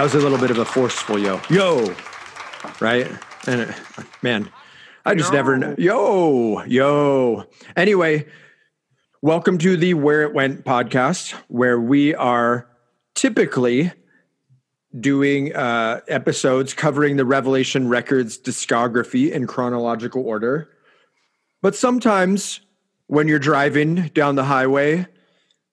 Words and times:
Yo. 0.00 0.06
That 0.06 0.14
was 0.14 0.24
a 0.24 0.26
little 0.26 0.38
bit 0.38 0.50
of 0.50 0.56
a 0.56 0.64
forceful 0.64 1.18
yo. 1.18 1.42
Yo. 1.50 1.94
Right? 2.80 3.06
And 3.46 3.60
it, 3.60 3.74
man, 4.22 4.50
I 5.04 5.14
just 5.14 5.30
never 5.30 5.58
know. 5.58 5.74
Yo. 5.76 6.62
Yo. 6.64 7.44
Anyway, 7.76 8.26
welcome 9.20 9.58
to 9.58 9.76
the 9.76 9.92
Where 9.92 10.22
It 10.22 10.32
Went 10.32 10.64
podcast, 10.64 11.32
where 11.48 11.78
we 11.78 12.14
are 12.14 12.66
typically 13.14 13.92
doing 14.98 15.54
uh, 15.54 16.00
episodes 16.08 16.72
covering 16.72 17.18
the 17.18 17.26
Revelation 17.26 17.86
Records 17.86 18.40
discography 18.40 19.30
in 19.30 19.46
chronological 19.46 20.26
order. 20.26 20.70
But 21.60 21.76
sometimes 21.76 22.62
when 23.08 23.28
you're 23.28 23.38
driving 23.38 24.08
down 24.14 24.36
the 24.36 24.44
highway, 24.44 25.06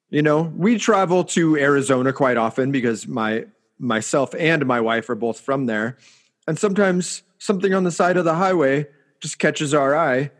you 0.09 0.21
know, 0.21 0.41
we 0.41 0.77
travel 0.77 1.23
to 1.23 1.55
Arizona 1.55 2.11
quite 2.11 2.35
often 2.35 2.73
because 2.73 3.07
my 3.07 3.45
myself 3.79 4.33
and 4.37 4.65
my 4.65 4.81
wife 4.81 5.09
are 5.09 5.15
both 5.15 5.39
from 5.39 5.65
there. 5.65 5.97
And 6.47 6.57
sometimes 6.57 7.23
something 7.37 7.73
on 7.73 7.83
the 7.83 7.91
side 7.91 8.17
of 8.17 8.25
the 8.25 8.35
highway 8.35 8.87
just 9.19 9.39
catches 9.39 9.73
our 9.73 9.95
eye 9.95 10.31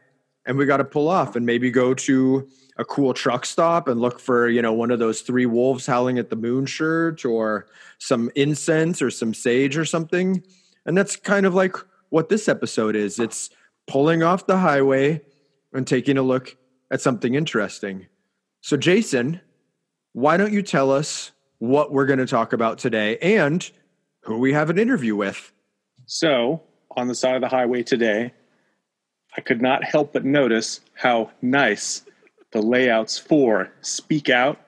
and 0.46 0.58
we 0.58 0.66
got 0.66 0.78
to 0.78 0.86
pull 0.86 1.10
off 1.10 1.36
and 1.36 1.46
maybe 1.46 1.70
go 1.70 1.94
to 1.94 2.48
a 2.78 2.86
cool 2.86 3.14
truck 3.14 3.46
stop 3.46 3.88
and 3.88 4.00
look 4.00 4.20
for, 4.20 4.48
you 4.48 4.62
know, 4.62 4.72
one 4.72 4.92
of 4.92 5.00
those 5.00 5.22
three 5.22 5.46
wolves 5.46 5.86
howling 5.86 6.18
at 6.18 6.30
the 6.30 6.36
moon 6.36 6.66
shirt 6.66 7.26
or 7.26 7.68
some 8.00 8.32
incense 8.36 9.02
or 9.02 9.12
some 9.12 9.34
sage 9.34 9.78
or 9.78 9.86
something. 9.86 10.42
And 10.86 10.98
that's 10.98 11.16
kind 11.16 11.46
of 11.46 11.54
like 11.54 11.76
what 12.10 12.30
this 12.30 12.48
episode 12.48 12.96
is. 12.96 13.20
It's 13.20 13.50
pulling 13.88 14.24
off 14.24 14.48
the 14.48 14.58
highway 14.58 15.22
and 15.74 15.86
taking 15.86 16.18
a 16.18 16.22
look 16.22 16.56
at 16.92 17.02
something 17.02 17.36
interesting. 17.36 18.08
So, 18.62 18.78
Jason, 18.78 19.42
why 20.14 20.38
don't 20.38 20.54
you 20.54 20.62
tell 20.62 20.92
us 20.92 21.32
what 21.60 21.92
we're 21.92 22.06
going 22.06 22.20
to 22.20 22.28
talk 22.28 22.54
about 22.54 22.78
today 22.78 23.18
and 23.18 23.70
who 24.22 24.38
we 24.38 24.54
have 24.54 24.70
an 24.70 24.78
interview 24.78 25.16
with? 25.16 25.52
So, 26.06 26.62
on 26.96 27.08
the 27.08 27.16
side 27.16 27.36
of 27.36 27.42
the 27.42 27.50
highway 27.50 27.84
today, 27.84 28.34
I 29.36 29.42
could 29.42 29.62
not 29.62 29.84
help 29.84 30.14
but 30.14 30.26
notice 30.26 30.82
how 30.94 31.32
nice 31.42 32.04
the 32.52 32.62
layouts 32.62 33.20
for 33.20 33.72
Speak 33.82 34.30
Out, 34.30 34.60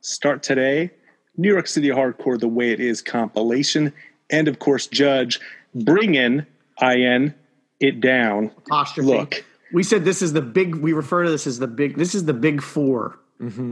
Start 0.00 0.42
Today, 0.42 0.90
New 1.36 1.52
York 1.52 1.66
City 1.66 1.88
Hardcore 1.88 2.38
The 2.38 2.48
Way 2.48 2.72
It 2.72 2.80
Is 2.80 3.02
compilation, 3.02 3.92
and 4.30 4.48
of 4.48 4.58
course, 4.58 4.86
Judge, 4.86 5.40
Bring 5.74 6.14
In, 6.14 6.46
IN, 6.80 7.34
It 7.80 8.00
Down. 8.00 8.50
Apostrophe. 8.66 9.08
Look. 9.08 9.44
We 9.72 9.82
said 9.82 10.04
this 10.04 10.22
is 10.22 10.32
the 10.32 10.40
big. 10.40 10.76
We 10.76 10.94
refer 10.94 11.24
to 11.24 11.30
this 11.30 11.46
as 11.46 11.58
the 11.58 11.66
big. 11.66 11.96
This 11.96 12.14
is 12.14 12.24
the 12.24 12.32
big 12.32 12.62
4 12.62 13.18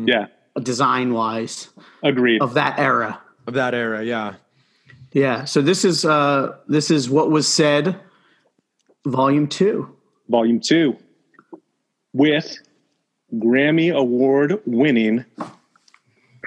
Yeah, 0.06 0.26
design 0.62 1.12
wise 1.12 1.68
agreed. 2.02 2.42
of 2.42 2.54
that 2.54 2.78
era. 2.78 3.20
Of 3.46 3.54
that 3.54 3.74
era, 3.74 4.04
yeah. 4.04 4.34
Yeah. 5.12 5.44
So 5.44 5.62
this 5.62 5.84
is 5.84 6.04
uh 6.04 6.56
this 6.68 6.90
is 6.90 7.08
what 7.08 7.30
was 7.30 7.46
said, 7.48 7.98
volume 9.06 9.46
two. 9.48 9.96
Volume 10.28 10.60
2 10.60 10.96
with 12.12 12.58
Grammy 13.34 13.94
Award 13.94 14.60
winning 14.66 15.24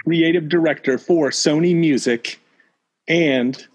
creative 0.04 0.50
director 0.50 0.98
for 0.98 1.30
Sony 1.30 1.76
Music 1.76 2.40
and 3.08 3.68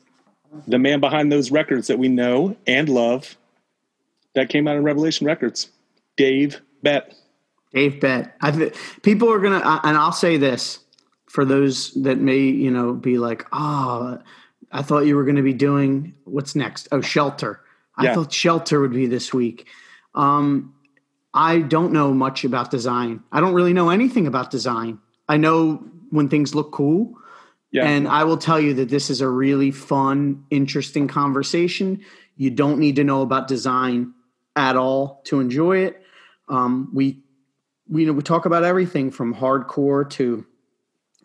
the 0.67 0.79
man 0.79 1.01
behind 1.01 1.31
those 1.31 1.51
records 1.51 1.87
that 1.87 1.99
we 1.99 2.09
know 2.09 2.57
and 2.67 2.89
love 2.89 3.37
that 4.35 4.49
came 4.49 4.67
out 4.67 4.77
in 4.77 4.83
Revelation 4.83 5.27
Records, 5.27 5.71
Dave 6.17 6.61
Bett. 6.83 7.15
Dave 7.75 8.01
Bett. 8.01 8.37
I 8.41 8.71
people 9.03 9.31
are 9.33 9.41
gonna, 9.41 9.81
and 9.85 9.97
I'll 9.97 10.13
say 10.13 10.37
this 10.37 10.79
for 11.27 11.45
those 11.45 11.91
that 11.95 12.19
may, 12.19 12.39
you 12.39 12.71
know, 12.71 12.93
be 12.93 13.19
like, 13.19 13.45
oh, 13.53 14.19
I 14.71 14.83
thought 14.83 15.01
you 15.01 15.17
were 15.17 15.25
going 15.25 15.37
to 15.37 15.43
be 15.43 15.53
doing 15.53 16.15
what's 16.25 16.55
next? 16.55 16.87
Oh, 16.93 17.01
Shelter. 17.01 17.61
I 17.97 18.05
Yeah. 18.05 18.15
thought 18.15 18.33
Shelter 18.33 18.81
would 18.81 18.93
be 18.93 19.07
this 19.07 19.35
week. 19.35 19.67
Um, 20.15 20.75
I 21.33 21.59
don't 21.59 21.93
know 21.93 22.15
much 22.15 22.45
about 22.45 22.71
design. 22.71 23.25
I 23.33 23.41
don't 23.41 23.55
really 23.55 23.73
know 23.73 23.91
anything 23.91 24.29
about 24.29 24.53
design. 24.53 25.01
I 25.29 25.37
know 25.37 25.83
when 26.11 26.29
things 26.29 26.55
look 26.55 26.71
cool. 26.71 27.19
Yeah. 27.73 27.89
And 27.89 28.07
I 28.07 28.23
will 28.23 28.37
tell 28.37 28.61
you 28.61 28.75
that 28.75 28.89
this 28.89 29.11
is 29.11 29.21
a 29.21 29.29
really 29.29 29.73
fun, 29.73 30.45
interesting 30.51 31.09
conversation. 31.09 32.01
You 32.37 32.51
don't 32.51 32.79
need 32.79 32.95
to 32.97 33.05
know 33.05 33.23
about 33.23 33.49
design 33.49 34.13
at 34.55 34.77
all 34.77 35.23
to 35.25 35.41
enjoy 35.41 35.79
it. 35.79 36.01
Um, 36.49 36.91
we, 36.95 37.24
you 37.91 38.07
know, 38.07 38.13
we 38.13 38.23
talk 38.23 38.47
about 38.47 38.65
everything 38.65 39.11
from 39.11 39.35
hardcore 39.35 40.09
to, 40.11 40.47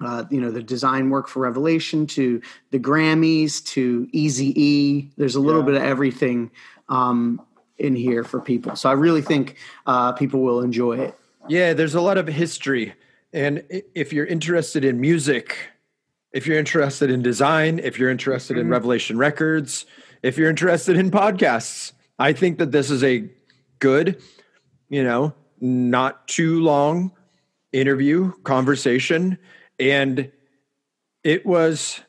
uh, 0.02 0.26
you 0.30 0.42
know, 0.42 0.52
the 0.52 0.62
design 0.64 1.10
work 1.10 1.28
for 1.28 1.40
Revelation 1.42 2.06
to 2.08 2.42
the 2.72 2.80
Grammys 2.80 3.64
to 3.68 4.08
Easy 4.12 4.54
E. 4.62 5.12
There's 5.18 5.36
a 5.36 5.40
little 5.40 5.62
Yeah. 5.62 5.68
bit 5.68 5.76
of 5.76 5.84
everything 5.84 6.52
um, 6.90 7.42
in 7.78 7.96
here 7.96 8.24
for 8.24 8.40
people. 8.42 8.76
So 8.76 8.90
I 8.90 8.94
really 8.94 9.22
think 9.22 9.56
uh, 9.86 10.12
people 10.14 10.42
will 10.42 10.62
enjoy 10.62 11.00
it. 11.00 11.16
Yeah, 11.48 11.74
there's 11.74 11.96
a 11.96 12.02
lot 12.02 12.18
of 12.18 12.28
history. 12.28 12.94
And 13.32 13.64
if 13.96 14.12
you're 14.12 14.26
interested 14.26 14.84
in 14.84 15.00
music, 15.00 15.56
if 16.34 16.46
you're 16.46 16.58
interested 16.58 17.10
in 17.10 17.22
design, 17.22 17.80
if 17.80 17.98
you're 17.98 18.10
interested 18.10 18.58
in 18.58 18.70
Revelation 18.70 19.18
Records, 19.18 19.86
if 20.24 20.38
you're 20.38 20.50
interested 20.50 20.98
in 20.98 21.10
podcasts, 21.12 21.94
I 22.18 22.34
think 22.34 22.58
that 22.58 22.72
this 22.72 22.90
is 22.92 23.04
a 23.04 23.30
good, 23.80 24.22
you 24.90 25.04
know, 25.04 25.34
not 25.62 26.28
too 26.28 26.62
long 26.62 27.12
interview 27.72 28.32
conversation 28.44 29.38
and 29.80 30.32
it 31.24 31.46
was 31.46 32.02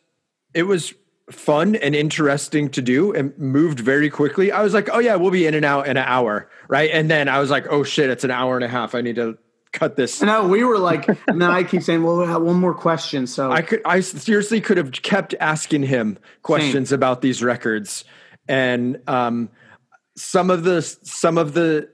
it 0.55 0.65
was 0.65 0.95
fun 1.31 1.77
and 1.77 1.95
interesting 1.95 2.69
to 2.71 2.83
do 2.83 3.13
and 3.13 3.37
moved 3.39 3.81
very 3.81 4.11
quickly. 4.11 4.51
I 4.51 4.63
was 4.63 4.75
like, 4.75 4.89
"Oh 4.93 4.99
yeah, 4.99 5.17
we'll 5.17 5.31
be 5.31 5.47
in 5.47 5.55
and 5.55 5.65
out 5.65 5.87
in 5.87 5.97
an 5.97 6.05
hour." 6.07 6.51
Right? 6.69 6.91
And 6.93 7.11
then 7.11 7.29
I 7.29 7.39
was 7.39 7.51
like, 7.51 7.67
"Oh 7.71 7.83
shit, 7.83 8.11
it's 8.11 8.25
an 8.25 8.31
hour 8.31 8.57
and 8.57 8.65
a 8.65 8.69
half. 8.69 8.95
I 8.95 9.01
need 9.01 9.17
to 9.17 9.39
cut 9.73 9.97
this." 9.97 10.21
No, 10.23 10.49
we 10.49 10.65
were 10.65 10.79
like, 10.79 11.09
and 11.29 11.41
then 11.41 11.51
I 11.51 11.63
keep 11.63 11.83
saying, 11.83 12.03
well, 12.03 12.19
we 12.19 12.27
have 12.27 12.43
one 12.43 12.57
more 12.57 12.75
question. 12.75 13.27
So 13.27 13.51
I 13.51 13.63
could 13.63 13.81
I 13.85 14.01
seriously 14.01 14.61
could 14.61 14.77
have 14.77 14.93
kept 14.93 15.35
asking 15.41 15.85
him 15.85 16.19
questions 16.43 16.93
about 16.93 17.23
these 17.23 17.43
records 17.43 18.05
and 18.49 19.01
um 19.07 19.51
some 20.17 20.51
of 20.51 20.65
the 20.65 20.83
some 20.83 21.39
of 21.39 21.55
the 21.55 21.89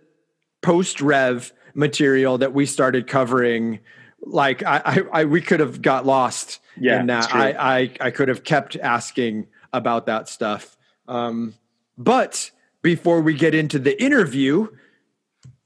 post 0.67 1.01
rev 1.01 1.53
material 1.75 2.39
that 2.39 2.53
we 2.53 2.67
started 2.67 3.07
covering 3.07 3.79
like 4.23 4.65
I, 4.65 4.83
I, 4.85 5.21
I 5.21 5.25
we 5.25 5.41
could 5.41 5.61
have 5.61 5.81
got 5.81 6.05
lost 6.05 6.59
Yeah, 6.77 6.99
in 7.01 7.07
that. 7.07 7.33
I, 7.33 7.51
I 7.77 7.91
I 8.01 8.11
could 8.11 8.27
have 8.27 8.43
kept 8.43 8.75
asking 8.75 9.47
about 9.73 10.07
that 10.07 10.29
stuff. 10.29 10.77
Um 11.07 11.55
but 11.97 12.51
before 12.83 13.21
we 13.21 13.35
get 13.35 13.55
into 13.55 13.79
the 13.79 14.03
interview 14.03 14.67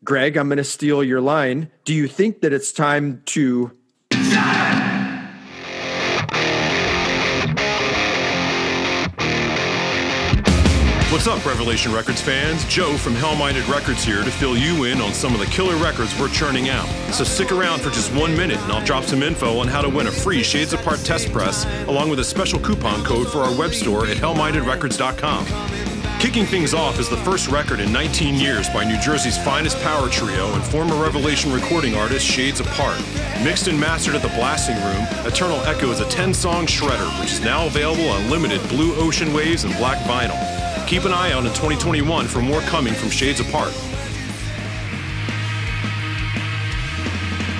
Greg 0.04 0.36
I'm 0.36 0.48
going 0.48 0.58
to 0.58 0.64
steal 0.64 1.02
your 1.02 1.22
line. 1.22 1.70
Do 1.86 1.94
you 1.94 2.06
think 2.06 2.42
that 2.42 2.52
it's 2.52 2.70
time 2.70 3.22
to 3.26 3.72
What's 11.20 11.28
up, 11.28 11.44
Revelation 11.44 11.92
Records 11.92 12.22
fans? 12.22 12.64
Joe 12.64 12.96
from 12.96 13.12
Hellminded 13.12 13.70
Records 13.70 14.02
here 14.02 14.24
to 14.24 14.30
fill 14.30 14.56
you 14.56 14.84
in 14.84 15.02
on 15.02 15.12
some 15.12 15.34
of 15.34 15.40
the 15.40 15.44
killer 15.44 15.76
records 15.76 16.18
we're 16.18 16.30
churning 16.30 16.70
out. 16.70 16.86
So 17.12 17.24
stick 17.24 17.52
around 17.52 17.82
for 17.82 17.90
just 17.90 18.10
one 18.14 18.34
minute 18.34 18.56
and 18.56 18.72
I'll 18.72 18.82
drop 18.86 19.04
some 19.04 19.22
info 19.22 19.58
on 19.58 19.68
how 19.68 19.82
to 19.82 19.88
win 19.90 20.06
a 20.06 20.10
free 20.10 20.42
Shades 20.42 20.72
Apart 20.72 21.00
test 21.00 21.30
press 21.30 21.66
along 21.88 22.08
with 22.08 22.20
a 22.20 22.24
special 22.24 22.58
coupon 22.58 23.04
code 23.04 23.30
for 23.30 23.40
our 23.40 23.54
web 23.54 23.74
store 23.74 24.06
at 24.06 24.16
hellmindedrecords.com. 24.16 25.44
Kicking 26.20 26.46
things 26.46 26.72
off 26.72 26.98
is 26.98 27.10
the 27.10 27.18
first 27.18 27.48
record 27.48 27.80
in 27.80 27.92
19 27.92 28.36
years 28.36 28.70
by 28.70 28.82
New 28.84 28.98
Jersey's 28.98 29.36
finest 29.44 29.78
power 29.82 30.08
trio 30.08 30.50
and 30.54 30.64
former 30.64 30.94
Revelation 30.94 31.52
recording 31.52 31.96
artist 31.96 32.24
Shades 32.24 32.60
Apart. 32.60 32.98
Mixed 33.44 33.68
and 33.68 33.78
mastered 33.78 34.14
at 34.14 34.22
the 34.22 34.28
Blasting 34.28 34.76
Room, 34.76 35.06
Eternal 35.26 35.60
Echo 35.66 35.90
is 35.90 36.00
a 36.00 36.08
10 36.08 36.32
song 36.32 36.64
shredder 36.64 37.20
which 37.20 37.32
is 37.32 37.42
now 37.42 37.66
available 37.66 38.08
on 38.08 38.30
limited 38.30 38.66
Blue 38.70 38.94
Ocean 38.94 39.34
Waves 39.34 39.64
and 39.64 39.76
black 39.76 39.98
vinyl. 40.04 40.49
Keep 40.86 41.04
an 41.04 41.12
eye 41.12 41.32
out 41.32 41.44
in 41.44 41.50
2021 41.50 42.26
for 42.26 42.40
more 42.40 42.60
coming 42.62 42.94
from 42.94 43.10
Shades 43.10 43.40
Apart. 43.40 43.72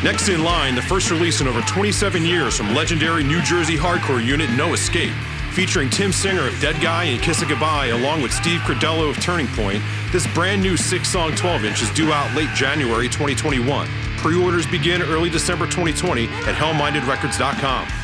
Next 0.03 0.31
in 0.31 0.43
line, 0.43 0.75
the 0.75 0.83
first 0.83 1.11
release 1.11 1.43
in 1.43 1.47
over 1.47 1.61
27 1.63 2.25
years 2.25 2.57
from 2.57 2.75
legendary 2.75 3.23
New 3.23 3.43
Jersey 3.43 3.77
hardcore 3.77 4.25
unit 4.25 4.49
No 4.57 4.73
Escape. 4.73 5.13
Featuring 5.53 5.91
Tim 5.91 6.11
Singer 6.11 6.47
of 6.47 6.59
Dead 6.61 6.81
Guy 6.81 7.05
and 7.05 7.21
Kiss 7.21 7.43
It 7.43 7.49
Goodbye, 7.49 7.89
along 7.89 8.23
with 8.23 8.33
Steve 8.33 8.61
Credello 8.61 9.11
of 9.11 9.21
Turning 9.21 9.49
Point, 9.49 9.83
this 10.11 10.27
brand 10.33 10.63
new 10.63 10.77
six 10.77 11.09
song 11.09 11.35
12 11.35 11.65
inch 11.67 11.83
is 11.83 11.91
due 11.91 12.13
out 12.13 12.35
late 12.35 12.49
January 12.55 13.09
2021. 13.09 13.89
Pre 14.17 14.43
orders 14.43 14.67
begin 14.67 15.03
early 15.03 15.29
December 15.29 15.67
2020 15.67 16.25
at 16.25 16.55
hellmindedrecords.com. 16.55 18.00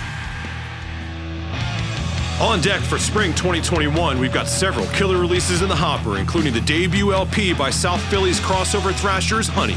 On 2.40 2.60
deck 2.60 2.82
for 2.82 2.98
spring 2.98 3.34
2021, 3.34 4.18
we've 4.18 4.32
got 4.32 4.46
several 4.46 4.84
killer 4.88 5.18
releases 5.18 5.62
in 5.62 5.70
the 5.70 5.74
hopper, 5.74 6.18
including 6.18 6.52
the 6.52 6.60
debut 6.60 7.14
LP 7.14 7.54
by 7.54 7.70
South 7.70 8.02
Philly's 8.10 8.38
crossover 8.40 8.92
thrashers, 8.94 9.48
Honey. 9.48 9.76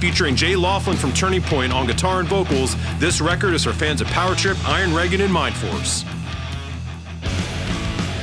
featuring 0.00 0.34
Jay 0.34 0.56
Laughlin 0.56 0.96
from 0.96 1.12
Turning 1.12 1.40
Point 1.40 1.72
on 1.72 1.86
guitar 1.86 2.18
and 2.18 2.28
vocals, 2.28 2.74
this 2.98 3.20
record 3.20 3.54
is 3.54 3.62
for 3.62 3.72
fans 3.72 4.00
of 4.00 4.08
Power 4.08 4.34
Trip, 4.34 4.56
Iron 4.68 4.92
Reagan, 4.92 5.20
and 5.20 5.32
Mind 5.32 5.54
Force. 5.54 6.04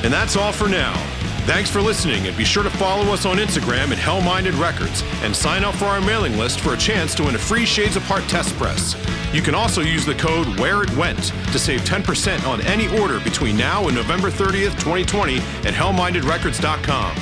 And 0.03 0.11
that's 0.11 0.35
all 0.35 0.51
for 0.51 0.67
now. 0.67 1.16
Thanks 1.47 1.69
for 1.69 1.81
listening, 1.81 2.27
and 2.27 2.35
be 2.35 2.43
sure 2.43 2.61
to 2.61 2.69
follow 2.69 3.13
us 3.13 3.25
on 3.25 3.37
Instagram 3.37 3.93
at 3.93 3.97
Hellminded 3.97 4.59
Records 4.59 5.01
and 5.23 5.33
sign 5.33 5.63
up 5.63 5.75
for 5.75 5.85
our 5.85 6.01
mailing 6.01 6.37
list 6.37 6.59
for 6.59 6.73
a 6.73 6.77
chance 6.77 7.15
to 7.15 7.23
win 7.23 7.35
a 7.35 7.37
free 7.37 7.65
Shades 7.65 7.95
Apart 7.95 8.23
test 8.23 8.53
press. 8.57 8.97
You 9.33 9.41
can 9.41 9.55
also 9.55 9.79
use 9.79 10.05
the 10.05 10.13
code 10.15 10.45
Where 10.59 10.83
It 10.83 10.93
Went 10.97 11.17
to 11.53 11.57
save 11.57 11.79
10% 11.81 12.45
on 12.45 12.59
any 12.63 12.89
order 12.99 13.21
between 13.21 13.55
now 13.55 13.87
and 13.87 13.95
November 13.95 14.29
30th, 14.29 14.73
2020 14.73 15.37
at 15.37 15.73
HellmindedRecords.com. 15.73 17.17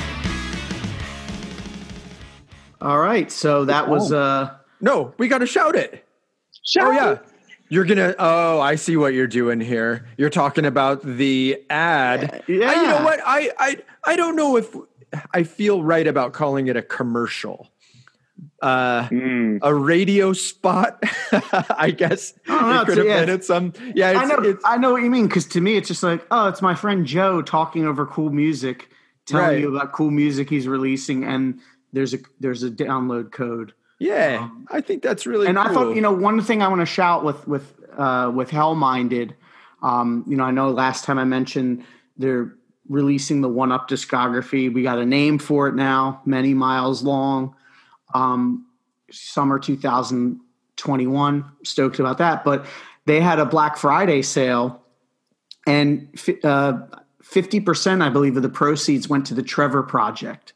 All 2.80 2.98
right, 2.98 3.30
so 3.30 3.64
that 3.64 3.88
was 3.88 4.12
uh 4.12 4.54
No, 4.80 5.14
we 5.18 5.28
got 5.28 5.38
to 5.38 5.46
shout 5.46 5.76
it. 5.76 6.04
Shout 6.64 6.88
Oh 6.88 6.90
yeah. 6.90 7.18
You're 7.68 7.84
gonna. 7.84 8.14
Oh, 8.18 8.60
I 8.60 8.76
see 8.76 8.96
what 8.96 9.12
you're 9.14 9.26
doing 9.26 9.60
here. 9.60 10.06
You're 10.16 10.30
talking 10.30 10.64
about 10.64 11.02
the 11.02 11.62
ad. 11.70 12.42
Yeah. 12.48 12.70
I- 12.70 12.74
you 12.80 12.86
know 12.88 13.02
what? 13.04 13.20
I 13.24 13.50
I 13.58 13.76
I 14.04 14.16
don't 14.16 14.36
know 14.36 14.56
if 14.56 14.74
I 15.32 15.42
feel 15.42 15.82
right 15.82 16.06
about 16.06 16.32
calling 16.32 16.68
it 16.68 16.76
a 16.76 16.82
commercial. 16.82 17.68
Uh, 18.62 19.06
Mm. 19.08 19.58
a 19.62 19.74
radio 19.74 20.32
spot. 20.32 21.02
I 21.70 21.90
guess 21.90 22.30
it 22.32 22.86
could 22.86 22.96
have 22.98 23.06
yeah. 23.06 23.20
been 23.20 23.30
at 23.30 23.44
some. 23.44 23.72
Yeah, 23.94 24.10
it's, 24.10 24.18
I 24.20 24.24
know 24.24 24.42
it's 24.42 24.64
I 24.64 24.76
know 24.78 24.92
what 24.92 25.02
you 25.02 25.10
mean 25.10 25.26
because 25.26 25.46
to 25.48 25.60
me 25.60 25.76
it's 25.76 25.88
just 25.88 26.02
like 26.02 26.26
oh 26.30 26.48
it's 26.48 26.62
my 26.62 26.74
friend 26.74 27.04
Joe 27.06 27.42
talking 27.42 27.86
over 27.86 28.06
cool 28.06 28.30
music, 28.30 28.88
telling 29.26 29.46
Right. 29.46 29.60
you 29.60 29.74
about 29.76 29.92
cool 29.92 30.10
music 30.10 30.48
he's 30.50 30.66
releasing 30.68 31.24
and 31.24 31.60
there's 31.92 32.14
a 32.14 32.18
there's 32.40 32.62
a 32.62 32.70
download 32.70 33.30
code. 33.32 33.72
Yeah. 33.98 34.48
I 34.70 34.80
think 34.80 35.02
that's 35.02 35.26
really. 35.26 35.46
and 35.46 35.58
I 35.58 35.72
thought, 35.72 35.94
you 35.94 36.02
know, 36.02 36.12
one 36.12 36.40
thing 36.42 36.62
I 36.62 36.68
want 36.68 36.80
to 36.80 36.86
shout 36.86 37.24
with 37.24 37.46
with 37.48 37.72
uh, 37.96 38.30
with 38.34 38.50
Hellminded, 38.50 39.34
um, 39.82 40.24
you 40.26 40.36
know, 40.36 40.44
I 40.44 40.50
know 40.50 40.70
last 40.70 41.04
time 41.04 41.18
I 41.18 41.24
mentioned 41.24 41.84
they're 42.16 42.54
releasing 42.88 43.40
the 43.40 43.48
One 43.48 43.72
Up 43.72 43.88
discography. 43.88 44.72
We 44.72 44.82
got 44.82 44.98
a 44.98 45.06
name 45.06 45.38
for 45.38 45.68
it 45.68 45.74
now, 45.74 46.20
Many 46.24 46.54
Miles 46.54 47.02
Long, 47.02 47.54
um, 48.14 48.66
summer 49.10 49.58
2021. 49.58 51.44
Stoked 51.64 51.98
about 51.98 52.18
that. 52.18 52.44
But 52.44 52.66
they 53.06 53.20
had 53.20 53.38
a 53.38 53.46
Black 53.46 53.76
Friday 53.76 54.22
sale, 54.22 54.82
and 55.66 56.08
uh, 56.44 56.78
50%, 57.22 58.02
I 58.02 58.08
believe, 58.08 58.36
of 58.36 58.42
the 58.42 58.48
proceeds 58.48 59.08
went 59.08 59.26
to 59.26 59.34
the 59.34 59.42
Trevor 59.42 59.82
Project 59.82 60.52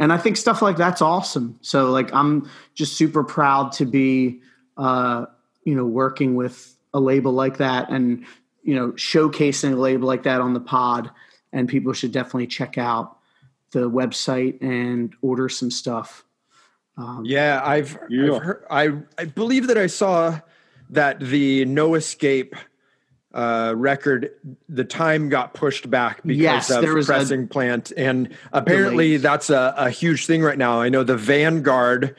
and 0.00 0.14
I 0.14 0.16
think 0.16 0.38
stuff 0.38 0.62
like 0.62 0.78
that's 0.78 1.02
awesome. 1.02 1.58
So 1.60 1.90
like 1.90 2.12
I'm 2.14 2.50
just 2.74 2.96
super 2.96 3.22
proud 3.22 3.70
to 3.72 3.84
be 3.84 4.40
uh, 4.76 5.26
you 5.64 5.74
know 5.74 5.84
working 5.84 6.34
with 6.34 6.74
a 6.94 6.98
label 6.98 7.32
like 7.32 7.58
that 7.58 7.90
and 7.90 8.24
you 8.62 8.74
know 8.74 8.92
showcasing 8.92 9.74
a 9.74 9.76
label 9.76 10.08
like 10.08 10.22
that 10.24 10.40
on 10.40 10.54
the 10.54 10.60
pod 10.60 11.10
and 11.52 11.68
people 11.68 11.92
should 11.92 12.12
definitely 12.12 12.46
check 12.46 12.78
out 12.78 13.18
the 13.72 13.90
website 13.90 14.60
and 14.62 15.14
order 15.20 15.48
some 15.50 15.70
stuff. 15.70 16.24
Um, 16.96 17.22
Yeah, 17.24 17.60
I've, 17.62 17.98
Yeah. 18.08 18.32
I've 18.36 18.42
heard, 18.42 18.64
I 18.70 18.92
I 19.18 19.24
believe 19.26 19.66
that 19.66 19.78
I 19.78 19.86
saw 19.86 20.40
that 20.88 21.20
the 21.20 21.66
No 21.66 21.94
Escape 21.94 22.56
uh, 23.32 23.72
record, 23.76 24.30
the 24.68 24.84
time 24.84 25.28
got 25.28 25.54
pushed 25.54 25.88
back 25.90 26.22
because 26.24 26.40
Yes, 26.40 26.70
of 26.70 26.82
there 26.82 26.94
was 26.94 27.08
a- 27.08 27.12
pressing 27.12 27.48
plant, 27.48 27.92
and 27.96 28.30
apparently 28.52 29.08
Delays. 29.10 29.22
that's 29.22 29.50
a, 29.50 29.74
a 29.76 29.90
huge 29.90 30.26
thing 30.26 30.42
right 30.42 30.58
now. 30.58 30.80
I 30.80 30.88
know 30.88 31.04
the 31.04 31.16
Vanguard 31.16 32.16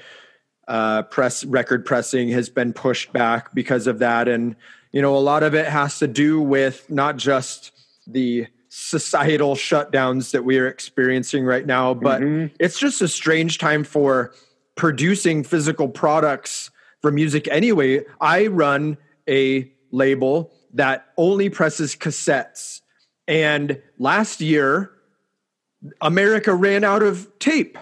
uh, 0.67 1.03
press 1.03 1.43
record 1.43 1.85
pressing 1.85 2.29
has 2.29 2.49
been 2.49 2.71
pushed 2.71 3.11
back 3.11 3.53
because 3.53 3.87
of 3.87 3.99
that, 3.99 4.27
and 4.29 4.55
you 4.93 5.01
know 5.01 5.15
a 5.15 5.19
lot 5.19 5.43
of 5.43 5.53
it 5.53 5.67
has 5.67 5.99
to 5.99 6.07
do 6.07 6.39
with 6.41 6.89
not 6.89 7.17
just 7.17 7.71
the 8.07 8.47
societal 8.69 9.55
shutdowns 9.55 10.31
that 10.31 10.45
we 10.45 10.57
are 10.57 10.67
experiencing 10.67 11.43
right 11.43 11.65
now, 11.65 11.93
but 11.93 12.21
Mhm. 12.21 12.51
it's 12.57 12.79
just 12.79 13.01
a 13.01 13.07
strange 13.09 13.57
time 13.57 13.83
for 13.83 14.33
producing 14.75 15.43
physical 15.43 15.89
products 15.89 16.71
for 17.01 17.11
music 17.11 17.49
anyway. 17.51 18.05
I 18.21 18.47
run 18.47 18.97
a 19.27 19.69
label 19.91 20.53
that 20.73 21.07
only 21.18 21.50
presses 21.50 21.95
cassettes. 21.95 22.81
And 23.27 23.81
last 23.97 24.41
year, 24.41 24.91
America 26.01 26.53
ran 26.53 26.83
out 26.83 27.03
of 27.03 27.27
tape. 27.39 27.77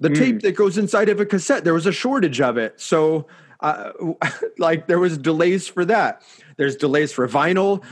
The 0.00 0.10
tape 0.10 0.42
that 0.42 0.52
goes 0.52 0.78
inside 0.78 1.08
of 1.08 1.18
a 1.18 1.26
cassette, 1.26 1.64
there 1.64 1.74
was 1.74 1.86
a 1.86 1.92
shortage 1.92 2.40
of 2.40 2.56
it. 2.56 2.80
So, 2.80 3.26
uh, 3.58 3.90
like, 4.58 4.86
there 4.86 5.00
was 5.00 5.18
delays 5.18 5.66
for 5.66 5.84
that. 5.86 6.22
There's 6.56 6.76
delays 6.76 7.12
for 7.12 7.26
vinyl. 7.26 7.84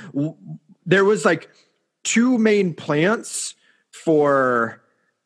There 0.84 1.04
was 1.04 1.24
like 1.24 1.50
two 2.04 2.38
main 2.38 2.74
plants 2.74 3.54
for 3.90 4.82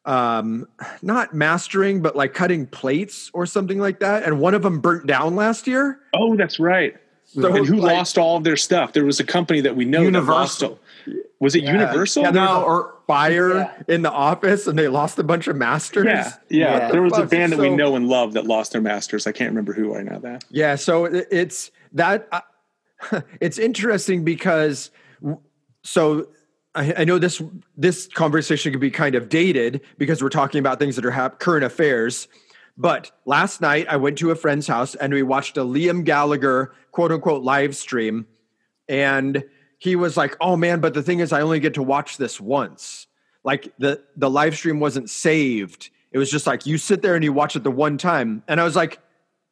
um 0.06 0.66
not 1.02 1.34
mastering 1.34 2.00
but 2.00 2.16
like 2.16 2.32
cutting 2.32 2.66
plates 2.66 3.30
or 3.34 3.44
something 3.44 3.78
like 3.78 4.00
that 4.00 4.22
and 4.22 4.40
one 4.40 4.54
of 4.54 4.62
them 4.62 4.80
burnt 4.80 5.06
down 5.06 5.36
last 5.36 5.66
year 5.66 6.00
Oh, 6.14 6.36
that's 6.36 6.58
right. 6.58 6.94
So 7.32 7.54
and 7.54 7.66
who 7.66 7.76
like- 7.76 7.96
lost 7.96 8.18
all 8.18 8.36
of 8.36 8.44
their 8.44 8.56
stuff? 8.56 8.92
There 8.92 9.04
was 9.04 9.20
a 9.20 9.24
company 9.24 9.60
that 9.62 9.76
we 9.76 9.84
know 9.84 10.04
that 10.10 10.22
lost 10.24 10.60
Universal. 10.62 10.80
it. 11.06 11.26
Was 11.38 11.54
it 11.54 11.62
Universal? 11.64 12.22
yeah, 12.24 12.30
No, 12.30 12.46
a 12.46 12.62
or- 12.62 12.94
fire 13.06 13.54
yeah. 13.56 13.72
in 13.88 14.02
the 14.02 14.10
office 14.12 14.66
and 14.68 14.78
they 14.78 14.86
lost 14.86 15.18
a 15.18 15.24
bunch 15.24 15.48
of 15.48 15.56
masters 15.56 16.04
yeah, 16.04 16.32
yeah. 16.48 16.78
Yeah. 16.78 16.90
There 16.92 17.02
was 17.02 17.12
a 17.14 17.22
Fuck, 17.22 17.30
band 17.30 17.52
that 17.52 17.58
we 17.58 17.68
know 17.70 17.96
and 17.96 18.06
love 18.06 18.34
that 18.34 18.46
lost 18.46 18.70
their 18.70 18.80
masters. 18.80 19.26
I 19.26 19.32
can't 19.32 19.50
remember 19.50 19.72
who 19.72 19.92
right 19.92 20.04
now. 20.04 20.18
That 20.20 20.44
Yeah, 20.50 20.76
so 20.76 21.06
it- 21.06 21.26
it's 21.30 21.70
that 21.92 22.28
uh, 22.30 23.20
it's 23.40 23.58
interesting 23.58 24.22
because 24.22 24.90
so 25.82 26.28
I, 26.74 26.94
I 26.98 27.04
know 27.04 27.18
this 27.18 27.42
this 27.76 28.06
conversation 28.06 28.70
could 28.70 28.80
be 28.80 28.90
kind 28.92 29.14
of 29.16 29.28
dated 29.28 29.80
because 29.98 30.22
we're 30.22 30.28
talking 30.28 30.60
about 30.60 30.78
things 30.78 30.94
that 30.96 31.04
are 31.04 31.10
hap- 31.10 31.40
current 31.40 31.64
affairs. 31.64 32.28
But 32.80 33.10
last 33.26 33.60
night 33.60 33.86
I 33.90 33.96
went 33.98 34.16
to 34.18 34.30
a 34.30 34.34
friend's 34.34 34.66
house 34.66 34.94
and 34.94 35.12
we 35.12 35.22
watched 35.22 35.58
a 35.58 35.60
Liam 35.60 36.02
Gallagher 36.02 36.72
quote 36.92 37.12
unquote 37.12 37.42
live 37.42 37.76
stream, 37.76 38.26
and 38.88 39.44
he 39.76 39.96
was 39.96 40.16
like, 40.16 40.34
"Oh 40.40 40.56
man, 40.56 40.80
but 40.80 40.94
the 40.94 41.02
thing 41.02 41.18
is, 41.20 41.30
I 41.30 41.42
only 41.42 41.60
get 41.60 41.74
to 41.74 41.82
watch 41.82 42.16
this 42.16 42.40
once. 42.40 43.06
Like 43.44 43.70
the 43.78 44.02
the 44.16 44.30
live 44.30 44.56
stream 44.56 44.80
wasn't 44.80 45.10
saved. 45.10 45.90
It 46.10 46.16
was 46.16 46.30
just 46.30 46.46
like 46.46 46.64
you 46.64 46.78
sit 46.78 47.02
there 47.02 47.14
and 47.14 47.22
you 47.22 47.34
watch 47.34 47.54
it 47.54 47.64
the 47.64 47.70
one 47.70 47.98
time." 47.98 48.42
And 48.48 48.58
I 48.58 48.64
was 48.64 48.76
like, 48.76 48.98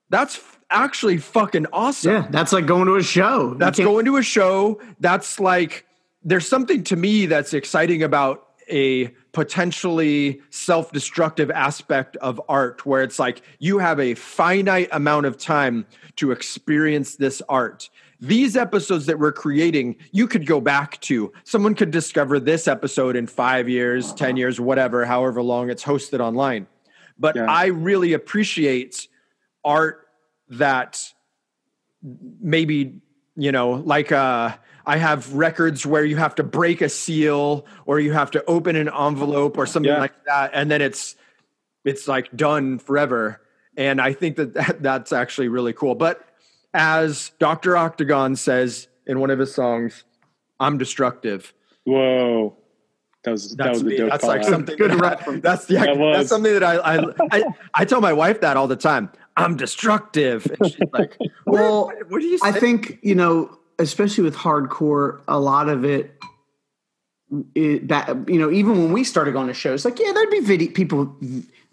"That's 0.09 0.41
actually 0.71 1.19
fucking 1.19 1.67
awesome. 1.71 2.12
yeah, 2.12 2.29
that's 2.31 2.55
like 2.55 2.64
going 2.64 2.87
to 2.87 2.97
a 2.97 3.03
show. 3.03 3.53
That's 3.55 3.79
going 3.79 4.07
to 4.07 4.17
a 4.17 4.23
show. 4.23 4.81
That's 5.00 5.38
like 5.38 5.85
there's 6.23 6.49
something 6.49 6.83
to 6.85 6.97
me 6.97 7.26
that's 7.26 7.53
exciting 7.53 8.03
about 8.03 8.47
a 8.71 9.14
potentially 9.38 10.40
self-destructive 10.50 11.49
aspect 11.52 12.16
of 12.16 12.42
art 12.49 12.85
where 12.85 13.04
it's 13.04 13.21
like 13.21 13.40
you 13.61 13.78
have 13.78 14.00
a 14.00 14.14
finite 14.14 14.88
amount 14.90 15.26
of 15.26 15.38
time 15.38 15.87
to 16.16 16.33
experience 16.33 17.14
this 17.14 17.40
art. 17.49 17.88
These 18.21 18.57
episodes 18.57 19.07
that 19.07 19.21
we're 19.21 19.30
creating, 19.30 19.95
you 20.11 20.26
could 20.26 20.45
go 20.45 20.61
back 20.61 21.00
to. 21.02 21.33
Someone 21.45 21.76
could 21.76 21.92
discover 21.92 22.40
this 22.40 22.66
episode 22.66 23.14
in 23.14 23.28
5 23.28 23.68
years, 23.68 24.12
10 24.12 24.37
years, 24.37 24.59
whatever, 24.59 25.04
however 25.04 25.40
long 25.40 25.71
it's 25.71 25.85
hosted 25.85 26.18
online. 26.18 26.66
But 27.16 27.37
Yeah. 27.37 27.47
I 27.49 27.66
really 27.66 28.14
appreciate 28.14 29.07
art 29.64 30.09
that 30.49 31.12
maybe 32.40 33.00
you 33.37 33.52
know 33.52 33.71
like 33.71 34.11
uh 34.11 34.57
i 34.88 34.97
have 34.97 35.33
records 35.35 35.87
where 35.87 36.04
you 36.04 36.16
have 36.16 36.35
to 36.35 36.42
break 36.42 36.80
a 36.80 36.88
seal 36.88 37.64
or 37.87 38.00
you 38.00 38.12
have 38.12 38.30
to 38.33 38.45
open 38.47 38.75
an 38.75 38.88
envelope 38.88 39.57
or 39.57 39.66
something 39.66 39.92
Yeah. 39.92 40.00
like 40.00 40.25
that 40.25 40.50
and 40.54 40.71
then 40.71 40.83
it's 40.83 41.14
it's 41.85 42.09
like 42.09 42.35
done 42.37 42.78
forever. 42.80 43.40
And 43.76 44.00
i 44.00 44.12
think 44.12 44.37
that, 44.37 44.54
that 44.54 44.83
that's 44.83 45.12
actually 45.12 45.49
really 45.49 45.73
cool. 45.73 45.95
But 45.95 46.25
as 46.75 47.30
dr 47.38 47.76
octagon 47.76 48.35
says 48.37 48.88
in 49.07 49.21
one 49.21 49.30
of 49.30 49.38
his 49.38 49.54
songs 49.54 50.04
i'm 50.61 50.76
destructive. 50.78 51.54
Whoa, 51.85 52.57
that 53.25 53.30
was 53.30 53.54
that 53.57 53.71
was 53.71 53.83
a 53.83 53.97
dope 53.97 54.11
that's 54.11 54.21
call 54.23 54.30
like 54.30 54.40
out. 54.40 54.47
something 54.47 54.76
Good 54.76 54.90
that 54.92 55.28
I- 55.28 55.37
that's 55.49 55.71
yeah 55.71 55.85
That 55.87 55.97
was. 55.99 56.16
that's 56.16 56.28
something 56.28 56.52
that 56.54 56.64
I, 56.64 56.75
I 56.76 56.95
i 57.33 57.45
i 57.75 57.85
tell 57.85 58.00
my 58.00 58.12
wife 58.12 58.40
that 58.40 58.57
all 58.57 58.66
the 58.68 58.76
time. 58.90 59.11
I'm 59.37 59.57
destructive. 59.57 60.50
And 60.61 60.73
she's 60.73 60.90
like 60.92 61.16
Well, 61.47 61.87
what, 61.87 62.11
what 62.11 62.21
do 62.21 62.26
you 62.26 62.38
say? 62.38 62.49
I 62.49 62.52
think 62.52 62.99
you 63.02 63.14
know, 63.14 63.57
especially 63.79 64.25
with 64.25 64.37
hardcore, 64.37 65.21
a 65.29 65.39
lot 65.39 65.69
of 65.69 65.85
it, 65.85 66.19
it 67.55 67.89
that 67.89 68.29
you 68.29 68.39
know, 68.39 68.51
even 68.51 68.79
when 68.79 68.93
we 68.93 69.05
started 69.05 69.33
going 69.33 69.49
to 69.49 69.55
shows, 69.55 69.85
like 69.85 69.99
yeah, 69.99 70.13
there'd 70.13 70.31
be 70.31 70.41
video 70.41 70.73
people 70.73 71.17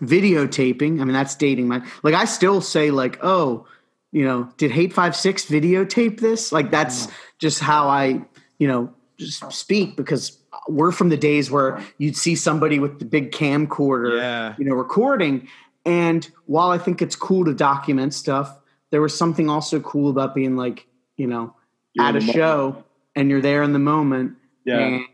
videotaping. 0.01 1.01
I 1.01 1.03
mean, 1.03 1.13
that's 1.13 1.35
dating 1.35 1.67
my 1.67 1.85
like. 2.03 2.13
I 2.13 2.25
still 2.25 2.61
say 2.61 2.91
like, 2.91 3.19
oh, 3.23 3.65
you 4.11 4.25
know, 4.25 4.49
did 4.57 4.71
Hate 4.71 4.93
Five 4.93 5.15
Six 5.15 5.45
videotape 5.45 6.19
this? 6.19 6.51
Like 6.51 6.71
that's 6.71 7.07
mm. 7.07 7.11
just 7.39 7.59
how 7.59 7.87
I 7.87 8.21
you 8.59 8.67
know 8.67 8.93
just 9.17 9.51
speak 9.53 9.95
because 9.95 10.37
we're 10.67 10.91
from 10.91 11.09
the 11.09 11.17
days 11.17 11.51
where 11.51 11.81
you'd 11.97 12.17
see 12.17 12.35
somebody 12.35 12.79
with 12.79 12.99
the 12.99 13.05
big 13.05 13.31
camcorder, 13.31 14.17
Yeah. 14.17 14.55
you 14.57 14.65
know, 14.65 14.75
recording. 14.75 15.47
And 15.85 16.29
while 16.45 16.69
I 16.69 16.77
think 16.77 17.01
it's 17.01 17.15
cool 17.15 17.45
to 17.45 17.53
document 17.53 18.13
stuff, 18.13 18.57
there 18.91 19.01
was 19.01 19.15
something 19.15 19.49
also 19.49 19.79
cool 19.79 20.09
about 20.09 20.33
being 20.33 20.55
like, 20.55 20.87
you 21.17 21.27
know, 21.27 21.55
You're 21.95 22.05
at 22.05 22.15
a 22.15 22.21
show 22.21 22.83
and 23.15 23.29
you're 23.29 23.41
there 23.41 23.63
in 23.63 23.73
the 23.73 23.79
moment. 23.79 24.33
Yeah. 24.65 24.79
And 24.79 25.05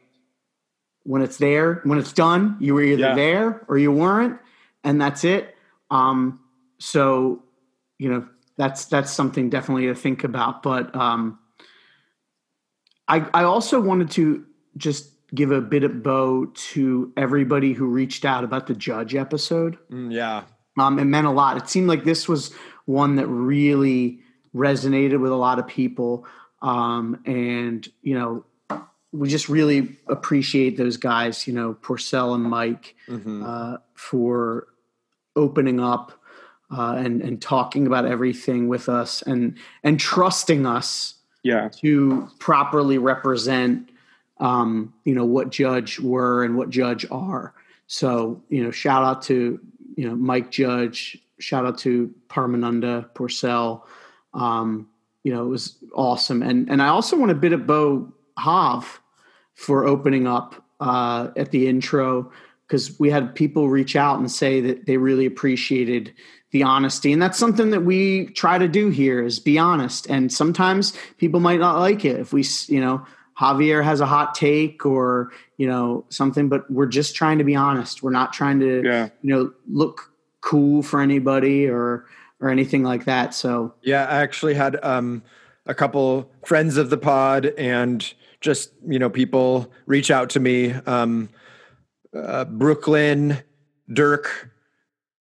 when 1.04 1.22
it's 1.22 1.38
there, 1.38 1.76
when 1.84 1.98
it's 1.98 2.14
done, 2.14 2.58
you 2.60 2.74
were 2.74 2.82
either 2.82 3.02
Yeah. 3.02 3.16
there 3.16 3.66
or 3.68 3.78
you 3.78 3.92
weren't, 3.92 4.40
and 4.84 5.00
that's 5.02 5.24
it. 5.24 5.56
Um, 5.90 6.40
so, 6.80 7.44
you 8.00 8.10
know, 8.12 8.28
that's 8.58 8.86
that's 8.86 9.12
something 9.12 9.50
definitely 9.50 9.88
to 9.88 9.96
think 9.96 10.24
about. 10.24 10.64
But 10.64 10.96
um, 10.96 11.40
I 13.08 13.26
I 13.34 13.44
also 13.44 13.80
wanted 13.80 14.12
to 14.12 14.46
just 14.78 15.10
give 15.34 15.52
a 15.52 15.62
bit 15.62 15.84
of 15.84 16.04
bow 16.04 16.46
to 16.54 17.14
everybody 17.16 17.74
who 17.74 17.86
reached 17.86 18.26
out 18.26 18.44
about 18.44 18.68
the 18.68 18.74
judge 18.74 19.16
episode. 19.16 19.78
Mm, 19.92 20.12
yeah. 20.12 20.44
Um, 20.80 21.00
it 21.00 21.06
meant 21.06 21.28
a 21.28 21.32
lot. 21.32 21.58
It 21.58 21.70
seemed 21.70 21.88
like 21.88 22.04
this 22.04 22.28
was 22.28 22.54
one 22.86 23.16
that 23.16 23.28
really 23.28 24.20
resonated 24.56 25.20
with 25.22 25.32
a 25.32 25.36
lot 25.36 25.60
of 25.60 25.68
people. 25.68 26.26
Um, 26.62 27.20
and, 27.25 27.88
you 28.01 28.13
know, 28.18 28.46
we 29.12 29.27
just 29.30 29.50
really 29.50 29.98
appreciate 30.08 30.77
those 30.77 30.98
guys, 30.98 31.46
you 31.48 31.53
know, 31.53 31.74
Porcell 31.82 32.34
and 32.36 32.44
Mike, 32.44 32.96
Mhm. 33.10 33.44
uh, 33.46 33.77
for 33.94 34.68
opening 35.36 35.80
up 35.80 36.12
uh, 36.70 36.96
and, 36.98 37.22
and 37.22 37.41
talking 37.41 37.86
about 37.88 38.06
everything 38.06 38.68
with 38.70 38.88
us 38.88 39.22
and, 39.24 39.58
and 39.84 40.00
trusting 40.00 40.65
us 40.65 41.15
Yeah. 41.44 41.70
to 41.82 42.30
properly 42.39 42.98
represent 42.98 43.89
um, 44.39 44.94
you 45.06 45.13
know 45.13 45.25
what 45.25 45.51
judge 45.51 46.00
were 46.00 46.44
and 46.44 46.58
what 46.58 46.70
judge 46.72 47.06
are 47.12 47.53
so 47.86 48.41
you 48.50 48.63
know 48.63 48.72
shout 48.72 49.03
out 49.03 49.22
to 49.22 49.60
you 49.96 50.10
know 50.10 50.15
mike 50.15 50.50
judge 50.50 51.15
shout 51.38 51.63
out 51.63 51.77
to 51.77 52.12
parmananda 52.27 53.08
porcell 53.13 53.84
um, 54.34 54.88
you 55.24 55.34
know 55.34 55.44
it 55.46 55.50
was 55.50 55.75
awesome. 55.94 56.42
And 56.42 56.70
and 56.70 56.82
i 56.82 56.88
also 56.88 57.18
want 57.18 57.32
a 57.32 57.36
bit 57.36 57.54
of 57.54 57.68
bo 57.68 58.12
hav 58.38 59.01
for 59.54 59.86
opening 59.86 60.28
up 60.28 60.63
uh, 60.80 61.28
at 61.38 61.51
the 61.51 61.68
intro 61.68 62.32
because 62.68 62.98
we 63.00 63.10
had 63.12 63.36
people 63.36 63.70
reach 63.70 63.96
out 63.96 64.18
and 64.18 64.32
say 64.32 64.62
that 64.62 64.86
they 64.86 64.98
really 64.98 65.25
appreciated 65.25 66.12
the 66.51 66.63
honesty. 66.63 67.12
And 67.13 67.22
that's 67.22 67.38
something 67.38 67.70
that 67.72 67.82
we 67.84 68.28
try 68.28 68.58
to 68.58 68.68
do 68.68 68.90
here 68.90 69.24
is 69.24 69.40
be 69.40 69.58
honest. 69.60 70.10
And 70.10 70.32
sometimes 70.34 70.94
people 71.18 71.40
might 71.40 71.60
not 71.60 71.80
like 71.80 72.04
it 72.06 72.20
if 72.20 72.34
we 72.34 72.44
you 72.68 72.80
know 72.82 73.06
javier 73.40 73.84
has 73.84 74.01
a 74.01 74.06
hot 74.06 74.36
take 74.36 74.86
or 74.86 75.32
you 75.58 75.68
know 75.68 76.06
something 76.10 76.50
but 76.50 76.70
we're 76.72 76.86
just 76.88 77.16
trying 77.16 77.38
to 77.38 77.44
be 77.44 77.56
honest. 77.56 78.01
We're 78.01 78.12
not 78.12 78.34
trying 78.34 78.60
to 78.62 78.82
Yeah. 78.84 79.10
you 79.22 79.34
know 79.36 79.54
look 79.70 80.12
cool 80.42 80.82
for 80.82 81.00
anybody 81.01 81.68
or 81.68 82.06
or 82.42 82.50
anything 82.50 82.84
like 82.84 83.06
that 83.06 83.34
so 83.34 83.74
Yeah, 83.82 84.06
I 84.06 84.22
actually 84.22 84.56
had 84.56 84.84
um, 84.84 85.24
a 85.66 85.74
couple 85.74 86.30
friends 86.46 86.78
of 86.78 86.90
the 86.90 86.98
pod 86.98 87.46
and 87.58 88.14
just 88.42 88.72
you 88.86 89.00
know 89.00 89.10
people 89.10 89.72
reach 89.86 90.12
out 90.12 90.30
to 90.32 90.40
me. 90.40 90.72
Um, 90.86 91.30
uh, 92.14 92.46
Brooklyn, 92.46 93.38
Dirk, 93.94 94.52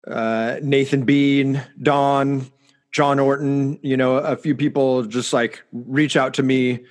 uh, 0.06 0.58
Nathan 0.62 1.04
Bean, 1.04 1.62
Don, 1.82 2.50
John 2.92 3.18
Orton. 3.18 3.78
You 3.82 3.96
know, 3.96 4.16
a 4.16 4.36
few 4.36 4.54
people 4.54 5.02
just 5.04 5.32
like 5.32 5.62
reach 5.72 6.16
out 6.16 6.34
to 6.34 6.42
me. 6.42 6.84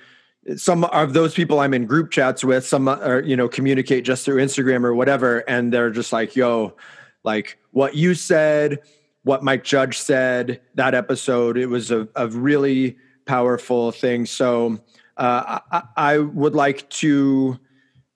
Some 0.56 0.84
of 0.84 1.12
those 1.12 1.34
people 1.34 1.60
I'm 1.60 1.74
in 1.74 1.86
group 1.86 2.10
chats 2.10 2.42
with. 2.42 2.66
Some 2.66 2.88
are 2.88 3.20
you 3.20 3.36
know 3.36 3.48
communicate 3.48 4.04
just 4.04 4.24
through 4.24 4.42
Instagram 4.42 4.84
or 4.84 4.94
whatever, 4.94 5.38
and 5.48 5.72
they're 5.72 5.90
just 5.90 6.12
like, 6.12 6.36
"Yo, 6.36 6.76
like 7.24 7.58
what 7.70 7.94
you 7.94 8.14
said." 8.14 8.80
What 9.24 9.42
Mike 9.42 9.64
Judge 9.64 9.98
said 9.98 10.60
that 10.74 10.94
episode. 10.94 11.56
It 11.56 11.66
was 11.66 11.90
a, 11.90 12.08
a 12.14 12.28
really 12.28 12.96
powerful 13.26 13.92
thing. 13.92 14.26
So 14.26 14.78
uh, 15.16 15.60
I, 15.70 15.82
I 15.96 16.18
would 16.18 16.54
like 16.54 16.88
to. 16.90 17.58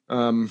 Um, 0.08 0.50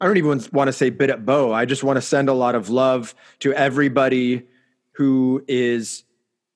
I 0.00 0.06
don't 0.06 0.18
even 0.18 0.42
want 0.52 0.68
to 0.68 0.72
say 0.72 0.90
bit 0.90 1.10
at 1.10 1.24
bow. 1.24 1.52
I 1.52 1.64
just 1.64 1.82
want 1.82 1.96
to 1.96 2.02
send 2.02 2.28
a 2.28 2.34
lot 2.34 2.54
of 2.54 2.68
love 2.68 3.14
to 3.38 3.54
everybody 3.54 4.46
who 4.92 5.42
is 5.48 6.04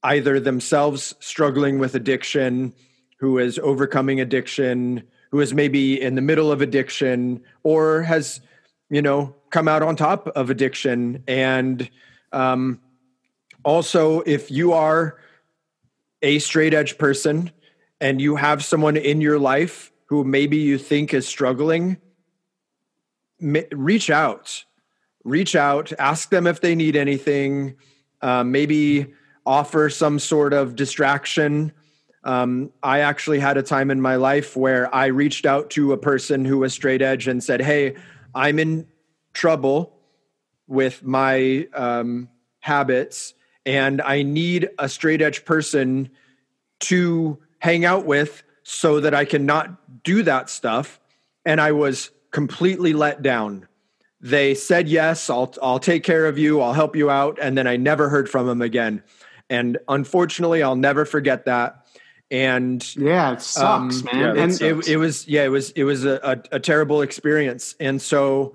either 0.02 0.40
themselves 0.40 1.14
struggling 1.20 1.78
with 1.78 1.94
addiction, 1.94 2.74
who 3.18 3.38
is 3.38 3.58
overcoming 3.58 4.20
addiction, 4.20 5.02
who 5.30 5.40
is 5.40 5.54
maybe 5.54 6.00
in 6.00 6.16
the 6.16 6.20
middle 6.20 6.52
of 6.52 6.60
addiction, 6.60 7.42
or 7.62 8.02
has, 8.02 8.40
you 8.90 9.00
know, 9.00 9.34
come 9.50 9.68
out 9.68 9.82
on 9.82 9.96
top 9.96 10.28
of 10.28 10.50
addiction. 10.50 11.22
And 11.26 11.88
um, 12.32 12.80
also, 13.64 14.20
if 14.20 14.50
you 14.50 14.72
are 14.72 15.18
a 16.22 16.38
straight 16.38 16.74
edge 16.74 16.98
person 16.98 17.50
and 18.00 18.20
you 18.20 18.36
have 18.36 18.64
someone 18.64 18.96
in 18.96 19.20
your 19.20 19.38
life 19.38 19.92
who 20.06 20.24
maybe 20.24 20.56
you 20.56 20.78
think 20.78 21.14
is 21.14 21.26
struggling, 21.26 21.96
reach 23.40 24.10
out. 24.10 24.64
Reach 25.24 25.54
out, 25.54 25.92
ask 25.98 26.30
them 26.30 26.46
if 26.46 26.60
they 26.60 26.74
need 26.74 26.96
anything, 26.96 27.76
uh, 28.22 28.42
maybe 28.42 29.12
offer 29.44 29.90
some 29.90 30.18
sort 30.18 30.52
of 30.52 30.74
distraction. 30.74 31.72
Um, 32.24 32.72
I 32.82 33.00
actually 33.00 33.38
had 33.38 33.56
a 33.56 33.62
time 33.62 33.90
in 33.90 34.00
my 34.00 34.16
life 34.16 34.56
where 34.56 34.92
I 34.94 35.06
reached 35.06 35.44
out 35.44 35.70
to 35.70 35.92
a 35.92 35.98
person 35.98 36.44
who 36.44 36.58
was 36.58 36.72
straight 36.72 37.02
edge 37.02 37.28
and 37.28 37.44
said, 37.44 37.60
Hey, 37.60 37.96
I'm 38.34 38.58
in 38.58 38.86
trouble 39.34 39.94
with 40.66 41.02
my 41.02 41.68
um, 41.74 42.28
habits 42.60 43.34
and 43.66 44.00
I 44.00 44.22
need 44.22 44.68
a 44.78 44.88
straight 44.88 45.22
edge 45.22 45.44
person 45.44 46.10
to 46.80 47.38
hang 47.58 47.84
out 47.84 48.06
with 48.06 48.42
so 48.62 49.00
that 49.00 49.14
I 49.14 49.24
can 49.24 49.46
not 49.46 50.02
do 50.02 50.22
that 50.22 50.48
stuff. 50.48 50.98
And 51.44 51.60
I 51.60 51.72
was 51.72 52.10
completely 52.30 52.92
let 52.92 53.22
down. 53.22 53.66
They 54.20 54.54
said 54.54 54.88
yes, 54.88 55.30
I'll 55.30 55.54
I'll 55.62 55.78
take 55.78 56.04
care 56.04 56.26
of 56.26 56.38
you, 56.38 56.60
I'll 56.60 56.74
help 56.74 56.94
you 56.94 57.10
out, 57.10 57.38
and 57.40 57.56
then 57.56 57.66
I 57.66 57.76
never 57.76 58.08
heard 58.10 58.28
from 58.28 58.46
them 58.46 58.60
again. 58.60 59.02
And 59.48 59.78
unfortunately, 59.88 60.62
I'll 60.62 60.76
never 60.76 61.04
forget 61.04 61.46
that. 61.46 61.86
And 62.30 62.84
yeah 62.96 63.32
it 63.32 63.42
sucks 63.42 64.00
Um, 64.00 64.04
man 64.04 64.14
yeah, 64.20 64.28
and 64.42 64.52
that's- 64.52 64.60
it, 64.60 64.88
it 64.88 64.96
was 64.98 65.26
yeah 65.26 65.44
it 65.44 65.48
was 65.48 65.70
it 65.70 65.82
was 65.84 66.04
a, 66.04 66.20
a, 66.22 66.56
a 66.56 66.60
terrible 66.60 67.02
experience 67.02 67.74
and 67.80 68.00
so 68.00 68.52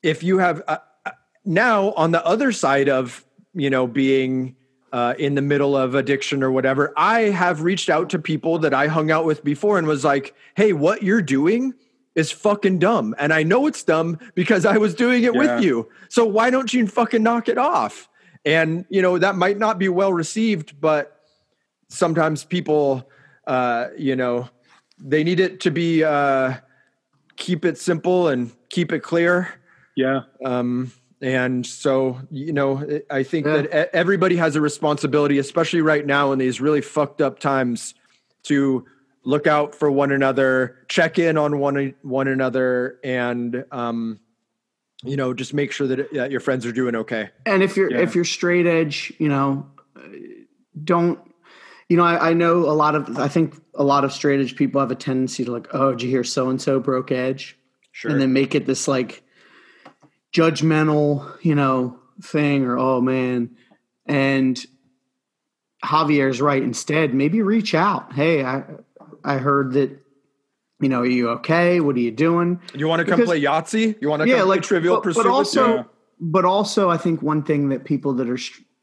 if 0.00 0.22
you 0.22 0.38
have 0.38 0.62
uh, 0.68 0.76
uh, 1.04 1.10
now 1.44 1.90
on 1.94 2.12
the 2.12 2.24
other 2.24 2.52
side 2.52 2.88
of 2.88 3.24
you 3.54 3.70
know 3.70 3.86
being 3.86 4.56
uh, 4.92 5.14
in 5.18 5.34
the 5.34 5.42
middle 5.42 5.76
of 5.76 5.94
addiction 5.96 6.42
or 6.42 6.50
whatever. 6.52 6.92
I 6.96 7.22
have 7.22 7.62
reached 7.62 7.90
out 7.90 8.10
to 8.10 8.18
people 8.18 8.58
that 8.60 8.72
i 8.72 8.86
hung 8.86 9.10
out 9.10 9.24
with 9.24 9.42
before 9.42 9.76
and 9.78 9.86
was 9.88 10.04
like 10.04 10.34
hey 10.56 10.72
what 10.72 11.02
you're 11.02 11.22
doing 11.22 11.74
is 12.14 12.30
fucking 12.30 12.78
dumb. 12.78 13.14
And 13.18 13.32
i 13.32 13.42
know 13.42 13.66
it's 13.66 13.82
dumb 13.82 14.18
because 14.36 14.64
i 14.64 14.76
was 14.76 14.94
doing 14.94 15.24
it 15.24 15.34
Yeah. 15.34 15.40
with 15.56 15.64
you. 15.64 15.88
So 16.08 16.24
why 16.24 16.50
don't 16.50 16.72
you 16.72 16.86
fucking 16.86 17.22
knock 17.22 17.48
it 17.48 17.58
off? 17.58 18.08
And 18.44 18.84
you 18.88 19.02
know 19.02 19.18
that 19.18 19.34
might 19.36 19.58
not 19.58 19.78
be 19.78 19.88
well 19.88 20.12
received 20.12 20.80
but 20.80 21.20
sometimes 21.88 22.44
people 22.44 23.08
uh 23.46 23.88
you 23.98 24.14
know 24.16 24.48
they 24.98 25.24
need 25.24 25.40
it 25.40 25.60
to 25.60 25.70
be 25.70 26.04
uh 26.04 26.54
keep 27.36 27.64
it 27.64 27.78
simple 27.78 28.28
and 28.28 28.52
keep 28.70 28.92
it 28.92 29.00
clear. 29.00 29.48
Yeah. 29.96 30.20
um 30.44 30.92
and 31.24 31.64
so 31.66 32.20
you 32.30 32.52
know 32.52 33.00
i 33.10 33.22
think 33.22 33.46
Yeah. 33.46 33.62
that 33.62 33.94
everybody 33.94 34.36
has 34.36 34.56
a 34.56 34.60
responsibility 34.60 35.38
especially 35.38 35.80
right 35.80 36.04
now 36.04 36.32
in 36.32 36.38
these 36.38 36.60
really 36.60 36.82
fucked 36.82 37.22
up 37.22 37.38
times 37.38 37.94
to 38.44 38.84
look 39.24 39.46
out 39.46 39.74
for 39.74 39.90
one 39.90 40.12
another 40.12 40.76
check 40.88 41.18
in 41.18 41.38
on 41.38 41.58
one 41.58 41.94
one 42.02 42.28
another 42.28 42.98
and 43.02 43.64
um 43.72 44.20
you 45.02 45.16
know 45.16 45.32
just 45.32 45.54
make 45.54 45.72
sure 45.72 45.86
that, 45.86 46.12
that 46.12 46.30
your 46.30 46.40
friends 46.40 46.66
are 46.66 46.72
doing 46.72 46.94
okay 46.94 47.30
and 47.46 47.62
if 47.62 47.74
you're 47.76 47.90
Yeah. 47.90 48.00
if 48.00 48.14
you're 48.14 48.24
straight 48.26 48.66
edge 48.66 49.12
you 49.18 49.28
know 49.28 49.66
uh, 49.96 50.00
don't 50.84 51.18
you 51.88 51.96
know 51.96 52.04
I, 52.04 52.30
I 52.30 52.32
know 52.34 52.58
a 52.68 52.76
lot 52.76 52.94
of 52.94 53.18
i 53.18 53.28
think 53.28 53.54
a 53.74 53.82
lot 53.84 54.04
of 54.04 54.12
straight 54.12 54.40
edge 54.40 54.56
people 54.56 54.78
have 54.80 54.90
a 54.90 54.94
tendency 54.94 55.42
to 55.46 55.50
like 55.52 55.68
oh 55.72 55.92
did 55.92 56.02
you 56.02 56.10
hear 56.10 56.24
so 56.24 56.50
and 56.50 56.60
so 56.60 56.78
broke 56.80 57.10
edge 57.10 57.56
sure 57.92 58.10
and 58.10 58.20
then 58.20 58.34
make 58.34 58.54
it 58.54 58.66
this 58.66 58.86
like 58.86 59.22
judgmental 60.34 61.42
you 61.42 61.54
know 61.54 61.98
thing 62.22 62.64
or 62.64 62.76
oh 62.78 63.00
man. 63.00 63.56
And 64.06 64.62
javier's 65.84 66.40
right. 66.40 66.62
Instead 66.62 67.14
maybe 67.14 67.40
reach 67.42 67.74
out. 67.74 68.12
Hey 68.12 68.44
i 68.44 68.64
i 69.24 69.38
heard 69.38 69.72
that 69.72 69.98
you 70.80 70.88
know 70.88 71.00
are 71.00 71.06
you 71.06 71.30
okay? 71.30 71.80
What 71.80 71.96
are 71.96 72.00
you 72.00 72.10
doing? 72.10 72.60
You 72.74 72.88
want 72.88 73.00
to 73.00 73.04
come 73.06 73.20
because- 73.20 73.30
play 73.30 73.40
yahtzee? 73.40 73.96
You 74.00 74.08
want 74.08 74.22
to 74.22 74.28
yeah, 74.28 74.38
come 74.40 74.48
like 74.48 74.60
play 74.60 74.68
trivial 74.68 74.96
but, 74.96 75.04
pursuit 75.04 75.22
but 75.22 75.30
also. 75.30 75.74
Yeah. 75.76 75.82
but 76.20 76.44
also, 76.44 76.90
I 76.90 76.96
think 76.96 77.22
one 77.22 77.42
thing 77.42 77.68
that 77.70 77.84
people 77.84 78.12
that 78.14 78.28
are 78.28 78.38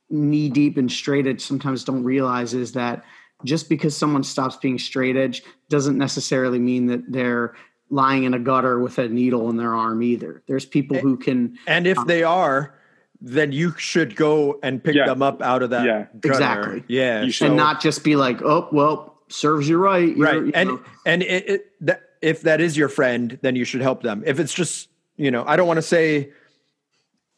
knee 0.10 0.50
deep 0.50 0.78
in 0.78 0.90
straight 0.90 1.28
edge 1.28 1.42
sometimes 1.42 1.84
don't 1.84 2.04
realize 2.04 2.54
is 2.54 2.74
that 2.74 3.04
just 3.44 3.70
because 3.70 3.96
someone 3.96 4.24
stops 4.24 4.56
being 4.58 4.78
straight 4.78 5.16
edge 5.16 5.42
doesn't 5.70 5.98
necessarily 5.98 6.60
mean 6.60 6.88
that 6.88 7.12
they're 7.12 7.56
lying 7.92 8.24
in 8.24 8.34
a 8.34 8.40
gutter 8.40 8.80
with 8.80 8.98
a 8.98 9.08
needle 9.08 9.50
in 9.50 9.58
their 9.58 9.76
arm 9.76 10.02
either. 10.02 10.42
There's 10.48 10.66
people 10.66 10.98
who 10.98 11.18
can, 11.18 11.58
And 11.68 11.86
if 11.86 11.98
they 12.08 12.24
are, 12.24 12.74
then 13.20 13.52
you 13.52 13.74
should 13.78 14.16
go 14.16 14.60
and 14.64 14.84
pick 14.84 14.96
Yeah. 14.96 15.06
them 15.06 15.22
up 15.22 15.42
out 15.44 15.62
of 15.62 15.70
that. 15.72 15.86
Yeah. 15.86 16.06
gutter. 16.20 16.32
Exactly. 16.34 16.84
Yeah. 16.88 17.22
You 17.22 17.32
should- 17.32 17.48
and 17.48 17.58
not 17.58 17.82
just 17.82 18.04
be 18.04 18.16
like, 18.16 18.42
oh 18.42 18.68
well, 18.72 19.18
serves 19.28 19.70
you 19.70 19.78
right. 19.78 20.16
You're- 20.18 20.38
right. 20.38 20.46
you 20.48 20.52
And 20.56 20.70
know. 20.70 20.80
and 21.06 21.22
it, 21.22 21.50
it 21.50 21.72
that, 21.82 22.02
if 22.22 22.42
that 22.44 22.62
is 22.62 22.76
your 22.78 22.90
friend, 22.90 23.38
then 23.42 23.56
you 23.56 23.66
should 23.66 23.82
help 23.82 24.02
them. 24.04 24.24
If 24.26 24.40
it's 24.40 24.54
just 24.54 24.88
you 25.18 25.30
know, 25.30 25.44
I 25.46 25.56
don't 25.56 25.68
want 25.68 25.78
to 25.78 25.84
say 25.84 26.32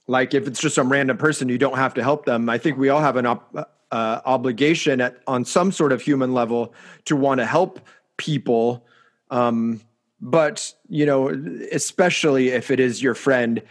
like 0.07 0.33
if 0.33 0.48
it's 0.48 0.60
just 0.62 0.75
some 0.75 0.91
random 0.91 1.17
person, 1.17 1.50
you 1.50 1.57
don't 1.57 1.77
have 1.77 1.93
to 1.95 2.03
help 2.03 2.25
them. 2.25 2.50
I 2.50 2.57
think 2.57 2.77
we 2.77 2.89
all 2.89 3.01
have 3.01 3.15
an 3.17 3.25
op, 3.25 3.55
uh, 3.91 4.22
obligation 4.25 5.01
at 5.01 5.17
on 5.27 5.43
some 5.45 5.72
sort 5.72 5.91
of 5.91 6.01
human 6.01 6.33
level 6.33 6.74
to 7.05 7.15
want 7.15 7.39
to 7.39 7.45
help 7.45 7.79
people. 8.17 8.86
Um, 9.31 9.81
but 10.24 10.74
you 10.88 11.06
know, 11.06 11.30
especially 11.72 12.50
if 12.50 12.72
it 12.72 12.80
is 12.80 13.03
your 13.03 13.13
friend, 13.13 13.62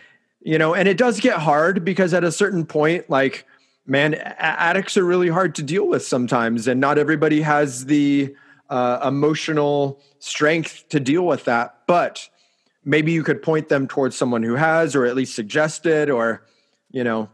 you 0.42 0.59
know, 0.59 0.75
and 0.75 0.87
it 0.87 0.99
does 0.99 1.18
get 1.18 1.38
hard 1.38 1.82
because 1.85 2.12
at 2.12 2.25
a 2.25 2.30
certain 2.30 2.66
point, 2.66 3.09
like, 3.09 3.47
man, 3.87 4.14
addicts 4.14 4.99
are 4.99 5.04
really 5.04 5.30
hard 5.30 5.54
to 5.54 5.62
deal 5.62 5.88
with 5.88 6.04
sometimes, 6.04 6.68
and 6.68 6.78
not 6.78 6.99
everybody 6.99 7.40
has 7.40 7.87
the 7.87 8.35
uh, 8.68 9.00
emotional 9.09 10.00
strength 10.18 10.85
to 10.90 11.00
deal 11.00 11.25
with 11.25 11.44
that. 11.44 11.78
But 11.87 12.28
maybe 12.85 13.12
you 13.12 13.23
could 13.23 13.42
point 13.42 13.71
them 13.71 13.88
towards 13.88 14.14
someone 14.14 14.42
who 14.42 14.54
has, 14.54 14.94
or 14.94 15.06
at 15.06 15.16
least 15.16 15.35
suggest 15.35 15.87
it, 15.87 16.11
or 16.11 16.44
you 16.90 17.02
know, 17.02 17.30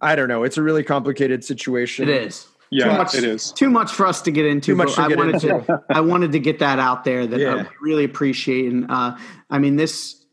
I 0.00 0.16
don't 0.16 0.28
know. 0.28 0.42
It's 0.42 0.58
a 0.58 0.62
really 0.62 0.82
complicated 0.82 1.44
situation. 1.44 2.08
it 2.08 2.26
is. 2.26 2.48
Yeah, 2.70 2.90
too 2.90 2.98
much, 2.98 3.14
it 3.14 3.24
is. 3.24 3.52
too 3.52 3.70
much 3.70 3.92
for 3.92 4.06
us 4.06 4.20
to 4.22 4.30
get 4.30 4.44
into. 4.46 4.72
Too 4.72 4.76
much 4.76 4.88
but 4.88 4.94
to 4.96 5.02
I 5.02 5.08
get 5.08 5.18
wanted 5.18 5.34
into. 5.34 5.48
to. 5.48 5.82
I 5.90 6.00
wanted 6.00 6.32
to 6.32 6.38
get 6.40 6.58
that 6.58 6.78
out 6.78 7.04
there. 7.04 7.26
That 7.26 7.38
Yeah. 7.40 7.54
I 7.54 7.66
really 7.80 8.04
appreciate, 8.04 8.72
and 8.72 8.90
uh, 8.90 9.16
I 9.50 9.58
mean 9.58 9.76
this. 9.76 10.24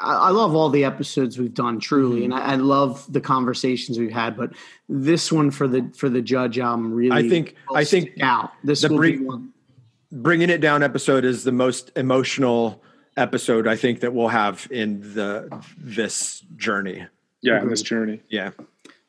I, 0.00 0.14
I 0.14 0.30
love 0.30 0.54
all 0.54 0.68
the 0.68 0.84
episodes 0.84 1.38
we've 1.38 1.54
done, 1.54 1.78
truly, 1.80 2.22
Mm-hmm. 2.22 2.32
and 2.32 2.34
I, 2.34 2.52
I 2.52 2.54
love 2.56 3.10
the 3.12 3.20
conversations 3.20 3.98
we've 3.98 4.10
had. 4.12 4.36
But 4.36 4.52
this 4.88 5.30
one 5.32 5.50
for 5.50 5.66
the 5.68 5.90
for 5.96 6.08
the 6.08 6.20
judge 6.22 6.58
album 6.58 6.92
really, 6.92 7.12
I 7.24 7.28
think- 7.28 7.54
I 7.74 7.84
think 7.84 8.10
stick 8.12 8.22
out. 8.22 8.50
This 8.64 8.82
the 8.82 8.88
will 8.90 9.00
be 9.00 9.18
one. 9.18 9.52
bringing 10.10 10.50
it 10.50 10.60
down 10.60 10.82
episode 10.82 11.24
is 11.24 11.44
the 11.44 11.52
most 11.52 11.90
emotional 11.96 12.82
episode 13.16 13.66
I 13.66 13.76
think 13.76 14.00
that 14.00 14.12
we'll 14.12 14.28
have 14.28 14.66
in 14.70 15.00
the 15.14 15.48
this 15.78 16.40
journey. 16.56 17.06
Yeah, 17.40 17.60
in 17.62 17.68
this 17.68 17.82
journey. 17.82 18.20
Yeah. 18.28 18.50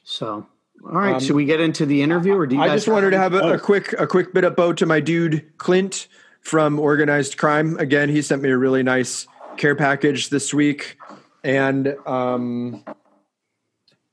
So, 0.03 0.45
all 0.85 0.91
right. 0.91 1.21
should 1.21 1.35
we 1.35 1.45
get 1.45 1.59
into 1.59 1.85
the 1.85 2.01
interview, 2.01 2.35
or 2.35 2.45
do 2.45 2.55
you 2.55 2.61
Um, 2.61 2.65
I 2.65 2.67
guys 2.69 2.81
just 2.81 2.93
wanted 2.93 3.11
to 3.11 3.17
have 3.17 3.33
a, 3.33 3.53
a 3.53 3.59
quick 3.59 3.93
a 3.97 4.07
quick 4.07 4.33
bit 4.33 4.43
of 4.43 4.55
bow 4.55 4.73
to 4.73 4.85
my 4.85 4.99
dude 4.99 5.57
Clint 5.57 6.07
from 6.41 6.79
Organized 6.79 7.37
Crime. 7.37 7.77
Again, 7.77 8.09
he 8.09 8.21
sent 8.21 8.41
me 8.41 8.49
a 8.49 8.57
really 8.57 8.83
nice 8.83 9.27
care 9.57 9.75
package 9.75 10.29
this 10.29 10.53
week, 10.53 10.97
and 11.43 11.95
um, 12.05 12.83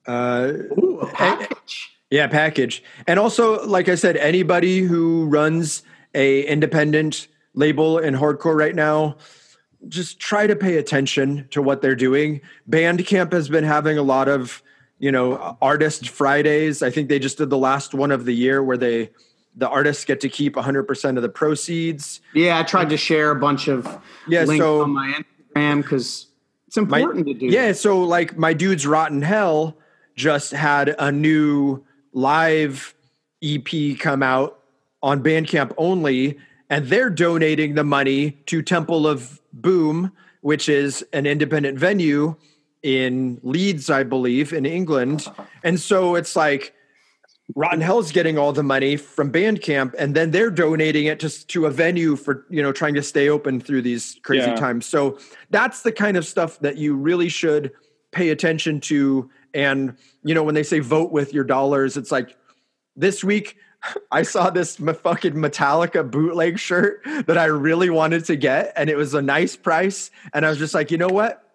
uh, 0.06 0.52
Ooh, 0.78 1.00
a 1.00 1.06
package? 1.12 1.90
yeah, 2.10 2.26
package. 2.26 2.82
And 3.06 3.18
also, 3.18 3.66
like 3.66 3.88
I 3.88 3.94
said, 3.94 4.16
anybody 4.16 4.80
who 4.80 5.26
runs 5.26 5.82
a 6.14 6.42
independent 6.46 7.28
label 7.54 7.98
in 7.98 8.14
hardcore 8.14 8.56
right 8.56 8.74
now, 8.74 9.16
just 9.88 10.18
try 10.20 10.46
to 10.46 10.56
pay 10.56 10.76
attention 10.76 11.48
to 11.50 11.62
what 11.62 11.82
they're 11.82 11.96
doing. 11.96 12.40
Bandcamp 12.68 13.32
has 13.32 13.48
been 13.48 13.64
having 13.64 13.98
a 13.98 14.02
lot 14.02 14.28
of, 14.28 14.62
you 15.00 15.10
know, 15.10 15.56
artist 15.60 16.08
Fridays. 16.10 16.82
I 16.82 16.90
think 16.90 17.08
they 17.08 17.18
just 17.18 17.38
did 17.38 17.50
the 17.50 17.58
last 17.58 17.94
one 17.94 18.12
of 18.12 18.24
the 18.26 18.32
year 18.34 18.62
where 18.62 18.76
they 18.76 19.10
the 19.56 19.68
artists 19.68 20.04
get 20.04 20.20
to 20.20 20.28
keep 20.28 20.54
100% 20.54 21.16
of 21.16 21.22
the 21.22 21.28
proceeds. 21.28 22.20
Yeah, 22.34 22.60
I 22.60 22.62
tried 22.62 22.88
to 22.90 22.96
share 22.96 23.32
a 23.32 23.34
bunch 23.34 23.66
of 23.66 23.84
Yeah, 24.28 24.44
links 24.44 24.62
so- 24.64 24.82
on 24.82 24.90
my 24.90 25.20
Instagram 25.56 25.82
because 25.82 26.26
it's 26.68 26.76
My- 26.76 26.82
important 27.00 27.26
to 27.26 27.34
do. 27.34 27.46
Yeah, 27.46 27.72
so 27.72 28.00
like 28.04 28.38
my 28.38 28.52
dude's 28.52 28.86
Rot 28.86 29.10
In 29.10 29.22
Hell 29.22 29.76
just 30.14 30.52
had 30.52 30.94
a 31.00 31.10
new 31.10 31.82
live 32.12 32.94
EP 33.42 33.94
come 33.98 34.22
out 34.22 34.60
on 35.02 35.20
Bandcamp 35.22 35.72
only, 35.78 36.38
and 36.68 36.86
they're 36.86 37.10
donating 37.10 37.74
the 37.74 37.84
money 37.84 38.32
to 38.46 38.62
Temple 38.62 39.06
of 39.08 39.40
Boom, 39.52 40.12
which 40.42 40.68
is 40.68 41.04
an 41.12 41.26
independent 41.26 41.76
venue 41.78 42.36
in 42.82 43.38
Leeds, 43.42 43.90
I 43.90 44.02
believe, 44.02 44.52
in 44.52 44.64
England. 44.66 45.26
And 45.62 45.78
so 45.78 46.14
it's 46.14 46.34
like 46.36 46.74
Rot 47.54 47.74
In 47.74 47.80
Hell's 47.80 48.12
getting 48.12 48.38
all 48.38 48.52
the 48.52 48.62
money 48.62 48.96
from 48.96 49.32
Bandcamp, 49.32 49.94
and 49.98 50.14
then 50.14 50.30
they're 50.30 50.50
donating 50.50 51.06
it 51.06 51.20
to 51.20 51.46
to 51.48 51.66
a 51.66 51.70
venue 51.70 52.16
for 52.16 52.46
you 52.48 52.62
know 52.62 52.72
trying 52.72 52.94
to 52.94 53.02
stay 53.02 53.28
open 53.28 53.60
through 53.60 53.82
these 53.82 54.18
crazy 54.22 54.48
Yeah. 54.48 54.54
times. 54.56 54.86
So 54.86 55.18
that's 55.50 55.82
the 55.82 55.92
kind 55.92 56.16
of 56.16 56.24
stuff 56.24 56.58
that 56.60 56.76
you 56.76 56.94
really 56.94 57.28
should 57.28 57.72
pay 58.12 58.30
attention 58.30 58.80
to. 58.82 59.28
And 59.52 59.96
you 60.22 60.34
know 60.34 60.44
when 60.44 60.54
they 60.54 60.62
say 60.62 60.78
vote 60.78 61.10
with 61.10 61.34
your 61.34 61.44
dollars, 61.44 61.96
it's 61.96 62.12
like 62.12 62.36
this 62.96 63.24
week 63.24 63.56
I 64.12 64.22
saw 64.22 64.50
this 64.50 64.76
fucking 64.76 65.34
Metallica 65.34 66.08
bootleg 66.08 66.58
shirt 66.58 67.02
that 67.26 67.36
I 67.36 67.46
really 67.46 67.90
wanted 67.90 68.24
to 68.26 68.36
get, 68.36 68.72
and 68.76 68.88
it 68.88 68.96
was 68.96 69.12
a 69.14 69.22
nice 69.22 69.56
price. 69.56 70.10
And 70.32 70.46
I 70.46 70.50
was 70.50 70.58
just 70.58 70.72
like, 70.74 70.90
you 70.90 70.98
know 70.98 71.08
what? 71.08 71.49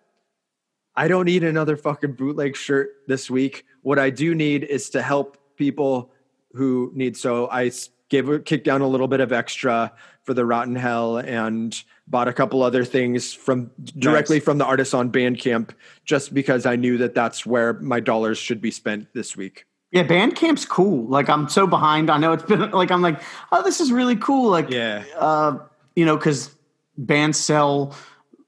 I 0.98 1.08
don't 1.08 1.26
need 1.26 1.44
another 1.44 1.76
fucking 1.78 2.14
bootleg 2.14 2.56
shirt 2.56 2.90
this 3.08 3.30
week. 3.30 3.66
What 3.82 4.00
I 4.00 4.10
do 4.10 4.34
need 4.34 4.64
is 4.64 4.90
to 4.92 5.02
help 5.02 5.38
people 5.58 6.12
who 6.54 6.92
need. 6.96 7.18
So 7.18 7.50
I 7.50 7.72
gave 8.10 8.30
a 8.30 8.40
kicked 8.40 8.66
down 8.66 8.82
a 8.82 8.88
little 8.88 9.08
bit 9.08 9.20
of 9.20 9.32
extra 9.34 9.92
for 10.24 10.34
the 10.34 10.46
Rot 10.46 10.68
In 10.68 10.76
Hell 10.76 11.18
and 11.18 11.76
bought 12.08 12.28
a 12.28 12.34
couple 12.34 12.64
other 12.64 12.84
things 12.86 13.34
from 13.34 13.70
directly 14.00 14.38
Nice. 14.38 14.46
from 14.46 14.58
the 14.58 14.66
artists 14.66 14.94
on 14.94 15.12
Bandcamp, 15.12 15.72
just 16.06 16.34
because 16.34 16.66
I 16.66 16.76
knew 16.76 16.98
that 17.00 17.14
that's 17.14 17.46
where 17.46 17.74
my 17.74 18.00
dollars 18.00 18.38
should 18.38 18.62
be 18.62 18.72
spent 18.72 19.08
this 19.14 19.36
week. 19.36 19.66
Yeah, 19.92 20.04
Bandcamp's 20.04 20.66
cool. 20.66 21.06
Like 21.08 21.30
I'm 21.30 21.48
so 21.50 21.68
behind. 21.68 22.10
I 22.10 22.18
know 22.18 22.34
it's 22.34 22.44
been 22.44 22.72
like 22.72 22.92
I'm 22.92 23.02
like, 23.02 23.22
oh, 23.52 23.64
this 23.64 23.80
is 23.80 23.92
really 23.92 24.16
cool. 24.16 24.50
Like, 24.50 24.70
Yeah. 24.70 25.04
uh, 25.18 25.58
you 25.96 26.06
know, 26.06 26.18
because 26.18 26.52
bands 26.98 27.38
sell 27.40 27.96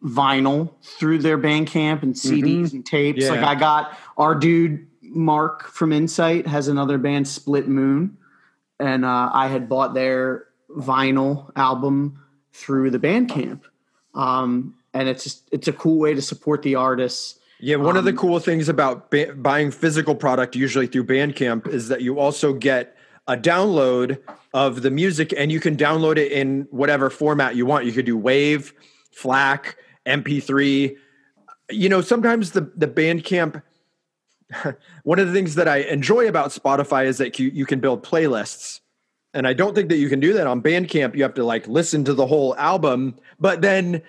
vinyl 0.04 0.72
through 0.84 1.20
their 1.20 1.38
Bandcamp 1.38 2.04
and 2.04 2.14
CDs 2.14 2.74
and 2.74 2.86
tapes. 2.86 3.24
Yeah. 3.24 3.32
Like 3.32 3.44
I 3.44 3.56
got 3.56 3.98
our 4.18 4.36
dude 4.36 4.88
Mark 5.02 5.68
from 5.68 5.92
Insight 5.92 6.48
has 6.48 6.68
another 6.68 6.98
band, 6.98 7.28
Split 7.28 7.68
Moon, 7.68 8.18
and 8.80 9.06
uh, 9.06 9.30
I 9.34 9.48
had 9.48 9.70
bought 9.70 9.94
their 9.94 10.46
vinyl 10.70 11.52
album 11.56 12.20
through 12.52 12.92
the 12.92 13.00
Bandcamp. 13.00 13.62
Um, 14.14 14.76
and 14.94 15.08
it's 15.08 15.24
just 15.24 15.48
it's 15.52 15.68
a 15.68 15.74
cool 15.74 16.00
way 16.00 16.14
to 16.14 16.22
support 16.22 16.62
the 16.62 16.76
artists. 16.76 17.40
Yeah, 17.60 17.78
one 17.78 17.98
of 17.98 18.04
the 18.04 18.12
Um, 18.12 18.18
cool 18.18 18.40
things 18.40 18.70
about 18.70 19.10
ba- 19.10 19.34
buying 19.36 19.72
physical 19.72 20.16
product, 20.16 20.56
usually 20.56 20.88
through 20.88 21.06
Bandcamp, 21.06 21.68
is 21.68 21.88
that 21.88 22.02
you 22.02 22.20
also 22.20 22.54
get 22.54 22.96
a 23.28 23.36
download 23.36 24.20
of 24.54 24.82
the 24.84 24.92
music, 24.92 25.34
and 25.36 25.52
you 25.52 25.60
can 25.60 25.76
download 25.76 26.18
it 26.18 26.32
in 26.32 26.68
whatever 26.72 27.10
format 27.10 27.56
you 27.56 27.66
want. 27.66 27.86
You 27.86 27.92
could 27.92 28.06
do 28.06 28.18
Wave, 28.18 28.74
FLAC, 29.12 29.76
MP3. 30.08 30.96
You 31.70 31.90
know, 31.90 32.02
sometimes 32.02 32.52
the 32.52 32.72
the 32.76 32.88
Bandcamp. 32.88 33.62
one 35.04 35.20
of 35.20 35.28
the 35.28 35.34
things 35.34 35.56
that 35.56 35.68
I 35.68 35.78
enjoy 35.78 36.28
about 36.28 36.52
Spotify 36.52 37.06
is 37.06 37.18
that 37.18 37.38
you, 37.38 37.50
you 37.50 37.66
can 37.66 37.82
build 37.82 38.02
playlists. 38.02 38.80
And 39.34 39.46
I 39.46 39.52
don't 39.52 39.76
think 39.76 39.90
that 39.90 39.98
you 39.98 40.08
can 40.08 40.22
do 40.22 40.32
that 40.34 40.48
on 40.48 40.62
Bandcamp. 40.62 41.16
You 41.16 41.24
have 41.24 41.34
to 41.34 41.44
like 41.44 41.68
listen 41.68 42.06
to 42.06 42.14
the 42.14 42.26
whole 42.26 42.56
album, 42.56 43.16
but 43.40 43.62
then 43.62 44.02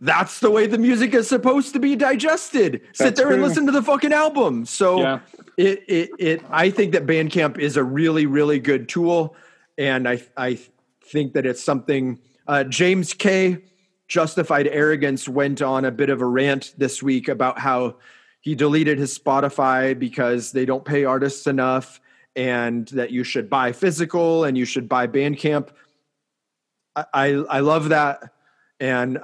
that's 0.00 0.40
the 0.40 0.50
way 0.50 0.66
the 0.66 0.78
music 0.78 1.14
is 1.14 1.28
supposed 1.28 1.72
to 1.72 1.80
be 1.80 1.96
digested. 1.96 2.82
Sit 2.92 3.04
That's 3.04 3.20
there 3.20 3.32
and 3.32 3.42
listen 3.42 3.66
to 3.66 3.72
the 3.72 3.82
fucking 3.82 4.12
album. 4.12 4.64
So 4.66 5.00
Yeah. 5.00 5.20
it, 5.56 5.84
it 5.88 6.10
it 6.18 6.44
I 6.50 6.70
think 6.70 6.92
that 6.92 7.06
Bandcamp 7.06 7.58
is 7.58 7.76
a 7.76 7.84
really 7.84 8.26
really 8.26 8.58
good 8.58 8.88
tool, 8.88 9.36
and 9.78 10.08
I 10.08 10.22
I 10.36 10.58
think 11.04 11.34
that 11.34 11.46
it's 11.46 11.62
something. 11.62 12.18
Uh, 12.46 12.64
James 12.64 13.14
K. 13.14 13.58
Justified 14.12 14.68
Arrogance 14.68 15.26
went 15.26 15.62
on 15.62 15.86
a 15.86 15.90
bit 15.90 16.10
of 16.10 16.20
a 16.20 16.26
rant 16.26 16.74
this 16.76 17.02
week 17.02 17.28
about 17.28 17.58
how 17.58 17.96
he 18.42 18.54
deleted 18.54 18.98
his 18.98 19.18
Spotify 19.18 19.98
because 19.98 20.52
they 20.52 20.66
don't 20.66 20.84
pay 20.84 21.06
artists 21.06 21.46
enough, 21.46 21.98
and 22.36 22.86
that 22.88 23.10
you 23.10 23.24
should 23.24 23.48
buy 23.48 23.72
physical 23.72 24.44
and 24.44 24.58
you 24.58 24.66
should 24.66 24.86
buy 24.86 25.06
Bandcamp. 25.06 25.70
I 26.94 27.06
I, 27.14 27.26
I 27.28 27.60
love 27.60 27.88
that. 27.88 28.34
And 28.80 29.16
uh, 29.16 29.20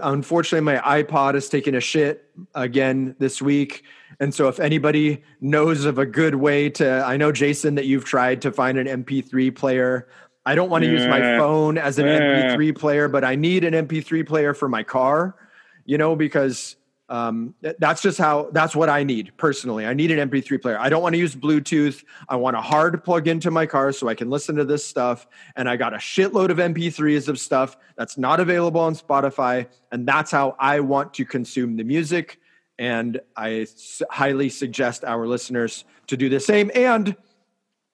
I, 0.00 0.12
unfortunately, 0.14 0.64
my 0.64 1.02
iPod 1.02 1.34
has 1.34 1.50
taken 1.50 1.74
a 1.74 1.80
shit 1.80 2.30
again 2.54 3.14
this 3.18 3.42
week. 3.42 3.84
And 4.18 4.34
so, 4.34 4.48
if 4.48 4.60
anybody 4.60 5.24
knows 5.42 5.84
of 5.84 5.98
a 5.98 6.06
good 6.06 6.36
way 6.36 6.70
to, 6.70 7.04
I 7.04 7.18
know 7.18 7.32
Jason 7.32 7.74
that 7.74 7.84
you've 7.84 8.06
tried 8.06 8.40
to 8.42 8.50
find 8.50 8.78
an 8.78 9.04
MP3 9.04 9.54
player. 9.54 10.08
I 10.44 10.54
don't 10.54 10.70
want 10.70 10.84
to 10.84 10.90
use 10.90 11.06
my 11.06 11.20
phone 11.38 11.78
as 11.78 11.98
an 11.98 12.06
Yeah. 12.06 12.18
MP3 12.56 12.72
player, 12.76 13.08
but 13.08 13.24
I 13.24 13.34
need 13.36 13.64
an 13.64 13.74
MP3 13.74 14.26
player 14.26 14.54
for 14.54 14.68
my 14.68 14.82
car. 14.82 15.36
You 15.84 15.98
know, 15.98 16.14
because 16.16 16.76
um, 17.08 17.54
that's 17.78 18.00
just 18.00 18.16
how 18.18 18.48
that's 18.52 18.74
what 18.74 18.88
I 18.88 19.02
need 19.02 19.32
personally. 19.36 19.84
I 19.84 19.92
need 19.94 20.10
an 20.10 20.30
MP3 20.30 20.62
player. 20.62 20.78
I 20.78 20.88
don't 20.88 21.02
want 21.02 21.14
to 21.14 21.18
use 21.18 21.34
Bluetooth. 21.36 22.02
I 22.28 22.36
want 22.36 22.56
a 22.56 22.60
hard 22.60 23.04
plug 23.04 23.28
into 23.28 23.50
my 23.50 23.66
car 23.66 23.92
so 23.92 24.08
I 24.08 24.14
can 24.14 24.30
listen 24.30 24.56
to 24.56 24.64
this 24.64 24.84
stuff. 24.84 25.26
And 25.56 25.68
I 25.68 25.76
got 25.76 25.92
a 25.92 25.98
shitload 25.98 26.50
of 26.50 26.56
MP3s 26.58 27.28
of 27.28 27.38
stuff 27.38 27.76
that's 27.96 28.16
not 28.16 28.40
available 28.40 28.80
on 28.80 28.94
Spotify. 28.94 29.66
And 29.90 30.06
that's 30.08 30.30
how 30.30 30.56
I 30.58 30.80
want 30.80 31.12
to 31.14 31.24
consume 31.24 31.76
the 31.76 31.84
music. 31.84 32.38
and 32.78 33.20
I 33.36 33.60
s- 33.60 34.00
highly 34.10 34.48
suggest 34.48 35.04
our 35.04 35.26
listeners 35.26 35.84
to 36.06 36.16
do 36.16 36.28
the 36.30 36.40
same. 36.40 36.70
And 36.74 37.14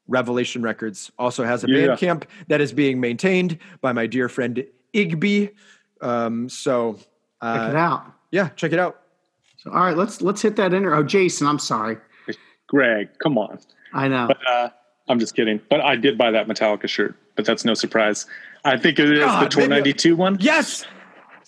Revelation 0.08 0.62
Records 0.62 1.10
also 1.18 1.44
has 1.44 1.62
a 1.64 1.68
Yeah. 1.68 1.86
band 1.88 2.00
camp 2.00 2.24
that 2.48 2.60
is 2.60 2.72
being 2.72 2.98
maintained 3.00 3.58
by 3.80 3.92
my 3.92 4.06
dear 4.06 4.28
friend 4.28 4.64
Igby. 4.94 5.50
Um, 6.00 6.48
so, 6.48 6.94
Check 6.94 7.04
uh, 7.42 7.68
it 7.70 7.76
out. 7.76 8.04
yeah, 8.30 8.48
check 8.50 8.72
it 8.72 8.78
out. 8.78 9.00
So, 9.58 9.70
all 9.70 9.80
right, 9.84 9.96
let's 9.96 10.22
let's 10.22 10.40
hit 10.42 10.56
that 10.56 10.72
inter. 10.72 10.94
Oh, 10.94 11.02
Jason, 11.02 11.46
I'm 11.46 11.58
sorry. 11.58 11.98
Greg, 12.68 13.08
come 13.22 13.38
on. 13.38 13.58
I 13.92 14.08
know. 14.08 14.26
But 14.28 14.46
uh, 14.46 14.68
I'm 15.08 15.18
just 15.18 15.34
kidding. 15.34 15.60
But 15.70 15.80
I 15.80 15.96
did 15.96 16.16
buy 16.18 16.30
that 16.30 16.46
Metallica 16.48 16.88
shirt, 16.88 17.14
but 17.34 17.44
that's 17.44 17.64
no 17.64 17.74
surprise. 17.74 18.26
I 18.64 18.76
think 18.76 18.98
it 18.98 19.10
is 19.10 19.20
God, 19.20 19.44
the 19.44 19.48
Tour 19.48 19.68
92 19.68 20.16
one. 20.16 20.36
Yes. 20.40 20.82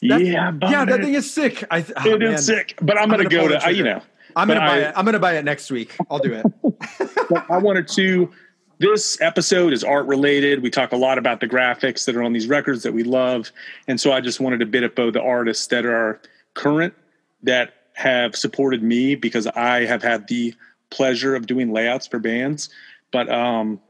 That's- 0.03 0.23
yeah, 0.27 0.53
yeah, 0.62 0.85
that 0.87 1.01
thing 1.03 1.12
is 1.12 1.31
sick. 1.31 1.62
I 1.70 1.83
th- 1.83 1.92
oh, 2.05 2.14
It 2.14 2.23
is 2.23 2.31
man. 2.31 2.38
sick. 2.38 2.79
But 2.81 2.99
I'm, 2.99 3.11
gonna, 3.11 3.25
gonna 3.25 3.29
go 3.42 3.49
to, 3.49 3.62
I, 3.62 3.68
you 3.68 3.85
know. 3.85 4.01
I'm 4.35 4.49
gonna 4.49 4.61
buy 4.61 4.77
I- 4.77 4.88
it. 4.88 4.92
I'm 4.96 5.05
gonna 5.05 5.18
buy 5.18 5.37
it 5.37 5.44
next 5.44 5.70
week. 5.70 5.94
I'll 6.11 6.18
do 6.20 6.33
it. 6.33 6.46
I 7.51 7.59
wanted 7.59 7.87
to. 7.88 8.31
This 8.81 9.21
episode 9.21 9.75
is 9.75 9.85
art 9.85 10.07
related. 10.07 10.62
We 10.62 10.71
talk 10.71 10.93
a 10.93 10.97
lot 10.97 11.19
about 11.19 11.40
the 11.40 11.47
graphics 11.47 12.07
that 12.07 12.16
are 12.16 12.23
on 12.23 12.33
these 12.33 12.47
records 12.47 12.83
that 12.83 12.95
we 12.95 13.03
love, 13.03 13.53
and 13.87 14.01
so 14.01 14.11
I 14.11 14.23
just 14.23 14.40
wanted 14.40 14.61
to 14.61 14.66
bit 14.66 14.83
up 14.83 14.95
the 14.95 15.21
artists 15.23 15.66
that 15.66 15.85
are 15.85 16.19
current 16.55 16.95
that 17.43 17.75
have 17.93 18.35
supported 18.35 18.83
me 18.83 19.14
because 19.16 19.47
I 19.49 19.85
have 19.85 20.03
had 20.03 20.29
the 20.29 20.55
pleasure 20.88 21.37
of 21.37 21.47
doing 21.47 21.73
layouts 21.73 22.07
for 22.07 22.19
bands. 22.19 22.71
But 23.12 23.29
um, 23.31 23.81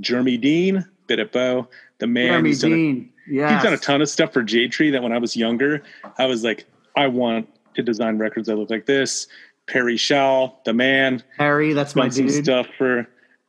Jeremy 0.00 0.38
Dean, 0.38 0.86
bit 1.06 1.20
up 1.20 1.32
Bo, 1.32 1.68
the 1.98 2.06
man. 2.06 2.28
Jeremy 2.28 2.48
he's 2.48 2.62
done 2.62 2.72
a- 2.72 2.76
Dean. 2.76 3.10
Yeah. 3.28 3.54
he's 3.54 3.62
done 3.62 3.74
a 3.74 3.78
ton 3.78 4.00
of 4.00 4.08
stuff 4.08 4.32
for 4.32 4.42
J 4.42 4.68
Tree 4.68 4.90
that 4.90 5.02
when 5.02 5.12
I 5.12 5.18
was 5.18 5.36
younger, 5.36 5.82
I 6.18 6.24
was 6.24 6.44
like, 6.44 6.64
I 6.96 7.08
want 7.08 7.46
to 7.74 7.82
design 7.82 8.16
records 8.16 8.48
that 8.48 8.56
look 8.56 8.70
like 8.70 8.86
this. 8.86 9.26
Perry 9.66 9.98
Shaw, 9.98 10.50
the 10.64 10.72
man, 10.72 11.22
Harry, 11.36 11.74
that's 11.74 11.94
my 11.94 12.08
dude. 12.08 12.30
stuff 12.44 12.66
for 12.78 13.06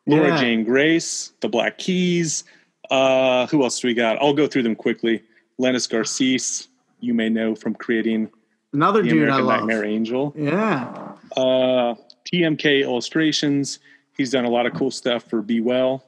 Laura 0.07 0.29
Yeah. 0.29 0.37
Jane 0.39 0.63
Grace, 0.63 1.31
the 1.41 1.49
Black 1.49 1.77
Keys. 1.77 2.43
Uh, 2.91 3.47
who 3.47 3.63
else 3.63 3.79
do 3.79 3.87
we 3.87 3.93
got? 3.93 4.21
I'll 4.21 4.33
go 4.33 4.47
through 4.47 4.63
them 4.63 4.75
quickly. 4.75 5.23
Lennis 5.57 5.87
Garces, 5.87 6.67
you 6.99 7.13
may 7.13 7.29
know 7.29 7.55
from 7.55 7.73
creating 7.73 8.29
Another 8.73 9.01
the 9.01 9.09
dude 9.09 9.29
I 9.29 9.37
American 9.39 9.45
love. 9.45 9.59
Nightmare 9.61 9.85
Angel. 9.85 10.33
Yeah. 10.37 11.13
Uh, 11.35 11.95
TMK 12.31 12.81
Illustrations. 12.83 13.79
He's 14.17 14.31
done 14.31 14.45
a 14.45 14.49
lot 14.49 14.65
of 14.65 14.73
cool 14.73 14.91
stuff 14.91 15.23
for 15.29 15.41
Be 15.41 15.61
Well. 15.61 16.03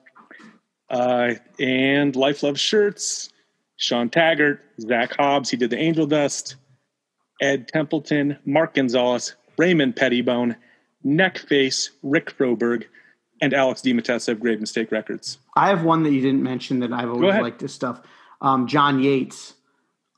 Uh, 0.90 1.34
and 1.60 2.16
Life 2.16 2.44
Love 2.44 2.60
Shirts. 2.60 3.32
Sean 3.78 4.10
Taggart, 4.10 4.64
Zach 4.82 5.16
Hobbs. 5.16 5.50
He 5.50 5.58
did 5.58 5.70
the 5.70 5.78
Angel 5.78 6.06
Dust. 6.08 6.56
Ed 7.42 7.68
Templeton, 7.68 8.38
Mark 8.46 8.74
Gonzalez, 8.74 9.36
Raymond 9.58 9.96
Pettibon, 9.96 10.56
Neckface, 11.06 11.90
Rick 12.02 12.36
Froberg, 12.36 12.86
and 13.41 13.54
Alex 13.54 13.82
DiMattesa 13.82 14.28
have 14.28 14.39
Grave 14.39 14.60
Mistake 14.60 14.91
Records. 14.91 15.38
I 15.56 15.69
have 15.69 15.84
one 15.84 16.04
that 16.04 16.12
you 16.12 16.21
didn't 16.21 16.43
mention 16.43 16.80
that 16.80 16.91
I've 16.93 17.10
always 17.10 17.30
ahead. 17.30 17.43
liked 17.43 17.60
this 17.60 17.73
stuff. 17.73 18.02
Um, 18.41 18.67
John 18.67 19.00
Yates. 19.00 19.54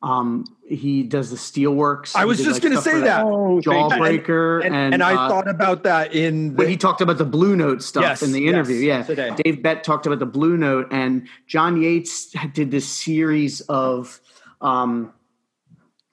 Um, 0.01 0.45
he 0.65 1.03
does 1.03 1.29
the 1.29 1.35
Stealworks. 1.35 2.15
I 2.15 2.23
was 2.23 2.37
did, 2.37 2.45
just 2.45 2.63
like, 2.63 2.71
gonna 2.71 2.81
say 2.81 2.91
for 2.91 2.99
that. 3.01 3.25
Oh. 3.25 3.59
Jawbreaker 3.61 4.63
and, 4.63 4.73
and, 4.73 4.93
and 4.93 5.03
I 5.03 5.13
uh, 5.13 5.27
thought 5.27 5.49
about 5.49 5.83
that 5.83 6.15
in 6.15 6.55
when 6.55 6.67
the, 6.67 6.71
he 6.71 6.77
talked 6.77 7.01
about 7.01 7.17
the 7.17 7.25
Blue 7.25 7.57
Note 7.57 7.83
stuff 7.83 8.03
Yes, 8.03 8.21
in 8.21 8.31
the 8.31 8.39
yes, 8.39 8.49
interview. 8.53 8.77
yeah, 8.77 9.03
today. 9.03 9.31
Dave 9.43 9.61
Bett 9.61 9.83
talked 9.83 10.05
about 10.05 10.19
the 10.19 10.25
Blue 10.25 10.55
Note, 10.55 10.87
and 10.91 11.27
John 11.47 11.81
Yates 11.81 12.33
did 12.53 12.71
this 12.71 12.87
series 12.87 13.59
of 13.61 14.21
um, 14.61 15.11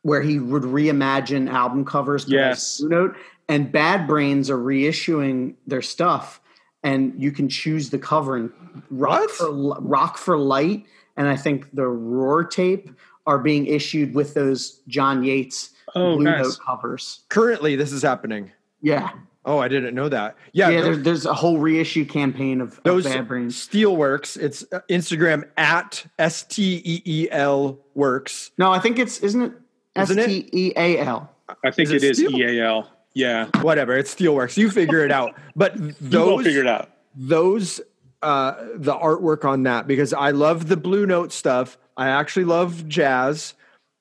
where 0.03 0.21
he 0.21 0.41
would 0.41 0.65
reimagine 0.65 1.49
album 1.49 1.85
covers. 1.85 2.25
Yes. 2.27 2.81
Blue 2.81 2.89
Note, 2.89 3.17
and 3.49 3.71
Bad 3.71 4.09
Brains 4.09 4.51
are 4.51 4.59
reissuing 4.59 5.55
their 5.69 5.83
stuff, 5.83 6.41
and 6.87 7.21
you 7.21 7.33
can 7.33 7.49
choose 7.49 7.91
the 7.91 7.99
cover 7.99 8.37
and 8.37 8.53
Rock 8.91 9.21
What? 9.23 9.31
for 9.33 9.53
Rock 9.81 10.17
for 10.19 10.39
Light, 10.39 10.85
and 11.17 11.29
I 11.29 11.37
think 11.37 11.75
the 11.75 11.87
Roar 11.87 12.45
tape 12.45 12.91
are 13.27 13.39
being 13.39 13.67
issued 13.67 14.15
with 14.15 14.35
those 14.35 14.81
John 14.87 15.23
Yates 15.25 15.71
Oh, 15.95 16.17
Blue 16.17 16.25
nice. 16.25 16.45
Note 16.45 16.59
covers. 16.65 17.21
currently 17.29 17.75
this 17.77 17.91
is 17.93 18.03
happening. 18.03 18.53
Yeah. 18.83 19.11
Oh, 19.45 19.59
I 19.59 19.69
didn't 19.69 19.95
know 19.95 20.09
that. 20.09 20.37
Yeah, 20.53 20.69
Yeah, 20.71 20.81
there's, 20.83 21.03
there's 21.03 21.27
a 21.27 21.33
whole 21.35 21.59
reissue 21.59 22.05
campaign 22.05 22.61
of, 22.61 22.73
of 22.79 22.83
those 22.85 23.05
Bad 23.05 23.27
Brains. 23.29 23.55
Stealworks. 23.69 24.37
It's 24.37 24.65
uh, 24.73 24.81
Instagram 24.91 25.45
at 25.57 26.05
S 26.19 26.43
T 26.43 26.83
E 26.85 27.03
E 27.05 27.29
L 27.31 27.79
Works. 27.95 28.51
No, 28.59 28.71
I 28.73 28.79
think 28.81 28.99
it's 28.99 29.21
isn't 29.21 29.43
it 29.43 29.53
S 29.95 30.11
Isn't 30.11 30.19
it? 30.23 30.27
T 30.27 30.49
E 30.53 30.73
A 30.77 30.99
L. 30.99 31.31
I 31.65 31.71
think 31.71 31.89
Is 31.91 32.03
it 32.03 32.05
it 32.05 32.11
is 32.11 32.17
Steel? 32.19 32.37
EAL. 32.37 32.91
Yeah, 33.17 33.49
Whatever, 33.63 33.97
it's 33.97 34.15
Stealworks. 34.15 34.59
You 34.59 34.71
figure 34.71 35.03
it 35.05 35.11
out. 35.11 35.35
But 35.57 35.73
those 36.01 36.45
figure 36.45 36.61
it 36.61 36.67
out. 36.67 36.91
those 37.15 37.81
uh 38.23 38.57
the 38.75 38.95
artwork 38.95 39.45
on 39.47 39.63
that 39.63 39.87
because 39.87 40.13
I 40.13 40.33
love 40.33 40.69
the 40.69 40.77
Blue 40.77 41.07
Note 41.07 41.33
stuff. 41.33 41.79
I 41.97 42.09
actually 42.11 42.45
love 42.45 42.87
jazz. 42.89 43.55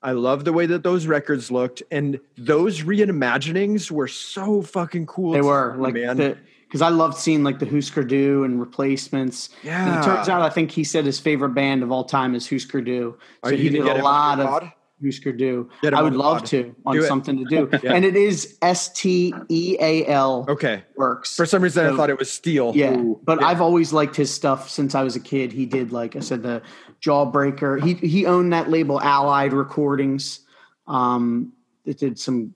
I 0.04 0.12
love 0.12 0.44
the 0.44 0.52
way 0.52 0.66
that 0.66 0.84
those 0.84 1.08
records 1.08 1.50
looked, 1.50 1.82
and 1.92 2.20
those 2.38 2.82
reimaginings 2.82 3.90
were 3.90 4.10
so 4.10 4.62
fucking 4.62 5.06
cool. 5.06 5.32
They 5.32 5.42
were 5.42 5.74
see, 5.76 5.82
like 5.82 5.94
man. 5.94 6.18
the 6.18 6.38
because 6.68 6.82
I 6.82 6.90
loved 6.90 7.16
seeing 7.18 7.42
like 7.44 7.60
the 7.60 7.66
Hüsker 7.66 8.04
Dü 8.04 8.44
and 8.44 8.60
replacements. 8.60 9.50
And 9.64 9.70
Yeah. 9.70 10.02
it 10.02 10.04
turns 10.04 10.28
out 10.28 10.42
I 10.42 10.50
think 10.50 10.72
he 10.72 10.84
said 10.84 11.06
his 11.06 11.20
favorite 11.22 11.54
band 11.56 11.84
of 11.84 11.92
all 11.92 12.04
time 12.04 12.36
is 12.36 12.46
Hüsker 12.48 12.86
Dü. 12.86 13.14
Are 13.44 13.50
So 13.50 13.56
you 13.56 13.64
he 13.64 13.70
gonna 13.78 13.86
did 13.86 13.94
get 13.96 14.00
a 14.02 14.04
lot 14.04 14.40
of 14.42 14.48
pod? 14.50 14.72
Hüsker 15.04 15.38
Dü. 15.38 15.68
Get 15.82 15.94
him 15.94 16.00
I 16.00 16.02
would 16.02 16.16
love 16.16 16.40
pod. 16.40 16.46
to 16.48 16.76
on 16.86 16.96
Do 16.96 17.04
something 17.04 17.38
to 17.38 17.46
do. 17.46 17.70
And 17.88 18.06
it 18.06 18.16
is 18.16 18.58
S 18.62 18.90
T 18.94 19.34
E 19.50 19.78
A 19.80 20.06
L 20.08 20.46
okay. 20.48 20.84
works. 20.96 21.36
For 21.36 21.46
some 21.46 21.62
reason, 21.62 21.86
I 21.86 21.96
thought 21.96 22.10
it 22.10 22.18
was 22.18 22.32
steel. 22.32 22.72
Yeah, 22.76 22.96
Ooh, 22.98 23.20
but 23.24 23.42
yeah. 23.42 23.48
I've 23.48 23.62
always 23.62 23.92
liked 23.92 24.16
his 24.16 24.34
stuff 24.34 24.70
since 24.70 24.96
I 24.96 25.04
was 25.04 25.16
a 25.16 25.20
kid. 25.20 25.52
He 25.52 25.66
did, 25.66 25.92
like 25.92 26.16
I 26.16 26.20
said, 26.22 26.44
the 26.44 26.62
Jawbreaker. 27.02 27.84
He 27.84 27.94
he 27.96 28.26
owned 28.26 28.54
that 28.54 28.70
label, 28.70 29.02
Allied 29.02 29.54
Recordings. 29.54 30.40
Um, 30.88 31.52
it 31.86 31.98
did 32.00 32.18
some 32.18 32.54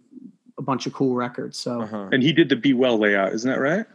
a 0.58 0.62
bunch 0.62 0.86
of 0.88 0.93
cool 0.93 1.15
records. 1.15 1.58
So 1.58 1.82
Uh-huh. 1.82 2.10
And 2.12 2.21
he 2.23 2.32
did 2.34 2.49
the 2.49 2.56
Be 2.56 2.73
Well 2.73 2.97
layout, 2.97 3.34
isn't 3.34 3.49
that 3.49 3.60
right? 3.60 3.86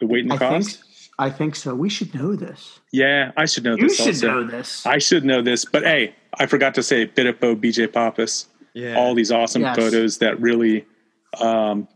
The 0.00 0.06
weight 0.06 0.24
and 0.24 0.32
I 0.32 0.36
think 0.36 0.64
cost. 0.64 0.84
I 1.18 1.30
think 1.30 1.54
so. 1.56 1.74
We 1.74 1.88
should 1.88 2.14
know 2.14 2.34
this. 2.34 2.80
Yeah, 2.92 3.32
I 3.36 3.44
should 3.46 3.64
know 3.64 3.76
this. 3.76 3.98
You 3.98 4.12
should 4.12 4.14
also. 4.14 4.26
know 4.40 4.44
this. 4.46 4.86
I 4.86 4.98
should 4.98 5.24
know 5.24 5.42
this, 5.42 5.64
but 5.64 5.82
hey, 5.84 6.14
I 6.38 6.46
forgot 6.46 6.74
to 6.76 6.82
say 6.82 7.06
Bitipo, 7.06 7.54
BJ 7.54 7.92
Pappas, 7.92 8.46
Yeah. 8.74 8.96
all 8.96 9.14
these 9.14 9.30
awesome 9.30 9.62
Yes. 9.62 9.76
photos 9.76 10.18
that 10.18 10.40
really, 10.40 10.86
um, 11.40 11.86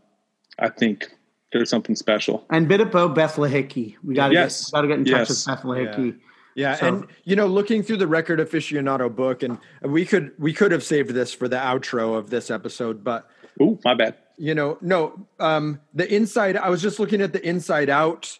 I 0.59 0.69
think 0.69 1.11
there's 1.51 1.69
something 1.69 1.95
special. 1.95 2.45
and 2.49 2.69
Bitipo 2.69 3.13
Beth 3.13 3.35
Lahickey. 3.37 3.95
We 4.03 4.13
got 4.15 4.29
to 4.29 4.33
Yes. 4.33 4.65
get 4.69 4.71
got 4.75 4.81
to 4.81 4.87
get 4.87 4.97
in 4.99 5.05
touch 5.05 5.29
Yes. 5.29 5.29
with 5.29 5.55
Beth 5.55 5.65
Lahickey. 5.65 6.15
Yeah, 6.55 6.75
So- 6.75 6.87
and 6.87 7.05
you 7.23 7.35
know, 7.35 7.47
looking 7.47 7.83
through 7.83 7.97
the 7.97 8.07
record 8.07 8.39
aficionado 8.39 9.13
book, 9.15 9.43
and 9.43 9.57
we 9.83 10.05
could 10.05 10.31
we 10.39 10.53
could 10.53 10.71
have 10.71 10.83
saved 10.83 11.11
this 11.11 11.33
for 11.33 11.47
the 11.47 11.55
outro 11.57 12.17
of 12.17 12.29
this 12.29 12.49
episode, 12.51 13.03
but 13.03 13.27
oh, 13.59 13.79
my 13.85 13.93
bad. 13.93 14.15
you 14.37 14.53
know, 14.55 14.77
no, 14.81 15.27
um, 15.39 15.79
the 15.93 16.11
inside. 16.13 16.55
I 16.57 16.69
was 16.69 16.81
just 16.81 16.99
looking 16.99 17.21
at 17.21 17.31
the 17.33 17.45
inside 17.47 17.89
out 17.89 18.37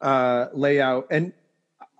uh, 0.00 0.46
layout, 0.52 1.06
and 1.10 1.32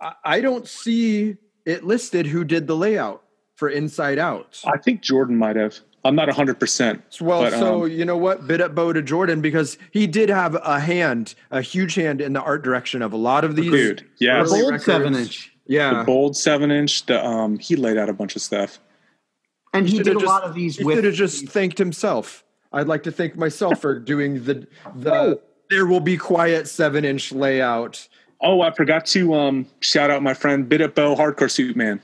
I, 0.01 0.13
I 0.25 0.41
don't 0.41 0.67
see 0.67 1.37
it 1.65 1.85
listed 1.85 2.27
who 2.27 2.45
did 2.45 2.67
the 2.67 2.77
layout 2.77 3.23
for 3.57 3.69
Inside 3.69 4.19
Out. 4.19 4.61
I 4.65 4.79
think 4.79 5.03
Jordan 5.03 5.37
might 5.37 5.57
have. 5.57 5.79
I'm 6.05 6.15
not 6.15 6.29
100. 6.29 6.61
percent 6.61 7.03
Well, 7.21 7.43
but, 7.43 7.53
so 7.53 7.85
um, 7.85 7.91
you 7.91 8.05
know 8.05 8.17
what? 8.17 8.47
Bit 8.47 8.61
up 8.61 8.75
bow 8.75 8.93
to 8.93 9.03
Jordan 9.03 9.41
because 9.41 9.77
he 9.91 10.07
did 10.07 10.29
have 10.31 10.55
a 10.55 10.79
hand, 10.79 11.35
a 11.51 11.61
huge 11.61 11.97
hand 11.97 12.21
in 12.21 12.33
the 12.33 12.41
art 12.41 12.63
direction 12.63 13.03
of 13.03 13.13
a 13.13 13.17
lot 13.17 13.45
of 13.45 13.57
these. 13.57 13.71
dude, 13.71 14.09
yeah, 14.19 14.43
The 14.45 14.49
Bold 14.49 14.63
records. 14.65 14.85
seven 14.85 15.15
inch, 15.17 15.53
Yeah. 15.67 15.99
the 15.99 16.05
bold 16.05 16.37
seven 16.37 16.71
inch. 16.71 17.05
The 17.07 17.23
um, 17.25 17.59
he 17.59 17.75
laid 17.75 17.99
out 17.99 18.09
a 18.09 18.13
bunch 18.13 18.37
of 18.37 18.43
stuff. 18.43 18.79
and 19.75 19.89
he 19.89 19.97
Should 19.97 20.05
did 20.05 20.11
a 20.17 20.21
just- 20.21 20.27
lot 20.27 20.45
of 20.45 20.55
these 20.55 20.77
He 20.79 20.85
with. 20.85 20.97
should 20.99 21.05
have 21.05 21.15
just 21.15 21.49
thanked 21.49 21.79
himself. 21.79 22.45
I'd 22.73 22.87
like 22.87 23.03
to 23.03 23.11
thank 23.13 23.37
myself 23.37 23.81
for 23.81 23.99
doing 23.99 24.45
the 24.45 24.67
the 24.95 25.41
there 25.71 25.87
will 25.87 26.01
be 26.01 26.17
quiet 26.17 26.69
seven 26.69 27.05
inch 27.05 27.33
layout. 27.33 28.09
Oh, 28.41 28.61
I 28.61 28.71
forgot 28.71 29.05
to 29.07 29.35
um, 29.35 29.67
shout 29.81 30.11
out 30.11 30.23
my 30.23 30.35
friend 30.35 30.69
Bitipo 30.69 31.17
Hardcore 31.17 31.51
Suit 31.51 31.77
Man. 31.77 32.01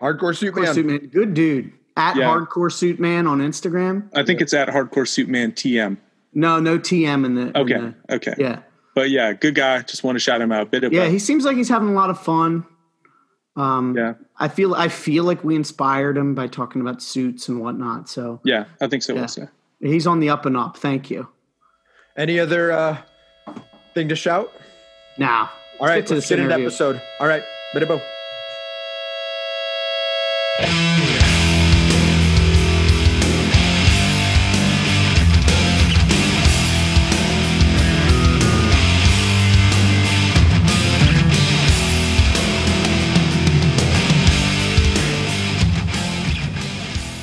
Hardcore 0.00 0.36
suit 0.36 0.54
Hardcore 0.54 0.62
man. 0.64 0.74
Suit 0.74 0.86
Man. 0.86 0.98
Good 1.08 1.34
dude. 1.34 1.72
At 1.96 2.16
Yeah. 2.16 2.28
Hardcore 2.28 2.72
Suit 2.72 2.98
Man 3.00 3.26
on 3.26 3.40
Instagram. 3.40 4.08
I 4.14 4.22
think 4.22 4.40
it's 4.40 4.54
at 4.54 4.68
Hardcore 4.68 5.06
Suit 5.08 5.28
Man 5.28 5.52
TM. 5.52 5.96
No, 6.32 6.60
no 6.60 6.78
TM 6.78 7.24
in 7.26 7.34
the. 7.34 7.40
in 7.48 7.56
Okay, 7.56 7.74
the- 8.08 8.14
okay, 8.14 8.34
yeah. 8.38 8.60
but 8.94 9.10
yeah, 9.10 9.32
good 9.32 9.56
guy. 9.56 9.82
Just 9.82 10.04
want 10.04 10.14
to 10.14 10.20
shout 10.20 10.40
him 10.40 10.52
out. 10.52 10.70
Bit 10.70 10.84
Bitipo. 10.84 10.92
Yeah, 10.92 11.08
he 11.08 11.18
seems 11.18 11.44
like 11.44 11.56
he's 11.56 11.68
having 11.68 11.88
a 11.88 11.92
lot 11.92 12.08
of 12.10 12.20
fun. 12.22 12.64
Um, 13.56 13.96
yeah, 13.96 14.14
I 14.38 14.46
feel 14.46 14.74
I 14.74 14.86
feel 14.88 15.24
like 15.24 15.42
we 15.42 15.56
inspired 15.56 16.16
him 16.16 16.36
by 16.36 16.46
talking 16.46 16.80
about 16.80 17.02
suits 17.02 17.48
and 17.48 17.60
whatnot. 17.60 18.08
So 18.08 18.40
yeah, 18.44 18.66
I 18.80 18.86
think 18.86 19.02
so. 19.02 19.14
Yeah. 19.14 19.22
Also. 19.22 19.48
he's 19.80 20.06
on 20.06 20.20
the 20.20 20.30
up 20.30 20.46
and 20.46 20.56
up. 20.56 20.76
Thank 20.78 21.10
you. 21.10 21.28
Any 22.20 22.38
other 22.38 22.70
uh, 22.70 22.98
thing 23.94 24.10
to 24.10 24.14
shout? 24.14 24.52
Nah. 25.16 25.48
All 25.80 25.86
right, 25.86 26.00
let's, 26.00 26.10
let's 26.10 26.28
the 26.28 26.52
episode. 26.52 27.00
All 27.18 27.26
right, 27.26 27.42
bit 27.72 27.82
of 27.82 27.88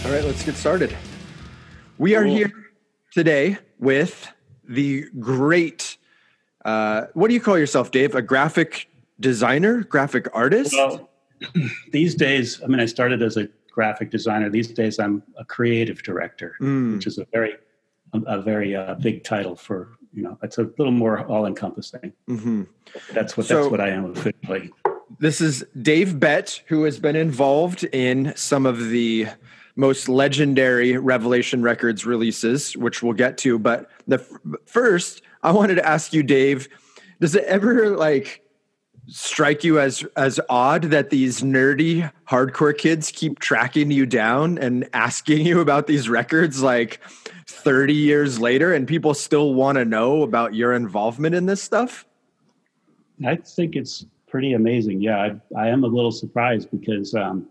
All 0.03 0.11
right, 0.11 0.25
let's 0.25 0.43
get 0.43 0.55
started. 0.55 0.97
We 1.99 2.15
are 2.15 2.23
cool. 2.23 2.33
here 2.33 2.51
today 3.11 3.59
with 3.77 4.33
the 4.67 5.05
great. 5.19 5.97
Uh, 6.65 7.05
what 7.13 7.27
do 7.29 7.33
you 7.33 7.41
call 7.41 7.57
yourself, 7.57 7.91
Dave? 7.91 8.15
A 8.15 8.21
graphic 8.21 8.89
designer, 9.19 9.83
graphic 9.83 10.27
artist? 10.33 10.73
Well, 10.73 11.09
these 11.91 12.15
days, 12.15 12.61
I 12.63 12.67
mean, 12.67 12.79
I 12.79 12.85
started 12.85 13.21
as 13.21 13.37
a 13.37 13.47
graphic 13.71 14.09
designer. 14.09 14.49
These 14.49 14.69
days, 14.69 14.99
I'm 14.99 15.23
a 15.37 15.45
creative 15.45 16.01
director, 16.03 16.55
Mm, 16.61 16.95
which 16.95 17.07
is 17.07 17.17
a 17.17 17.25
very, 17.31 17.53
a, 18.13 18.19
a 18.37 18.41
very 18.41 18.75
uh, 18.75 18.95
big 18.95 19.23
title 19.23 19.55
for 19.55 19.89
you 20.13 20.23
know. 20.23 20.37
It's 20.41 20.57
a 20.57 20.63
little 20.77 20.91
more 20.93 21.23
all-encompassing. 21.25 22.11
mhm. 22.27 22.67
That's 23.13 23.37
what 23.37 23.45
So- 23.45 23.55
that's 23.61 23.71
what 23.71 23.81
I 23.81 23.89
am 23.89 24.11
officially. 24.11 24.71
This 25.19 25.41
is 25.41 25.63
Dave 25.81 26.19
Bett, 26.19 26.61
who 26.67 26.83
has 26.83 26.99
been 26.99 27.15
involved 27.15 27.83
in 27.85 28.33
some 28.35 28.65
of 28.65 28.89
the 28.89 29.27
most 29.77 30.09
legendary 30.09 30.97
Revelation 30.97 31.61
Records 31.61 32.05
releases, 32.05 32.75
which 32.75 33.01
we'll 33.01 33.13
get 33.13 33.37
to. 33.39 33.57
But 33.59 33.89
the 34.07 34.17
first, 34.65 35.21
I 35.43 35.51
wanted 35.51 35.75
to 35.75 35.85
ask 35.85 36.13
you, 36.13 36.23
Dave, 36.23 36.67
does 37.21 37.35
it 37.35 37.43
ever 37.45 37.95
like 37.95 38.43
strike 39.07 39.63
you 39.63 39.79
as 39.79 40.03
as 40.17 40.39
odd 40.49 40.83
that 40.83 41.09
these 41.09 41.41
nerdy 41.41 42.11
hardcore 42.27 42.77
kids 42.77 43.09
keep 43.09 43.39
tracking 43.39 43.89
you 43.89 44.05
down 44.05 44.57
and 44.57 44.89
asking 44.93 45.45
you 45.45 45.61
about 45.61 45.87
these 45.87 46.09
records 46.09 46.61
like 46.61 46.99
30 47.47 47.93
years 47.93 48.39
later 48.39 48.73
and 48.73 48.87
people 48.87 49.13
still 49.13 49.53
want 49.53 49.77
to 49.77 49.85
know 49.85 50.23
about 50.23 50.53
your 50.53 50.73
involvement 50.73 51.33
in 51.33 51.45
this 51.45 51.63
stuff? 51.63 52.05
I 53.25 53.35
think 53.37 53.75
it's 53.75 54.05
pretty 54.27 54.53
amazing. 54.53 55.01
Yeah, 55.01 55.17
I, 55.55 55.59
I 55.59 55.67
am 55.69 55.83
a 55.83 55.87
little 55.87 56.11
surprised 56.11 56.69
because 56.69 57.15
um, 57.15 57.47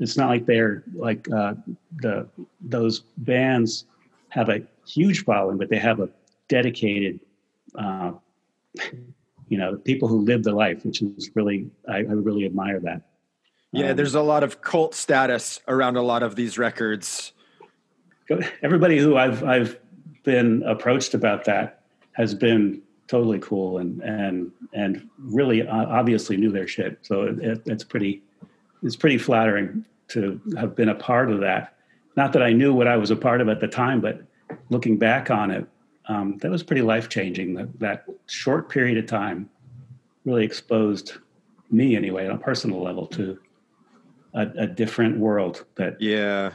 it's 0.00 0.16
not 0.16 0.28
like 0.28 0.46
they're 0.46 0.82
like 0.94 1.30
uh, 1.30 1.54
the 1.96 2.26
those 2.60 3.00
bands 3.18 3.84
have 4.30 4.48
a 4.48 4.62
huge 4.86 5.24
following, 5.24 5.58
but 5.58 5.68
they 5.68 5.78
have 5.78 6.00
a 6.00 6.08
dedicated, 6.48 7.20
uh, 7.78 8.12
you 9.48 9.58
know, 9.58 9.76
people 9.76 10.08
who 10.08 10.20
live 10.22 10.42
the 10.42 10.52
life, 10.52 10.84
which 10.84 11.02
is 11.02 11.30
really 11.34 11.70
I, 11.86 11.98
I 11.98 12.00
really 12.00 12.46
admire 12.46 12.80
that. 12.80 13.02
Yeah, 13.72 13.90
Um, 13.90 13.96
there's 13.96 14.14
a 14.14 14.22
lot 14.22 14.42
of 14.42 14.62
cult 14.62 14.94
status 14.94 15.60
around 15.68 15.96
a 15.96 16.02
lot 16.02 16.22
of 16.22 16.34
these 16.34 16.58
records. 16.58 17.32
everybody 18.62 18.98
who 18.98 19.16
I've 19.16 19.44
I've 19.44 19.78
been 20.24 20.62
approached 20.64 21.14
about 21.14 21.44
that 21.44 21.82
has 22.12 22.34
been 22.34 22.82
totally 23.06 23.38
cool 23.40 23.78
and 23.78 24.00
and 24.02 24.50
and 24.72 25.08
really 25.18 25.66
uh, 25.66 25.86
obviously 25.86 26.38
knew 26.38 26.50
their 26.50 26.66
shit. 26.66 26.98
So 27.02 27.22
it, 27.24 27.38
it, 27.38 27.62
it's 27.66 27.84
pretty 27.84 28.22
it's 28.82 28.96
pretty 28.96 29.18
flattering 29.18 29.84
to 30.10 30.40
have 30.58 30.76
been 30.76 30.88
a 30.88 30.94
part 30.94 31.30
of 31.30 31.40
that. 31.40 31.76
Not 32.16 32.32
that 32.32 32.42
I 32.42 32.52
knew 32.52 32.74
what 32.74 32.86
I 32.88 32.96
was 32.96 33.10
a 33.10 33.16
part 33.16 33.40
of 33.40 33.48
at 33.48 33.60
the 33.60 33.68
time, 33.68 34.00
but 34.00 34.22
looking 34.68 34.98
back 34.98 35.30
on 35.30 35.50
it, 35.50 35.66
um, 36.08 36.38
that 36.38 36.50
was 36.50 36.62
pretty 36.62 36.82
life 36.82 37.08
changing. 37.08 37.54
That 37.54 37.78
that 37.80 38.04
short 38.26 38.68
period 38.68 38.98
of 38.98 39.06
time 39.06 39.48
really 40.24 40.44
exposed 40.44 41.14
me 41.70 41.96
anyway 41.96 42.26
on 42.26 42.32
a 42.32 42.38
personal 42.38 42.82
level 42.82 43.06
to 43.06 43.38
a, 44.34 44.46
a 44.58 44.66
different 44.66 45.18
world 45.18 45.64
that 45.76 46.00
Yeah. 46.00 46.52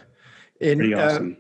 In, 0.60 0.78
pretty 0.80 0.94
uh, 0.94 1.06
awesome. 1.06 1.38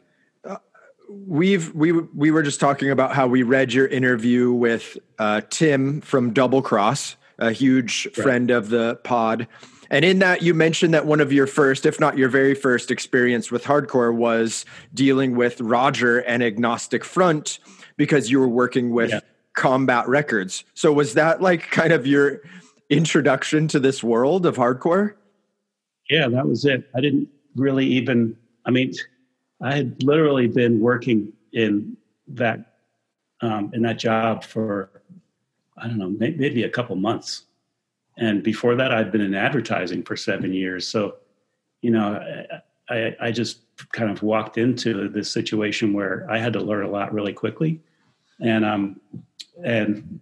we've 1.09 1.73
we 1.75 1.91
we 1.91 2.31
were 2.31 2.43
just 2.43 2.59
talking 2.59 2.89
about 2.91 3.13
how 3.13 3.27
we 3.27 3.43
read 3.43 3.73
your 3.73 3.87
interview 3.87 4.51
with 4.51 4.97
uh, 5.19 5.41
Tim 5.49 6.01
from 6.01 6.31
Double 6.33 6.61
Cross, 6.61 7.17
a 7.37 7.51
huge 7.51 8.05
Right. 8.17 8.23
friend 8.23 8.51
of 8.51 8.69
the 8.69 8.95
pod. 9.03 9.47
And 9.95 10.03
in 10.03 10.19
that, 10.19 10.41
you 10.41 10.53
mentioned 10.53 10.93
that 10.93 11.05
one 11.05 11.21
of 11.21 11.31
your 11.31 11.47
first, 11.47 11.85
if 11.85 12.01
not 12.01 12.17
your 12.17 12.27
very 12.27 12.53
first, 12.53 12.91
experience 12.91 13.49
with 13.49 13.63
hardcore 13.63 14.13
was 14.13 14.65
dealing 14.93 15.37
with 15.37 15.61
Roger 15.61 16.19
and 16.19 16.43
Agnostic 16.43 17.05
Front 17.05 17.59
because 17.95 18.29
you 18.29 18.41
were 18.41 18.49
working 18.49 18.89
with 18.89 19.11
Yeah. 19.11 19.21
Combat 19.53 20.05
Records. 20.09 20.65
So 20.73 20.91
was 20.91 21.13
that 21.13 21.41
like 21.41 21.71
kind 21.71 21.93
of 21.93 22.05
your 22.05 22.41
introduction 22.89 23.69
to 23.69 23.79
this 23.79 24.03
world 24.03 24.45
of 24.45 24.57
hardcore? 24.57 25.13
Yeah, 26.09 26.27
that 26.27 26.45
was 26.45 26.65
it. 26.65 26.89
I 26.93 26.99
didn't 26.99 27.29
really 27.55 27.85
even, 27.85 28.35
I 28.65 28.71
mean, 28.71 28.91
I 29.61 29.75
had 29.75 30.03
literally 30.03 30.49
been 30.49 30.81
working 30.81 31.31
in 31.53 31.95
that 32.27 32.79
um, 33.39 33.71
in 33.73 33.81
that 33.83 33.97
job 33.97 34.43
for 34.43 34.89
I 35.77 35.87
don't 35.87 35.99
know, 35.99 36.09
maybe 36.09 36.63
a 36.63 36.69
couple 36.69 36.97
months. 36.97 37.45
And 38.17 38.43
before 38.43 38.75
that, 38.75 38.93
I'd 38.93 39.11
been 39.11 39.21
in 39.21 39.35
advertising 39.35 40.03
for 40.03 40.15
seven 40.15 40.53
years. 40.53 40.87
So, 40.87 41.15
you 41.81 41.91
know, 41.91 42.21
I, 42.89 43.15
I, 43.19 43.31
just 43.31 43.59
kind 43.91 44.09
of 44.09 44.23
walked 44.23 44.57
into 44.57 45.09
this 45.09 45.29
situation 45.29 45.91
where 45.91 46.25
I 46.29 46.37
had 46.37 46.53
to 46.53 46.61
learn 46.61 46.85
a 46.85 46.89
lot 46.89 47.13
really 47.13 47.33
quickly. 47.33 47.81
And 48.39 48.63
um, 48.63 49.01
and 49.63 50.19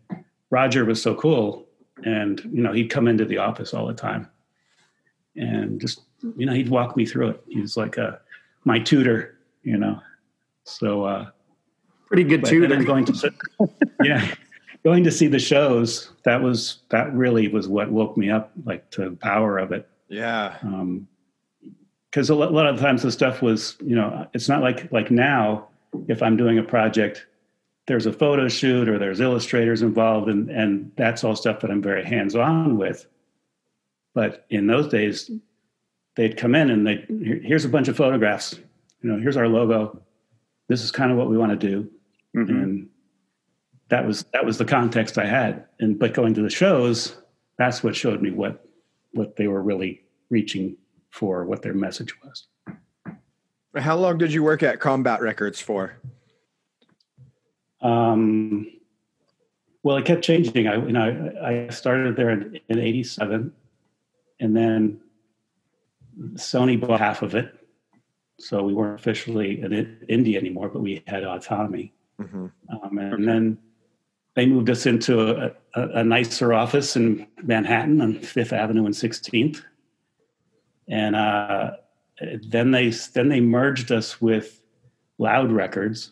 Roger 0.50 0.86
was 0.86 1.02
so 1.02 1.16
cool, 1.16 1.66
and 2.04 2.40
you 2.52 2.62
know, 2.62 2.74
he'd 2.74 2.90
come 2.90 3.08
into 3.08 3.26
the 3.26 3.40
office 3.40 3.74
all 3.74 3.88
the 3.88 3.94
time 3.94 4.30
and 5.36 5.80
just 5.80 6.02
you 6.38 6.46
know 6.46 6.54
he'd 6.54 6.70
walk 6.70 6.96
me 6.96 7.06
through 7.06 7.30
it 7.30 7.44
he 7.48 7.60
was 7.60 7.76
like 7.78 7.98
a 7.98 8.20
my 8.66 8.80
tutor 8.80 9.38
you 9.64 9.78
know 9.78 10.00
so 10.64 11.04
uh 11.04 11.30
Pretty 12.08 12.24
good 12.26 12.46
tutor. 12.46 12.68
going 12.84 13.06
to 13.06 13.34
yeah 14.04 14.34
going 14.84 15.04
to 15.04 15.12
see 15.12 15.28
the 15.28 15.40
shows 15.40 16.12
that 16.26 16.42
was 16.42 16.80
that 16.90 17.14
really 17.14 17.48
was 17.48 17.68
what 17.68 17.92
woke 17.92 18.18
me 18.18 18.30
up 18.30 18.52
like 18.66 18.90
to 18.92 19.10
the 19.10 19.16
power 19.16 19.58
of 19.58 19.72
it. 19.72 19.88
Yeah. 20.10 20.58
um 20.62 21.08
because 22.12 22.30
a 22.30 22.36
lo- 22.36 22.52
lot 22.52 22.68
of 22.68 22.80
times 22.80 23.02
the 23.02 23.12
stuff 23.12 23.42
was 23.42 23.76
you 23.84 23.96
know 23.96 24.28
it's 24.34 24.48
not 24.48 24.62
like 24.62 24.92
like 24.92 25.10
now 25.10 25.68
if 26.08 26.22
i'm 26.22 26.38
doing 26.38 26.60
a 26.60 26.64
project 26.64 27.26
there's 27.88 28.06
a 28.06 28.14
photo 28.14 28.48
shoot 28.48 28.88
or 28.88 29.00
there's 29.00 29.20
illustrators 29.20 29.82
involved 29.82 30.30
and 30.30 30.50
and 30.50 30.92
that's 30.96 31.24
all 31.24 31.36
stuff 31.36 31.60
that 31.62 31.72
i'm 31.72 31.82
very 31.82 32.04
hands 32.04 32.36
on 32.36 32.78
with. 32.78 33.08
But 34.14 34.46
in 34.52 34.68
those 34.68 34.88
days 34.90 35.32
they'd 36.16 36.38
come 36.38 36.54
in 36.54 36.70
and 36.70 36.86
they 36.86 37.04
here's 37.44 37.66
a 37.66 37.70
bunch 37.70 37.88
of 37.88 37.98
photographs. 37.98 38.54
You 39.02 39.10
know 39.12 39.20
here's 39.20 39.38
our 39.38 39.48
logo. 39.48 40.00
This 40.70 40.84
is 40.84 40.92
kind 40.92 41.12
of 41.12 41.18
what 41.18 41.30
we 41.30 41.38
want 41.38 41.52
to 41.60 41.68
do. 41.68 41.90
Mhm. 42.36 42.50
and 42.50 42.90
that 43.90 44.06
was 44.06 44.24
that 44.34 44.46
was 44.46 44.58
the 44.58 44.66
context 44.66 45.18
i 45.18 45.26
had. 45.26 45.66
And 45.80 45.98
but 46.00 46.14
going 46.14 46.34
to 46.36 46.42
the 46.42 46.50
shows 46.50 47.18
that's 47.58 47.84
what 47.84 47.96
showed 47.96 48.22
me 48.22 48.32
what 48.32 48.66
what 49.14 49.36
they 49.36 49.48
were 49.48 49.62
really 49.62 50.02
reaching 50.30 50.76
for 51.12 51.46
what 51.46 51.62
their 51.62 51.74
message 51.76 52.14
was. 52.24 52.48
How 53.76 53.96
long 53.96 54.18
did 54.18 54.34
you 54.34 54.44
work 54.44 54.64
at 54.64 54.80
Combat 54.80 55.22
Records 55.22 55.60
for? 55.62 55.98
um, 57.82 58.66
well 59.84 59.98
it 59.98 60.06
kept 60.06 60.24
changing. 60.24 60.68
I 60.68 60.76
you 60.76 60.94
know 60.94 61.34
i, 61.44 61.70
started 61.70 62.16
there 62.16 62.30
in, 62.30 62.60
in 62.70 62.80
87 62.80 63.52
and 64.40 64.56
then 64.56 65.00
sony 66.36 66.80
bought 66.80 67.00
half 67.00 67.22
of 67.22 67.36
it. 67.36 67.54
So 68.40 68.64
we 68.64 68.74
weren't 68.74 69.00
officially 69.00 69.62
an 69.62 69.72
indie 70.10 70.38
anymore 70.38 70.70
but 70.70 70.82
we 70.82 71.04
had 71.08 71.24
autonomy. 71.24 71.94
Mhm. 72.22 72.52
Um, 72.70 72.98
and 72.98 73.28
then 73.28 73.58
they 74.36 74.46
moved 74.46 74.70
us 74.70 74.86
into 74.86 75.22
a, 75.22 75.52
a, 75.76 75.88
a 76.00 76.04
nicer 76.04 76.54
office 76.54 76.96
in 76.96 77.28
Manhattan 77.44 78.02
on 78.02 78.20
Fifth 78.20 78.54
Avenue 78.54 78.86
and 78.86 78.96
16th. 78.96 79.62
And 80.88 81.16
uh, 81.16 81.72
then 82.48 82.72
they 82.72 82.90
then 82.90 83.30
they 83.30 83.40
merged 83.40 83.92
us 83.92 84.20
with 84.20 84.62
Loud 85.18 85.52
Records, 85.52 86.12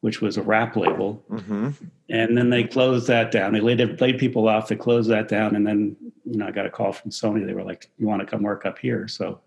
which 0.00 0.20
was 0.20 0.36
a 0.36 0.42
rap 0.42 0.76
label. 0.76 1.22
Mm-hmm. 1.30 1.70
And 2.08 2.38
then 2.38 2.50
they 2.50 2.64
closed 2.64 3.06
that 3.08 3.30
down. 3.30 3.52
They 3.52 3.60
laid 3.60 4.00
laid 4.00 4.18
people 4.18 4.48
off. 4.48 4.68
They 4.68 4.76
closed 4.76 5.10
that 5.10 5.28
down. 5.28 5.56
And 5.56 5.66
then 5.66 5.96
you 6.24 6.38
know 6.38 6.46
I 6.46 6.52
got 6.52 6.64
a 6.64 6.70
call 6.70 6.92
from 6.92 7.10
Sony. 7.10 7.44
They 7.44 7.52
were 7.52 7.64
like, 7.64 7.90
"You 7.98 8.06
want 8.06 8.20
to 8.20 8.26
come 8.26 8.42
work 8.42 8.64
up 8.64 8.78
here?" 8.78 9.08
So 9.08 9.40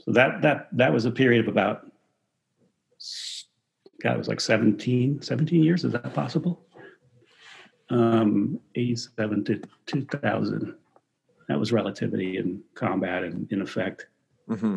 so 0.00 0.10
that 0.12 0.42
that 0.42 0.68
that 0.72 0.92
was 0.92 1.04
a 1.04 1.10
period 1.10 1.46
of 1.46 1.48
about 1.48 1.86
God, 4.00 4.14
it 4.14 4.18
was 4.18 4.28
like 4.28 4.40
17, 4.40 5.22
17 5.22 5.62
years. 5.62 5.84
Is 5.84 5.92
that 5.92 6.14
possible? 6.14 6.64
Um, 7.90 8.60
87 8.76 9.44
to 9.44 9.60
2000. 9.86 10.74
That 11.48 11.58
was 11.58 11.72
relativity 11.72 12.36
and 12.36 12.62
combat 12.74 13.24
and 13.24 13.50
in 13.50 13.60
effect. 13.60 14.06
Mm-hmm. 14.48 14.76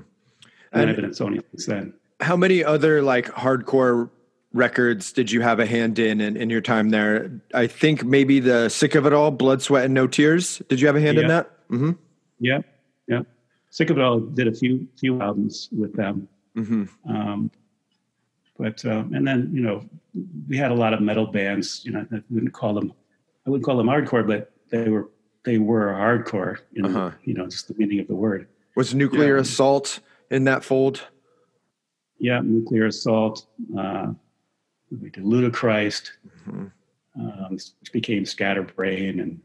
And, 0.71 0.89
I've 0.89 0.95
been 0.95 1.05
at 1.05 1.11
Sony 1.11 1.41
since 1.51 1.67
then. 1.67 1.93
How 2.19 2.35
many 2.35 2.63
other 2.63 3.01
like 3.01 3.27
hardcore 3.27 4.09
records 4.53 5.11
did 5.11 5.31
you 5.31 5.41
have 5.41 5.59
a 5.59 5.65
hand 5.65 5.99
in, 5.99 6.21
in 6.21 6.37
in 6.37 6.49
your 6.49 6.61
time 6.61 6.89
there? 6.89 7.41
I 7.53 7.67
think 7.67 8.03
maybe 8.03 8.39
the 8.39 8.69
Sick 8.69 8.95
of 8.95 9.05
It 9.05 9.13
All, 9.13 9.31
Blood, 9.31 9.61
Sweat, 9.61 9.85
and 9.85 9.93
No 9.93 10.07
Tears. 10.07 10.61
Did 10.69 10.81
you 10.81 10.87
have 10.87 10.95
a 10.95 11.01
hand 11.01 11.17
in 11.17 11.27
that? 11.27 11.51
Mm-hmm. 11.69 11.91
Yeah, 12.39 12.59
yeah. 13.07 13.21
Sick 13.69 13.89
of 13.89 13.97
It 13.97 14.03
All 14.03 14.19
did 14.19 14.47
a 14.47 14.53
few 14.53 14.87
few 14.97 15.21
albums 15.21 15.69
with 15.71 15.93
them. 15.95 16.27
Mm-hmm. 16.55 16.85
Um, 17.11 17.51
but 18.57 18.83
um, 18.85 19.13
and 19.13 19.27
then 19.27 19.51
you 19.53 19.61
know 19.61 19.83
we 20.47 20.57
had 20.57 20.71
a 20.71 20.75
lot 20.75 20.93
of 20.93 21.01
metal 21.01 21.25
bands. 21.25 21.83
You 21.83 21.91
know, 21.91 22.07
I 22.11 22.21
wouldn't 22.29 22.53
call 22.53 22.73
them 22.73 22.93
I 23.45 23.49
wouldn't 23.49 23.65
call 23.65 23.77
them 23.77 23.87
hardcore, 23.87 24.25
but 24.25 24.51
they 24.69 24.89
were 24.89 25.09
they 25.43 25.57
were 25.57 25.87
hardcore. 25.87 26.59
In 26.75 26.85
Uh-huh. 26.85 27.11
you 27.23 27.33
know, 27.33 27.45
just 27.47 27.67
the 27.67 27.75
meaning 27.75 27.99
of 27.99 28.07
the 28.07 28.15
word. 28.15 28.47
Was 28.75 28.93
Nuclear 28.95 29.35
Yeah. 29.35 29.41
Assault 29.41 29.99
in 30.31 30.45
that 30.45 30.63
fold? 30.63 31.01
yeah, 32.19 32.39
nuclear 32.41 32.85
assault. 32.85 33.45
Uh, 33.77 34.13
we 34.89 35.09
did 35.09 35.23
Ludachrist, 35.25 36.11
mm-hmm. 36.47 36.67
um, 37.19 37.51
which 37.51 37.91
became 37.91 38.23
Scatterbrain 38.25 39.19
and 39.19 39.41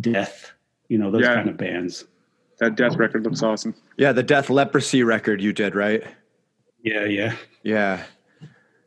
Death. 0.00 0.52
You 0.88 0.98
know 0.98 1.10
those 1.10 1.22
yeah. 1.22 1.34
kind 1.34 1.48
of 1.50 1.56
bands. 1.56 2.06
That 2.60 2.76
Death 2.76 2.96
record 2.96 3.24
looks 3.24 3.42
awesome. 3.42 3.74
Yeah, 3.98 4.12
the 4.12 4.22
Death 4.22 4.48
Leprosy 4.48 5.02
record 5.02 5.42
you 5.42 5.52
did, 5.52 5.74
right? 5.74 6.02
Yeah, 6.82 7.04
yeah, 7.04 7.34
yeah. 7.62 8.04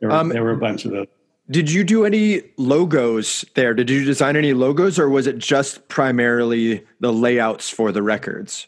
There 0.00 0.08
were, 0.08 0.14
um, 0.14 0.28
there 0.30 0.42
were 0.42 0.52
a 0.52 0.58
bunch 0.58 0.84
of 0.84 0.92
those. 0.92 1.06
Did 1.50 1.70
you 1.70 1.82
do 1.82 2.04
any 2.04 2.42
logos 2.58 3.44
there? 3.54 3.72
Did 3.72 3.88
you 3.88 4.04
design 4.04 4.36
any 4.36 4.52
logos, 4.52 4.98
or 4.98 5.08
was 5.08 5.26
it 5.26 5.38
just 5.38 5.88
primarily 5.88 6.84
the 7.00 7.12
layouts 7.12 7.70
for 7.70 7.90
the 7.90 8.02
records? 8.02 8.66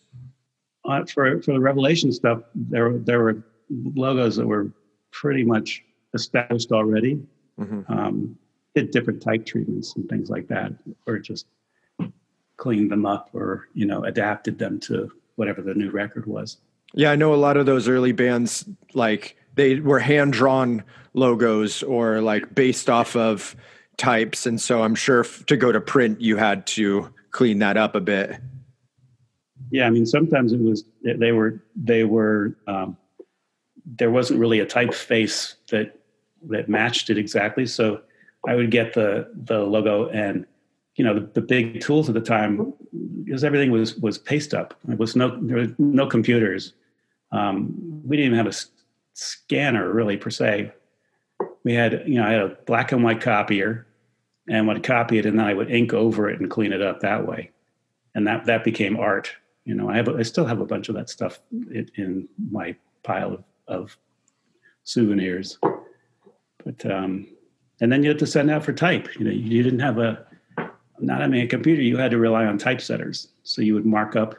Uh, 0.87 1.05
for 1.05 1.43
for 1.43 1.53
the 1.53 1.61
Revelation 1.61 2.11
stuff, 2.11 2.43
there 2.55 2.97
there 2.97 3.21
were 3.21 3.43
logos 3.95 4.37
that 4.37 4.47
were 4.47 4.71
pretty 5.11 5.45
much 5.45 5.83
established 6.15 6.73
already. 6.73 7.21
Mm-hmm. 7.59 7.93
Um, 7.93 8.39
did 8.75 8.91
different 8.91 9.21
type 9.21 9.45
treatments 9.45 9.95
and 9.97 10.09
things 10.09 10.31
like 10.31 10.49
that, 10.49 10.73
or 11.07 11.19
just 11.19 11.47
cleaned 12.57 12.91
them 12.91 13.05
up, 13.05 13.29
or 13.35 13.69
you 13.75 13.85
know, 13.85 14.05
adapted 14.05 14.59
them 14.59 14.81
to 14.81 15.11
whatever 15.37 15.61
the 15.61 15.75
new 15.75 15.91
record 15.91 16.27
was. 16.27 16.59
Yeah, 16.95 17.11
I 17.11 17.17
know 17.17 17.35
a 17.35 17.37
lot 17.37 17.57
of 17.57 17.67
those 17.67 17.89
early 17.89 18.13
bands 18.13 18.65
like 18.95 19.37
they 19.61 19.79
were 19.79 19.99
hand 19.99 20.33
drawn 20.33 20.83
logos 21.13 21.83
or 21.83 22.23
like 22.23 22.55
based 22.55 22.89
off 22.89 23.15
of 23.15 23.55
types 23.99 24.47
and 24.47 24.61
so 24.61 24.83
i'm 24.83 24.95
sure 24.95 25.21
f- 25.21 25.45
to 25.45 25.57
go 25.57 25.71
to 25.71 25.81
print 25.81 26.21
you 26.21 26.37
had 26.37 26.67
to 26.67 27.13
clean 27.31 27.59
that 27.61 27.77
up 27.77 27.95
a 27.95 28.01
bit. 28.01 28.41
Yeah 29.71 29.87
i 29.87 29.91
mean 29.91 30.07
sometimes 30.07 30.53
it 30.53 30.61
was 30.61 30.85
they 31.05 31.33
were 31.33 31.63
they 31.77 32.05
were 32.05 32.57
um, 32.67 32.97
there 33.85 34.11
wasn't 34.11 34.41
really 34.41 34.61
a 34.61 34.67
typeface 34.67 35.57
that 35.71 35.99
that 36.49 36.69
matched 36.69 37.11
it 37.11 37.19
exactly 37.19 37.67
so 37.67 38.01
i 38.49 38.55
would 38.55 38.71
get 38.71 38.95
the 38.95 39.31
the 39.35 39.59
logo 39.59 40.09
and 40.09 40.47
you 40.97 41.05
know 41.05 41.15
the, 41.15 41.21
the 41.35 41.41
big 41.41 41.81
tools 41.81 42.09
at 42.09 42.15
the 42.15 42.21
time 42.21 42.73
because 43.25 43.45
everything 43.45 43.71
was 43.71 43.97
was 43.97 44.19
paste 44.19 44.53
up. 44.53 44.75
There 44.85 44.97
was 44.97 45.17
no 45.17 45.39
there 45.41 45.57
was 45.57 45.71
no 45.79 46.07
computers. 46.07 46.75
Um, 47.33 47.75
we 48.05 48.17
didn't 48.17 48.35
even 48.35 48.39
have 48.39 48.47
a 48.47 48.53
scanner 49.15 49.93
really 49.93 50.17
per 50.17 50.31
se. 50.31 50.73
We 51.65 51.75
had, 51.75 52.05
you 52.07 52.15
know, 52.15 52.27
I 52.27 52.31
had 52.31 52.41
a 52.41 52.57
black 52.67 52.93
and 52.93 53.05
white 53.05 53.21
copier 53.21 53.87
and 54.49 54.67
would 54.67 54.83
copy 54.83 55.19
it 55.19 55.27
and 55.27 55.39
then 55.39 55.47
I 55.47 55.55
would 55.55 55.71
ink 55.71 55.93
over 55.93 56.29
it 56.29 56.41
and 56.41 56.51
clean 56.51 56.73
it 56.73 56.83
up 56.83 57.01
that 57.01 57.27
way. 57.27 57.51
And 58.15 58.27
that, 58.27 58.47
that 58.47 58.65
became 58.65 58.97
art. 58.97 59.31
You 59.65 59.75
know, 59.75 59.89
I 59.89 59.97
have, 59.97 60.09
I 60.09 60.23
still 60.23 60.47
have 60.47 60.61
a 60.61 60.67
bunch 60.67 60.89
of 60.89 60.95
that 60.97 61.11
stuff 61.11 61.41
in, 61.53 61.89
in 61.97 62.29
my 62.51 62.75
pile 63.03 63.35
of, 63.35 63.45
of 63.69 63.97
souvenirs. 64.85 65.59
But, 66.65 66.85
um, 66.91 67.29
and 67.81 67.93
then 67.93 68.03
you 68.03 68.11
had 68.11 68.19
to 68.19 68.27
send 68.27 68.51
out 68.51 68.65
for 68.65 68.73
type. 68.73 69.09
You 69.19 69.25
know, 69.27 69.31
you 69.31 69.63
didn't 69.63 69.81
have 69.81 69.99
a, 69.99 70.27
not 70.99 71.21
having 71.21 71.41
a 71.41 71.47
computer, 71.47 71.83
you 71.83 71.97
had 71.97 72.11
to 72.11 72.19
rely 72.19 72.45
on 72.45 72.59
typesetters. 72.59 73.29
So 73.43 73.63
you 73.63 73.75
would 73.75 73.87
mark 73.87 74.17
up 74.17 74.35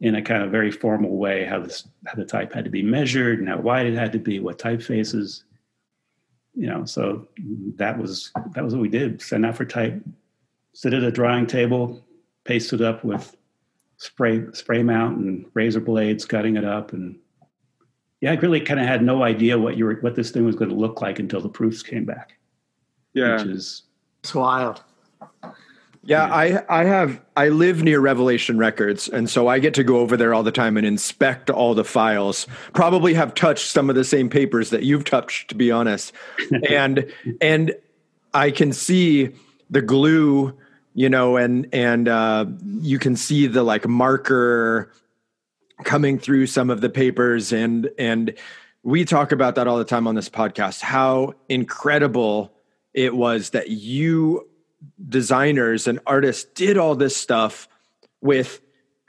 in 0.00 0.14
a 0.14 0.22
kind 0.22 0.42
of 0.42 0.50
very 0.50 0.70
formal 0.70 1.16
way 1.16 1.44
how 1.44 1.60
this 1.60 1.86
how 2.06 2.14
the 2.14 2.24
type 2.24 2.52
had 2.52 2.64
to 2.64 2.70
be 2.70 2.82
measured 2.82 3.38
and 3.38 3.48
how 3.48 3.58
wide 3.58 3.86
it 3.86 3.94
had 3.94 4.12
to 4.12 4.18
be, 4.18 4.40
what 4.40 4.58
typefaces. 4.58 5.42
You 6.54 6.66
know, 6.66 6.84
so 6.84 7.28
that 7.76 7.98
was 7.98 8.32
that 8.54 8.64
was 8.64 8.74
what 8.74 8.82
we 8.82 8.88
did. 8.88 9.22
Send 9.22 9.46
out 9.46 9.56
for 9.56 9.64
type, 9.64 10.02
sit 10.74 10.94
at 10.94 11.02
a 11.02 11.10
drawing 11.10 11.46
table, 11.46 12.04
paste 12.44 12.72
it 12.72 12.80
up 12.80 13.04
with 13.04 13.36
spray 13.98 14.44
spray 14.52 14.82
mount 14.82 15.18
and 15.18 15.46
razor 15.54 15.80
blades, 15.80 16.24
cutting 16.24 16.56
it 16.56 16.64
up, 16.64 16.92
and 16.92 17.18
yeah, 18.20 18.32
I 18.32 18.34
really 18.34 18.60
kind 18.60 18.80
of 18.80 18.86
had 18.86 19.02
no 19.02 19.22
idea 19.22 19.58
what 19.58 19.76
you 19.76 19.84
were 19.84 19.94
what 20.00 20.16
this 20.16 20.30
thing 20.30 20.44
was 20.44 20.56
going 20.56 20.70
to 20.70 20.76
look 20.76 21.00
like 21.00 21.18
until 21.18 21.40
the 21.40 21.48
proofs 21.48 21.82
came 21.82 22.04
back. 22.04 22.38
Yeah, 23.14 23.36
which 23.36 23.46
is 23.46 23.82
it's 24.20 24.34
wild. 24.34 24.82
Yeah, 26.02 26.24
I 26.24 26.64
I 26.68 26.84
have 26.84 27.20
I 27.36 27.48
live 27.48 27.82
near 27.82 28.00
Revelation 28.00 28.56
Records, 28.56 29.06
and 29.06 29.28
so 29.28 29.48
I 29.48 29.58
get 29.58 29.74
to 29.74 29.84
go 29.84 29.98
over 29.98 30.16
there 30.16 30.32
all 30.32 30.42
the 30.42 30.52
time 30.52 30.78
and 30.78 30.86
inspect 30.86 31.50
all 31.50 31.74
the 31.74 31.84
files. 31.84 32.46
Probably 32.72 33.12
have 33.14 33.34
touched 33.34 33.70
some 33.70 33.90
of 33.90 33.96
the 33.96 34.04
same 34.04 34.30
papers 34.30 34.70
that 34.70 34.82
you've 34.82 35.04
touched, 35.04 35.50
to 35.50 35.54
be 35.54 35.70
honest. 35.70 36.12
and 36.68 37.12
and 37.42 37.74
I 38.32 38.50
can 38.50 38.72
see 38.72 39.30
the 39.68 39.82
glue, 39.82 40.56
you 40.94 41.10
know, 41.10 41.36
and 41.36 41.68
and 41.72 42.08
uh, 42.08 42.46
you 42.80 42.98
can 42.98 43.14
see 43.14 43.46
the 43.46 43.62
like 43.62 43.86
marker 43.86 44.90
coming 45.84 46.18
through 46.18 46.46
some 46.46 46.70
of 46.70 46.80
the 46.80 46.88
papers, 46.88 47.52
and 47.52 47.90
and 47.98 48.34
we 48.82 49.04
talk 49.04 49.32
about 49.32 49.56
that 49.56 49.68
all 49.68 49.76
the 49.76 49.84
time 49.84 50.06
on 50.06 50.14
this 50.14 50.30
podcast. 50.30 50.80
How 50.80 51.34
incredible 51.50 52.54
it 52.94 53.14
was 53.14 53.50
that 53.50 53.68
you 53.68 54.48
designers 55.08 55.86
and 55.86 56.00
artists 56.06 56.44
did 56.54 56.78
all 56.78 56.94
this 56.94 57.16
stuff 57.16 57.68
with 58.20 58.60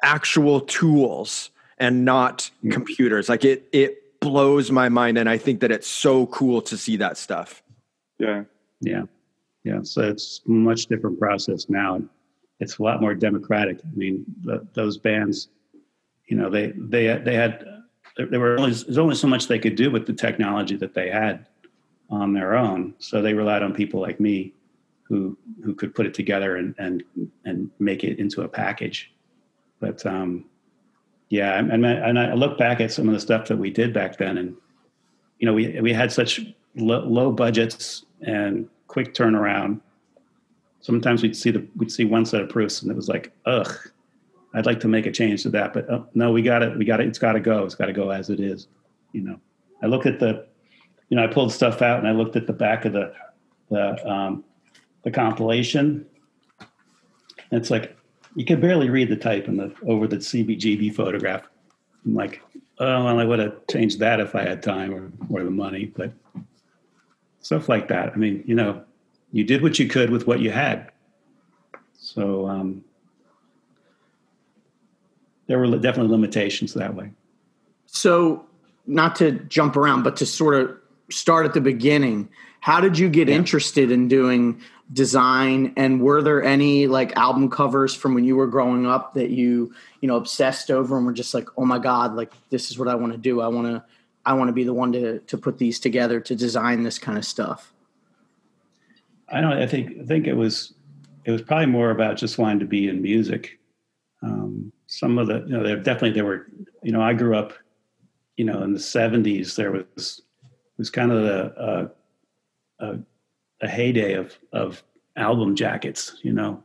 actual 0.03 0.61
tools 0.61 1.51
and 1.77 2.05
not 2.05 2.49
mm. 2.63 2.71
computers. 2.71 3.29
Like 3.29 3.45
it 3.45 3.67
it 3.71 4.19
blows 4.19 4.71
my 4.71 4.89
mind 4.89 5.17
and 5.17 5.29
I 5.29 5.37
think 5.37 5.61
that 5.61 5.71
it's 5.71 5.87
so 5.87 6.27
cool 6.27 6.61
to 6.63 6.77
see 6.77 6.97
that 6.97 7.17
stuff. 7.17 7.63
Yeah. 8.19 8.43
Yeah. 8.79 9.03
Yeah, 9.63 9.79
so 9.83 10.01
it's 10.01 10.41
a 10.47 10.51
much 10.51 10.87
different 10.87 11.19
process 11.19 11.69
now. 11.69 12.01
It's 12.59 12.79
a 12.79 12.83
lot 12.83 13.01
more 13.01 13.13
democratic. 13.13 13.79
I 13.83 13.95
mean, 13.95 14.25
the, 14.43 14.65
those 14.73 14.97
bands, 14.97 15.49
you 16.27 16.35
know, 16.35 16.49
they 16.49 16.73
they 16.75 17.17
they 17.17 17.35
had 17.35 17.65
there 18.17 18.39
were 18.39 18.57
only 18.57 18.71
there's 18.71 18.97
only 18.97 19.15
so 19.15 19.27
much 19.27 19.47
they 19.47 19.59
could 19.59 19.75
do 19.75 19.91
with 19.91 20.07
the 20.07 20.13
technology 20.13 20.75
that 20.77 20.93
they 20.93 21.09
had 21.09 21.45
on 22.09 22.33
their 22.33 22.55
own. 22.55 22.93
So 22.97 23.21
they 23.21 23.33
relied 23.33 23.63
on 23.63 23.73
people 23.73 24.01
like 24.01 24.19
me 24.19 24.53
who 25.11 25.37
who 25.61 25.75
could 25.75 25.93
put 25.93 26.05
it 26.05 26.13
together 26.13 26.55
and 26.55 26.73
and 26.79 27.03
and 27.43 27.69
make 27.79 28.05
it 28.05 28.17
into 28.17 28.43
a 28.43 28.47
package. 28.47 29.11
But 29.81 30.05
um, 30.05 30.45
yeah, 31.27 31.59
and, 31.59 31.85
and 31.85 32.17
I 32.17 32.33
look 32.33 32.57
back 32.57 32.79
at 32.79 32.93
some 32.93 33.09
of 33.09 33.13
the 33.13 33.19
stuff 33.19 33.49
that 33.49 33.57
we 33.57 33.69
did 33.69 33.93
back 33.93 34.17
then, 34.17 34.37
and 34.37 34.55
you 35.39 35.45
know, 35.45 35.53
we 35.53 35.81
we 35.81 35.91
had 35.91 36.13
such 36.13 36.39
low, 36.75 37.01
low 37.05 37.29
budgets 37.29 38.05
and 38.21 38.69
quick 38.87 39.13
turnaround. 39.13 39.81
Sometimes 40.79 41.23
we'd 41.23 41.35
see 41.35 41.51
the 41.51 41.67
we'd 41.75 41.91
see 41.91 42.05
one 42.05 42.25
set 42.25 42.41
of 42.41 42.47
proofs, 42.47 42.81
and 42.81 42.89
it 42.89 42.95
was 42.95 43.09
like, 43.09 43.33
ugh, 43.45 43.75
I'd 44.53 44.65
like 44.65 44.79
to 44.79 44.87
make 44.87 45.07
a 45.07 45.11
change 45.11 45.43
to 45.43 45.49
that, 45.49 45.73
but 45.73 45.89
oh, 45.89 46.07
no, 46.13 46.31
we 46.31 46.41
got 46.41 46.63
it. 46.63 46.77
We 46.77 46.85
got 46.85 47.01
it. 47.01 47.07
It's 47.07 47.19
got 47.19 47.33
to 47.33 47.41
go. 47.41 47.65
It's 47.65 47.75
got 47.75 47.87
to 47.87 47.93
go 47.93 48.11
as 48.11 48.29
it 48.29 48.39
is. 48.39 48.67
You 49.11 49.21
know, 49.21 49.39
I 49.83 49.87
looked 49.87 50.05
at 50.05 50.19
the, 50.19 50.47
you 51.09 51.17
know, 51.17 51.23
I 51.25 51.27
pulled 51.27 51.51
stuff 51.51 51.81
out 51.81 51.99
and 51.99 52.07
I 52.07 52.11
looked 52.11 52.37
at 52.37 52.47
the 52.47 52.53
back 52.53 52.85
of 52.85 52.93
the 52.93 53.13
the 53.69 54.09
um, 54.09 54.43
the 55.03 55.11
compilation. 55.11 56.05
And 56.59 57.59
it's 57.59 57.69
like 57.69 57.97
you 58.35 58.45
can 58.45 58.61
barely 58.61 58.89
read 58.89 59.09
the 59.09 59.15
type 59.15 59.47
in 59.47 59.57
the 59.57 59.73
over 59.85 60.07
the 60.07 60.17
CBGB 60.17 60.93
photograph. 60.93 61.47
I'm 62.05 62.15
like, 62.15 62.41
oh, 62.79 63.05
well, 63.05 63.19
I 63.19 63.25
would 63.25 63.39
have 63.39 63.67
changed 63.69 63.99
that 63.99 64.19
if 64.19 64.35
I 64.35 64.41
had 64.41 64.63
time 64.63 64.93
or, 64.93 65.11
or 65.29 65.43
the 65.43 65.51
money, 65.51 65.85
but 65.85 66.11
stuff 67.41 67.69
like 67.69 67.87
that. 67.89 68.13
I 68.13 68.15
mean, 68.15 68.43
you 68.45 68.55
know, 68.55 68.83
you 69.31 69.43
did 69.43 69.61
what 69.61 69.79
you 69.79 69.87
could 69.87 70.09
with 70.09 70.27
what 70.27 70.39
you 70.39 70.51
had. 70.51 70.91
So 71.93 72.47
um, 72.47 72.83
there 75.47 75.59
were 75.59 75.67
definitely 75.77 76.11
limitations 76.11 76.73
that 76.73 76.95
way. 76.95 77.11
So, 77.85 78.45
not 78.87 79.15
to 79.17 79.31
jump 79.31 79.75
around, 79.75 80.03
but 80.03 80.15
to 80.17 80.25
sort 80.25 80.55
of 80.55 80.75
start 81.11 81.45
at 81.45 81.53
the 81.53 81.61
beginning, 81.61 82.29
how 82.61 82.79
did 82.79 82.97
you 82.97 83.09
get 83.09 83.27
yeah. 83.27 83.35
interested 83.35 83.91
in 83.91 84.07
doing 84.07 84.61
design? 84.93 85.73
And 85.77 86.01
were 86.01 86.21
there 86.21 86.43
any 86.43 86.87
like 86.87 87.15
album 87.17 87.49
covers 87.49 87.93
from 87.95 88.13
when 88.13 88.23
you 88.23 88.35
were 88.35 88.47
growing 88.47 88.85
up 88.85 89.13
that 89.13 89.29
you 89.29 89.73
you 90.01 90.07
know 90.07 90.15
obsessed 90.15 90.71
over 90.71 90.97
and 90.97 91.05
were 91.05 91.13
just 91.13 91.33
like 91.33 91.47
oh 91.57 91.65
my 91.65 91.79
god 91.79 92.15
like 92.15 92.33
this 92.49 92.71
is 92.71 92.77
what 92.77 92.87
i 92.87 92.95
want 92.95 93.13
to 93.13 93.17
do. 93.17 93.41
I 93.41 93.47
want 93.47 93.67
to 93.67 93.83
i 94.25 94.33
want 94.33 94.49
to 94.49 94.53
be 94.53 94.63
the 94.63 94.73
one 94.73 94.91
to 94.93 95.19
to 95.19 95.37
put 95.37 95.57
these 95.57 95.79
together 95.79 96.19
to 96.19 96.35
design 96.35 96.83
this 96.83 96.99
kind 96.99 97.17
of 97.17 97.25
stuff 97.25 97.73
i 99.29 99.41
don't 99.41 99.53
i 99.53 99.65
think 99.65 99.97
i 99.99 100.05
think 100.05 100.27
it 100.27 100.35
was 100.35 100.73
it 101.25 101.31
was 101.31 101.41
probably 101.41 101.67
more 101.67 101.91
about 101.91 102.17
just 102.17 102.37
wanting 102.37 102.59
to 102.59 102.65
be 102.65 102.87
in 102.87 103.01
music. 103.01 103.59
Um, 104.23 104.71
some 104.87 105.17
of 105.17 105.27
the 105.27 105.39
you 105.47 105.57
know 105.57 105.63
there 105.63 105.77
definitely 105.77 106.11
there 106.11 106.25
were 106.25 106.47
you 106.83 106.91
know 106.91 107.01
i 107.01 107.13
grew 107.13 107.35
up 107.35 107.53
you 108.35 108.45
know 108.45 108.61
in 108.61 108.73
the 108.73 108.79
70s 108.79 109.55
there 109.55 109.71
was 109.71 110.21
was 110.77 110.89
kind 110.89 111.11
of 111.11 111.23
a, 111.23 111.91
a, 112.79 112.85
a 112.85 112.99
a 113.61 113.67
heyday 113.67 114.13
of 114.13 114.37
of 114.51 114.83
album 115.15 115.55
jackets. 115.55 116.15
You 116.23 116.33
know, 116.33 116.63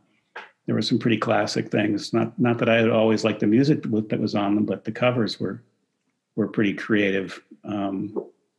there 0.67 0.75
were 0.75 0.83
some 0.83 0.99
pretty 0.99 1.19
classic 1.19 1.71
things. 1.71 2.13
Not 2.13 2.39
not 2.39 2.59
that 2.59 2.69
I 2.69 2.77
had 2.77 2.91
always 2.91 3.25
liked 3.25 3.41
the 3.41 3.47
music 3.47 3.83
that 3.83 4.21
was 4.21 4.35
on 4.35 4.55
them, 4.55 4.65
but 4.65 4.85
the 4.85 4.93
covers 4.93 5.39
were 5.41 5.63
were 6.35 6.49
pretty 6.49 6.75
creative. 6.75 7.43
Um, 7.65 8.15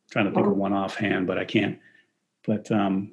trying 0.09 0.25
to 0.25 0.31
think 0.31 0.47
of 0.47 0.55
one 0.55 0.73
offhand, 0.73 1.27
but 1.27 1.37
I 1.37 1.45
can't. 1.45 1.79
But 2.45 2.71
um, 2.71 3.11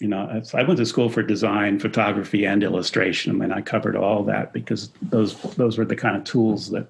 you 0.00 0.08
know, 0.08 0.42
I 0.54 0.62
went 0.64 0.78
to 0.78 0.86
school 0.86 1.08
for 1.08 1.22
design, 1.22 1.78
photography, 1.78 2.44
and 2.46 2.62
illustration. 2.64 3.30
I 3.32 3.34
mean, 3.34 3.52
I 3.52 3.60
covered 3.60 3.96
all 3.96 4.24
that 4.24 4.52
because 4.52 4.90
those 5.02 5.40
those 5.54 5.78
were 5.78 5.84
the 5.84 5.96
kind 5.96 6.16
of 6.16 6.24
tools 6.24 6.70
that 6.70 6.88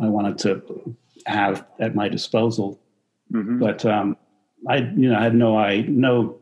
I 0.00 0.06
wanted 0.06 0.38
to 0.38 0.96
have 1.26 1.66
at 1.80 1.94
my 1.94 2.08
disposal 2.08 2.78
Mhm. 3.32 3.58
but 3.58 3.84
um, 3.84 4.16
I 4.68 4.78
you 4.78 5.10
know 5.10 5.18
I 5.18 5.24
had 5.24 5.34
no 5.34 5.58
I 5.58 5.82
no 5.82 6.36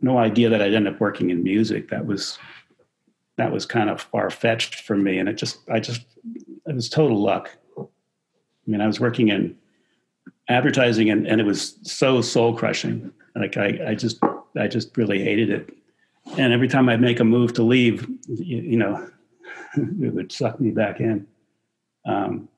no 0.00 0.18
idea 0.18 0.48
that 0.48 0.62
I'd 0.62 0.74
end 0.74 0.88
up 0.88 1.00
working 1.00 1.30
in 1.30 1.42
music. 1.42 1.88
That 1.90 2.06
was 2.06 2.38
that 3.36 3.52
was 3.52 3.66
kind 3.66 3.90
of 3.90 4.00
far 4.00 4.30
fetched 4.30 4.76
for 4.76 4.96
me, 4.96 5.18
and 5.18 5.28
it 5.28 5.34
just 5.34 5.58
I 5.70 5.80
just 5.80 6.04
it 6.66 6.74
was 6.74 6.88
total 6.88 7.20
luck. 7.20 7.50
I 7.78 7.82
mean, 8.66 8.80
I 8.80 8.86
was 8.86 9.00
working 9.00 9.28
in 9.28 9.56
advertising, 10.48 11.10
and, 11.10 11.26
and 11.26 11.40
it 11.40 11.44
was 11.44 11.78
so 11.82 12.20
soul 12.20 12.54
crushing. 12.54 13.12
Like 13.34 13.56
I 13.56 13.78
I 13.88 13.94
just 13.94 14.18
I 14.56 14.68
just 14.68 14.96
really 14.96 15.22
hated 15.22 15.50
it, 15.50 15.74
and 16.36 16.52
every 16.52 16.68
time 16.68 16.88
I'd 16.88 17.00
make 17.00 17.20
a 17.20 17.24
move 17.24 17.54
to 17.54 17.62
leave, 17.62 18.06
you, 18.28 18.58
you 18.58 18.76
know, 18.76 19.08
it 19.76 20.14
would 20.14 20.32
suck 20.32 20.60
me 20.60 20.70
back 20.70 21.00
in. 21.00 21.26
Um, 22.06 22.48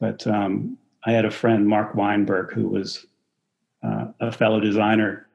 but 0.00 0.26
um, 0.26 0.78
I 1.04 1.12
had 1.12 1.24
a 1.24 1.30
friend, 1.30 1.66
Mark 1.66 1.94
Weinberg, 1.94 2.52
who 2.52 2.68
was 2.68 3.06
uh, 3.82 4.06
a 4.20 4.32
fellow 4.32 4.60
designer. 4.60 5.26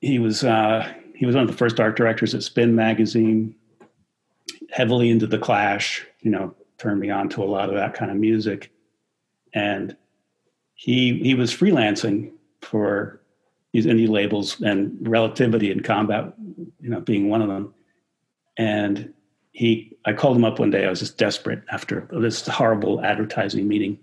He 0.00 0.18
was 0.18 0.44
uh, 0.44 0.90
he 1.14 1.26
was 1.26 1.34
one 1.34 1.44
of 1.44 1.50
the 1.50 1.56
first 1.56 1.80
art 1.80 1.96
directors 1.96 2.34
at 2.34 2.42
Spin 2.42 2.74
magazine. 2.74 3.54
Heavily 4.70 5.10
into 5.10 5.26
the 5.26 5.38
Clash, 5.38 6.06
you 6.20 6.30
know, 6.30 6.54
turned 6.76 7.00
me 7.00 7.10
on 7.10 7.28
to 7.30 7.42
a 7.42 7.46
lot 7.46 7.70
of 7.70 7.74
that 7.74 7.94
kind 7.94 8.10
of 8.10 8.16
music, 8.18 8.70
and 9.54 9.96
he 10.74 11.18
he 11.20 11.34
was 11.34 11.52
freelancing 11.52 12.32
for 12.60 13.20
these 13.72 13.86
indie 13.86 14.08
labels 14.08 14.60
and 14.60 14.96
Relativity 15.06 15.70
and 15.70 15.84
Combat, 15.84 16.32
you 16.80 16.88
know, 16.88 17.00
being 17.00 17.28
one 17.28 17.42
of 17.42 17.48
them. 17.48 17.74
And 18.56 19.12
he, 19.52 19.96
I 20.04 20.12
called 20.12 20.36
him 20.36 20.44
up 20.44 20.58
one 20.58 20.70
day. 20.70 20.86
I 20.86 20.90
was 20.90 21.00
just 21.00 21.18
desperate 21.18 21.62
after 21.70 22.08
this 22.12 22.46
horrible 22.46 23.04
advertising 23.04 23.68
meeting, 23.68 23.98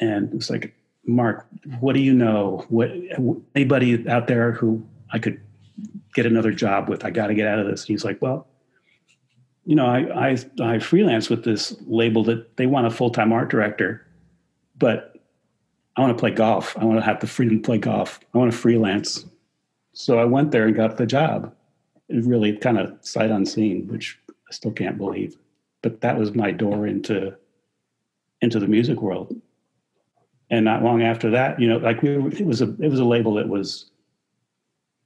and 0.00 0.28
it 0.28 0.34
was 0.34 0.50
like, 0.50 0.74
Mark, 1.06 1.46
what 1.80 1.94
do 1.94 2.00
you 2.00 2.12
know? 2.12 2.64
What 2.68 2.90
anybody 3.54 4.08
out 4.08 4.26
there 4.26 4.52
who 4.52 4.84
I 5.12 5.18
could 5.18 5.40
get 6.14 6.26
another 6.26 6.52
job 6.52 6.88
with? 6.88 7.04
I 7.04 7.10
got 7.10 7.28
to 7.28 7.34
get 7.34 7.46
out 7.46 7.58
of 7.58 7.66
this. 7.66 7.82
And 7.82 7.88
he's 7.88 8.04
like, 8.04 8.20
well, 8.20 8.48
you 9.64 9.74
know, 9.74 9.86
I 9.86 10.30
I, 10.30 10.36
I 10.62 10.78
freelance 10.78 11.30
with 11.30 11.44
this 11.44 11.76
label 11.86 12.24
that 12.24 12.56
they 12.56 12.66
want 12.66 12.86
a 12.86 12.90
full 12.90 13.10
time 13.10 13.32
art 13.32 13.50
director, 13.50 14.06
but 14.78 15.16
I 15.96 16.00
want 16.00 16.16
to 16.16 16.20
play 16.20 16.30
golf. 16.30 16.76
I 16.78 16.84
want 16.84 16.98
to 16.98 17.04
have 17.04 17.20
the 17.20 17.26
freedom 17.26 17.62
to 17.62 17.66
play 17.66 17.78
golf. 17.78 18.20
I 18.34 18.38
want 18.38 18.52
to 18.52 18.58
freelance. 18.58 19.24
So 19.92 20.18
I 20.18 20.24
went 20.24 20.50
there 20.50 20.66
and 20.66 20.76
got 20.76 20.98
the 20.98 21.06
job. 21.06 21.54
It 22.08 22.24
really 22.24 22.56
kind 22.56 22.78
of 22.78 22.98
sight 23.00 23.30
unseen, 23.30 23.88
which 23.88 24.18
I 24.30 24.52
still 24.52 24.72
can't 24.72 24.98
believe. 24.98 25.36
But 25.82 26.02
that 26.02 26.18
was 26.18 26.34
my 26.34 26.50
door 26.50 26.86
into 26.86 27.34
into 28.42 28.60
the 28.60 28.68
music 28.68 29.00
world. 29.00 29.34
And 30.48 30.64
not 30.64 30.82
long 30.82 31.02
after 31.02 31.30
that, 31.30 31.60
you 31.60 31.68
know, 31.68 31.78
like 31.78 32.02
we 32.02 32.10
it 32.10 32.46
was 32.46 32.62
a 32.62 32.70
it 32.80 32.88
was 32.88 33.00
a 33.00 33.04
label 33.04 33.34
that 33.34 33.48
was 33.48 33.90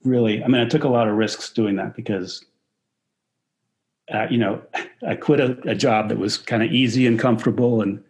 really. 0.03 0.43
I 0.43 0.47
mean, 0.47 0.61
I 0.61 0.65
took 0.65 0.83
a 0.83 0.89
lot 0.89 1.07
of 1.07 1.15
risks 1.15 1.51
doing 1.51 1.77
that 1.77 1.95
because, 1.95 2.45
uh, 4.13 4.27
you 4.29 4.37
know, 4.37 4.61
I 5.07 5.15
quit 5.15 5.39
a, 5.39 5.57
a 5.67 5.73
job 5.73 6.09
that 6.09 6.19
was 6.19 6.37
kind 6.37 6.61
of 6.61 6.71
easy 6.71 7.07
and 7.07 7.19
comfortable 7.19 7.81
and 7.81 8.03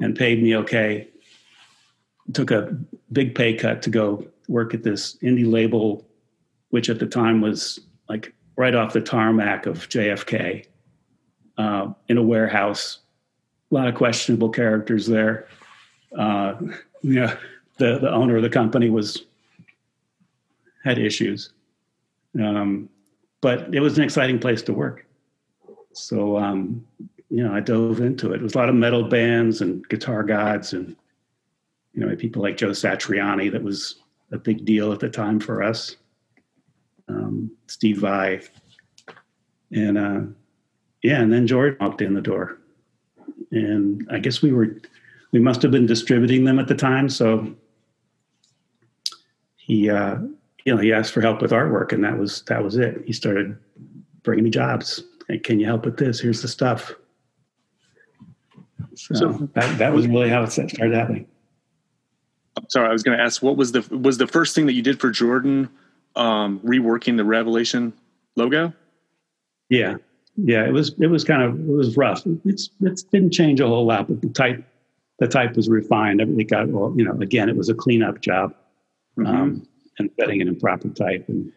and 0.00 0.16
paid 0.16 0.42
me 0.42 0.56
okay. 0.56 1.06
Took 2.32 2.50
a 2.50 2.74
big 3.12 3.34
pay 3.34 3.54
cut 3.54 3.82
to 3.82 3.90
go 3.90 4.26
work 4.48 4.72
at 4.72 4.82
this 4.82 5.16
indie 5.22 5.50
label, 5.50 6.06
which 6.70 6.88
at 6.88 6.98
the 6.98 7.06
time 7.06 7.40
was 7.40 7.78
like 8.08 8.32
right 8.56 8.74
off 8.74 8.92
the 8.92 9.00
tarmac 9.00 9.66
of 9.66 9.88
JFK 9.88 10.66
uh, 11.58 11.92
in 12.08 12.18
a 12.18 12.22
warehouse. 12.22 12.98
A 13.70 13.74
lot 13.74 13.88
of 13.88 13.94
questionable 13.94 14.48
characters 14.48 15.06
there. 15.06 15.46
Uh, 16.16 16.54
yeah, 17.02 17.36
the 17.78 17.98
the 17.98 18.10
owner 18.10 18.36
of 18.36 18.42
the 18.42 18.50
company 18.50 18.90
was 18.90 19.24
had 20.84 20.98
issues, 20.98 21.52
um, 22.40 22.88
but 23.40 23.74
it 23.74 23.80
was 23.80 23.98
an 23.98 24.04
exciting 24.04 24.38
place 24.38 24.62
to 24.62 24.72
work. 24.72 25.06
So 25.92 26.36
um, 26.36 26.84
you 27.30 27.44
know, 27.44 27.54
I 27.54 27.60
dove 27.60 28.00
into 28.00 28.32
it. 28.32 28.36
It 28.36 28.42
was 28.42 28.54
a 28.54 28.58
lot 28.58 28.68
of 28.68 28.74
metal 28.74 29.04
bands 29.04 29.60
and 29.60 29.88
guitar 29.88 30.22
gods, 30.22 30.72
and 30.72 30.96
you 31.94 32.04
know, 32.04 32.14
people 32.16 32.42
like 32.42 32.56
Joe 32.56 32.70
Satriani. 32.70 33.50
That 33.50 33.62
was 33.62 33.96
a 34.32 34.38
big 34.38 34.64
deal 34.64 34.92
at 34.92 35.00
the 35.00 35.08
time 35.08 35.40
for 35.40 35.62
us. 35.62 35.96
Um, 37.08 37.50
Steve 37.66 37.98
Vai, 37.98 38.40
and 39.72 39.98
uh, 39.98 40.20
yeah, 41.02 41.20
and 41.20 41.32
then 41.32 41.46
Jordan 41.46 41.76
walked 41.80 42.02
in 42.02 42.14
the 42.14 42.20
door, 42.20 42.58
and 43.52 44.06
I 44.10 44.18
guess 44.18 44.42
we 44.42 44.52
were 44.52 44.76
we 45.32 45.38
must 45.40 45.62
have 45.62 45.70
been 45.70 45.86
distributing 45.86 46.44
them 46.44 46.58
at 46.58 46.68
the 46.68 46.74
time. 46.74 47.08
So 47.08 47.54
he, 49.56 49.88
uh, 49.90 50.16
you 50.64 50.74
know, 50.74 50.80
he 50.80 50.92
asked 50.92 51.12
for 51.12 51.20
help 51.20 51.40
with 51.42 51.52
artwork, 51.52 51.92
and 51.92 52.02
that 52.04 52.18
was 52.18 52.42
that 52.42 52.62
was 52.62 52.76
it. 52.76 53.02
He 53.06 53.12
started 53.12 53.56
bringing 54.22 54.44
me 54.44 54.50
jobs. 54.50 55.02
Hey, 55.28 55.38
can 55.38 55.60
you 55.60 55.66
help 55.66 55.84
with 55.84 55.96
this? 55.96 56.20
Here's 56.20 56.42
the 56.42 56.48
stuff. 56.48 56.94
So, 58.94 59.14
So- 59.14 59.48
that, 59.54 59.78
that 59.78 59.92
was 59.92 60.06
really 60.06 60.28
how 60.28 60.42
it 60.42 60.50
started 60.50 60.92
happening. 60.94 61.26
Sorry, 62.68 62.88
I 62.88 62.92
was 62.92 63.02
going 63.02 63.16
to 63.16 63.22
ask 63.22 63.42
what 63.42 63.56
was 63.56 63.72
the 63.72 63.80
was 63.96 64.18
the 64.18 64.26
first 64.26 64.54
thing 64.54 64.66
that 64.66 64.72
you 64.74 64.82
did 64.82 65.00
for 65.00 65.10
Jordan 65.10 65.68
um, 66.16 66.60
reworking 66.60 67.16
the 67.16 67.24
Revelation 67.24 67.92
logo? 68.36 68.74
Yeah, 69.68 69.96
yeah. 70.36 70.66
It 70.66 70.72
was 70.72 70.94
it 71.00 71.06
was 71.06 71.24
kind 71.24 71.42
of 71.42 71.58
it 71.58 71.72
was 71.72 71.96
rough. 71.96 72.22
It's 72.44 72.70
it 72.82 73.00
didn't 73.12 73.30
change 73.32 73.60
a 73.60 73.66
whole 73.68 73.86
lot, 73.86 74.08
but 74.08 74.20
the 74.20 74.28
type 74.28 74.64
the 75.20 75.28
type 75.28 75.54
was 75.54 75.68
refined. 75.68 76.20
Everything 76.20 76.46
got 76.46 76.68
well. 76.68 76.92
You 76.96 77.04
know, 77.04 77.16
again, 77.20 77.48
it 77.48 77.56
was 77.56 77.68
a 77.68 77.74
cleanup 77.74 78.20
job, 78.20 78.54
um, 79.24 79.66
and 79.98 80.10
setting 80.18 80.40
it 80.40 80.48
in 80.48 80.58
proper 80.58 80.88
type, 80.88 81.26
and 81.28 81.52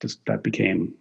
just 0.00 0.24
that 0.26 0.42
became 0.42 0.94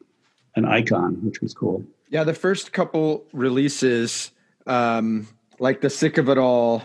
an 0.55 0.65
icon, 0.65 1.23
which 1.23 1.41
was 1.41 1.53
cool. 1.53 1.83
Yeah, 2.09 2.25
the 2.25 2.33
first 2.33 2.73
couple 2.73 3.25
releases, 3.31 4.31
um, 4.67 5.27
like 5.59 5.79
the 5.81 5.89
sick 5.89 6.17
of 6.17 6.27
it 6.27 6.37
all, 6.37 6.83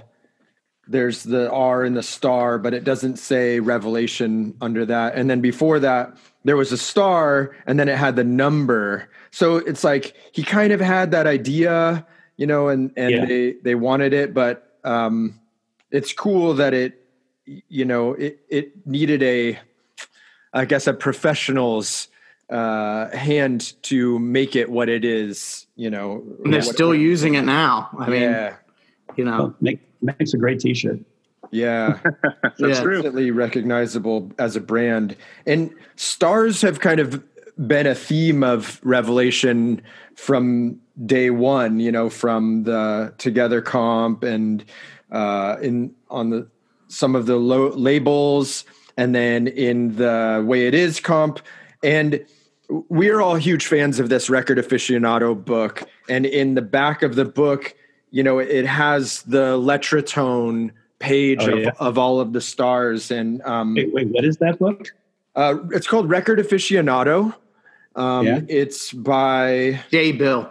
there's 0.87 1.25
the 1.25 1.51
R 1.51 1.83
and 1.83 1.97
the 1.97 2.03
star, 2.03 2.59
but 2.59 2.73
it 2.75 2.85
doesn't 2.85 3.17
say 3.17 3.59
revelation 3.59 4.55
under 4.61 4.87
that. 4.87 5.17
And 5.17 5.29
then 5.29 5.41
before 5.41 5.81
that, 5.81 6.17
there 6.45 6.57
was 6.57 6.71
a 6.71 6.79
star 6.79 7.57
and 7.67 7.81
then 7.81 7.89
it 7.89 7.99
had 7.99 8.15
the 8.15 8.23
number. 8.23 9.09
So 9.33 9.57
it's 9.57 9.83
like 9.83 10.15
he 10.31 10.45
kind 10.45 10.73
of 10.73 10.81
had 10.81 11.11
that 11.11 11.27
idea, 11.27 12.07
you 12.37 12.47
know, 12.47 12.69
and, 12.69 12.93
and 12.97 13.11
Yeah. 13.11 13.25
they, 13.25 13.53
they 13.65 13.75
wanted 13.75 14.13
it, 14.13 14.33
but 14.33 14.66
um, 14.87 15.39
it's 15.91 16.13
cool 16.13 16.55
that 16.55 16.73
it, 16.73 17.03
you 17.45 17.85
know, 17.85 18.13
it, 18.15 18.41
it 18.49 18.87
needed 18.87 19.23
a, 19.23 19.59
I 20.53 20.65
guess, 20.65 20.87
a 20.87 20.95
professional's 20.95 22.09
uh, 22.49 23.09
hand 23.17 23.75
to 23.83 24.19
make 24.19 24.55
it 24.57 24.71
what 24.71 24.89
it 24.89 25.05
is, 25.05 25.67
you 25.77 25.91
know. 25.91 26.23
And 26.45 26.53
they're 26.53 26.61
what- 26.61 26.75
still 26.75 26.95
using 26.95 27.35
it 27.35 27.43
now. 27.43 27.91
I 27.99 28.09
mean, 28.09 28.23
yeah. 28.23 28.57
you 29.17 29.25
know, 29.25 29.39
Well, 29.39 29.57
make, 29.61 29.81
makes 30.01 30.33
a 30.35 30.39
great 30.39 30.61
T-shirt. 30.61 31.01
Yeah. 31.51 31.99
That's 32.43 32.61
Yeah. 32.61 32.69
Definitely 32.69 33.31
recognizable 33.31 34.33
as 34.39 34.57
a 34.57 34.61
brand. 34.61 35.17
And 35.47 35.73
stars 35.97 36.63
have 36.63 36.81
kind 36.81 37.01
of 37.01 37.23
been 37.59 37.87
a 37.87 37.95
theme 37.95 38.43
of 38.43 38.81
Revelation 38.83 39.81
from 40.15 40.81
day 41.05 41.31
one, 41.31 41.81
you 41.81 41.91
know, 41.93 42.11
from 42.11 42.65
the 42.65 43.15
Together 43.19 43.61
comp 43.63 44.23
and 44.23 44.65
uh, 45.11 45.57
in 45.63 45.95
on 46.11 46.31
the 46.31 46.49
some 46.89 47.17
of 47.17 47.27
the 47.27 47.37
lo- 47.37 47.71
labels 47.71 48.65
and 48.97 49.15
then 49.15 49.47
in 49.49 49.97
the 49.97 50.45
way 50.47 50.67
it 50.67 50.75
is 50.75 51.01
comp. 51.01 51.41
And 51.83 52.25
we're 52.69 53.21
all 53.21 53.37
huge 53.37 53.67
fans 53.67 53.99
of 54.01 54.09
this 54.09 54.29
record 54.31 54.59
aficionado 54.59 55.35
book. 55.45 55.83
And 56.09 56.27
in 56.27 56.55
the 56.55 56.63
back 56.63 57.03
of 57.03 57.15
the 57.15 57.25
book, 57.25 57.75
you 58.11 58.23
know, 58.23 58.39
it 58.39 58.67
has 58.67 59.23
the 59.23 59.57
Letratone 59.59 60.71
page 60.99 61.41
Oh, 61.43 61.53
of, 61.53 61.59
yeah. 61.59 61.71
of 61.79 61.99
all 61.99 62.21
of 62.21 62.33
the 62.33 62.41
stars. 62.41 63.11
And 63.11 63.43
um, 63.43 63.75
Wait, 63.75 63.93
wait, 63.93 64.09
what 64.09 64.25
is 64.25 64.39
that 64.39 64.59
book? 64.59 64.95
uh, 65.35 65.57
it's 65.73 65.87
called 65.87 66.09
Record 66.09 66.39
Aficionado. 66.39 67.35
Um, 67.97 68.27
Yeah. 68.27 68.41
It's 68.49 68.93
by 68.93 69.81
J 69.91 70.13
Bill. 70.13 70.51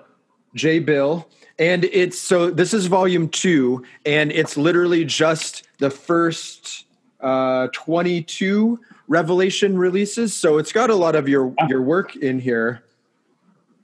J. 0.56 0.80
Bill. 0.80 1.28
And 1.60 1.86
it's 1.86 2.20
so 2.20 2.50
this 2.50 2.74
is 2.74 2.88
volume 2.88 3.30
two, 3.30 3.84
and 4.06 4.32
it's 4.32 4.58
literally 4.58 5.06
just 5.06 5.64
the 5.78 5.90
first 5.90 6.86
uh, 7.22 7.68
22 7.72 8.80
Revelation 9.08 9.78
releases. 9.78 10.34
So 10.34 10.58
it's 10.58 10.72
got 10.74 10.90
a 10.90 10.96
lot 10.96 11.16
of 11.16 11.30
your 11.30 11.54
your 11.70 11.82
work 11.82 12.16
in 12.18 12.40
here. 12.40 12.84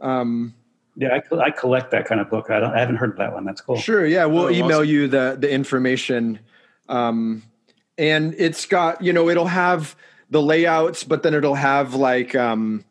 Um, 0.02 0.54
Yeah, 0.98 1.20
I, 1.32 1.36
I 1.40 1.52
collect 1.52 1.92
that 1.92 2.06
kind 2.06 2.20
of 2.20 2.30
book. 2.30 2.50
I, 2.50 2.60
don't, 2.60 2.74
I 2.74 2.80
haven't 2.80 2.98
heard 2.98 3.12
of 3.12 3.18
that 3.18 3.34
one. 3.34 3.46
That's 3.46 3.62
cool. 3.62 3.78
Sure. 3.78 4.06
Yeah, 4.06 4.26
we'll 4.26 4.46
Oh, 4.46 4.50
email 4.50 4.80
awesome. 4.80 4.90
you 4.90 5.08
the 5.08 5.38
the 5.40 5.50
information, 5.50 6.40
um, 6.90 7.44
and 7.98 8.34
it's 8.38 8.66
got 8.66 9.02
you 9.02 9.14
know 9.14 9.30
it'll 9.30 9.46
have 9.48 9.96
the 10.30 10.42
layouts, 10.42 11.04
but 11.06 11.24
then 11.24 11.34
it'll 11.34 11.56
have 11.56 11.94
like 11.96 12.36
um, 12.36 12.84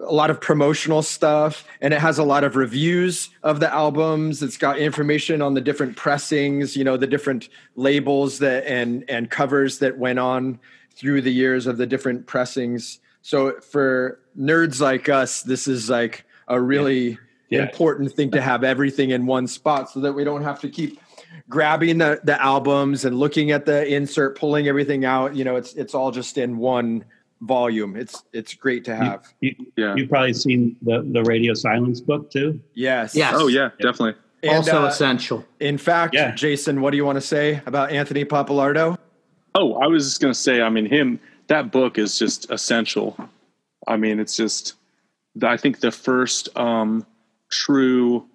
a 0.00 0.12
lot 0.12 0.28
of 0.28 0.40
promotional 0.40 1.02
stuff 1.02 1.64
and 1.80 1.94
it 1.94 2.00
has 2.00 2.18
a 2.18 2.24
lot 2.24 2.42
of 2.42 2.56
reviews 2.56 3.30
of 3.44 3.60
the 3.60 3.72
albums 3.72 4.42
it's 4.42 4.56
got 4.56 4.76
information 4.78 5.40
on 5.40 5.54
the 5.54 5.60
different 5.60 5.96
pressings 5.96 6.76
you 6.76 6.82
know 6.82 6.96
the 6.96 7.06
different 7.06 7.48
labels 7.76 8.40
that 8.40 8.66
and 8.66 9.04
and 9.08 9.30
covers 9.30 9.78
that 9.78 9.96
went 9.96 10.18
on 10.18 10.58
through 10.96 11.20
the 11.22 11.32
years 11.32 11.66
of 11.66 11.76
the 11.76 11.86
different 11.86 12.26
pressings 12.26 12.98
so 13.22 13.58
for 13.60 14.18
nerds 14.36 14.80
like 14.80 15.08
us 15.08 15.42
this 15.42 15.68
is 15.68 15.88
like 15.88 16.24
a 16.48 16.60
really 16.60 17.10
Yeah. 17.48 17.60
Yeah. 17.60 17.62
important 17.62 18.12
thing 18.12 18.32
to 18.32 18.40
have 18.40 18.64
everything 18.64 19.10
in 19.10 19.26
one 19.26 19.46
spot 19.46 19.90
so 19.90 20.00
that 20.00 20.12
we 20.12 20.24
don't 20.24 20.42
have 20.42 20.60
to 20.62 20.68
keep 20.68 20.98
grabbing 21.48 21.98
the 21.98 22.20
the 22.24 22.40
albums 22.42 23.04
and 23.04 23.16
looking 23.16 23.52
at 23.52 23.64
the 23.64 23.86
insert 23.86 24.36
pulling 24.36 24.66
everything 24.66 25.04
out 25.04 25.36
you 25.36 25.44
know 25.44 25.54
it's 25.54 25.74
it's 25.74 25.94
all 25.94 26.10
just 26.10 26.36
in 26.36 26.56
one 26.58 27.04
volume 27.46 27.96
it's 27.96 28.22
it's 28.32 28.54
great 28.54 28.84
to 28.84 28.94
have 28.96 29.32
You, 29.40 29.54
Yeah. 29.76 29.94
You've 29.96 30.08
probably 30.08 30.32
seen 30.34 30.76
the, 30.82 31.02
the 31.12 31.22
Radio 31.24 31.54
Silence 31.54 32.00
book 32.00 32.30
too. 32.30 32.60
yes 32.74 33.14
Yes. 33.14 33.34
Oh 33.36 33.48
yeah, 33.48 33.70
definitely. 33.80 34.14
And, 34.42 34.56
also 34.56 34.82
uh, 34.84 34.86
essential. 34.86 35.44
in 35.60 35.78
fact 35.78 36.14
Yeah. 36.14 36.34
jason 36.34 36.80
what 36.80 36.90
do 36.90 36.96
you 36.96 37.04
want 37.04 37.16
to 37.16 37.26
say 37.26 37.60
about 37.66 37.90
anthony 37.90 38.24
Pappalardo 38.24 38.96
Oh, 39.56 39.74
I 39.74 39.86
was 39.86 40.04
just 40.04 40.20
gonna 40.20 40.34
say. 40.34 40.60
I 40.60 40.68
mean, 40.68 40.84
him. 40.86 41.20
That 41.46 41.70
book 41.70 41.96
is 41.96 42.18
just 42.18 42.50
essential. 42.50 43.16
I 43.86 43.96
mean, 43.96 44.18
it's 44.18 44.36
just. 44.36 44.74
I 45.40 45.56
think 45.56 45.78
the 45.78 45.92
first 45.92 46.48
um, 46.56 47.06
true 47.52 48.26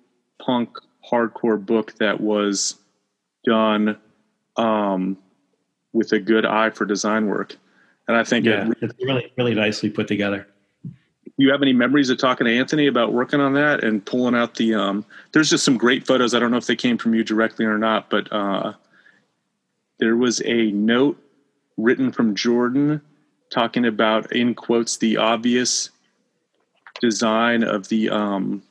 punk 0.42 0.70
hardcore 1.12 1.60
book 1.64 1.94
that 1.96 2.22
was 2.22 2.76
done 3.44 3.98
um, 4.56 5.18
with 5.92 6.14
a 6.14 6.20
good 6.20 6.46
eye 6.46 6.70
for 6.70 6.86
design 6.86 7.28
work, 7.28 7.58
and 8.10 8.18
I 8.18 8.24
think. 8.26 8.46
Yeah, 8.46 8.68
It, 8.70 8.78
it's 8.82 8.94
really 9.02 9.32
really 9.38 9.54
nicely 9.54 9.90
put 9.90 10.08
together. 10.08 10.48
you 11.38 11.52
have 11.52 11.62
any 11.62 11.72
memories 11.74 12.10
of 12.10 12.18
talking 12.18 12.46
to 12.46 12.52
Anthony 12.58 12.88
about 12.88 13.14
working 13.14 13.40
on 13.40 13.54
that 13.54 13.84
and 13.84 14.04
pulling 14.06 14.36
out 14.36 14.56
the? 14.56 14.74
Um, 14.76 15.06
there's 15.32 15.50
just 15.50 15.64
some 15.64 15.78
great 15.78 16.06
photos. 16.06 16.34
I 16.34 16.40
don't 16.40 16.52
know 16.52 16.58
if 16.58 16.66
they 16.68 16.76
came 16.76 16.98
from 16.98 17.14
you 17.14 17.24
directly 17.24 17.66
or 17.66 17.78
not, 17.78 18.10
but 18.10 18.28
uh, 18.34 18.74
there 20.00 20.18
was 20.18 20.42
a 20.44 20.72
note 20.72 21.18
written 21.78 22.12
from 22.12 22.36
Jordan 22.36 23.00
talking 23.50 23.86
about, 23.86 24.32
in 24.34 24.54
quotes, 24.56 24.98
the 24.98 25.18
obvious 25.18 25.90
design 27.02 27.64
of 27.64 27.88
the 27.90 28.10
um, 28.10 28.62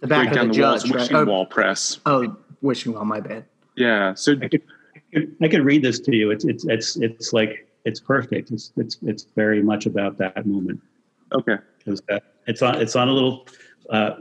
The 0.00 0.06
back 0.06 0.26
break 0.28 0.34
down 0.34 0.50
of 0.50 0.52
the 0.56 0.60
the 0.60 0.66
walls 0.66 0.82
judge. 0.84 0.92
Right? 0.92 1.00
wishing 1.02 1.16
Oh, 1.16 1.24
wall 1.26 1.46
press. 1.46 2.00
oh, 2.06 2.36
wishing 2.62 2.92
well, 2.92 3.04
my 3.04 3.20
bad. 3.20 3.44
Yeah. 3.76 4.14
So 4.14 4.32
I 4.40 4.48
could, 4.48 4.62
I 5.42 5.48
could 5.48 5.64
read 5.64 5.82
this 5.82 6.00
to 6.00 6.14
you. 6.14 6.30
It's 6.30 6.44
it's 6.44 6.64
it's 6.66 6.96
it's 6.96 7.32
like 7.32 7.66
it's 7.84 8.00
perfect. 8.00 8.50
It's 8.50 8.72
it's 8.76 8.98
it's 9.02 9.24
very 9.36 9.62
much 9.62 9.86
about 9.86 10.18
that 10.18 10.46
moment 10.46 10.80
okay. 11.32 11.56
because 11.78 12.02
it's 12.46 12.62
on 12.62 12.80
it's 12.80 12.96
on 12.96 13.08
a 13.08 13.12
little 13.12 13.46
uh, 13.90 14.16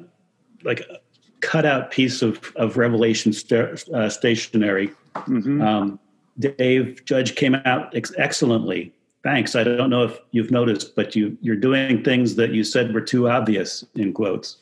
like 0.63 0.81
a 0.81 0.99
cutout 1.41 1.91
piece 1.91 2.21
of 2.21 2.51
of 2.55 2.77
Revelation 2.77 3.33
sta- 3.33 3.75
uh, 3.93 4.09
stationery. 4.09 4.91
hmm 5.15 5.61
Um, 5.61 5.99
Dave 6.39 7.03
Judge 7.03 7.35
came 7.35 7.55
out 7.65 7.95
ex- 7.95 8.13
excellently. 8.17 8.93
Thanks. 9.23 9.55
I 9.55 9.65
don't 9.65 9.89
know 9.89 10.03
if 10.03 10.17
you've 10.31 10.51
noticed, 10.51 10.95
but 10.95 11.15
you 11.15 11.37
you're 11.41 11.55
doing 11.55 12.03
things 12.03 12.35
that 12.35 12.51
you 12.51 12.63
said 12.63 12.93
were 12.93 13.01
too 13.01 13.29
obvious 13.29 13.83
in 13.95 14.13
quotes. 14.13 14.57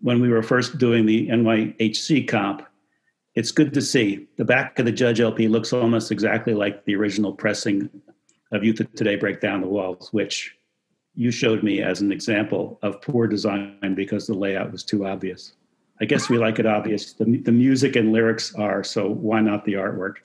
When 0.00 0.20
we 0.20 0.28
were 0.28 0.42
first 0.42 0.78
doing 0.78 1.06
the 1.06 1.28
NYHC 1.28 2.26
comp, 2.28 2.66
it's 3.34 3.50
good 3.50 3.72
to 3.74 3.82
see 3.82 4.26
the 4.36 4.44
back 4.44 4.78
of 4.78 4.84
the 4.84 4.92
Judge 4.92 5.20
LP 5.20 5.48
looks 5.48 5.72
almost 5.72 6.12
exactly 6.12 6.54
like 6.54 6.84
the 6.84 6.94
original 6.94 7.32
pressing 7.32 7.88
of 8.52 8.62
Youth 8.62 8.80
of 8.80 8.92
Today 8.94 9.16
Break 9.16 9.40
Down 9.40 9.62
the 9.62 9.66
Walls, 9.66 10.12
which 10.12 10.54
you 11.14 11.30
showed 11.30 11.62
me 11.62 11.82
as 11.82 12.00
an 12.00 12.12
example 12.12 12.78
of 12.82 13.00
poor 13.00 13.26
design 13.26 13.94
because 13.94 14.26
the 14.26 14.34
layout 14.34 14.70
was 14.70 14.82
too 14.84 15.06
obvious. 15.06 15.52
I 16.00 16.04
guess 16.04 16.28
we 16.28 16.36
like 16.36 16.58
it 16.58 16.66
obvious. 16.66 17.12
The, 17.12 17.38
the 17.38 17.52
music 17.52 17.96
and 17.96 18.12
lyrics 18.12 18.54
are, 18.54 18.82
so 18.82 19.08
why 19.08 19.40
not 19.40 19.64
the 19.64 19.74
artwork? 19.74 20.16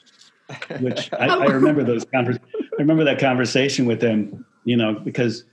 Which 0.80 1.12
I, 1.14 1.28
I 1.28 1.46
remember 1.48 1.84
those 1.84 2.06
convers- 2.06 2.40
I 2.56 2.82
remember 2.82 3.04
that 3.06 3.20
conversation 3.20 3.86
with 3.86 4.02
him, 4.02 4.46
you 4.64 4.76
know, 4.78 4.94
because 4.94 5.44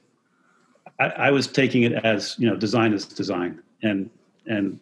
I, 0.99 1.07
I 1.07 1.31
was 1.31 1.47
taking 1.47 1.83
it 1.83 1.93
as, 2.05 2.37
you 2.39 2.49
know, 2.49 2.57
design 2.57 2.93
is 2.93 3.07
design. 3.07 3.63
And 3.83 4.11
and 4.47 4.81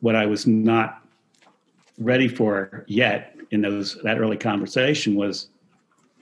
what 0.00 0.14
I 0.14 0.26
was 0.26 0.46
not 0.46 1.03
ready 1.98 2.28
for 2.28 2.84
yet 2.88 3.36
in 3.50 3.62
those 3.62 3.96
that 4.02 4.18
early 4.18 4.36
conversation 4.36 5.14
was 5.14 5.48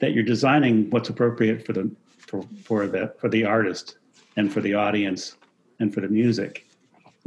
that 0.00 0.12
you're 0.12 0.24
designing 0.24 0.90
what's 0.90 1.08
appropriate 1.08 1.64
for 1.64 1.72
the 1.72 1.90
for, 2.18 2.42
for 2.62 2.86
the 2.86 3.14
for 3.18 3.28
the 3.28 3.44
artist 3.44 3.98
and 4.36 4.52
for 4.52 4.60
the 4.60 4.74
audience 4.74 5.36
and 5.80 5.92
for 5.92 6.00
the 6.00 6.08
music. 6.08 6.66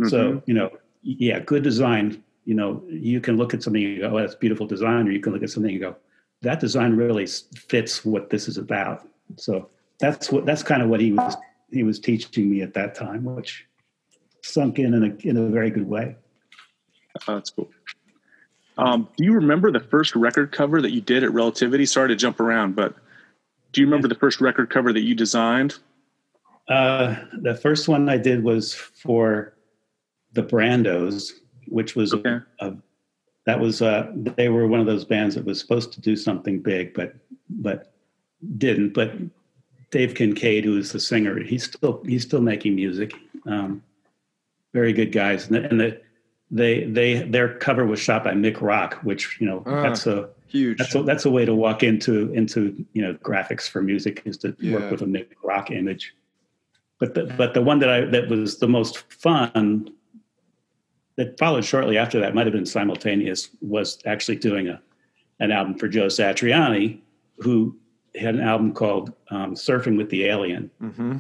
So, 0.07 0.17
mm-hmm. 0.17 0.39
you 0.45 0.53
know, 0.53 0.71
yeah, 1.03 1.39
good 1.39 1.63
design, 1.63 2.23
you 2.45 2.53
know, 2.53 2.83
you 2.89 3.21
can 3.21 3.37
look 3.37 3.53
at 3.53 3.63
something 3.63 3.83
and 3.83 3.99
go, 3.99 4.09
oh, 4.09 4.19
that's 4.19 4.35
beautiful 4.35 4.67
design, 4.67 5.07
or 5.07 5.11
you 5.11 5.19
can 5.19 5.31
look 5.31 5.43
at 5.43 5.49
something 5.49 5.71
and 5.71 5.79
go, 5.79 5.95
that 6.41 6.59
design 6.59 6.95
really 6.95 7.27
fits 7.55 8.03
what 8.03 8.29
this 8.29 8.47
is 8.47 8.57
about. 8.57 9.07
So 9.37 9.69
that's 9.99 10.31
what 10.31 10.45
that's 10.45 10.63
kind 10.63 10.81
of 10.81 10.89
what 10.89 10.99
he 10.99 11.11
was 11.13 11.37
he 11.71 11.83
was 11.83 11.99
teaching 11.99 12.49
me 12.49 12.61
at 12.61 12.73
that 12.73 12.95
time, 12.95 13.23
which 13.23 13.65
sunk 14.43 14.79
in 14.79 14.93
in 14.93 15.03
a 15.03 15.27
in 15.27 15.37
a 15.37 15.47
very 15.47 15.69
good 15.69 15.87
way. 15.87 16.15
Oh, 17.27 17.35
that's 17.35 17.49
cool. 17.49 17.69
Um, 18.77 19.07
do 19.17 19.23
you 19.23 19.33
remember 19.33 19.71
the 19.71 19.79
first 19.79 20.15
record 20.15 20.51
cover 20.51 20.81
that 20.81 20.91
you 20.91 21.01
did 21.01 21.23
at 21.23 21.31
Relativity? 21.33 21.85
Sorry 21.85 22.09
to 22.09 22.15
jump 22.15 22.39
around, 22.39 22.75
but 22.75 22.95
do 23.71 23.81
you 23.81 23.87
remember 23.87 24.07
the 24.07 24.15
first 24.15 24.41
record 24.41 24.69
cover 24.69 24.91
that 24.93 25.01
you 25.01 25.15
designed? 25.15 25.77
Uh, 26.67 27.15
the 27.41 27.55
first 27.55 27.87
one 27.87 28.09
I 28.09 28.17
did 28.17 28.43
was 28.43 28.73
for 28.73 29.53
the 30.33 30.43
Brandos, 30.43 31.31
which 31.67 31.95
was 31.95 32.13
Okay. 32.13 32.39
a, 32.59 32.67
a 32.67 32.77
that 33.45 33.59
was 33.59 33.81
uh, 33.81 34.11
they 34.15 34.49
were 34.49 34.67
one 34.67 34.79
of 34.79 34.87
those 34.87 35.05
bands 35.05 35.35
that 35.35 35.45
was 35.45 35.59
supposed 35.59 35.93
to 35.93 36.01
do 36.01 36.15
something 36.15 36.59
big, 36.59 36.93
but 36.95 37.15
but 37.47 37.93
didn't. 38.57 38.93
But 38.93 39.13
Dave 39.91 40.15
Kincaid, 40.15 40.65
who 40.65 40.77
is 40.77 40.91
the 40.91 40.99
singer, 40.99 41.39
he's 41.43 41.65
still 41.65 42.01
he's 42.05 42.23
still 42.23 42.41
making 42.41 42.75
music. 42.75 43.13
Um, 43.45 43.83
very 44.73 44.93
good 44.93 45.11
guys, 45.11 45.45
and, 45.47 45.55
the, 45.55 45.69
and 45.69 45.79
the, 45.79 46.01
they 46.55 46.85
they 46.85 47.21
their 47.23 47.55
cover 47.57 47.85
was 47.85 47.99
shot 47.99 48.23
by 48.23 48.31
Mick 48.33 48.61
Rock, 48.61 48.95
which 49.03 49.37
you 49.41 49.47
know 49.47 49.61
Ah. 49.65 49.83
that's 49.83 50.07
a 50.07 50.29
huge 50.47 50.77
that's 50.77 50.95
a, 50.95 51.03
that's 51.03 51.25
a 51.25 51.29
way 51.29 51.43
to 51.43 51.53
walk 51.53 51.83
into 51.83 52.31
into 52.33 52.85
you 52.93 53.01
know 53.01 53.13
graphics 53.15 53.69
for 53.69 53.81
music 53.81 54.21
is 54.25 54.37
to 54.39 54.55
Yeah. 54.59 54.75
work 54.77 54.91
with 54.91 55.01
a 55.01 55.05
Mick 55.05 55.27
Rock 55.43 55.69
image. 55.71 56.13
But 56.97 57.13
the, 57.13 57.25
but 57.37 57.53
the 57.53 57.61
one 57.61 57.79
that 57.79 57.89
I 57.89 58.05
that 58.05 58.29
was 58.29 58.57
the 58.59 58.69
most 58.69 59.11
fun 59.11 59.89
that 61.17 61.37
followed 61.37 61.65
shortly 61.65 61.97
after 61.97 62.19
that 62.21 62.33
might 62.33 62.45
have 62.45 62.53
been 62.53 62.65
simultaneous 62.65 63.49
was 63.61 63.99
actually 64.05 64.37
doing 64.37 64.67
a 64.69 64.81
an 65.41 65.51
album 65.51 65.77
for 65.77 65.89
Joe 65.89 66.05
Satriani, 66.07 66.99
who 67.39 67.75
had 68.17 68.35
an 68.35 68.41
album 68.41 68.71
called 68.73 69.11
um, 69.29 69.53
Surfing 69.55 69.97
with 69.97 70.09
the 70.09 70.23
Alien, 70.23 70.71
Mhm. 70.81 71.19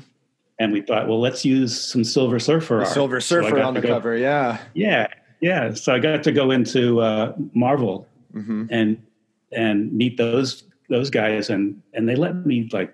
and 0.59 0.71
we 0.71 0.79
thought, 0.79 1.09
well, 1.09 1.19
let's 1.19 1.43
use 1.43 1.77
some 1.77 2.05
Silver 2.05 2.39
Surfer 2.39 2.75
The 2.75 2.83
art. 2.85 2.93
silver 2.93 3.19
surfer 3.19 3.51
got 3.57 3.61
on 3.65 3.73
the 3.73 3.81
go- 3.81 3.89
cover 3.89 4.15
yeah 4.15 4.59
Yeah, 4.73 5.07
yeah. 5.41 5.73
So 5.73 5.93
I 5.93 5.99
got 5.99 6.23
to 6.23 6.31
go 6.31 6.51
into 6.51 7.01
uh, 7.01 7.33
Marvel 7.53 8.07
hmm 8.35 8.65
and 8.69 9.01
and 9.51 9.91
meet 9.93 10.17
those 10.17 10.63
those 10.89 11.09
guys 11.09 11.49
and 11.49 11.81
and 11.93 12.07
they 12.07 12.15
let 12.15 12.45
me 12.45 12.69
like 12.71 12.93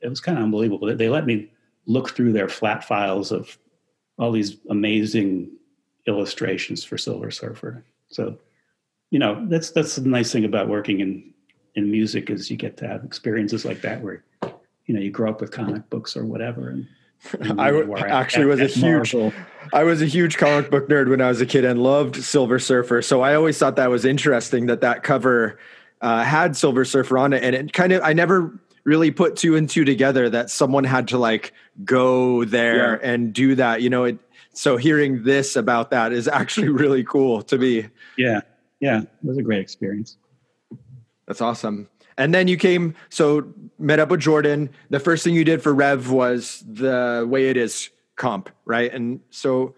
it 0.00 0.08
was 0.08 0.20
kind 0.20 0.38
of 0.38 0.44
unbelievable 0.44 0.94
they 0.94 1.08
let 1.08 1.26
me 1.26 1.50
look 1.86 2.10
through 2.10 2.32
their 2.32 2.48
flat 2.48 2.84
files 2.84 3.32
of 3.32 3.58
all 4.18 4.30
these 4.30 4.58
amazing 4.70 5.50
illustrations 6.06 6.84
for 6.84 6.98
silver 6.98 7.30
surfer 7.30 7.84
so 8.08 8.36
you 9.10 9.18
know 9.18 9.44
that's 9.48 9.70
that's 9.70 9.96
the 9.96 10.08
nice 10.08 10.30
thing 10.30 10.44
about 10.44 10.68
working 10.68 11.00
in 11.00 11.32
in 11.74 11.90
music 11.90 12.28
is 12.28 12.50
you 12.50 12.56
get 12.56 12.76
to 12.76 12.86
have 12.86 13.04
experiences 13.04 13.64
like 13.64 13.80
that 13.80 14.02
where 14.02 14.22
you 14.86 14.94
know 14.94 15.00
you 15.00 15.10
grow 15.10 15.30
up 15.30 15.40
with 15.40 15.50
comic 15.50 15.88
books 15.90 16.16
or 16.16 16.24
whatever 16.24 16.68
and 16.68 16.86
I 17.58 17.66
w- 17.70 17.86
were 17.86 17.98
at- 17.98 18.10
actually 18.10 18.46
was 18.46 18.60
a 18.60 18.64
at 18.64 18.70
huge 18.70 19.14
Marvel. 19.14 19.32
I 19.72 19.84
was 19.84 20.02
a 20.02 20.06
huge 20.06 20.36
comic 20.38 20.70
book 20.70 20.88
nerd 20.88 21.08
when 21.08 21.20
I 21.20 21.28
was 21.28 21.40
a 21.40 21.46
kid 21.46 21.64
and 21.64 21.82
loved 21.82 22.16
Silver 22.22 22.58
Surfer. 22.58 23.00
So 23.02 23.22
I 23.22 23.34
always 23.34 23.56
thought 23.58 23.76
that 23.76 23.88
was 23.90 24.04
interesting 24.04 24.66
that 24.66 24.80
that 24.82 25.02
cover 25.02 25.58
uh, 26.00 26.22
had 26.24 26.56
Silver 26.56 26.84
Surfer 26.84 27.16
on 27.16 27.32
it, 27.32 27.42
and 27.42 27.54
it 27.54 27.72
kind 27.72 27.92
of 27.92 28.02
I 28.02 28.12
never 28.12 28.58
really 28.84 29.10
put 29.12 29.36
two 29.36 29.56
and 29.56 29.70
two 29.70 29.84
together 29.84 30.28
that 30.28 30.50
someone 30.50 30.84
had 30.84 31.08
to 31.08 31.18
like 31.18 31.52
go 31.84 32.44
there 32.44 33.00
Yeah. 33.00 33.12
and 33.12 33.32
do 33.32 33.54
that. 33.54 33.80
You 33.82 33.88
know, 33.90 34.04
it. 34.04 34.18
So 34.54 34.76
hearing 34.76 35.22
this 35.22 35.56
about 35.56 35.90
that 35.92 36.12
is 36.12 36.28
actually 36.28 36.68
really 36.68 37.04
cool 37.04 37.40
to 37.42 37.56
me. 37.56 37.86
yeah 38.18 38.40
yeah 38.80 39.00
it 39.02 39.08
was 39.22 39.38
a 39.38 39.42
great 39.42 39.60
experience 39.60 40.18
That's 41.26 41.40
awesome. 41.40 41.88
And 42.18 42.34
then 42.34 42.48
you 42.48 42.56
came, 42.56 42.94
so 43.08 43.44
met 43.78 43.98
up 43.98 44.10
with 44.10 44.20
Jordan. 44.20 44.70
The 44.90 45.00
first 45.00 45.24
thing 45.24 45.34
you 45.34 45.44
did 45.44 45.62
for 45.62 45.72
Rev 45.74 46.10
was 46.10 46.62
the 46.66 47.26
way 47.28 47.48
it 47.48 47.56
is 47.56 47.90
comp, 48.16 48.50
right? 48.64 48.92
And 48.92 49.20
so, 49.30 49.74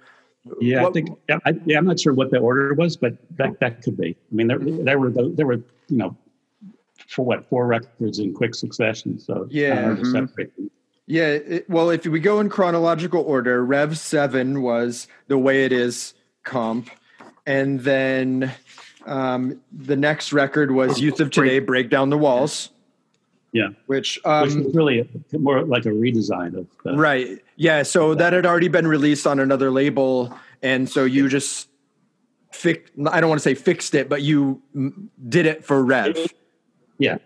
Yeah, 0.61 0.82
What- 0.82 0.91
I 0.91 0.93
think. 0.93 1.09
Yeah, 1.28 1.39
I, 1.47 1.55
yeah, 1.64 1.78
I'm 1.78 1.87
not 1.87 1.99
sure 1.99 2.12
what 2.12 2.30
the 2.30 2.39
order 2.39 2.74
was, 2.74 2.97
but 2.99 3.16
that 3.39 3.59
that 3.61 3.82
could 3.82 3.97
be. 3.97 4.14
I 4.30 4.35
mean, 4.35 4.47
there 4.49 4.59
there 4.59 4.99
were 4.99 5.11
there 5.11 5.47
were 5.47 5.55
you 5.89 5.97
know, 5.97 6.16
for 7.09 7.24
what 7.24 7.47
four 7.49 7.66
records 7.66 8.18
in 8.18 8.35
quick 8.35 8.55
succession. 8.55 9.18
So 9.18 9.47
Yeah. 9.49 9.95
Mhm. 9.97 10.28
Yeah, 11.07 11.28
it, 11.28 11.68
well, 11.70 11.91
if 11.91 12.07
we 12.07 12.20
go 12.20 12.41
in 12.41 12.49
chronological 12.49 13.22
order, 13.22 13.62
Rev 13.64 13.97
7 13.99 14.62
was 14.62 15.07
the 15.28 15.37
way 15.39 15.64
it 15.64 15.72
is 15.72 16.14
comp. 16.45 16.91
And 17.47 17.80
then 17.80 18.53
um, 19.07 19.61
the 19.73 19.97
next 19.97 20.33
record 20.33 20.71
was 20.71 21.01
Youth 21.01 21.21
of 21.21 21.31
Today, 21.31 21.59
Break 21.59 21.91
Down 21.91 22.11
the 22.11 22.19
Walls. 22.19 22.71
Yeah. 23.53 23.69
Which, 23.87 24.17
Which 24.17 24.27
um, 24.27 24.65
was 24.65 24.75
really 24.75 25.09
more 25.33 25.63
like 25.63 25.87
a 25.87 25.91
redesign 25.91 26.57
of 26.57 26.67
the, 26.83 26.97
right. 26.97 27.39
Yeah. 27.57 27.85
So 27.85 28.15
that 28.15 28.33
had 28.33 28.47
already 28.47 28.69
been 28.69 28.87
released 28.87 29.27
on 29.27 29.39
another 29.39 29.71
label. 29.71 30.37
And 30.63 30.89
so 30.89 31.05
you 31.05 31.29
just 31.29 31.69
fix, 32.51 32.91
I 33.11 33.21
don't 33.21 33.29
want 33.29 33.41
to 33.41 33.43
say 33.43 33.55
fixed 33.55 33.95
it, 33.95 34.09
but 34.09 34.23
you 34.23 34.63
did 35.29 35.47
it 35.47 35.65
for 35.65 35.85
Rev. 35.85 36.17
Yeah, 36.99 37.19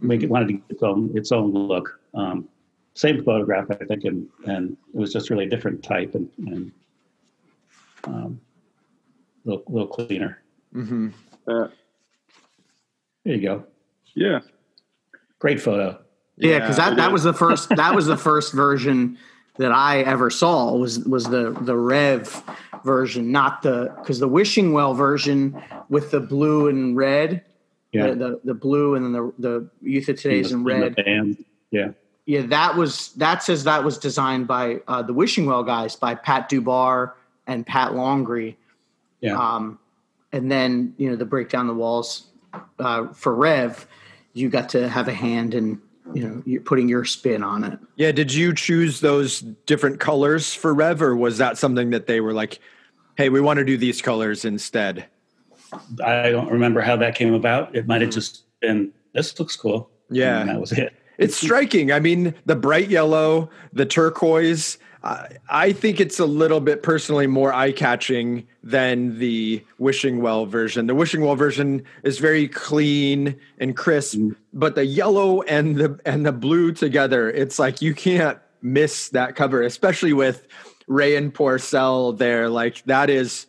make 0.00 0.22
it 0.22 0.30
wanted 0.30 0.48
to 0.48 0.52
get 0.54 0.62
its 0.68 0.82
own 0.82 1.10
its 1.14 1.32
own 1.32 1.52
look. 1.52 1.98
Um, 2.14 2.48
same 2.94 3.24
photograph, 3.24 3.70
I 3.70 3.74
think, 3.76 4.04
and 4.04 4.28
and 4.46 4.76
it 4.92 4.96
was 4.96 5.12
just 5.12 5.30
really 5.30 5.46
a 5.46 5.48
different 5.48 5.82
type 5.82 6.14
and 6.14 6.28
and 6.46 6.72
um, 8.04 8.40
a 9.44 9.48
little, 9.48 9.64
little 9.68 9.88
cleaner. 9.88 10.42
hmm 10.72 11.08
Uh, 11.46 11.68
There 13.24 13.34
you 13.34 13.40
go. 13.42 13.64
yeah. 14.14 14.40
Great 15.38 15.60
photo. 15.60 15.98
Yeah, 16.36 16.58
because 16.60 16.76
that, 16.78 16.94
it 16.94 16.96
that 16.96 17.08
is. 17.08 17.12
was 17.12 17.22
the 17.24 17.32
first 17.34 17.68
that 17.70 17.94
was 17.94 18.06
the 18.06 18.16
first 18.16 18.52
version 18.54 19.18
that 19.58 19.70
I 19.72 20.00
ever 20.00 20.30
saw 20.30 20.74
was 20.74 20.98
was 21.00 21.24
the 21.26 21.50
the 21.60 21.76
Rev 21.76 22.42
version, 22.84 23.30
not 23.30 23.62
the 23.62 23.94
because 24.00 24.18
the 24.18 24.26
Wishing 24.28 24.72
Well 24.72 24.94
version 24.94 25.60
with 25.88 26.10
the 26.10 26.18
blue 26.20 26.68
and 26.68 26.96
red, 26.96 27.44
Yeah, 27.92 28.08
the, 28.08 28.14
the 28.14 28.40
the 28.44 28.54
blue 28.54 28.94
and 28.94 29.04
then 29.04 29.12
the 29.12 29.32
the 29.38 29.70
Youth 29.82 30.08
of 30.08 30.16
Today's 30.18 30.50
in 30.50 30.64
the 30.64 30.74
red. 30.80 30.96
band. 30.96 31.44
Yeah, 31.70 31.90
Yeah, 32.26 32.42
that 32.46 32.74
was 32.76 33.12
that 33.12 33.42
says 33.42 33.62
that 33.64 33.84
was 33.84 33.98
designed 33.98 34.48
by 34.48 34.80
uh, 34.88 35.02
the 35.02 35.12
Wishing 35.12 35.46
Well 35.46 35.62
guys 35.62 35.94
by 35.94 36.14
Pat 36.16 36.50
Dubar 36.50 37.12
and 37.46 37.64
Pat 37.66 37.94
Longrie. 37.94 38.56
yeah. 39.20 39.36
Um, 39.38 39.78
and 40.34 40.50
then 40.50 40.92
you 40.98 41.08
know 41.08 41.16
the 41.16 41.24
break 41.24 41.48
down 41.48 41.68
the 41.68 41.74
walls 41.74 42.26
uh, 42.80 43.06
for 43.12 43.34
Rev, 43.34 43.86
you 44.32 44.48
got 44.48 44.68
to 44.70 44.88
have 44.88 45.06
a 45.06 45.14
hand 45.14 45.54
in 45.54 45.80
you 46.12 46.28
know 46.28 46.42
you're 46.44 46.60
putting 46.60 46.88
your 46.88 47.04
spin 47.04 47.42
on 47.42 47.62
it. 47.62 47.78
Yeah. 47.96 48.12
Did 48.12 48.34
you 48.34 48.52
choose 48.52 49.00
those 49.00 49.40
different 49.40 50.00
colors 50.00 50.52
for 50.52 50.74
Rev, 50.74 51.00
or 51.00 51.16
was 51.16 51.38
that 51.38 51.56
something 51.56 51.90
that 51.90 52.06
they 52.06 52.20
were 52.20 52.34
like, 52.34 52.58
hey, 53.16 53.28
we 53.28 53.40
want 53.40 53.58
to 53.58 53.64
do 53.64 53.78
these 53.78 54.02
colors 54.02 54.44
instead? 54.44 55.06
I 56.04 56.30
don't 56.30 56.50
remember 56.50 56.80
how 56.80 56.96
that 56.96 57.14
came 57.14 57.32
about. 57.32 57.74
It 57.74 57.86
might 57.86 58.02
have 58.02 58.10
just 58.10 58.42
been 58.60 58.92
this 59.12 59.38
looks 59.38 59.54
cool. 59.54 59.88
Yeah. 60.10 60.40
and 60.40 60.50
that 60.50 60.60
was 60.60 60.72
it. 60.72 60.92
It's 61.16 61.36
striking. 61.36 61.92
I 61.92 62.00
mean, 62.00 62.34
the 62.44 62.56
bright 62.56 62.90
yellow, 62.90 63.48
the 63.72 63.86
turquoise. 63.86 64.78
I, 65.04 65.36
I 65.50 65.72
think 65.72 66.00
it's 66.00 66.18
a 66.18 66.24
little 66.24 66.60
bit 66.60 66.82
personally 66.82 67.26
more 67.26 67.52
eye 67.52 67.72
catching 67.72 68.46
than 68.62 69.18
the 69.18 69.62
Wishing 69.78 70.22
Well 70.22 70.46
version. 70.46 70.86
The 70.86 70.94
Wishing 70.94 71.20
Well 71.20 71.36
version 71.36 71.84
is 72.02 72.18
very 72.18 72.48
clean 72.48 73.36
and 73.58 73.76
crisp, 73.76 74.18
mm. 74.18 74.34
but 74.54 74.74
the 74.74 74.86
yellow 74.86 75.42
and 75.42 75.76
the 75.76 76.00
and 76.06 76.24
the 76.24 76.32
blue 76.32 76.72
together, 76.72 77.30
it's 77.30 77.58
like 77.58 77.82
you 77.82 77.94
can't 77.94 78.38
miss 78.62 79.10
that 79.10 79.36
cover, 79.36 79.60
especially 79.62 80.14
with 80.14 80.48
Ray 80.86 81.16
and 81.16 81.34
Porcell 81.34 82.16
there. 82.16 82.48
Like 82.48 82.82
that 82.84 83.10
is 83.10 83.46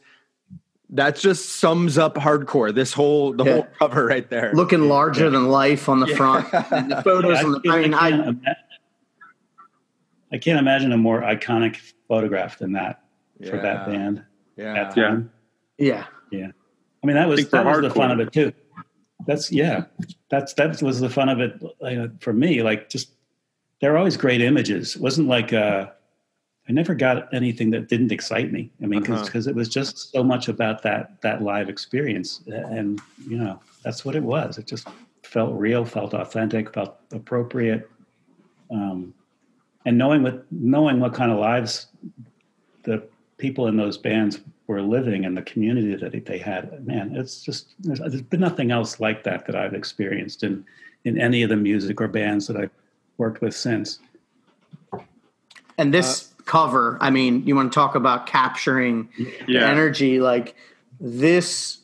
that 0.89 1.15
just 1.15 1.57
sums 1.57 1.97
up 1.97 2.15
hardcore. 2.15 2.75
This 2.75 2.91
whole 2.91 3.31
the 3.33 3.45
Yeah. 3.45 3.53
whole 3.53 3.67
cover 3.79 4.05
right 4.05 4.29
there. 4.29 4.51
Looking 4.53 4.89
larger 4.89 5.29
than 5.29 5.47
life 5.47 5.87
on 5.87 6.01
the 6.01 6.07
front, 6.07 6.47
and 6.71 6.91
the 6.91 7.01
photos. 7.01 7.43
on 7.43 7.53
the, 7.53 7.61
I 7.69 7.81
mean, 7.81 7.91
can't 7.91 7.95
I 7.95 8.09
ima- 8.09 8.55
I 10.31 10.37
can't 10.37 10.59
imagine 10.59 10.91
a 10.91 10.97
more 10.97 11.21
iconic 11.21 11.77
photograph 12.07 12.57
than 12.59 12.73
that 12.73 13.03
for 13.49 13.57
that 13.57 13.85
band 13.85 14.23
yeah. 14.57 14.73
at 14.75 14.93
the 14.95 15.01
Yeah. 15.01 15.07
time. 15.07 15.31
yeah. 15.77 16.05
Yeah, 16.31 16.47
I 17.03 17.07
mean 17.07 17.15
that 17.15 17.27
was 17.29 17.47
that 17.49 17.65
was 17.65 17.81
the 17.81 17.89
fun 17.91 18.11
of 18.11 18.19
it 18.19 18.31
too. 18.33 18.51
That's 19.27 19.51
yeah, 19.51 19.85
that's 20.29 20.53
that 20.55 20.81
was 20.81 20.99
the 20.99 21.09
fun 21.09 21.29
of 21.29 21.39
it 21.39 21.53
uh, 21.81 22.07
for 22.19 22.33
me. 22.33 22.61
Like 22.63 22.89
just 22.89 23.11
there 23.79 23.93
are 23.93 23.97
always 23.97 24.17
great 24.17 24.41
images. 24.41 24.95
It 24.95 25.01
wasn't 25.01 25.27
like 25.27 25.53
uh, 25.53 25.87
I 26.67 26.71
never 26.71 26.95
got 26.95 27.31
anything 27.33 27.69
that 27.71 27.87
didn't 27.89 28.11
excite 28.11 28.51
me. 28.51 28.71
I 28.81 28.87
mean, 28.87 29.01
because 29.01 29.29
Uh-huh. 29.47 29.49
it 29.51 29.55
was 29.55 29.69
just 29.69 30.11
so 30.11 30.23
much 30.23 30.47
about 30.49 30.81
that 30.81 31.21
that 31.21 31.43
live 31.43 31.69
experience, 31.69 32.41
and 32.47 32.99
you 33.29 33.37
know 33.37 33.61
that's 33.83 34.03
what 34.03 34.15
it 34.15 34.23
was. 34.23 34.57
It 34.57 34.65
just 34.65 34.87
felt 35.23 35.53
real, 35.57 35.85
felt 35.85 36.13
authentic, 36.15 36.73
felt 36.73 36.97
appropriate. 37.11 37.87
Um, 38.71 39.13
and 39.85 39.97
knowing 39.97 40.23
what 40.23 40.45
knowing 40.51 40.99
what 40.99 41.13
kind 41.13 41.31
of 41.31 41.39
lives 41.39 41.87
the 42.83 43.03
people 43.37 43.67
in 43.67 43.77
those 43.77 43.97
bands 43.97 44.39
were 44.67 44.81
living 44.81 45.25
and 45.25 45.37
the 45.37 45.41
community 45.43 45.95
that 45.95 46.25
they 46.25 46.37
had, 46.37 46.85
man, 46.87 47.15
it's 47.15 47.41
just 47.41 47.73
there's, 47.79 47.99
there's 47.99 48.21
been 48.21 48.39
nothing 48.39 48.71
else 48.71 48.99
like 48.99 49.23
that 49.23 49.45
that 49.45 49.55
I've 49.55 49.73
experienced 49.73 50.43
in 50.43 50.65
in 51.03 51.19
any 51.19 51.43
of 51.43 51.49
the 51.49 51.55
music 51.55 52.01
or 52.01 52.07
bands 52.07 52.47
that 52.47 52.57
I've 52.57 52.71
worked 53.17 53.41
with 53.41 53.55
since. 53.55 53.99
And 55.77 55.93
this 55.93 56.33
cover, 56.45 56.97
I 57.01 57.09
mean, 57.09 57.45
you 57.45 57.55
want 57.55 57.71
to 57.71 57.75
talk 57.75 57.95
about 57.95 58.25
capturing 58.27 59.09
Yeah. 59.47 59.69
energy 59.69 60.19
like 60.19 60.55
this. 60.99 61.79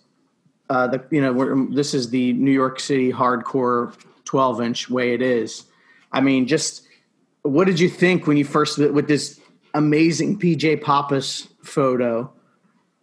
Uh, 0.70 0.88
the 0.88 1.04
you 1.12 1.22
know 1.22 1.34
we're, 1.34 1.66
this 1.68 1.94
is 1.94 2.10
the 2.10 2.34
New 2.34 2.52
York 2.52 2.80
City 2.80 3.12
hardcore 3.12 3.94
12 4.24 4.62
inch 4.62 4.90
way 4.90 5.14
it 5.14 5.22
is. 5.22 5.66
I 6.14 6.22
mean, 6.22 6.48
just 6.48 6.84
what 7.44 7.66
did 7.66 7.80
you 7.80 7.90
think 7.90 8.28
when 8.28 8.38
you 8.38 8.46
first 8.46 8.78
with 8.78 9.08
this 9.08 9.40
amazing 9.74 10.40
PJ 10.40 10.82
Pappas 10.84 11.48
photo? 11.64 12.32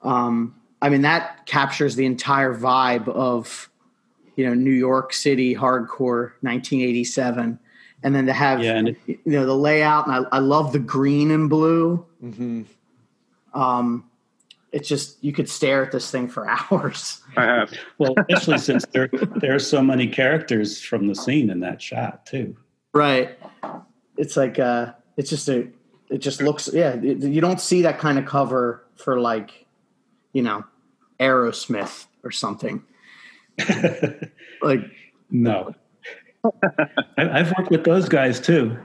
Um, 0.03 0.55
I 0.81 0.89
mean, 0.91 1.03
that 1.03 1.47
captures 1.47 1.97
the 1.97 2.07
entire 2.07 2.55
vibe 2.55 3.09
of 3.09 3.69
you 4.37 4.47
know 4.47 4.55
New 4.55 4.71
York 4.73 5.13
City 5.13 5.55
hardcore 5.55 6.33
1987, 6.43 7.59
and 8.05 8.15
then 8.15 8.27
to 8.27 8.33
have 8.33 8.63
Yeah, 8.63 8.77
and 8.77 8.89
it- 8.89 8.97
you 9.07 9.19
know 9.27 9.45
the 9.47 9.57
layout, 9.57 10.07
and 10.07 10.15
I, 10.31 10.37
I 10.37 10.39
love 10.39 10.73
the 10.73 10.79
green 10.79 11.31
and 11.31 11.51
blue. 11.51 12.05
Mhm. 12.23 12.67
Um, 13.55 14.05
it's 14.71 14.87
just 14.89 15.17
you 15.25 15.33
could 15.33 15.49
stare 15.49 15.83
at 15.85 15.91
this 15.91 16.11
thing 16.11 16.29
for 16.29 16.49
hours. 16.71 17.23
I 17.37 17.45
have. 17.45 17.73
Well, 17.99 18.15
especially 18.29 18.59
since 18.59 18.85
there 18.93 19.09
there 19.13 19.55
are 19.55 19.59
so 19.59 19.83
many 19.83 20.07
characters 20.07 20.81
from 20.81 21.09
the 21.09 21.15
scene 21.17 21.51
in 21.51 21.59
that 21.61 21.83
shot 21.83 22.25
too. 22.27 22.57
Right. 22.95 23.37
It's 24.19 24.37
like 24.37 24.59
uh 24.59 24.93
it's 25.17 25.31
just 25.31 25.49
a 25.49 25.69
it 26.11 26.19
just 26.19 26.43
looks 26.43 26.69
yeah, 26.73 26.95
it- 26.95 27.23
you 27.23 27.41
don't 27.41 27.61
see 27.61 27.83
that 27.83 27.99
kind 27.99 28.19
of 28.19 28.27
cover 28.27 28.85
for 28.97 29.19
like, 29.21 29.67
you 30.35 30.43
know, 30.43 30.65
Aerosmith 31.21 32.07
or 32.23 32.31
something. 32.31 32.83
Like 34.63 34.81
No, 35.31 35.73
I, 36.45 36.89
I've 37.17 37.53
worked 37.57 37.71
with 37.71 37.85
those 37.85 38.09
guys 38.09 38.41
too. 38.41 38.77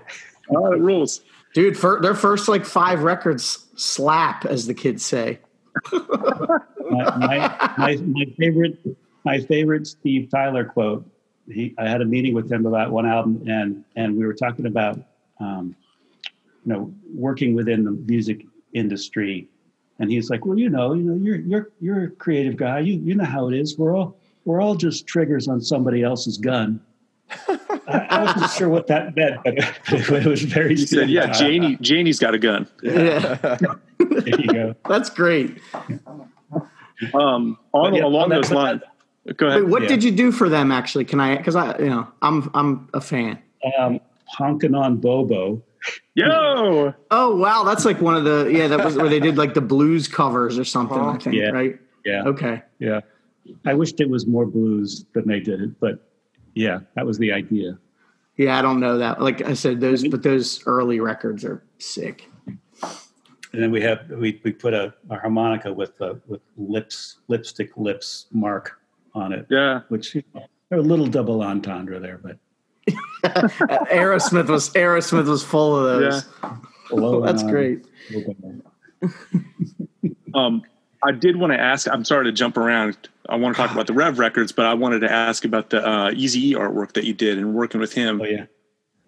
Oh, 0.55 0.71
it 0.71 0.79
rules. 0.79 1.21
dude, 1.55 1.77
for 1.77 1.99
their 2.01 2.13
first 2.15 2.47
like 2.47 2.63
5 2.65 3.01
records 3.03 3.65
slap 3.75 4.45
as 4.45 4.67
the 4.67 4.73
kids 4.73 5.03
say. 5.05 5.39
my, 5.91 6.59
my, 6.91 7.73
my, 7.77 7.95
my 8.05 8.25
favorite 8.37 8.77
my 9.25 9.39
favorite 9.39 9.87
Steve 9.87 10.29
Tyler 10.29 10.65
quote. 10.65 11.09
He, 11.49 11.73
I 11.77 11.87
had 11.87 12.01
a 12.01 12.05
meeting 12.05 12.33
with 12.33 12.51
him 12.51 12.65
about 12.65 12.91
one 12.91 13.05
album, 13.07 13.43
and 13.47 13.83
and 13.95 14.15
we 14.17 14.25
were 14.25 14.33
talking 14.33 14.65
about 14.67 14.99
um, 15.43 15.75
you 16.65 16.73
know 16.73 16.93
working 17.13 17.53
within 17.55 17.83
the 17.83 17.91
music 17.91 18.45
industry, 18.73 19.47
and 19.99 20.09
he's 20.11 20.29
like, 20.29 20.45
well, 20.45 20.57
you 20.57 20.69
know, 20.69 20.93
you 20.93 21.03
know, 21.03 21.15
you're 21.15 21.39
you're 21.41 21.69
you're 21.81 22.03
a 22.05 22.09
creative 22.11 22.55
guy. 22.57 22.79
You 22.79 22.93
you 23.07 23.15
know 23.15 23.25
how 23.25 23.49
it 23.49 23.55
is. 23.55 23.77
We're 23.77 23.95
all 23.95 24.17
we're 24.45 24.61
all 24.61 24.75
just 24.75 25.05
triggers 25.07 25.47
on 25.47 25.61
somebody 25.61 26.03
else's 26.03 26.37
gun. 26.37 26.79
I, 27.87 28.07
I 28.09 28.23
wasn't 28.25 28.51
sure 28.51 28.69
what 28.69 28.87
that 28.87 29.15
meant, 29.15 29.37
but 29.43 29.57
it 30.23 30.25
was 30.25 30.43
very. 30.43 30.75
He 30.75 30.85
said, 30.85 31.09
"Yeah, 31.09 31.31
Janie. 31.31 31.77
Janie's 31.81 32.19
got 32.19 32.33
a 32.33 32.39
gun." 32.39 32.67
Yeah. 32.81 33.35
There 33.99 34.39
you 34.39 34.47
go. 34.53 34.75
That's 34.87 35.09
great. 35.09 35.57
Um, 37.13 37.57
on 37.73 37.93
yeah, 37.95 38.03
along 38.05 38.23
on 38.25 38.29
those 38.29 38.51
lines. 38.51 38.81
Go 39.37 39.47
ahead. 39.47 39.63
Wait, 39.63 39.69
what 39.69 39.81
Yeah. 39.83 39.87
did 39.89 40.03
you 40.03 40.11
do 40.11 40.31
for 40.31 40.49
them 40.49 40.71
actually? 40.71 41.05
Can 41.05 41.19
I 41.19 41.37
cuz 41.37 41.55
I 41.55 41.77
you 41.79 41.89
know, 41.89 42.07
I'm 42.21 42.49
I'm 42.53 42.89
a 42.93 43.01
fan. 43.01 43.39
Um, 43.77 43.99
honking 44.33 44.75
on 44.75 44.97
Bobo. 44.97 45.61
Yo, 46.15 46.93
Oh 47.11 47.35
wow, 47.35 47.63
that's 47.63 47.83
like 47.85 47.99
one 47.99 48.15
of 48.15 48.23
the 48.23 48.49
yeah, 48.53 48.67
that 48.67 48.83
was 48.85 48.95
where 48.95 49.09
they 49.09 49.19
did 49.19 49.37
like 49.37 49.53
the 49.53 49.61
blues 49.61 50.07
covers 50.07 50.57
or 50.57 50.63
something, 50.63 50.97
I 50.97 51.17
think, 51.17 51.35
Yeah. 51.35 51.49
right? 51.49 51.79
Yeah. 52.05 52.23
Okay. 52.25 52.61
Yeah. 52.79 53.01
I 53.65 53.73
wished 53.73 53.99
it 53.99 54.09
was 54.09 54.25
more 54.25 54.45
blues 54.45 55.05
than 55.13 55.27
they 55.27 55.39
did 55.41 55.61
it, 55.61 55.79
but 55.79 56.09
yeah, 56.53 56.79
that 56.95 57.05
was 57.05 57.17
the 57.17 57.33
idea. 57.33 57.77
Yeah, 58.37 58.57
I 58.57 58.61
don't 58.61 58.79
know 58.79 58.97
that. 58.97 59.21
Like 59.21 59.41
I 59.41 59.53
said, 59.53 59.81
those 59.81 60.07
but 60.07 60.23
those 60.23 60.63
early 60.65 60.99
records 60.99 61.43
are 61.43 61.63
sick. 61.79 62.29
And 63.53 63.61
then 63.61 63.69
we 63.69 63.81
have 63.81 64.09
we, 64.09 64.41
we 64.43 64.51
put 64.51 64.73
a, 64.73 64.93
a 65.09 65.19
harmonica 65.19 65.71
with 65.71 66.01
uh, 66.01 66.15
with 66.27 66.41
lips 66.57 67.19
lipstick 67.27 67.75
lips 67.77 68.27
mark 68.31 68.79
on 69.13 69.31
it, 69.33 69.45
yeah. 69.49 69.81
which 69.89 70.15
you 70.15 70.23
know, 70.33 70.45
a 70.71 70.77
little 70.77 71.05
double 71.05 71.43
entendre 71.43 71.99
there, 71.99 72.17
but 72.17 72.37
Aerosmith 73.23 74.49
was 74.49 74.69
Aerosmith 74.71 75.27
was 75.27 75.43
full 75.43 75.77
of 75.77 75.99
those. 76.01 76.25
Below 76.89 77.21
the 77.21 77.25
That's 77.27 77.43
line. 77.43 77.51
great. 77.51 77.85
Um, 80.35 80.63
I 81.03 81.11
did 81.11 81.35
want 81.35 81.53
to 81.53 81.59
ask. 81.59 81.87
I'm 81.87 82.03
sorry 82.03 82.25
to 82.25 82.31
jump 82.31 82.57
around. 82.57 82.97
I 83.29 83.35
want 83.35 83.55
to 83.55 83.61
talk 83.61 83.71
about 83.71 83.85
the 83.85 83.93
Rev 83.93 84.17
records, 84.17 84.51
but 84.51 84.65
I 84.65 84.73
wanted 84.73 85.01
to 85.01 85.11
ask 85.11 85.45
about 85.45 85.69
the 85.69 85.87
uh, 85.87 86.11
Easy 86.15 86.49
E 86.49 86.53
artwork 86.55 86.93
that 86.93 87.03
you 87.03 87.13
did 87.13 87.37
and 87.37 87.53
working 87.53 87.79
with 87.79 87.93
him. 87.93 88.19
Oh 88.19 88.25
yeah. 88.25 88.45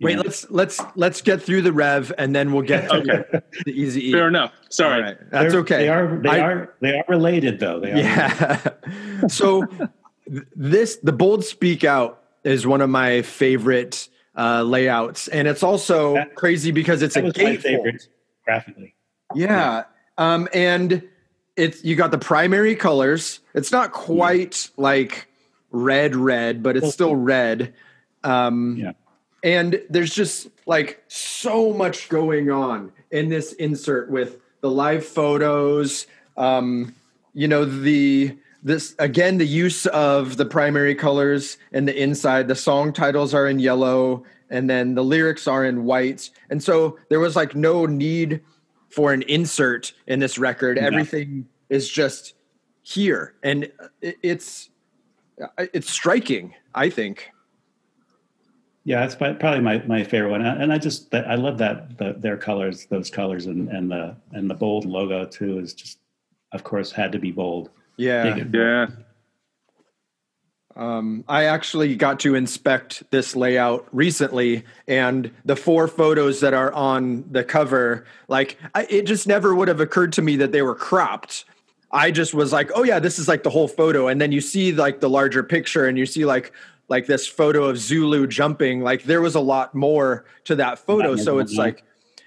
Wait, 0.02 0.18
let's 0.18 0.46
let's 0.52 0.80
let's 0.96 1.22
get 1.22 1.42
through 1.42 1.62
the 1.64 1.72
rev 1.74 2.12
and 2.18 2.36
then 2.36 2.52
we'll 2.54 2.62
get 2.64 2.90
to 2.90 2.98
Okay. 2.98 3.24
the 3.66 3.72
easy 3.72 4.10
E. 4.10 4.12
Fair 4.12 4.28
enough. 4.28 4.52
Sorry. 4.70 4.96
All 4.96 5.02
right, 5.02 5.18
that's 5.32 5.52
They're- 5.54 5.62
okay. 5.62 5.78
They 5.78 5.90
are 5.90 6.18
they 6.22 6.30
I- 6.30 6.40
are 6.42 6.76
they 6.82 6.98
are 7.00 7.06
related 7.08 7.60
though. 7.62 7.80
They 7.80 7.94
are 7.94 7.98
Yeah. 7.98 8.68
so 9.30 9.66
th- 9.66 10.44
this 10.56 10.98
the 10.98 11.14
bold 11.14 11.46
speak 11.46 11.84
out 11.86 12.25
is 12.46 12.66
one 12.66 12.80
of 12.82 12.90
my 12.90 13.22
favorite 13.24 14.08
uh, 14.38 14.62
layouts, 14.64 15.28
and 15.28 15.48
it's 15.48 15.64
also 15.64 16.14
That- 16.14 16.36
crazy 16.36 16.72
because 16.72 17.02
it's 17.02 17.16
a 17.16 17.22
gatefold. 17.24 17.62
favorite 17.62 18.08
graphically. 18.46 18.96
Yeah. 19.34 19.84
Um, 20.18 20.48
and 20.54 21.02
it's 21.58 21.84
you 21.84 21.96
got 21.96 22.12
the 22.12 22.18
primary 22.18 22.76
colors. 22.76 23.40
It's 23.54 23.72
not 23.72 23.92
quite 23.92 24.70
like 24.78 25.28
red, 25.72 26.16
red, 26.16 26.62
but 26.64 26.78
it's 26.78 26.94
still 26.94 27.16
red. 27.16 27.74
Um, 28.24 28.78
Yeah. 28.78 28.92
and 29.44 29.82
there's 29.90 30.14
just 30.14 30.48
like 30.66 31.04
so 31.08 31.74
much 31.74 32.10
going 32.10 32.52
on 32.52 32.92
in 33.12 33.30
this 33.30 33.54
insert 33.54 34.10
with 34.10 34.38
the 34.62 34.70
live 34.70 35.06
photos. 35.06 36.08
Um, 36.38 36.94
you 37.34 37.48
know 37.48 37.66
the 37.66 38.38
this 38.66 38.96
again 38.98 39.38
the 39.38 39.46
use 39.46 39.86
of 39.86 40.38
the 40.38 40.46
primary 40.46 40.96
colors 40.96 41.58
and 41.72 41.88
the 41.88 41.96
inside. 41.96 42.48
The 42.48 42.56
song 42.56 42.92
titles 42.92 43.34
are 43.34 43.48
in 43.48 43.60
yellow, 43.60 44.24
and 44.50 44.68
then 44.68 44.96
the 44.96 45.04
lyrics 45.04 45.48
are 45.48 45.64
in 45.64 45.86
white. 45.86 46.32
And 46.50 46.62
so 46.62 46.98
there 47.10 47.20
was 47.20 47.36
like 47.36 47.56
no 47.56 47.86
need 47.86 48.42
for 48.90 49.14
an 49.14 49.22
insert 49.24 49.94
in 50.08 50.20
this 50.20 50.40
record. 50.40 50.78
No. 50.78 50.88
Everything 50.88 51.48
is 51.70 51.88
just 51.90 52.34
here, 52.82 53.36
and 53.44 53.72
it- 54.02 54.18
it's 54.24 54.70
it's 55.58 55.90
striking. 55.92 56.56
I 56.74 56.90
think. 56.90 57.30
Yeah, 58.84 59.00
that's 59.00 59.16
probably 59.16 59.62
my, 59.62 59.80
my 59.88 60.04
favorite 60.04 60.30
one, 60.30 60.44
and 60.44 60.72
I 60.72 60.78
just 60.78 61.14
I 61.14 61.36
love 61.36 61.58
that 61.60 61.98
the, 61.98 62.14
their 62.14 62.38
colors, 62.38 62.86
those 62.86 63.10
colors, 63.10 63.46
and, 63.48 63.70
and 63.70 63.92
the 63.92 64.16
and 64.32 64.50
the 64.50 64.54
bold 64.54 64.86
logo 64.86 65.26
too 65.26 65.58
is 65.60 65.74
just, 65.74 66.00
of 66.52 66.64
course, 66.64 66.92
had 66.92 67.12
to 67.12 67.20
be 67.20 67.32
bold. 67.32 67.70
Yeah. 67.98 68.24
Big 68.24 68.38
and 68.38 68.52
bold. 68.52 68.64
Yeah. 68.64 68.88
Um, 70.78 71.24
I 71.30 71.46
actually 71.46 71.96
got 71.96 72.20
to 72.22 72.36
inspect 72.36 73.04
this 73.10 73.34
layout 73.34 73.88
recently, 73.94 74.66
and 74.88 75.32
the 75.46 75.56
four 75.56 75.88
photos 75.88 76.42
that 76.42 76.54
are 76.54 76.74
on 76.74 77.24
the 77.32 77.46
cover, 77.46 78.06
like 78.28 78.58
I, 78.74 78.86
it 78.90 79.04
just 79.04 79.26
never 79.26 79.56
would 79.56 79.70
have 79.70 79.80
occurred 79.80 80.12
to 80.14 80.22
me 80.22 80.36
that 80.36 80.52
they 80.52 80.62
were 80.62 80.76
cropped. 80.76 81.46
I 81.94 82.12
just 82.12 82.34
was 82.34 82.52
like, 82.52 82.72
oh 82.76 82.84
yeah, 82.84 83.00
this 83.00 83.20
is 83.20 83.30
like 83.30 83.44
the 83.44 83.50
whole 83.50 83.70
photo, 83.70 84.10
and 84.10 84.20
then 84.20 84.34
you 84.34 84.42
see 84.42 84.74
like 84.74 85.00
the 85.00 85.10
larger 85.10 85.44
picture, 85.44 85.86
and 85.86 85.98
you 85.98 86.06
see 86.06 86.26
like 86.26 86.52
like 86.90 87.06
this 87.06 87.26
photo 87.26 87.64
of 87.64 87.78
Zulu 87.78 88.28
jumping. 88.28 88.82
Like 88.82 89.04
there 89.04 89.22
was 89.22 89.36
a 89.36 89.40
lot 89.40 89.76
more 89.76 90.26
to 90.44 90.56
that 90.56 90.78
photo, 90.78 91.16
so 91.16 91.40
it's 91.40 91.54
like 91.54 91.84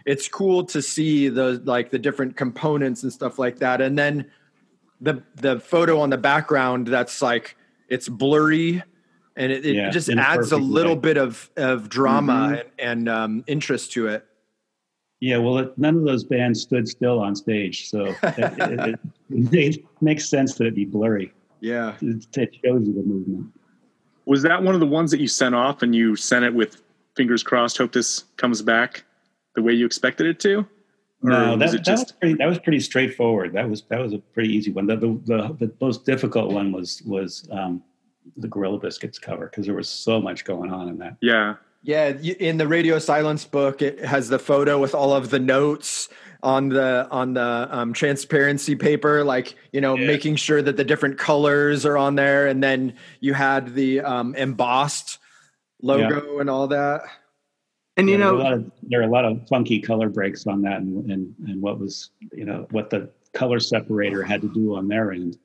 it's 0.07 0.27
cool 0.27 0.65
to 0.65 0.81
see 0.81 1.29
the 1.29 1.61
like 1.67 1.91
the 1.91 1.99
different 1.99 2.35
components 2.35 3.03
and 3.03 3.13
stuff 3.13 3.39
like 3.39 3.59
that, 3.59 3.83
and 3.83 3.99
then 3.99 4.31
the 5.01 5.23
the 5.37 5.61
photo 5.61 6.01
on 6.01 6.11
the 6.11 6.19
background 6.19 6.87
that's 6.89 7.23
like 7.23 7.57
it's 7.89 8.09
blurry 8.09 8.83
and 9.37 9.53
it, 9.53 9.65
it 9.65 9.75
Yeah, 9.77 9.91
just 9.91 10.09
in 10.09 10.19
a 10.19 10.23
adds 10.23 10.51
a 10.53 10.57
little 10.57 10.95
way. 10.95 11.01
bit 11.01 11.17
of 11.17 11.51
of 11.57 11.89
drama 11.89 12.63
and, 12.79 13.07
and 13.07 13.09
um, 13.09 13.45
interest 13.47 13.93
to 13.93 14.09
it 14.09 14.25
Yeah, 15.21 15.39
well, 15.39 15.59
it, 15.59 15.77
none 15.79 15.97
of 15.97 16.05
those 16.05 16.25
bands 16.25 16.63
stood 16.63 16.87
still 16.89 17.19
on 17.21 17.35
stage, 17.35 17.89
so 17.89 18.05
it, 18.23 18.53
it, 18.59 18.89
it, 18.89 19.01
it 19.53 19.85
makes 20.01 20.29
sense 20.29 20.55
that 20.57 20.67
it 20.67 20.75
be 20.75 20.85
blurry. 20.85 21.33
yeah 21.61 21.95
It, 22.01 22.27
it 22.37 22.55
shows 22.65 22.87
you 22.87 22.95
the 22.95 23.03
movement. 23.03 23.53
Was 24.27 24.43
that 24.43 24.63
one 24.63 24.75
of 24.75 24.81
the 24.81 24.87
ones 24.87 25.11
that 25.11 25.21
you 25.21 25.27
sent 25.29 25.55
off 25.55 25.83
and 25.83 25.95
you 25.95 26.15
sent 26.15 26.45
it 26.45 26.53
with 26.55 26.83
fingers 27.17 27.43
crossed, 27.43 27.79
hope 27.79 27.93
this 27.93 28.25
comes 28.37 28.61
back 28.63 29.05
the 29.55 29.63
way 29.63 29.73
you 29.73 29.87
expected 29.87 30.27
it 30.27 30.39
to? 30.41 30.67
Or 31.23 31.31
No, 31.31 31.57
was 31.57 31.73
that, 31.73 31.81
it 31.81 31.85
that, 31.85 31.93
was 31.99 32.13
pretty, 32.13 32.35
that 32.35 32.47
was 32.47 32.59
pretty 32.61 32.81
straightforward. 32.81 33.53
That 33.53 33.69
was 33.69 33.83
that 33.89 34.01
was 34.01 34.13
a 34.13 34.19
pretty 34.19 34.55
easy 34.55 34.71
one. 34.71 34.87
The 34.87 34.97
the, 34.97 35.21
the, 35.27 35.57
the 35.67 35.73
most 35.81 36.05
difficult 36.05 36.53
one 36.53 36.71
was 36.73 37.03
was 37.03 37.49
um, 37.51 37.83
the 38.37 38.49
Gorilla 38.49 38.79
Biscuits 38.79 39.19
cover 39.19 39.47
because 39.47 39.67
there 39.67 39.75
was 39.75 39.89
so 39.89 40.21
much 40.21 40.45
going 40.45 40.73
on 40.73 40.89
in 40.89 40.99
that. 40.99 41.17
yeah. 41.21 41.55
yeah 41.83 42.09
in 42.09 42.57
the 42.59 42.67
radio 42.69 42.99
silence 42.99 43.45
book 43.45 43.83
it 43.83 44.05
has 44.05 44.29
the 44.29 44.39
photo 44.39 44.79
with 44.81 44.95
all 44.95 45.13
of 45.15 45.31
the 45.31 45.39
notes 45.39 46.09
on 46.43 46.69
the 46.69 47.07
on 47.11 47.35
the 47.35 47.69
um, 47.71 47.93
transparency 47.93 48.75
paper 48.77 49.25
like 49.25 49.55
you 49.73 49.81
know 49.81 49.97
Yeah. 49.97 50.07
making 50.09 50.37
sure 50.37 50.61
that 50.61 50.77
the 50.77 50.85
different 50.85 51.19
colors 51.19 51.87
are 51.87 51.97
on 51.97 52.17
there 52.17 52.47
and 52.49 52.63
then 52.63 52.95
you 53.21 53.33
had 53.33 53.75
the 53.75 54.01
um, 54.01 54.35
embossed 54.35 55.19
logo 55.83 56.39
and 56.41 56.51
all 56.51 56.67
that 56.69 57.03
And 57.99 58.09
you 58.09 58.17
Yeah, 58.17 58.25
there, 58.25 58.33
were 58.33 58.35
a 58.35 58.39
know, 58.39 58.45
lot 58.45 58.53
of, 58.55 58.73
there 58.85 59.01
are 59.01 59.05
a 59.05 59.09
lot 59.09 59.25
of 59.27 59.47
funky 59.49 59.81
color 59.81 60.09
breaks 60.09 60.47
on 60.47 60.63
that, 60.63 60.81
and, 60.81 61.11
and 61.11 61.35
and 61.49 61.61
what 61.61 61.79
was 61.79 62.11
you 62.33 62.45
know 62.47 62.67
what 62.71 62.91
the 62.91 63.11
color 63.35 63.61
separator 63.61 64.23
had 64.23 64.41
to 64.43 64.49
do 64.55 64.77
on 64.77 64.89
their 64.89 65.13
end, 65.13 65.37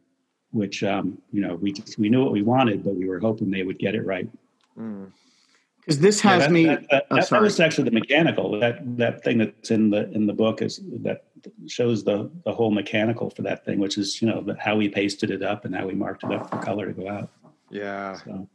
which 0.52 0.84
um, 0.84 1.18
you 1.32 1.42
know 1.42 1.56
we 1.56 1.74
just, 1.74 1.98
we 2.00 2.10
knew 2.10 2.24
what 2.24 2.32
we 2.32 2.44
wanted, 2.44 2.84
but 2.84 2.96
we 2.96 3.08
were 3.10 3.20
hoping 3.20 3.50
they 3.52 3.64
would 3.64 3.80
get 3.80 3.96
it 3.96 4.06
right. 4.06 4.30
because 4.76 6.00
this 6.00 6.24
Yeah, 6.24 6.32
has 6.32 6.44
that, 6.44 6.52
me. 6.52 6.66
That, 6.66 6.86
that, 6.92 7.08
oh, 7.12 7.16
that 7.16 7.28
sorry. 7.28 7.42
was 7.44 7.60
actually 7.60 7.86
the 7.90 7.92
mechanical. 8.00 8.60
That 8.60 8.98
that 8.98 9.24
thing 9.24 9.40
that's 9.40 9.72
in 9.72 9.90
the 9.90 10.10
in 10.12 10.28
the 10.28 10.34
book 10.34 10.62
is 10.62 10.80
that 11.02 11.26
shows 11.68 12.04
the 12.04 12.30
the 12.46 12.54
whole 12.54 12.72
mechanical 12.72 13.30
for 13.32 13.42
that 13.42 13.66
thing, 13.66 13.80
which 13.80 13.98
is 13.98 14.22
you 14.22 14.28
know 14.30 14.42
the, 14.42 14.56
how 14.60 14.76
we 14.76 14.90
pasted 14.90 15.32
it 15.32 15.42
up 15.42 15.66
and 15.66 15.76
how 15.76 15.88
we 15.88 15.94
marked 15.94 16.24
it 16.24 16.32
up 16.32 16.50
for 16.52 16.58
color 16.60 16.86
to 16.86 16.94
go 16.94 17.10
out. 17.10 17.30
yeah 17.72 18.14
So 18.14 18.48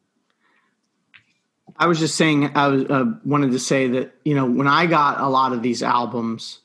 I 1.79 1.87
was 1.87 1.99
just 1.99 2.17
saying, 2.17 2.57
I 2.57 2.69
was 2.69 2.85
uh, 2.85 3.05
wanted 3.25 3.53
to 3.53 3.59
say 3.59 3.89
that 3.89 4.15
you 4.25 4.35
know 4.35 4.47
when 4.47 4.67
I 4.67 4.87
got 4.87 5.21
a 5.21 5.29
lot 5.29 5.53
of 5.53 5.63
these 5.63 5.83
albums 5.83 6.61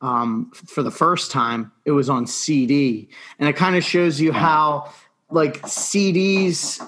um, 0.00 0.50
for 0.54 0.82
the 0.82 0.90
first 0.90 1.30
time, 1.30 1.72
it 1.84 1.90
was 1.90 2.08
on 2.08 2.26
CD, 2.26 3.08
and 3.38 3.48
it 3.48 3.56
kind 3.56 3.76
of 3.76 3.84
shows 3.84 4.20
you 4.20 4.32
how 4.32 4.90
like 5.30 5.60
CDs 5.62 6.80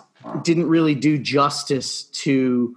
didn't 0.42 0.68
really 0.68 0.94
do 0.94 1.18
justice 1.18 2.04
to 2.04 2.74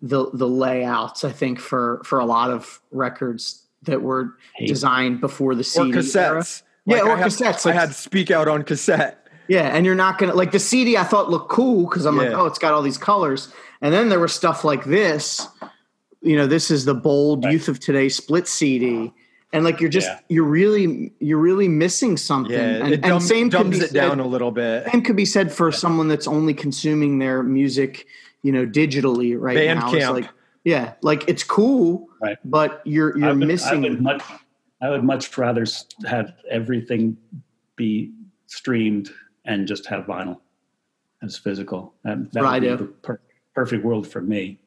the 0.00 0.30
the 0.32 0.48
layouts. 0.48 1.24
I 1.24 1.32
think 1.32 1.60
for 1.60 2.00
for 2.04 2.18
a 2.18 2.24
lot 2.24 2.50
of 2.50 2.80
records 2.90 3.62
that 3.82 4.02
were 4.02 4.36
designed 4.66 5.20
before 5.20 5.54
the 5.54 5.60
or 5.60 5.64
CD 5.64 5.92
era. 5.92 6.02
cassettes 6.02 6.62
Yeah, 6.86 7.00
or 7.00 7.12
I 7.12 7.16
had, 7.18 7.26
cassettes, 7.26 7.66
I 7.66 7.70
like- 7.70 7.80
had 7.80 7.94
speak 7.94 8.30
out 8.30 8.48
on 8.48 8.62
cassette 8.62 9.28
Yeah, 9.48 9.62
and 9.62 9.84
you're 9.86 9.94
not 9.94 10.18
gonna 10.18 10.34
like 10.34 10.52
the 10.52 10.58
CD. 10.58 10.96
I 10.96 11.04
thought 11.04 11.30
looked 11.30 11.50
cool 11.50 11.88
because 11.88 12.06
I'm 12.06 12.16
like, 12.16 12.30
oh, 12.30 12.46
it's 12.46 12.58
got 12.58 12.72
all 12.72 12.82
these 12.82 12.98
colors. 12.98 13.52
And 13.82 13.92
then 13.92 14.08
there 14.08 14.18
was 14.20 14.32
stuff 14.32 14.64
like 14.64 14.84
this. 14.84 15.46
You 16.22 16.36
know, 16.36 16.46
this 16.46 16.70
is 16.70 16.84
the 16.84 16.94
bold 16.94 17.44
Right. 17.44 17.52
Youth 17.52 17.68
of 17.68 17.78
Today 17.78 18.08
split 18.08 18.48
CD, 18.48 19.12
and 19.52 19.64
like 19.64 19.80
you're 19.80 19.90
just 19.90 20.08
Yeah. 20.08 20.18
you're 20.28 20.44
really 20.44 21.12
you're 21.20 21.38
really 21.38 21.68
missing 21.68 22.16
something. 22.16 22.52
yeah 22.52 22.84
and, 22.84 22.88
it 22.88 22.94
and 22.94 23.02
dumb, 23.02 23.20
same 23.20 23.50
could 23.50 23.58
dumbs 23.58 23.78
be 23.78 23.84
it 23.84 23.92
down 23.92 24.18
a 24.20 24.26
little 24.26 24.50
bit 24.50 24.86
same 24.92 25.04
could 25.04 25.14
be 25.16 25.24
said 25.24 25.52
for 25.52 25.70
someone 25.70 26.08
that's 26.08 26.26
only 26.26 26.52
consuming 26.54 27.18
their 27.20 27.42
music, 27.42 28.06
you 28.42 28.50
know, 28.50 28.66
digitally 28.66 29.38
right 29.38 29.56
now. 29.76 29.92
It's 29.92 30.08
like, 30.10 30.28
yeah, 30.64 30.94
like 31.02 31.28
it's 31.28 31.44
cool, 31.44 32.08
Right. 32.20 32.38
but 32.44 32.82
you're 32.84 33.16
you're 33.16 33.28
I 33.28 33.32
would, 33.32 33.46
missing. 33.46 33.84
I 33.84 33.88
would 33.90 34.00
much 34.02 34.22
I 34.82 34.90
would 34.90 35.04
much 35.04 35.36
rather 35.38 35.64
have 36.06 36.32
everything 36.50 37.16
be 37.76 38.10
streamed 38.46 39.10
and 39.44 39.68
just 39.68 39.86
have 39.86 40.06
vinyl 40.06 40.38
as 41.22 41.36
physical. 41.36 41.94
That, 42.04 42.32
that 42.32 42.42
Right, 42.42 42.54
would 42.54 42.62
be 42.62 42.66
yeah. 42.68 42.76
the 42.76 42.84
per- 42.86 43.20
perfect 43.56 43.82
world 43.84 44.06
for 44.06 44.20
me. 44.20 44.58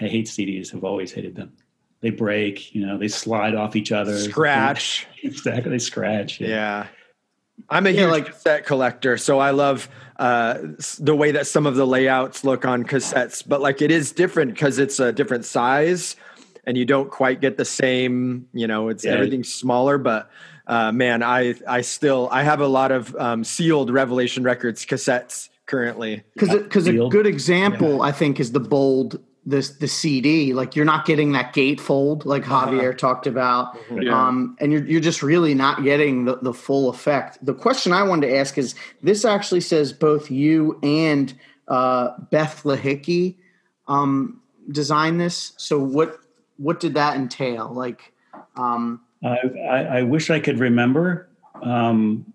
I 0.00 0.04
hate 0.06 0.26
CDs. 0.26 0.70
Have 0.72 0.84
always 0.84 1.12
hated 1.12 1.34
them. 1.34 1.52
They 2.00 2.10
break. 2.10 2.74
You 2.74 2.86
know, 2.86 2.96
they 2.96 3.08
slide 3.08 3.54
off 3.54 3.74
each 3.76 3.92
other. 3.92 4.16
scratch 4.18 5.06
Exactly. 5.22 5.70
They 5.72 5.78
scratch. 5.78 6.40
Yeah. 6.40 6.86
I'm 7.68 7.86
a 7.86 7.90
Yeah, 7.90 8.02
huge 8.02 8.10
like- 8.10 8.26
cassette 8.26 8.66
collector, 8.66 9.16
so 9.18 9.38
I 9.38 9.50
love 9.50 9.88
uh, 10.18 10.58
the 11.00 11.16
way 11.16 11.32
that 11.32 11.46
some 11.46 11.66
of 11.66 11.74
the 11.74 11.86
layouts 11.86 12.44
look 12.44 12.64
on 12.64 12.84
cassettes. 12.84 13.42
But 13.46 13.60
like, 13.60 13.82
it 13.82 13.90
is 13.90 14.12
different 14.12 14.52
because 14.54 14.78
it's 14.78 15.00
a 15.00 15.10
different 15.12 15.44
size, 15.46 16.16
and 16.64 16.76
you 16.76 16.84
don't 16.84 17.10
quite 17.10 17.40
get 17.40 17.56
the 17.56 17.64
same. 17.64 18.46
You 18.52 18.66
know, 18.66 18.88
it's 18.90 19.04
Yeah. 19.04 19.12
everything's 19.12 19.52
smaller. 19.52 19.96
But 19.98 20.30
uh, 20.66 20.92
man, 20.92 21.22
I 21.22 21.54
I 21.66 21.80
still 21.80 22.28
I 22.30 22.42
have 22.42 22.60
a 22.60 22.68
lot 22.68 22.92
of 22.92 23.16
um, 23.16 23.42
sealed 23.42 23.90
Revelation 23.90 24.42
Records 24.44 24.84
cassettes 24.84 25.48
currently. 25.66 26.22
because 26.34 26.62
because 26.62 26.86
a 26.86 26.92
good 27.08 27.26
example 27.26 28.02
I 28.02 28.12
think 28.12 28.40
is 28.40 28.52
the 28.52 28.60
bold 28.60 29.20
this 29.44 29.70
the 29.78 29.86
CD 29.86 30.52
like 30.52 30.74
you're 30.74 30.84
not 30.84 31.06
getting 31.06 31.32
that 31.32 31.54
gatefold 31.54 32.24
like 32.24 32.42
Javier 32.42 32.96
talked 32.96 33.28
about 33.28 33.78
Yeah. 33.90 34.26
um, 34.26 34.56
and 34.60 34.72
you're 34.72 34.84
you're 34.84 35.00
just 35.00 35.22
really 35.22 35.54
not 35.54 35.84
getting 35.84 36.24
the, 36.24 36.36
the 36.42 36.52
full 36.52 36.88
effect. 36.90 37.38
The 37.44 37.54
question 37.54 37.92
I 37.92 38.02
wanted 38.02 38.28
to 38.28 38.36
ask 38.36 38.58
is 38.58 38.74
this 39.02 39.24
actually 39.24 39.60
says 39.60 39.92
both 39.92 40.30
you 40.30 40.78
and 40.82 41.32
uh, 41.68 42.10
Beth 42.30 42.62
Lahickey 42.64 43.36
um, 43.88 44.40
design 44.70 45.18
this. 45.18 45.52
So 45.56 45.78
what 45.78 46.18
what 46.56 46.80
did 46.80 46.94
that 46.94 47.16
entail? 47.16 47.72
Like, 47.72 48.12
um, 48.56 49.00
I, 49.22 49.36
I, 49.70 49.78
I 49.98 50.02
wish 50.02 50.30
I 50.30 50.40
could 50.40 50.58
remember. 50.58 51.28
Um, 51.62 52.32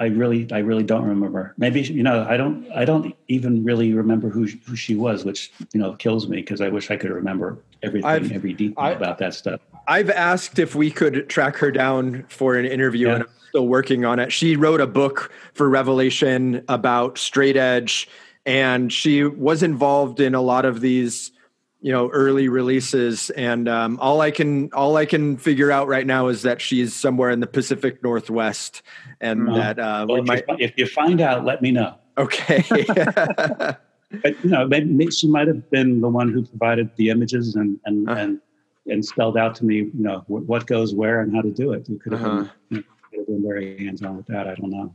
I 0.00 0.06
really, 0.06 0.46
I 0.52 0.58
really 0.58 0.84
don't 0.84 1.04
remember. 1.04 1.54
Maybe 1.58 1.80
you 1.82 2.02
know, 2.02 2.24
I 2.28 2.36
don't, 2.36 2.70
I 2.72 2.84
don't 2.84 3.14
even 3.28 3.64
really 3.64 3.92
remember 3.92 4.28
who 4.28 4.46
who 4.66 4.76
she 4.76 4.94
was, 4.94 5.24
which 5.24 5.50
you 5.72 5.80
know 5.80 5.94
kills 5.94 6.28
me 6.28 6.36
because 6.38 6.60
I 6.60 6.68
wish 6.68 6.90
I 6.90 6.96
could 6.96 7.10
remember 7.10 7.58
everything, 7.82 8.08
I've- 8.08 8.34
every 8.34 8.52
detail 8.52 8.74
I- 8.78 8.90
about 8.92 9.18
that 9.18 9.34
stuff. 9.34 9.60
I've 9.86 10.10
asked 10.10 10.58
if 10.58 10.74
we 10.74 10.90
could 10.90 11.28
track 11.30 11.56
her 11.56 11.70
down 11.70 12.24
for 12.28 12.56
an 12.56 12.66
interview, 12.66 13.06
Yeah. 13.06 13.14
and 13.14 13.22
I'm 13.24 13.28
still 13.48 13.68
working 13.68 14.04
on 14.04 14.18
it. 14.18 14.30
She 14.30 14.54
wrote 14.54 14.82
a 14.82 14.86
book 14.86 15.32
for 15.54 15.66
Revelation 15.68 16.62
about 16.68 17.16
straight 17.16 17.56
edge, 17.56 18.06
and 18.44 18.92
she 18.92 19.24
was 19.24 19.62
involved 19.62 20.20
in 20.20 20.34
a 20.34 20.42
lot 20.42 20.66
of 20.66 20.82
these, 20.82 21.32
you 21.80 21.92
know, 21.92 22.08
early 22.10 22.48
releases. 22.48 23.30
And 23.30 23.68
um, 23.68 23.98
all 24.00 24.20
I 24.20 24.30
can 24.30 24.70
all 24.72 24.96
I 24.96 25.06
can 25.06 25.36
figure 25.36 25.70
out 25.70 25.86
right 25.88 26.06
now 26.06 26.28
is 26.28 26.42
that 26.42 26.60
she's 26.60 26.94
somewhere 26.94 27.30
in 27.30 27.40
the 27.40 27.46
Pacific 27.46 28.02
Northwest, 28.02 28.82
and 29.20 29.40
Mhm. 29.42 29.54
that 29.54 29.78
uh, 29.78 30.06
Well, 30.08 30.16
we 30.16 30.20
if, 30.22 30.26
might. 30.26 30.44
you, 30.48 30.56
if 30.58 30.72
you 30.76 30.86
find 30.86 31.20
out, 31.20 31.44
let 31.44 31.62
me 31.62 31.70
know. 31.70 31.94
Okay. 32.16 32.64
But 34.22 34.42
you 34.42 34.48
know, 34.48 34.66
maybe, 34.66 35.10
she 35.10 35.28
might 35.28 35.48
have 35.48 35.68
been 35.70 36.00
the 36.00 36.08
one 36.08 36.32
who 36.32 36.42
provided 36.42 36.90
the 36.96 37.10
images 37.10 37.56
and 37.56 37.78
and 37.84 38.08
Uh. 38.08 38.12
and, 38.14 38.40
and 38.86 39.04
spelled 39.04 39.36
out 39.36 39.54
to 39.56 39.66
me, 39.66 39.76
you 39.76 39.90
know, 39.94 40.24
what 40.28 40.66
goes 40.66 40.94
where 40.94 41.20
and 41.20 41.34
how 41.36 41.42
to 41.42 41.50
do 41.50 41.72
it. 41.74 41.86
You 41.90 41.98
could 41.98 42.12
have 42.12 42.22
Uh-huh. 42.22 42.36
been, 42.38 42.50
you 42.70 42.76
know, 42.78 42.82
could 43.10 43.18
have 43.18 43.26
been 43.26 43.42
very 43.46 43.76
hands 43.84 44.02
on 44.02 44.16
with 44.16 44.24
that. 44.28 44.46
I 44.48 44.54
don't 44.54 44.70
know. 44.70 44.94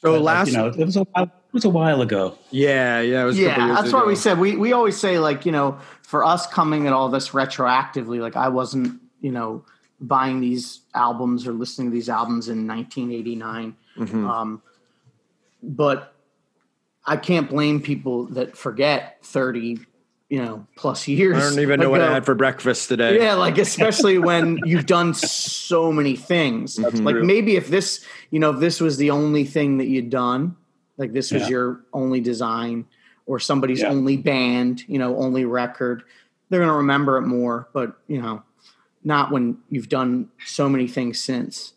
So 0.00 0.12
But, 0.12 0.22
last, 0.22 0.48
you 0.48 0.56
know, 0.56 0.66
it 0.68 0.78
was 0.84 0.96
a 0.96 1.02
while, 1.04 1.24
it 1.24 1.52
was 1.52 1.64
a 1.64 1.70
while 1.70 2.02
ago. 2.02 2.38
yeah, 2.50 3.00
yeah, 3.00 3.22
it 3.22 3.24
was 3.24 3.38
a 3.38 3.42
yeah, 3.42 3.66
years 3.66 3.78
that's 3.78 3.92
why 3.92 4.04
we 4.04 4.14
said 4.14 4.38
we 4.38 4.56
we 4.56 4.72
always 4.72 4.96
say 4.96 5.18
like 5.18 5.44
you 5.46 5.52
know 5.52 5.78
for 6.02 6.24
us 6.24 6.46
coming 6.46 6.86
at 6.86 6.92
all 6.92 7.08
this 7.08 7.30
retroactively, 7.30 8.20
like 8.20 8.36
I 8.36 8.48
wasn't 8.48 9.00
you 9.20 9.30
know 9.32 9.64
buying 10.00 10.40
these 10.40 10.82
albums 10.94 11.46
or 11.46 11.52
listening 11.52 11.88
to 11.90 11.94
these 11.94 12.08
albums 12.08 12.48
in 12.48 12.66
1989. 12.66 13.74
Mhm. 13.98 14.28
Um, 14.30 14.62
but 15.62 16.14
I 17.04 17.16
can't 17.16 17.48
blame 17.50 17.80
people 17.80 18.26
that 18.26 18.56
forget 18.56 19.18
30, 19.24 19.80
you 20.28 20.42
know, 20.42 20.66
plus 20.76 21.08
years. 21.08 21.36
I 21.38 21.40
don't 21.50 21.60
even 21.60 21.80
know 21.80 21.88
what 21.90 22.02
I 22.02 22.12
had 22.12 22.24
for 22.26 22.34
breakfast 22.34 22.88
today. 22.88 23.18
Yeah, 23.22 23.34
like 23.34 23.56
especially 23.68 24.18
when 24.18 24.58
you've 24.64 24.86
done 24.86 25.14
so 25.14 25.90
many 25.92 26.16
things. 26.16 26.76
That's 26.76 27.00
like 27.00 27.14
true. 27.16 27.24
maybe 27.24 27.56
if 27.56 27.68
this, 27.68 28.04
you 28.30 28.38
know, 28.38 28.50
if 28.50 28.60
this 28.60 28.80
was 28.80 28.98
the 28.98 29.10
only 29.10 29.44
thing 29.44 29.78
that 29.78 29.86
you'd 29.86 30.10
done, 30.10 30.56
like 30.98 31.12
this 31.12 31.32
was 31.32 31.42
Yeah. 31.44 31.48
your 31.48 31.80
only 31.94 32.20
design 32.20 32.84
or 33.26 33.38
somebody's 33.38 33.80
Yeah. 33.80 33.88
only 33.88 34.16
band, 34.18 34.84
you 34.86 34.98
know, 34.98 35.16
only 35.16 35.44
record, 35.46 36.02
they're 36.50 36.60
going 36.60 36.70
to 36.70 36.76
remember 36.76 37.16
it 37.18 37.22
more, 37.22 37.68
but 37.72 37.96
you 38.06 38.20
know, 38.20 38.42
not 39.04 39.30
when 39.32 39.56
you've 39.70 39.88
done 39.88 40.28
so 40.44 40.68
many 40.68 40.86
things 40.88 41.18
since. 41.18 41.72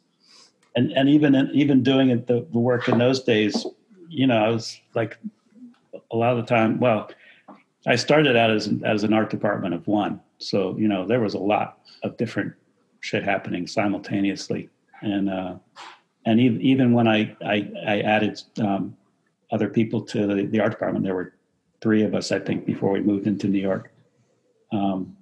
and 0.76 0.91
and 0.93 1.08
even 1.10 1.36
even 1.54 1.84
doing 1.84 2.10
it 2.10 2.28
the, 2.28 2.45
the 2.52 2.58
work 2.60 2.88
in 2.89 2.97
those 2.97 3.22
days 3.24 3.66
you 4.08 4.26
know 4.26 4.38
i 4.38 4.47
was 4.47 4.80
like 4.95 5.18
a 6.12 6.16
lot 6.16 6.32
of 6.32 6.38
the 6.38 6.43
time 6.56 6.80
well 6.80 7.10
i 7.88 7.96
started 7.96 8.36
out 8.36 8.50
as 8.52 8.70
as 8.84 9.04
an 9.04 9.14
art 9.14 9.30
department 9.30 9.74
of 9.74 9.88
one. 9.88 10.20
So 10.38 10.76
you 10.78 10.88
know 10.88 11.06
there 11.06 11.20
was 11.20 11.34
a 11.34 11.40
lot 11.40 11.80
of 12.04 12.18
different 12.18 12.54
shit 13.00 13.24
happening 13.24 13.68
simultaneously. 13.68 14.70
And 15.02 15.30
uh 15.30 15.56
and 16.26 16.40
even, 16.40 16.62
even 16.62 16.94
when 16.94 17.08
i 17.08 17.36
i, 17.46 17.70
I 17.88 18.02
added 18.02 18.42
um, 18.60 18.96
other 19.52 19.68
people 19.68 20.02
to 20.02 20.28
the, 20.28 20.46
the 20.46 20.60
art 20.60 20.72
department 20.72 21.04
there 21.04 21.16
were 21.16 21.34
three 21.82 22.04
of 22.04 22.14
us 22.14 22.32
i 22.32 22.40
think 22.40 22.66
before 22.66 22.92
we 22.92 23.02
moved 23.02 23.28
into 23.28 23.48
new 23.48 23.60
york. 23.60 23.92
Um, 24.72 25.18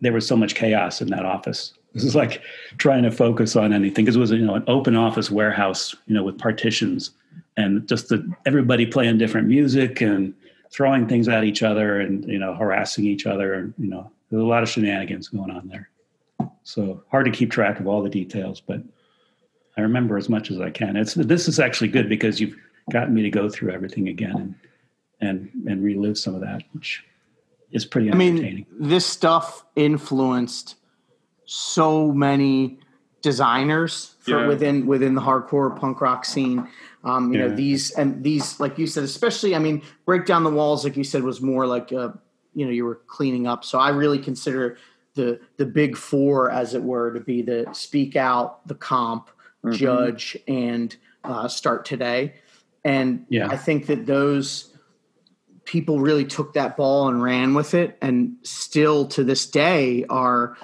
there 0.00 0.12
was 0.12 0.26
so 0.26 0.36
much 0.36 0.56
chaos 0.56 1.00
in 1.00 1.08
that 1.08 1.24
office. 1.24 1.74
This 1.94 2.04
is 2.04 2.16
like 2.16 2.40
trying 2.78 3.02
to 3.02 3.10
focus 3.10 3.54
on 3.54 3.70
anything 3.74 4.06
because 4.06 4.16
it 4.16 4.18
was 4.18 4.30
you 4.30 4.46
know 4.46 4.54
an 4.54 4.64
open 4.66 4.96
office 4.96 5.30
warehouse 5.30 5.94
you 6.06 6.14
know 6.14 6.22
with 6.22 6.38
partitions 6.38 7.10
and 7.58 7.86
just 7.86 8.08
the, 8.08 8.26
everybody 8.46 8.86
playing 8.86 9.18
different 9.18 9.46
music 9.46 10.00
and 10.00 10.32
throwing 10.72 11.06
things 11.06 11.28
at 11.28 11.44
each 11.44 11.62
other 11.62 12.00
and 12.00 12.24
you 12.26 12.38
know 12.38 12.54
harassing 12.54 13.04
each 13.04 13.26
other 13.26 13.54
and 13.54 13.74
you 13.78 13.88
know 13.88 14.10
there's 14.30 14.42
a 14.42 14.46
lot 14.46 14.62
of 14.62 14.68
shenanigans 14.68 15.28
going 15.28 15.50
on 15.50 15.68
there 15.68 15.90
so 16.64 17.02
hard 17.10 17.24
to 17.26 17.30
keep 17.30 17.50
track 17.50 17.78
of 17.80 17.86
all 17.86 18.02
the 18.02 18.08
details 18.10 18.60
but 18.60 18.80
i 19.76 19.80
remember 19.80 20.16
as 20.16 20.28
much 20.28 20.50
as 20.50 20.60
i 20.60 20.70
can 20.70 20.96
it's 20.96 21.14
this 21.14 21.48
is 21.48 21.58
actually 21.60 21.88
good 21.88 22.08
because 22.08 22.40
you've 22.40 22.56
gotten 22.90 23.14
me 23.14 23.22
to 23.22 23.30
go 23.30 23.48
through 23.48 23.70
everything 23.70 24.08
again 24.08 24.36
and 24.36 24.54
and 25.20 25.68
and 25.68 25.84
relive 25.84 26.16
some 26.18 26.34
of 26.34 26.40
that 26.40 26.62
which 26.72 27.04
is 27.70 27.86
pretty 27.86 28.12
I 28.12 28.14
mean, 28.14 28.66
this 28.70 29.06
stuff 29.06 29.64
influenced 29.76 30.76
so 31.46 32.12
many 32.12 32.78
designers 33.22 34.14
for 34.20 34.42
Yeah. 34.42 34.46
within 34.46 34.86
within 34.86 35.14
the 35.14 35.22
hardcore 35.22 35.74
punk 35.78 36.00
rock 36.00 36.24
scene. 36.26 36.68
Um, 37.04 37.32
you 37.32 37.38
know 37.38 37.54
these 37.54 37.90
and 37.92 38.22
these, 38.22 38.60
like 38.60 38.78
you 38.78 38.86
said, 38.86 39.02
especially. 39.04 39.54
I 39.54 39.58
mean, 39.58 39.82
break 40.06 40.24
down 40.24 40.44
the 40.44 40.50
walls, 40.50 40.84
like 40.84 40.96
you 40.96 41.04
said, 41.04 41.22
was 41.24 41.40
more 41.40 41.66
like 41.66 41.92
uh, 41.92 42.10
you 42.54 42.64
know 42.64 42.70
you 42.70 42.84
were 42.84 43.00
cleaning 43.06 43.46
up. 43.46 43.64
So 43.64 43.78
I 43.78 43.90
really 43.90 44.18
consider 44.18 44.76
the 45.14 45.40
the 45.56 45.66
big 45.66 45.96
four, 45.96 46.50
as 46.50 46.74
it 46.74 46.82
were, 46.82 47.12
to 47.12 47.20
be 47.20 47.42
the 47.42 47.66
speak 47.72 48.14
out, 48.16 48.66
the 48.68 48.74
comp, 48.74 49.30
Mhm. 49.64 49.72
judge, 49.74 50.36
and 50.46 50.94
uh, 51.24 51.48
start 51.48 51.84
today. 51.84 52.34
And 52.84 53.26
Yeah. 53.28 53.48
I 53.48 53.56
think 53.56 53.86
that 53.86 54.06
those 54.06 54.72
people 55.64 56.00
really 56.00 56.24
took 56.24 56.54
that 56.54 56.76
ball 56.76 57.08
and 57.08 57.22
ran 57.22 57.54
with 57.54 57.74
it 57.74 57.96
and 58.02 58.34
still 58.42 59.06
to 59.06 59.22
this 59.22 59.46
day 59.46 60.04
are 60.10 60.56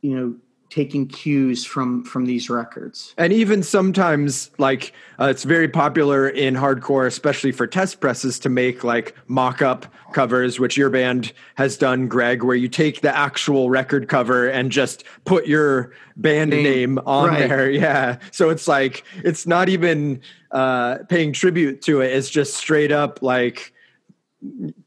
you 0.00 0.16
know 0.16 0.34
taking 0.76 1.06
cues 1.08 1.64
from 1.64 2.04
from 2.04 2.26
these 2.26 2.50
records 2.50 3.14
And 3.16 3.32
even 3.32 3.62
sometimes, 3.62 4.50
like 4.58 4.92
uh, 5.18 5.24
it's 5.24 5.42
very 5.42 5.68
popular 5.68 6.28
in 6.28 6.54
hardcore, 6.54 7.06
especially 7.06 7.50
for 7.50 7.66
test 7.66 7.98
presses, 7.98 8.38
to 8.40 8.50
make 8.50 8.84
like 8.84 9.14
mock-up 9.26 9.86
covers, 10.12 10.60
which 10.60 10.76
your 10.76 10.90
band 10.90 11.32
has 11.54 11.78
done, 11.78 12.08
Greg, 12.08 12.42
where 12.42 12.56
you 12.56 12.68
take 12.68 13.00
the 13.00 13.16
actual 13.16 13.70
record 13.70 14.08
cover 14.08 14.48
and 14.48 14.70
just 14.70 15.04
put 15.24 15.46
your 15.46 15.92
band 16.16 16.50
Name. 16.50 16.62
name 16.62 16.98
on 17.06 17.30
Right. 17.30 17.48
there. 17.48 17.70
Yeah, 17.86 18.18
so 18.30 18.50
it's 18.50 18.68
like 18.68 19.02
it's 19.24 19.46
not 19.46 19.70
even 19.70 20.20
uh, 20.50 20.98
paying 21.08 21.32
tribute 21.32 21.80
to 21.82 22.02
it; 22.02 22.12
it's 22.12 22.28
just 22.28 22.52
straight 22.54 22.92
up 22.92 23.22
like 23.22 23.72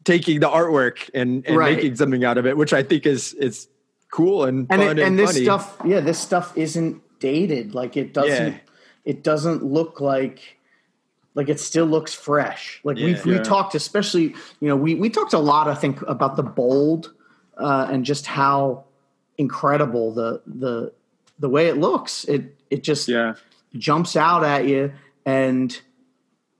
taking 0.03 0.39
the 0.39 0.47
artwork 0.49 1.09
and, 1.15 1.43
and 1.47 1.57
Right. 1.57 1.75
making 1.75 1.95
something 1.95 2.23
out 2.23 2.37
of 2.37 2.45
it, 2.45 2.55
which 2.57 2.73
I 2.73 2.83
think 2.83 3.07
is 3.07 3.33
is 3.33 3.67
cool 4.11 4.43
and 4.45 4.67
and 4.69 4.81
fun 4.81 4.81
it, 4.81 4.89
and, 4.91 4.99
and 4.99 5.19
this 5.19 5.31
funny. 5.33 5.43
stuff 5.45 5.77
yeah 5.85 5.99
this 5.99 6.19
stuff 6.19 6.57
isn't 6.57 7.01
dated 7.19 7.73
like 7.75 7.95
it 7.97 8.13
doesn't 8.13 8.53
Yeah. 8.53 8.59
it 9.05 9.23
doesn't 9.23 9.63
look 9.63 10.01
like 10.01 10.57
like 11.35 11.47
it 11.49 11.59
still 11.59 11.85
looks 11.85 12.13
fresh 12.13 12.79
like 12.83 12.97
Yeah. 12.97 13.05
we've 13.07 13.25
we 13.25 13.39
talked 13.39 13.75
especially 13.75 14.35
you 14.59 14.67
know 14.67 14.75
we 14.75 14.95
we 14.95 15.09
talked 15.09 15.33
a 15.33 15.39
lot 15.39 15.67
i 15.67 15.75
think 15.75 16.01
about 16.03 16.35
the 16.37 16.43
bold 16.43 17.13
uh 17.57 17.87
and 17.91 18.03
just 18.05 18.25
how 18.25 18.85
incredible 19.37 20.11
the 20.13 20.41
the 20.47 20.91
the 21.39 21.49
way 21.49 21.67
it 21.67 21.77
looks 21.77 22.23
it 22.25 22.55
it 22.69 22.83
just 22.83 23.07
Yeah. 23.07 23.35
jumps 23.77 24.15
out 24.15 24.43
at 24.43 24.65
you 24.67 24.91
and 25.25 25.79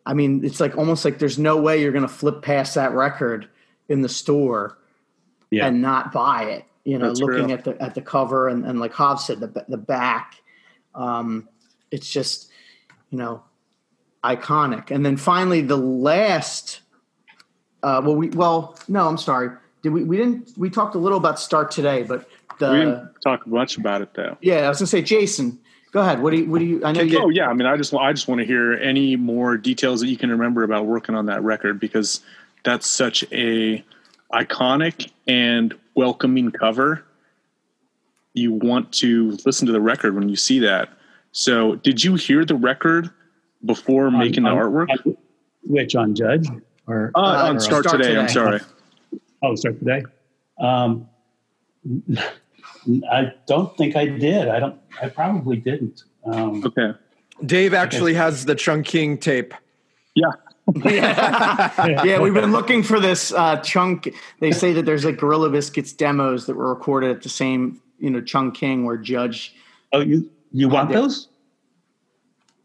i 0.05 0.13
mean 0.13 0.45
it's 0.45 0.59
like 0.59 0.77
almost 0.77 1.03
like 1.03 1.19
there's 1.19 1.39
no 1.39 1.57
way 1.59 1.81
you're 1.81 1.91
going 1.91 2.03
to 2.07 2.13
flip 2.13 2.41
past 2.41 2.75
that 2.75 2.93
record 2.93 3.47
in 3.89 4.01
the 4.01 4.09
store 4.09 4.77
Yeah. 5.51 5.65
and 5.67 5.81
not 5.81 6.11
buy 6.11 6.43
it 6.43 6.63
you 6.89 6.97
know 6.97 7.07
That's 7.07 7.19
looking 7.21 7.45
real. 7.45 7.51
at 7.51 7.63
the 7.63 7.81
at 7.81 7.93
the 7.93 8.01
cover 8.01 8.47
and, 8.47 8.65
and 8.65 8.79
like 8.79 8.93
Hobbs 8.93 9.25
said 9.25 9.39
the 9.39 9.65
the 9.67 9.77
back 9.77 10.35
um 10.95 11.47
it's 11.91 12.09
just 12.09 12.49
you 13.11 13.17
know 13.17 13.43
iconic 14.23 14.89
and 14.89 15.05
then 15.05 15.15
finally 15.15 15.61
the 15.61 15.77
last 15.77 16.81
uh 17.83 18.01
well 18.03 18.15
we 18.15 18.29
well 18.29 18.77
no 18.87 19.07
i'm 19.07 19.17
sorry 19.17 19.55
did 19.81 19.93
we 19.93 20.03
we 20.03 20.17
didn't 20.17 20.51
we 20.57 20.69
talked 20.69 20.95
a 20.95 20.97
little 20.97 21.17
about 21.17 21.39
start 21.39 21.71
today 21.71 22.03
but 22.03 22.27
the 22.59 22.71
we 22.71 22.79
didn't 22.79 23.09
talk 23.23 23.47
much 23.47 23.77
about 23.77 24.01
it 24.01 24.13
though. 24.15 24.35
yeah 24.41 24.65
i 24.65 24.69
was 24.69 24.79
gonna 24.79 24.87
say 24.87 25.01
jason 25.01 25.57
go 25.91 26.01
ahead 26.01 26.21
what 26.21 26.31
do 26.31 26.37
you 26.37 26.49
what 26.49 26.59
do 26.59 26.65
you 26.65 26.83
i 26.83 26.91
know 26.91 27.01
you 27.01 27.21
Oh 27.21 27.29
yeah, 27.29 27.47
I 27.47 27.53
mean, 27.53 27.67
I 27.67 27.77
just 27.77 27.93
I 27.93 28.11
just 28.11 28.27
want 28.27 28.39
to 28.39 28.45
hear 28.45 28.73
any 28.73 29.15
more 29.15 29.57
details 29.57 30.01
that 30.01 30.07
you 30.07 30.17
can 30.17 30.29
remember 30.29 30.63
about 30.63 30.85
working 30.85 31.15
on 31.15 31.27
that 31.27 31.41
record 31.43 31.79
because 31.79 32.21
that's 32.63 32.87
such 32.87 33.23
a 33.31 33.83
iconic 34.33 35.11
and 35.27 35.73
welcoming 35.95 36.51
cover. 36.51 37.03
You 38.33 38.53
want 38.53 38.91
to 38.93 39.37
listen 39.45 39.65
to 39.67 39.71
the 39.73 39.81
record 39.81 40.15
when 40.15 40.29
you 40.29 40.35
see 40.35 40.59
that. 40.59 40.89
So, 41.31 41.75
did 41.75 42.03
you 42.03 42.15
hear 42.15 42.45
the 42.45 42.55
record 42.55 43.09
before 43.65 44.09
making 44.11 44.43
the 44.43 44.49
On- 44.49 44.57
artwork? 44.57 44.89
on- 44.89 45.17
which 45.63 45.95
on 45.95 46.15
Judge 46.15 46.47
or 46.87 47.11
Uh, 47.15 47.19
Uh, 47.19 47.49
on 47.49 47.59
Start, 47.59 47.85
Start 47.85 48.01
today, 48.01 48.17
I'm 48.17 48.27
Today. 48.27 48.33
sorry. 48.33 48.59
oh 49.43 49.55
start 49.55 49.77
today? 49.79 50.03
Um, 50.59 51.07
I 53.11 53.33
don't 53.45 53.75
think 53.77 53.95
I 53.95 54.05
did. 54.05 54.47
I 54.47 54.59
don't. 54.59 54.79
I 55.01 55.09
probably 55.09 55.57
didn't. 55.57 56.03
Um, 56.25 56.63
Okay. 56.65 56.93
Dave 57.45 57.73
actually 57.73 58.13
has 58.15 58.45
the 58.45 58.55
Chunking 58.55 59.17
tape. 59.17 59.53
Yeah. 60.15 60.31
Yeah. 60.83 62.03
yeah, 62.03 62.19
we've 62.19 62.33
been 62.33 62.51
looking 62.51 62.83
for 62.83 62.99
this 62.99 63.31
uh, 63.33 63.57
chunk. 63.57 64.13
They 64.39 64.51
say 64.51 64.73
that 64.73 64.85
there's 64.85 65.05
like 65.05 65.17
Gorilla 65.17 65.49
Biscuits 65.49 65.93
demos 65.93 66.45
that 66.47 66.55
were 66.55 66.69
recorded 66.73 67.11
at 67.15 67.23
the 67.23 67.29
same, 67.29 67.81
you 67.99 68.09
know, 68.09 68.21
Chung 68.21 68.51
King 68.51 68.85
where 68.85 68.97
Judge. 68.97 69.55
Oh, 69.93 70.01
you 70.01 70.29
you 70.51 70.69
want 70.69 70.91
those? 70.91 71.27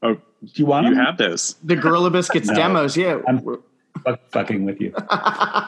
Oh, 0.03 0.15
Do 0.15 0.21
you 0.55 0.67
want 0.67 0.87
you 0.87 0.95
them? 0.95 1.05
have 1.05 1.17
this. 1.19 1.55
The 1.65 1.77
Gorilla 1.77 2.11
Biscuits 2.11 2.49
No. 2.51 2.55
demos, 2.55 2.97
yeah. 2.97 3.21
I'm 3.27 3.41
fucking 4.31 4.65
with 4.65 4.81
you. 4.81 4.93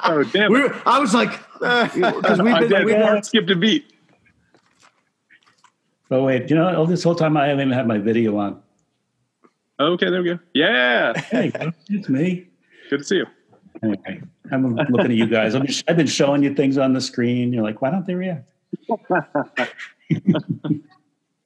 Oh, 0.09 0.23
damn 0.33 0.53
We 0.53 0.63
were, 0.63 0.77
I 0.87 0.99
was 0.99 1.15
like, 1.15 1.31
because 1.61 2.41
we've 2.41 2.55
been, 2.59 2.69
did. 2.69 2.85
we've 2.85 2.99
Mark 2.99 3.15
been 3.15 3.23
skipped 3.23 3.51
a 3.51 3.57
beat. 3.57 3.93
Oh 6.11 6.23
wait, 6.25 6.49
you 6.51 6.57
know, 6.57 6.75
all 6.77 6.87
this 6.87 7.03
whole 7.03 7.15
time 7.17 7.37
I 7.37 7.47
haven't 7.49 7.67
even 7.67 7.73
had 7.73 7.87
my 7.89 7.99
video 7.99 8.37
on. 8.39 8.63
Okay, 9.79 10.11
there 10.11 10.23
we 10.23 10.31
go. 10.31 10.39
Yeah. 10.55 11.13
Hey, 11.19 11.53
it's 11.91 12.09
me. 12.09 12.49
Good 12.89 12.99
to 13.01 13.05
see 13.05 13.17
you. 13.17 13.27
Anyway, 13.83 14.23
I'm 14.51 14.75
looking 14.75 15.11
at 15.11 15.11
you 15.11 15.27
guys. 15.27 15.55
I've 15.55 15.63
been, 15.67 15.75
I've 15.89 15.97
been 15.99 16.07
showing 16.07 16.43
you 16.43 16.55
things 16.55 16.79
on 16.79 16.95
the 16.95 17.01
screen. 17.01 17.53
You're 17.53 17.63
like, 17.63 17.83
why 17.83 17.91
don't 17.91 18.07
they 18.07 18.15
react? 18.15 18.49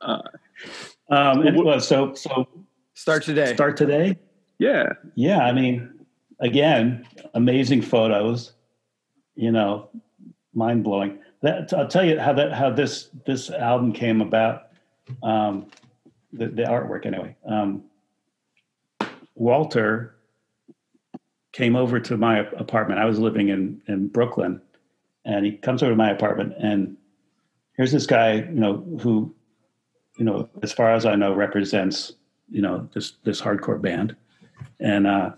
Uh, 0.03 0.23
Um, 1.11 1.47
it 1.47 1.55
was 1.55 1.87
so 1.87 2.15
so. 2.15 2.49
Start 2.95 3.23
today. 3.23 3.53
Start 3.53 3.77
today. 3.77 4.17
yeah. 4.59 4.95
Yeah, 5.15 5.41
I 5.41 5.53
mean, 5.53 5.93
again, 6.39 7.07
amazing 7.35 7.83
photos. 7.83 8.53
You 9.35 9.53
know, 9.53 9.91
mind 10.55 10.85
blowing. 10.85 11.19
That 11.43 11.71
I'll 11.75 11.87
tell 11.89 12.03
you 12.05 12.19
how 12.19 12.33
that 12.33 12.53
how 12.55 12.71
this 12.71 13.11
this 13.27 13.51
album 13.51 13.93
came 13.93 14.23
about. 14.23 14.69
Um, 15.23 15.67
the, 16.33 16.47
the 16.47 16.63
artwork, 16.63 17.05
anyway. 17.05 17.37
Um, 17.45 17.85
Walter 19.41 20.15
came 21.53 21.75
over 21.75 21.99
to 21.99 22.19
my 22.19 22.41
apartment. 22.41 23.01
I 23.01 23.07
was 23.07 23.19
living 23.19 23.49
in 23.49 23.81
in 23.89 24.09
Brooklyn, 24.09 24.61
and 25.25 25.47
he 25.47 25.53
comes 25.53 25.83
over 25.83 25.93
to 25.93 25.97
my 25.97 26.11
apartment, 26.11 26.53
and 26.59 26.99
here's 27.73 27.91
this 27.91 28.07
guy, 28.07 28.35
you 28.35 28.61
know, 28.61 28.85
who, 29.01 29.35
you 30.19 30.27
know, 30.27 30.51
as 30.63 30.75
far 30.75 30.93
as 30.93 31.07
I 31.07 31.15
know, 31.15 31.33
represents, 31.33 32.13
you 32.51 32.61
know, 32.61 32.87
this 32.93 33.15
this 33.25 33.41
hardcore 33.41 33.81
band, 33.81 34.15
and 34.79 35.07
uh, 35.07 35.31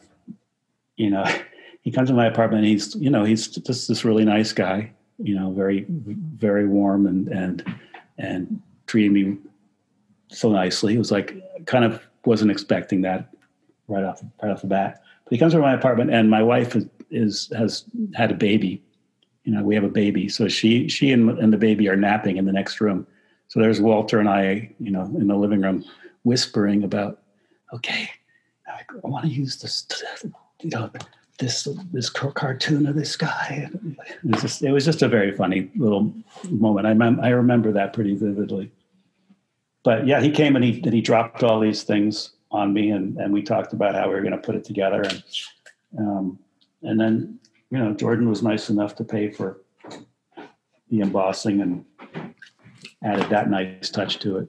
you 0.97 1.09
know, 1.09 1.25
he 1.83 1.93
comes 1.93 2.09
to 2.09 2.15
my 2.15 2.27
apartment. 2.27 2.65
And 2.65 2.73
he's, 2.73 2.97
you 2.97 3.09
know, 3.09 3.23
he's 3.23 3.47
just 3.47 3.87
this 3.87 4.05
really 4.05 4.25
nice 4.25 4.53
guy, 4.53 4.91
you 5.19 5.37
know, 5.37 5.53
very 5.53 5.87
very 5.89 6.67
warm 6.67 7.07
and 7.07 7.29
and 7.29 7.77
and 8.19 8.61
treating 8.89 9.13
me 9.13 9.39
so 10.27 10.51
nicely. 10.51 10.97
It 10.97 10.99
was 10.99 11.13
like 11.13 11.37
kind 11.67 11.85
of 11.85 12.03
wasn't 12.25 12.51
expecting 12.51 13.03
that 13.03 13.32
right 13.93 14.05
off 14.05 14.23
right 14.43 14.51
off 14.51 14.63
the 14.63 14.67
bat. 14.67 15.03
But 15.25 15.33
he 15.33 15.39
comes 15.39 15.53
to 15.53 15.61
my 15.61 15.75
apartment, 15.75 16.11
and 16.13 16.31
my 16.31 16.43
wife 16.43 16.75
is, 16.75 16.87
is 17.11 17.53
has 17.57 17.85
had 18.15 18.31
a 18.31 18.35
baby. 18.35 18.83
You 19.45 19.53
know, 19.53 19.63
we 19.63 19.75
have 19.75 19.85
a 19.85 19.89
baby, 19.89 20.29
so 20.29 20.49
she 20.49 20.89
she 20.89 21.13
and, 21.13 21.39
and 21.39 21.53
the 21.53 21.59
baby 21.59 21.89
are 21.89 21.97
napping 21.97 22.37
in 22.37 22.47
the 22.47 22.53
next 22.53 22.81
room. 22.81 23.07
So 23.49 23.61
there's 23.61 23.81
Walter 23.81 24.19
and 24.19 24.29
I, 24.29 24.71
you 24.79 24.91
know, 24.91 25.03
in 25.03 25.27
the 25.27 25.37
living 25.37 25.61
room, 25.61 25.85
whispering 26.23 26.85
about, 26.85 27.21
okay, 27.75 28.09
I, 28.67 28.81
I 29.05 29.09
want 29.09 29.27
to 29.27 29.31
use 29.31 29.59
this, 29.59 29.87
you 30.63 30.71
know, 30.71 30.91
this 31.39 31.69
this 31.93 32.09
cartoon 32.09 32.87
of 32.87 32.95
this 32.95 33.17
guy. 33.17 33.69
It 33.99 34.25
was 34.25 34.41
just, 34.41 34.63
it 34.63 34.73
was 34.73 34.85
just 34.85 35.03
a 35.03 35.09
very 35.09 35.33
funny 35.33 35.71
little 35.77 36.15
moment. 36.49 36.87
I 36.87 36.95
mem- 36.95 37.21
I 37.21 37.29
remember 37.29 37.73
that 37.73 37.93
pretty 37.93 38.15
vividly. 38.15 38.73
But 39.83 40.07
yeah, 40.07 40.21
he 40.21 40.31
came 40.31 40.55
and 40.57 40.65
he 40.65 40.81
and 40.85 40.95
he 40.95 41.01
dropped 41.01 41.43
all 41.43 41.61
these 41.61 41.83
things 41.83 42.31
on 42.53 42.73
me, 42.73 42.91
and 42.91 43.17
and 43.19 43.33
we 43.33 43.43
talked 43.43 43.73
about 43.73 43.95
how 43.95 44.09
we 44.09 44.15
were 44.15 44.21
going 44.21 44.33
to 44.33 44.39
put 44.39 44.55
it 44.55 44.65
together, 44.65 45.03
and 45.03 45.23
um, 45.99 46.39
and 46.83 47.01
then 47.01 47.39
you 47.71 47.79
know 47.79 47.93
Jordan 47.95 48.29
was 48.29 48.43
nice 48.43 48.71
enough 48.71 48.95
to 48.97 49.05
pay 49.05 49.31
for 49.31 49.61
the 50.91 51.01
embossing 51.01 51.61
and 51.61 51.85
added 53.03 53.29
that 53.31 53.49
nice 53.49 53.91
touch 53.91 54.19
to 54.21 54.39
it. 54.39 54.49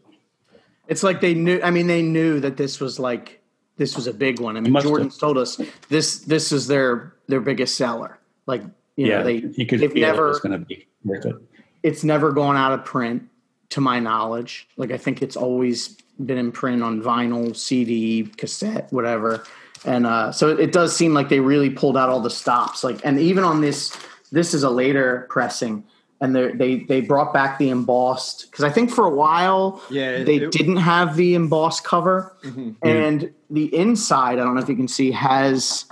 It's 0.87 1.03
like 1.03 1.21
they 1.21 1.33
knew. 1.33 1.59
I 1.63 1.71
mean, 1.71 1.87
they 1.87 2.01
knew 2.01 2.39
that 2.41 2.57
this 2.57 2.79
was 2.79 2.99
like 2.99 3.41
this 3.77 3.95
was 3.95 4.07
a 4.07 4.13
big 4.13 4.39
one. 4.39 4.57
I 4.57 4.59
mean, 4.59 4.73
Must 4.73 4.83
have. 4.83 4.91
Jordan's 4.91 5.17
told 5.17 5.37
us 5.37 5.59
this. 5.89 6.19
This 6.19 6.51
is 6.51 6.67
their 6.67 7.13
their 7.27 7.39
biggest 7.39 7.75
seller. 7.75 8.19
Like 8.45 8.61
you 8.97 9.07
yeah, 9.07 9.19
know, 9.19 9.23
they 9.23 9.35
you 9.55 9.65
could 9.65 9.79
they've 9.79 9.95
never. 9.95 10.27
it 10.27 10.29
was 10.29 10.39
going 10.39 10.59
to 10.59 10.65
be 10.65 10.87
worth 11.05 11.25
it. 11.25 11.35
it's 11.81 12.03
never 12.03 12.31
gone 12.31 12.57
out 12.57 12.73
of 12.73 12.83
print, 12.83 13.23
to 13.69 13.81
my 13.81 13.99
knowledge. 13.99 14.67
Like 14.77 14.91
I 14.91 14.97
think 14.97 15.21
it's 15.21 15.35
always 15.35 15.97
been 16.23 16.37
in 16.37 16.51
print 16.51 16.83
on 16.83 17.01
vinyl, 17.01 17.55
CD, 17.55 18.23
cassette, 18.37 18.91
whatever. 18.91 19.43
And 19.85 20.05
uh, 20.05 20.31
so 20.31 20.49
it, 20.49 20.59
it 20.59 20.71
does 20.71 20.95
seem 20.95 21.13
like 21.13 21.29
they 21.29 21.39
really 21.39 21.69
pulled 21.69 21.97
out 21.97 22.09
all 22.09 22.21
the 22.21 22.29
stops. 22.29 22.83
Like, 22.83 22.99
and 23.03 23.19
even 23.19 23.43
on 23.43 23.61
this, 23.61 23.95
this 24.31 24.53
is 24.53 24.63
a 24.63 24.69
later 24.69 25.25
pressing. 25.29 25.83
And 26.21 26.33
they 26.33 26.51
they 26.53 26.75
they 26.85 27.01
brought 27.01 27.33
back 27.33 27.57
the 27.57 27.69
embossed 27.69 28.49
because 28.49 28.63
I 28.63 28.69
think 28.69 28.89
for 28.91 29.03
a 29.05 29.09
while 29.09 29.81
Yeah, 29.89 30.23
they 30.23 30.37
it- 30.37 30.51
didn't 30.53 30.77
have 30.77 31.17
the 31.17 31.35
embossed 31.35 31.83
cover, 31.83 32.37
and 32.81 33.33
the 33.49 33.75
inside 33.75 34.39
I 34.39 34.43
don't 34.45 34.55
know 34.55 34.61
if 34.61 34.69
you 34.69 34.77
can 34.77 34.87
see 34.87 35.11
has 35.11 35.83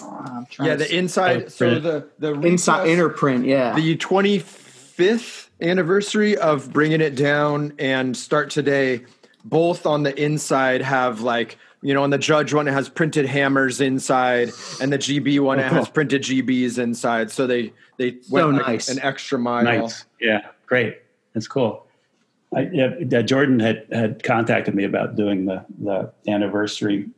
uh, 0.00 0.44
Yeah, 0.60 0.76
the 0.76 0.96
inside. 0.96 1.50
So 1.50 1.80
print. 1.80 1.82
the 1.82 2.08
the 2.20 2.40
inside 2.46 2.86
inner 2.86 3.08
print, 3.08 3.44
yeah. 3.44 3.74
the 3.74 3.96
25th 3.96 5.48
anniversary 5.60 6.36
of 6.36 6.72
bringing 6.72 7.00
it 7.00 7.16
down 7.16 7.72
and 7.80 8.16
start 8.16 8.48
today 8.50 9.00
both 9.44 9.86
on 9.86 10.02
the 10.02 10.14
inside 10.22 10.82
have 10.82 11.20
like 11.20 11.58
you 11.82 11.92
know 11.94 12.02
on 12.02 12.10
the 12.10 12.18
judge 12.18 12.54
one 12.54 12.68
it 12.68 12.72
has 12.72 12.88
printed 12.88 13.26
hammers 13.26 13.80
inside 13.80 14.50
and 14.80 14.92
the 14.92 14.98
gb 14.98 15.40
one 15.40 15.58
Oh, 15.58 15.64
it 15.64 15.72
has 15.72 15.88
printed 15.88 16.22
gbs 16.22 16.78
inside 16.78 17.30
so 17.30 17.46
they 17.46 17.72
they 17.96 18.18
went 18.30 18.52
like 18.54 18.66
nice. 18.66 18.88
an 18.88 19.00
extra 19.00 19.38
mile 19.38 19.64
Nice. 19.64 20.04
Yeah, 20.20 20.40
great. 20.66 20.98
That's 21.34 21.48
cool. 21.48 21.86
I, 22.54 22.68
yeah, 22.72 23.22
Jordan 23.22 23.58
had 23.60 23.86
had 23.90 24.22
contacted 24.22 24.74
me 24.74 24.84
about 24.84 25.16
doing 25.16 25.46
the 25.46 25.64
the 25.78 26.12
anniversary 26.28 27.08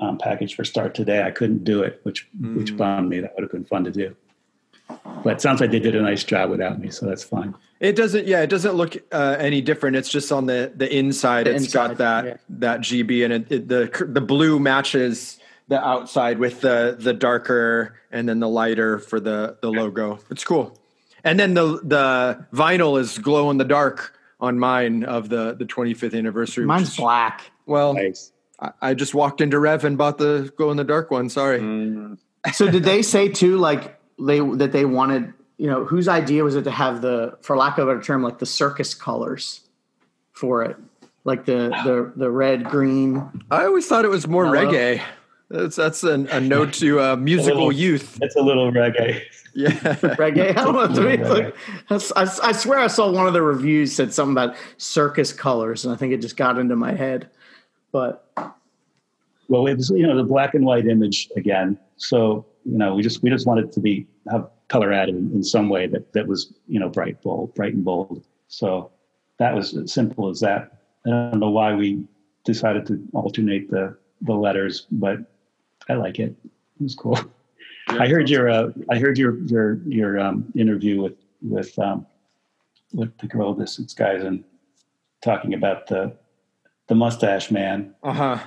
um, 0.00 0.16
package 0.18 0.54
for 0.54 0.64
Start 0.64 0.94
Today. 0.94 1.22
I 1.22 1.30
couldn't 1.30 1.64
do 1.64 1.82
it, 1.82 2.00
which 2.04 2.28
which 2.40 2.76
bummed 2.76 3.08
me. 3.10 3.20
That 3.20 3.34
would 3.34 3.42
have 3.42 3.52
been 3.52 3.64
fun 3.66 3.84
to 3.84 3.90
do. 3.90 4.16
But 5.24 5.34
it 5.34 5.40
sounds 5.40 5.60
like 5.60 5.70
they 5.70 5.80
did 5.80 5.94
a 5.96 6.02
nice 6.02 6.24
job 6.24 6.50
without 6.50 6.78
me, 6.80 6.90
so 6.90 7.04
that's 7.06 7.24
fine. 7.24 7.54
it 7.80 7.96
doesn't 7.96 8.26
yeah 8.26 8.40
it 8.42 8.48
doesn't 8.50 8.74
look 8.74 8.96
uh, 9.12 9.36
any 9.38 9.60
different 9.60 9.96
it's 9.96 10.08
just 10.08 10.32
on 10.32 10.46
the 10.46 10.72
the 10.74 10.92
inside 10.96 11.46
The 11.46 11.54
It's 11.54 11.64
inside, 11.64 11.88
got 11.88 11.96
that 11.98 12.24
yeah. 12.24 12.36
that 12.50 12.80
gb 12.80 13.24
and 13.24 13.32
it, 13.34 13.52
it 13.52 13.68
the 13.68 14.06
the 14.08 14.20
blue 14.20 14.58
matches 14.58 15.38
the 15.68 15.78
outside 15.84 16.38
with 16.38 16.60
the 16.60 16.96
the 16.98 17.12
darker 17.12 17.94
and 18.10 18.28
then 18.28 18.40
the 18.40 18.48
lighter 18.48 18.98
for 18.98 19.20
the 19.20 19.56
the 19.60 19.70
logo 19.70 20.18
it's 20.30 20.42
cool 20.44 20.76
and 21.24 21.38
then 21.38 21.54
the 21.54 21.80
the 21.84 22.44
vinyl 22.52 22.98
is 22.98 23.18
glow 23.18 23.50
in 23.50 23.58
the 23.58 23.64
dark 23.64 24.14
on 24.40 24.58
mine 24.58 25.04
of 25.04 25.28
the 25.28 25.54
the 25.54 25.64
25th 25.64 26.16
anniversary 26.16 26.64
Mine's 26.64 26.88
is- 26.90 26.96
black. 26.96 27.50
well 27.66 27.94
Nice. 27.94 28.32
I, 28.60 28.70
I 28.80 28.94
just 28.94 29.14
walked 29.14 29.40
into 29.40 29.58
rev 29.60 29.84
and 29.84 29.96
bought 29.98 30.18
the 30.18 30.52
glow 30.56 30.70
in 30.70 30.76
the 30.76 30.84
dark 30.84 31.10
one 31.12 31.28
sorry 31.28 31.60
Mm, 31.60 32.18
So 32.52 32.70
did 32.70 32.82
they 32.84 33.02
say 33.02 33.28
too, 33.28 33.56
like 33.58 33.97
they 34.20 34.40
that 34.40 34.72
they 34.72 34.84
wanted, 34.84 35.32
you 35.56 35.66
know, 35.66 35.84
whose 35.84 36.08
idea 36.08 36.44
was 36.44 36.56
it 36.56 36.62
to 36.64 36.70
have 36.70 37.02
the, 37.02 37.36
for 37.42 37.56
lack 37.56 37.78
of 37.78 37.88
a 37.88 37.92
better 37.92 38.02
term, 38.04 38.22
like 38.22 38.38
the 38.38 38.46
circus 38.46 38.94
colors 38.94 39.60
for 40.32 40.62
it, 40.62 40.76
like 41.24 41.44
the 41.44 41.68
the 41.84 42.12
the 42.16 42.30
red, 42.30 42.64
green. 42.64 43.28
i 43.50 43.64
always 43.64 43.86
thought 43.86 44.04
it 44.04 44.08
was 44.10 44.26
more 44.28 44.46
Hello? 44.46 44.70
reggae 44.72 45.02
that's 45.50 45.76
that's 45.76 46.04
an, 46.04 46.26
a 46.28 46.40
note 46.40 46.74
to 46.74 47.00
uh, 47.00 47.16
musical 47.16 47.66
little- 47.68 47.72
youth 47.72 48.18
It's 48.20 48.36
a 48.36 48.40
little 48.42 48.70
reggae. 48.70 49.22
yeah 49.54 49.70
Reggae. 49.72 50.50
I 50.50 50.52
don't 50.52 50.74
know. 50.74 50.94
To 50.94 51.00
me, 51.00 51.24
like, 51.24 51.56
I, 51.90 52.28
I 52.42 52.52
swear 52.52 52.78
I 52.78 52.86
saw 52.86 53.10
one 53.10 53.26
of 53.26 53.32
the 53.32 53.40
reviews 53.42 53.94
said 53.94 54.12
something 54.12 54.32
about 54.32 54.56
circus 54.76 55.32
colors, 55.32 55.84
and 55.86 55.94
I 55.94 55.96
think 55.96 56.12
it 56.12 56.20
just 56.20 56.36
got 56.36 56.58
into 56.58 56.76
my 56.76 56.92
head. 56.92 57.30
But 57.92 58.30
Well, 59.48 59.66
it 59.66 59.76
was 59.78 59.88
you 59.90 60.06
know 60.06 60.16
the 60.16 60.22
black 60.24 60.54
and 60.54 60.64
white 60.66 60.86
image 60.86 61.30
again. 61.34 61.78
So 61.96 62.44
you 62.70 62.78
know 62.78 62.94
we 62.94 63.02
just 63.02 63.22
we 63.22 63.30
just 63.30 63.46
wanted 63.46 63.72
to 63.72 63.80
be 63.80 64.06
have 64.30 64.48
color 64.68 64.92
added 64.92 65.14
in, 65.14 65.30
in 65.32 65.42
some 65.42 65.68
way 65.68 65.86
that 65.86 66.12
that 66.12 66.26
was 66.26 66.52
you 66.66 66.78
know 66.78 66.88
bright 66.88 67.20
bold 67.22 67.54
bright 67.54 67.74
and 67.74 67.84
bold. 67.84 68.24
So 68.48 68.90
that 69.38 69.54
was 69.54 69.76
as 69.76 69.92
simple 69.92 70.28
as 70.28 70.40
that. 70.40 70.82
I 71.06 71.10
don't 71.10 71.40
know 71.40 71.50
why 71.50 71.74
we 71.74 72.04
decided 72.44 72.86
to 72.86 73.02
alternate 73.14 73.70
the 73.70 73.96
the 74.22 74.34
letters, 74.34 74.86
but 74.90 75.18
I 75.88 75.94
like 75.94 76.18
it. 76.18 76.34
It 76.44 76.82
was 76.82 76.94
cool. 76.94 77.18
I 77.88 78.06
heard 78.06 78.28
your 78.28 78.48
uh, 78.48 78.68
I 78.90 78.98
heard 78.98 79.18
your 79.18 79.38
your 79.44 79.80
your 79.86 80.18
um, 80.18 80.52
interview 80.54 81.00
with 81.00 81.16
with 81.40 81.78
um, 81.78 82.06
with 82.92 83.16
the 83.18 83.26
girl 83.26 83.54
distance 83.54 83.94
guys 83.94 84.22
and 84.22 84.44
talking 85.22 85.54
about 85.54 85.86
the 85.86 86.16
the 86.86 86.94
mustache 86.94 87.50
man 87.50 87.94
uh-huh 88.02 88.38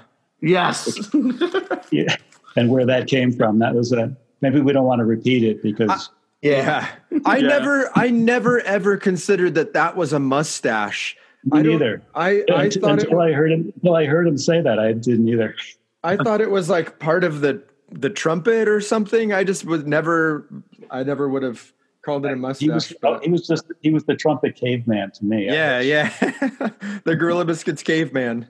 yes, 0.41 1.09
yeah, 1.91 2.15
and 2.55 2.69
where 2.69 2.85
that 2.85 3.07
came 3.07 3.31
from. 3.31 3.59
That 3.59 3.73
was 3.75 3.91
a 3.93 4.15
maybe 4.41 4.59
we 4.61 4.73
don't 4.73 4.85
want 4.85 4.99
to 4.99 5.05
repeat 5.05 5.43
it 5.43 5.61
because 5.63 6.09
yeah. 6.41 6.87
Yeah. 7.11 7.19
I 7.25 7.37
Yeah. 7.37 7.47
never 7.47 7.89
I 7.95 8.09
never 8.09 8.61
ever 8.61 8.97
considered 8.97 9.55
that 9.55 9.73
that 9.73 9.95
was 9.95 10.13
a 10.13 10.19
mustache. 10.19 11.15
me 11.45 11.59
I 11.59 11.61
neither. 11.63 12.01
I 12.15 12.43
I 12.53 12.63
until, 12.65 12.81
thought 12.81 12.99
it 12.99 13.03
until 13.05 13.19
I 13.21 13.31
heard 13.31 13.51
him 13.51 13.71
until 13.75 13.95
I 13.95 14.05
heard 14.05 14.27
him 14.27 14.37
say 14.37 14.61
that 14.61 14.79
I 14.79 14.93
didn't 14.93 15.27
either. 15.27 15.55
I 16.03 16.17
thought 16.17 16.41
it 16.41 16.49
was 16.49 16.69
like 16.69 16.99
part 16.99 17.23
of 17.23 17.41
the 17.41 17.63
the 17.91 18.09
trumpet 18.09 18.67
or 18.67 18.79
something. 18.81 19.33
I 19.33 19.43
just 19.43 19.65
would 19.65 19.85
never, 19.85 20.47
I 20.89 21.03
never 21.03 21.27
would 21.27 21.43
have 21.43 21.73
called 22.03 22.25
it 22.25 22.31
a 22.31 22.35
mustache. 22.37 22.61
He 22.65 22.69
was, 22.71 22.93
but- 23.01 23.23
he 23.23 23.29
was 23.29 23.45
just 23.45 23.65
he 23.81 23.91
was 23.91 24.05
the 24.05 24.15
trumpet 24.15 24.55
caveman 24.55 25.11
to 25.11 25.25
me. 25.25 25.45
yeah, 25.45 25.79
yeah. 25.81 26.09
the 27.03 27.15
Gorilla 27.15 27.45
Biscuits 27.45 27.83
caveman. 27.83 28.47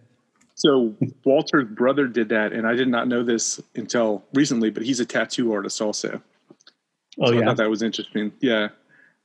So 0.62 0.96
Walter's 1.26 1.68
brother 1.68 2.06
did 2.08 2.30
that, 2.30 2.54
and 2.54 2.68
I 2.68 2.74
did 2.76 2.88
not 2.88 3.08
know 3.08 3.24
this 3.24 3.60
until 3.76 4.24
recently. 4.34 4.70
But 4.70 4.84
he's 4.84 5.00
a 5.00 5.06
tattoo 5.06 5.52
artist 5.54 5.82
also. 5.82 6.22
Oh 7.20 7.26
So 7.28 7.34
I 7.34 7.40
yeah. 7.40 7.46
thought 7.46 7.58
that 7.58 7.70
was 7.70 7.82
interesting. 7.82 8.32
Yeah. 8.42 8.70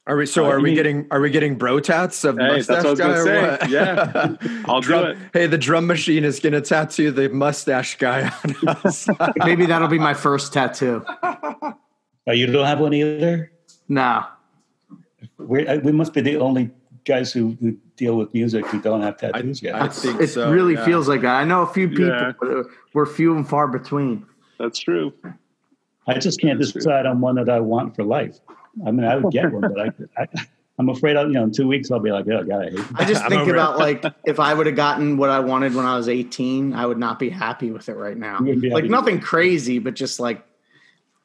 Are 0.06 0.16
we? 0.16 0.24
So 0.24 0.46
Uh, 0.46 0.50
are 0.52 0.56
we 0.60 0.70
mean- 0.70 0.74
getting? 0.76 1.06
Are 1.10 1.20
we 1.20 1.28
getting 1.28 1.56
bro 1.56 1.78
tats 1.80 2.24
of 2.24 2.38
Hey, 2.38 2.62
that's 2.62 2.68
mustache 2.68 2.84
what 2.84 2.86
I 2.86 2.90
was 2.90 2.98
guy? 3.00 3.10
or 3.10 3.24
say. 3.24 3.50
what? 3.50 3.70
Yeah. 3.70 4.62
I'll 4.66 4.80
do 4.80 5.02
it. 5.04 5.18
Hey, 5.34 5.46
the 5.46 5.58
drum 5.58 5.86
machine 5.86 6.24
is 6.24 6.40
gonna 6.40 6.62
tattoo 6.62 7.10
the 7.10 7.28
mustache 7.28 7.98
guy 7.98 8.32
on 8.44 8.68
us. 8.84 9.06
Maybe 9.44 9.66
that'll 9.66 9.88
be 9.88 9.98
my 9.98 10.14
first 10.14 10.54
tattoo. 10.54 11.04
Oh, 12.28 12.32
you 12.32 12.46
don't 12.46 12.64
have 12.66 12.80
one 12.80 12.94
either. 12.94 13.52
No. 13.88 14.24
We 15.38 15.66
we 15.80 15.92
must 15.92 16.14
be 16.14 16.22
the 16.22 16.36
only 16.38 16.70
guys 17.04 17.30
who, 17.32 17.56
who 17.60 17.76
deal 17.96 18.16
with 18.16 18.32
music 18.34 18.66
who 18.66 18.80
don't 18.80 19.02
have 19.02 19.16
tattoos 19.16 19.62
yet. 19.62 19.74
I 19.74 19.88
think 19.88 20.20
it 20.20 20.28
so, 20.28 20.50
really 20.50 20.74
yeah. 20.74 20.84
feels 20.84 21.08
like 21.08 21.22
that. 21.22 21.34
I 21.36 21.44
know 21.44 21.62
a 21.62 21.66
few 21.66 21.88
people, 21.88 22.06
Yeah. 22.08 22.32
but 22.38 22.66
we're 22.92 23.06
few 23.06 23.34
and 23.36 23.48
far 23.48 23.68
between. 23.68 24.26
That's 24.58 24.78
true. 24.78 25.12
I 26.06 26.18
just 26.18 26.40
can't 26.40 26.58
That's 26.58 26.72
true. 26.72 26.80
decide 26.80 27.06
on 27.06 27.20
one 27.20 27.36
that 27.36 27.48
I 27.48 27.60
want 27.60 27.96
for 27.96 28.04
life. 28.04 28.38
I 28.86 28.90
mean, 28.90 29.04
I 29.04 29.16
would 29.16 29.32
get 29.32 29.50
one, 29.52 29.62
but 29.62 29.80
I, 29.80 30.22
I 30.22 30.26
I'm 30.78 30.90
afraid, 30.90 31.16
I'll, 31.16 31.26
you 31.26 31.32
know, 31.32 31.44
in 31.44 31.52
two 31.52 31.66
weeks 31.66 31.90
I'll 31.90 32.00
be 32.00 32.10
like, 32.10 32.26
oh 32.28 32.44
god, 32.44 32.66
I 32.66 32.70
hate. 32.70 32.80
I 32.96 33.04
just 33.06 33.22
think 33.28 33.40
over 33.42 33.50
it. 33.50 33.54
about 33.54 33.78
like 33.78 34.04
if 34.26 34.38
I 34.38 34.52
would 34.52 34.66
have 34.66 34.76
gotten 34.76 35.16
what 35.16 35.30
I 35.30 35.40
wanted 35.40 35.74
when 35.74 35.86
I 35.86 35.96
was 35.96 36.08
18, 36.08 36.74
I 36.74 36.84
would 36.86 36.98
not 36.98 37.18
be 37.18 37.30
happy 37.30 37.70
with 37.70 37.88
it 37.88 37.94
right 37.94 38.16
now. 38.16 38.38
You 38.40 38.46
wouldn't 38.46 38.62
be 38.62 38.70
Like 38.70 38.84
nothing 38.84 39.20
crazy, 39.20 39.78
but 39.78 39.94
just 39.94 40.20
like 40.20 40.44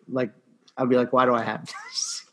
like 0.07 0.31
I'd 0.77 0.89
be 0.89 0.95
like, 0.95 1.11
why 1.11 1.25
do 1.25 1.33
I 1.33 1.43
have 1.43 1.65
this? 1.65 2.25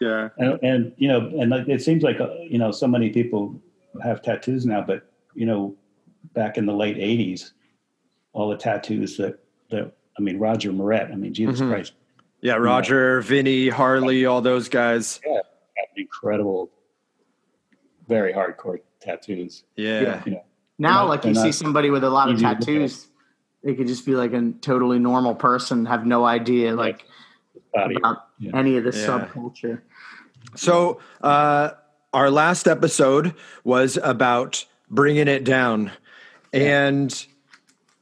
Yeah. 0.00 0.30
And, 0.38 0.58
and 0.62 0.92
you 0.96 1.08
know, 1.08 1.30
and 1.38 1.50
like, 1.50 1.68
it 1.68 1.82
seems 1.82 2.02
like 2.02 2.20
uh, 2.20 2.32
you 2.40 2.58
know, 2.58 2.70
so 2.70 2.86
many 2.86 3.10
people 3.10 3.60
have 4.02 4.22
tattoos 4.22 4.66
now, 4.66 4.80
but 4.82 5.10
you 5.34 5.46
know, 5.46 5.74
back 6.34 6.56
in 6.58 6.66
the 6.66 6.72
late 6.74 6.96
'80s, 6.96 7.52
all 8.32 8.48
the 8.48 8.56
tattoos 8.56 9.16
that 9.18 9.38
that 9.70 9.92
I 10.18 10.22
mean, 10.22 10.38
Roger 10.38 10.72
Miret. 10.72 11.12
I 11.12 11.16
mean, 11.16 11.32
Jesus 11.34 11.60
Mhm. 11.60 11.68
Christ, 11.70 11.92
yeah, 12.40 12.54
Roger, 12.56 13.20
Vinny, 13.20 13.68
Harley, 13.68 14.26
all 14.26 14.40
those 14.40 14.68
guys. 14.68 15.20
had 15.24 15.42
incredible, 15.96 16.70
very 18.08 18.32
hardcore 18.32 18.78
tattoos. 19.00 19.64
Yeah. 19.76 20.22
You 20.24 20.32
know, 20.32 20.44
Now, 20.78 20.90
not- 21.02 21.08
like 21.08 21.24
you 21.24 21.34
see 21.34 21.52
somebody 21.52 21.90
with 21.90 22.04
a 22.04 22.10
lot 22.10 22.28
of 22.28 22.34
easy 22.36 22.44
to 22.44 22.50
look 22.50 22.58
at. 22.60 22.66
tattoos, 22.66 23.08
they 23.62 23.74
could 23.74 23.86
just 23.86 24.04
be 24.06 24.14
like 24.14 24.32
a 24.32 24.52
totally 24.60 24.98
normal 24.98 25.34
person, 25.34 25.86
have 25.86 26.06
no 26.06 26.24
idea 26.24 26.74
like 26.74 27.04
body. 27.72 27.96
about 27.96 28.18
Yeah. 28.38 28.52
any 28.56 28.76
of 28.76 28.84
this 28.84 28.96
Yeah. 28.96 29.06
subculture. 29.28 29.80
So, 30.54 31.00
uh, 31.22 31.70
our 32.14 32.30
last 32.30 32.66
episode 32.66 33.34
was 33.64 33.98
about 34.02 34.64
bringing 34.88 35.28
it 35.28 35.44
down. 35.44 35.90
And 36.52 37.26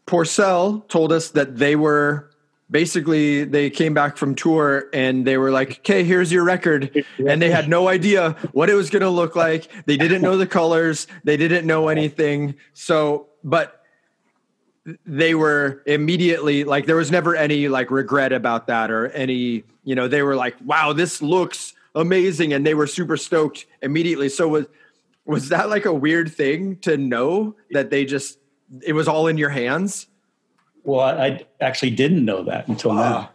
Porcell 0.07 0.87
told 0.89 1.13
us 1.13 1.31
that 1.31 1.57
they 1.57 1.75
were 1.75 2.31
basically, 2.71 3.45
they 3.45 3.71
came 3.71 3.95
back 3.95 4.17
from 4.17 4.35
tour 4.35 4.89
and 4.93 5.27
they 5.27 5.39
were 5.39 5.51
like, 5.51 5.79
okay, 5.81 6.05
here's 6.05 6.31
your 6.31 6.45
record. 6.45 7.05
And 7.27 7.41
they 7.41 7.51
had 7.51 7.69
no 7.69 7.89
idea 7.89 8.33
what 8.53 8.69
it 8.69 8.75
was 8.75 8.91
going 8.91 9.03
to 9.03 9.11
look 9.11 9.37
like. 9.37 9.71
They 9.87 9.97
didn't 9.97 10.23
know 10.23 10.37
the 10.37 10.47
colors, 10.47 11.07
they 11.25 11.37
didn't 11.37 11.67
know 11.67 11.89
anything. 11.89 12.57
So, 12.75 13.29
but 13.43 13.83
they 15.07 15.35
were 15.35 15.83
immediately 15.87 16.65
like 16.65 16.87
there 16.87 16.97
was 16.97 17.11
never 17.11 17.37
any 17.37 17.69
like 17.69 17.91
regret 17.91 18.33
about 18.33 18.67
that 18.67 18.91
or 18.91 19.09
any 19.11 19.63
you 19.85 19.95
know 19.95 20.09
they 20.09 20.23
were 20.23 20.35
like 20.35 20.57
wow 20.65 20.93
this 20.93 21.23
looks 21.23 21.75
amazing 21.95 22.53
and 22.53 22.64
they 22.66 22.74
were 22.74 22.86
super 22.86 23.16
stoked 23.16 23.66
immediately 23.82 24.28
so 24.28 24.49
was 24.49 24.66
was 25.24 25.49
that 25.51 25.68
like 25.68 25.84
a 25.84 25.93
weird 25.93 26.32
thing 26.32 26.76
to 26.76 26.97
know 26.97 27.55
that 27.70 27.90
they 27.90 28.05
just 28.05 28.38
it 28.84 28.93
was 28.95 29.07
all 29.09 29.26
in 29.26 29.36
your 29.38 29.51
hands 29.51 30.07
Well, 30.84 31.01
I, 31.01 31.26
I 31.26 31.47
actually 31.61 31.90
didn't 31.90 32.24
know 32.24 32.43
that 32.45 32.66
until 32.68 32.93
now. 32.95 33.30
Ah. 33.30 33.32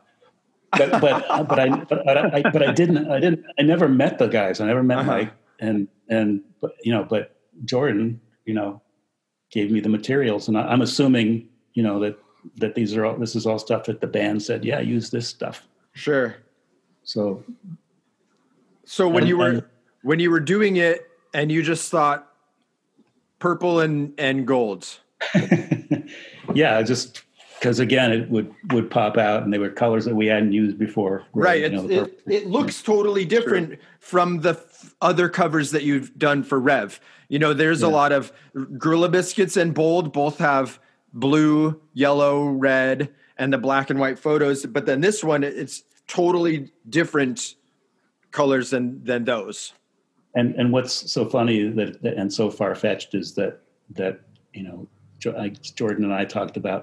But 0.77 0.91
but 0.99 1.47
but 1.47 1.59
I 1.59 1.69
but, 1.69 2.03
but 2.03 2.17
I 2.17 2.41
but 2.51 2.61
I 2.61 2.73
didn't 2.73 3.09
I 3.09 3.19
didn't 3.21 3.45
I 3.57 3.61
never 3.61 3.87
met 3.87 4.17
the 4.19 4.27
guys. 4.27 4.59
I 4.59 4.65
never 4.65 4.83
met 4.83 4.97
Uh-huh. 4.99 5.11
Mike 5.17 5.31
and 5.59 5.87
and 6.09 6.41
but 6.59 6.71
you 6.83 6.91
know 6.91 7.03
but 7.05 7.37
Jordan 7.63 8.19
you 8.45 8.53
know 8.53 8.81
gave 9.49 9.71
me 9.71 9.79
the 9.79 9.87
materials 9.89 10.49
and 10.49 10.57
I, 10.57 10.63
I'm 10.67 10.81
assuming 10.81 11.47
you 11.73 11.83
know 11.83 11.99
that 12.01 12.17
that 12.57 12.75
these 12.75 12.97
are 12.97 13.05
all 13.05 13.15
this 13.17 13.33
is 13.35 13.45
all 13.45 13.59
stuff 13.59 13.85
that 13.85 14.01
the 14.01 14.07
band 14.07 14.43
said 14.43 14.65
yeah 14.65 14.79
use 14.81 15.09
this 15.09 15.27
stuff. 15.27 15.67
sure 15.93 16.35
So 17.03 17.43
so 18.87 19.07
when 19.07 19.23
And- 19.23 19.29
you 19.29 19.37
were 19.37 19.49
and- 19.49 19.63
when 20.03 20.19
you 20.19 20.31
were 20.31 20.39
doing 20.39 20.77
it 20.77 21.05
and 21.33 21.51
you 21.51 21.61
just 21.61 21.91
thought 21.91 22.31
purple 23.39 23.79
and 23.81 24.13
and 24.17 24.47
golds 24.47 24.99
yeah, 26.53 26.81
just 26.83 27.23
because 27.59 27.79
again 27.79 28.11
it 28.11 28.29
would 28.29 28.53
would 28.71 28.89
pop 28.89 29.17
out 29.17 29.43
and 29.43 29.51
they 29.53 29.57
were 29.57 29.69
colors 29.69 30.05
that 30.05 30.15
we 30.15 30.27
hadn't 30.27 30.51
used 30.53 30.77
before. 30.77 31.23
right 31.33 31.61
You 31.63 31.69
know, 31.69 31.89
it, 31.89 32.21
it, 32.27 32.47
looks 32.47 32.81
totally 32.81 33.25
different 33.25 33.79
from 33.99 34.41
the 34.41 34.51
f- 34.51 34.95
other 35.01 35.27
covers 35.27 35.71
that 35.71 35.83
you've 35.83 36.17
done 36.17 36.43
for 36.43 36.59
rev. 36.59 36.99
You 37.29 37.39
know 37.39 37.53
there's 37.53 37.81
a 37.81 37.89
lot 37.89 38.11
of 38.11 38.31
gorilla 38.77 39.09
biscuits 39.09 39.57
and 39.57 39.73
bold 39.73 40.13
both 40.13 40.37
have 40.37 40.79
blue 41.13 41.81
yellow 41.93 42.45
red 42.45 43.09
and 43.37 43.51
the 43.51 43.57
black 43.57 43.89
and 43.89 43.99
white 43.99 44.19
photos 44.19 44.65
but 44.65 44.85
then 44.85 45.01
this 45.01 45.23
one 45.23 45.43
it's 45.43 45.83
totally 46.07 46.71
different 46.89 47.55
colors 48.37 48.69
than 48.69 48.85
than 49.03 49.21
those 49.25 49.73
and 50.35 50.53
and 50.59 50.71
what's 50.71 50.93
so 51.11 51.21
funny 51.37 51.59
that 51.77 52.01
that- 52.03 52.15
and 52.21 52.29
so 52.39 52.45
far 52.59 52.75
fetched 52.75 53.11
is 53.21 53.33
that 53.39 53.53
that 53.99 54.19
you 54.53 54.63
know 54.63 54.87
Jordan 55.19 56.03
and 56.07 56.13
I 56.13 56.23
talked 56.25 56.57
about 56.57 56.81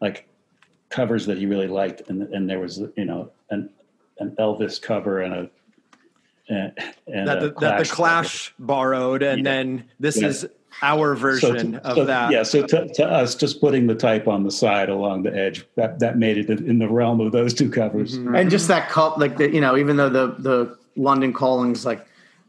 like 0.00 0.26
covers 0.88 1.24
that 1.26 1.38
he 1.38 1.46
really 1.46 1.68
liked, 1.80 2.00
and 2.08 2.18
and 2.34 2.42
there 2.50 2.58
was 2.58 2.74
you 3.00 3.04
know 3.10 3.30
an 3.50 3.70
an 4.18 4.28
Elvis 4.44 4.82
cover 4.82 5.20
and 5.24 5.32
a 5.40 5.50
and, 6.48 6.72
and 7.06 7.28
that 7.28 7.38
a 7.38 7.40
the, 7.42 7.46
that 7.60 7.78
the 7.78 7.84
cover. 7.84 7.94
clash 7.94 8.52
borrowed 8.58 9.22
and 9.22 9.38
Yeah. 9.38 9.44
then 9.52 9.84
this 10.00 10.20
Yeah. 10.20 10.28
is 10.28 10.48
our 10.82 11.14
So 11.14 11.20
version 11.20 11.72
to- 11.72 11.86
of 11.86 11.96
so- 11.96 12.04
that 12.06 12.32
Yeah, 12.32 12.42
so 12.42 12.66
to, 12.66 12.88
to 12.94 13.04
us, 13.20 13.34
just 13.36 13.60
putting 13.60 13.86
the 13.86 13.94
type 13.94 14.26
on 14.26 14.42
the 14.42 14.50
side 14.50 14.88
along 14.88 15.22
the 15.22 15.34
edge 15.36 15.64
that 15.76 16.00
that 16.00 16.18
made 16.18 16.38
it 16.38 16.48
in 16.50 16.78
the 16.80 16.88
realm 16.88 17.20
of 17.20 17.30
those 17.32 17.54
two 17.54 17.70
covers. 17.70 18.18
Mm-hmm. 18.18 18.34
And 18.34 18.50
just 18.50 18.66
that 18.68 18.88
cup, 18.88 19.18
like 19.18 19.36
the, 19.36 19.46
you 19.52 19.60
know, 19.60 19.76
even 19.76 19.96
though 19.96 20.08
the 20.08 20.26
the 20.38 20.76
London 20.96 21.32
Callings, 21.32 21.84
like 21.84 22.06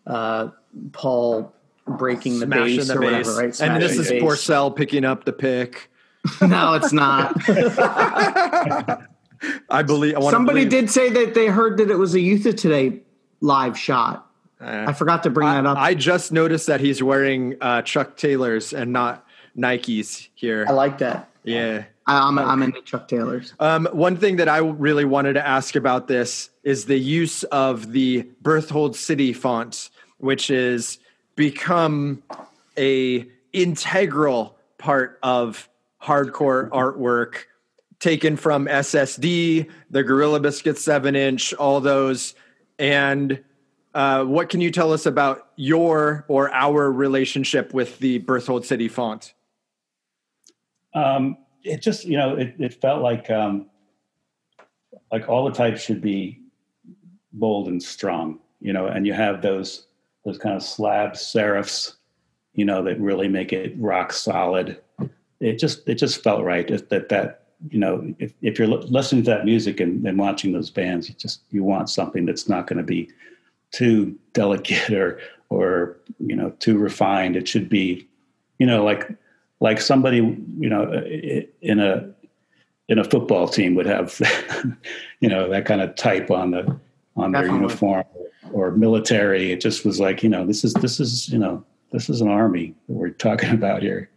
uh, 0.08 0.50
Paul 0.92 1.54
breaking 1.88 2.40
the 2.40 2.46
smashing 2.46 2.78
bass 2.78 2.88
the 2.88 2.98
or 2.98 3.02
whatever, 3.02 3.36
right? 3.36 3.62
and 3.62 3.82
this 3.82 3.98
is 3.98 4.12
porcell 4.12 4.76
picking 4.76 5.04
up 5.04 5.26
the 5.26 5.34
pick 5.34 5.90
no, 6.42 6.76
it's 6.76 6.94
not. 6.94 7.36
i 9.72 9.82
believe 9.84 10.16
I 10.16 10.30
Somebody 10.30 10.66
believe. 10.66 10.70
did 10.70 10.92
say 10.92 11.10
that 11.10 11.34
they 11.34 11.48
heard 11.48 11.78
that 11.78 11.90
it 11.90 11.96
was 11.96 12.14
a 12.14 12.20
Youth 12.20 12.46
of 12.46 12.56
Today 12.56 13.02
live 13.40 13.78
shot. 13.78 14.28
I 14.60 14.94
forgot 14.94 15.24
to 15.24 15.32
bring 15.32 15.48
that 15.48 15.66
up. 15.66 15.80
I, 15.80 15.90
I 15.90 15.94
just 15.96 16.32
noticed 16.32 16.68
that 16.68 16.80
he's 16.80 17.02
wearing 17.02 17.56
uh, 17.60 17.82
Chuck 17.82 18.16
Taylors 18.18 18.74
and 18.74 18.94
not 18.94 19.26
Nikes 19.58 20.28
here. 20.36 20.66
I 20.70 20.74
like 20.74 21.00
that. 21.00 21.32
yeah. 21.44 21.86
I, 22.08 22.28
I'm 22.28 22.40
I'm 22.40 22.64
into 22.64 22.82
Chuck 22.82 23.08
Taylor's. 23.08 23.54
Um, 23.60 23.88
one 23.92 24.18
thing 24.18 24.38
that 24.38 24.50
I 24.50 24.58
really 24.58 25.06
wanted 25.06 25.34
to 25.34 25.46
ask 25.46 25.76
about 25.76 26.08
this 26.08 26.50
is 26.64 26.86
the 26.86 26.98
use 26.98 27.44
of 27.46 27.92
the 27.92 28.28
Berthold 28.42 28.96
City 28.96 29.34
font, 29.34 29.90
which 30.18 30.50
is 30.50 31.00
become 31.36 32.24
a 32.78 33.28
integral 33.54 34.58
part 34.78 35.20
of 35.22 35.70
hardcore 36.02 36.70
artwork 36.70 37.46
taken 38.00 38.36
from 38.36 38.66
SSD, 38.66 39.70
the 39.92 40.04
Gorilla 40.04 40.40
Biscuit 40.40 40.78
7 40.78 41.16
inch, 41.16 41.54
all 41.54 41.80
those. 41.80 42.34
And 42.80 43.44
uh, 43.94 44.24
what 44.24 44.50
can 44.50 44.60
you 44.60 44.72
tell 44.72 44.92
us 44.92 45.06
about 45.06 45.50
your 45.56 46.26
or 46.28 46.52
our 46.52 46.92
relationship 46.92 47.74
with 47.74 48.00
the 48.00 48.18
Berthold 48.20 48.66
City 48.66 48.88
font? 48.88 49.34
Um, 50.94 51.38
it 51.64 51.82
just 51.82 52.06
you 52.06 52.18
know 52.18 52.36
it, 52.36 52.56
it 52.60 52.74
felt 52.74 53.02
like 53.02 53.30
um, 53.30 53.68
like 55.12 55.28
all 55.28 55.46
the 55.46 55.52
types 55.52 55.82
should 55.82 56.02
be 56.02 56.42
bold 57.34 57.68
and 57.68 57.82
strong, 57.82 58.40
you 58.60 58.74
know, 58.74 58.88
and 58.88 59.06
you 59.06 59.14
have 59.14 59.42
those 59.42 59.88
those 60.26 60.38
kind 60.38 60.56
of 60.56 60.64
slab 60.64 61.14
serifs, 61.14 61.96
you 62.54 62.66
know, 62.66 62.84
that 62.84 63.00
really 63.00 63.28
make 63.28 63.54
it 63.54 63.74
rock 63.78 64.14
solid. 64.14 64.80
It 65.40 65.58
just 65.60 65.88
it 65.88 65.96
just 65.96 66.24
felt 66.24 66.44
right 66.44 66.68
that 66.90 67.10
that, 67.10 67.38
you 67.70 67.78
know 67.78 68.14
if, 68.18 68.34
if 68.42 68.58
you're 68.58 68.68
listening 68.68 69.24
to 69.24 69.30
that 69.30 69.46
music 69.46 69.80
and, 69.80 70.06
and 70.06 70.18
watching 70.18 70.52
those 70.52 70.70
bands, 70.70 71.10
you 71.10 71.16
just 71.16 71.42
you 71.52 71.64
want 71.64 71.90
something 71.90 72.26
that's 72.26 72.50
not 72.50 72.68
going 72.68 72.78
to 72.78 72.84
be 72.84 73.10
too 73.72 74.16
delicate 74.34 74.90
or 74.94 75.20
or 75.50 75.98
you 76.20 76.36
know 76.36 76.52
too 76.60 76.78
refined. 76.78 77.36
It 77.36 77.48
should 77.48 77.70
be 77.70 78.08
you 78.60 78.66
know 78.66 78.84
like 78.84 79.12
like 79.62 79.80
somebody 79.80 80.18
you 80.18 80.70
know 80.70 80.92
in 81.62 81.80
a 81.80 82.12
in 82.92 83.00
a 83.00 83.06
football 83.06 83.48
team 83.48 83.74
would 83.76 83.86
have, 83.86 84.20
you 85.22 85.30
know, 85.30 85.50
that 85.50 85.66
kind 85.66 85.80
of 85.80 85.96
type 85.96 86.30
on 86.30 86.52
the 86.52 86.78
on 87.16 87.32
their 87.32 87.44
Definitely. 87.44 87.68
uniform 87.68 88.04
or 88.52 88.72
military. 88.72 89.54
It 89.54 89.62
just 89.62 89.86
was 89.86 90.00
like, 90.02 90.22
you 90.24 90.30
know, 90.30 90.46
this 90.46 90.66
is 90.66 90.74
this 90.76 91.00
is 91.00 91.30
you 91.30 91.40
know 91.40 91.64
this 91.92 92.10
is 92.10 92.20
an 92.20 92.28
army 92.28 92.76
that 92.88 92.94
we're 92.94 93.10
talking 93.10 93.50
about 93.54 93.82
here. 93.82 94.10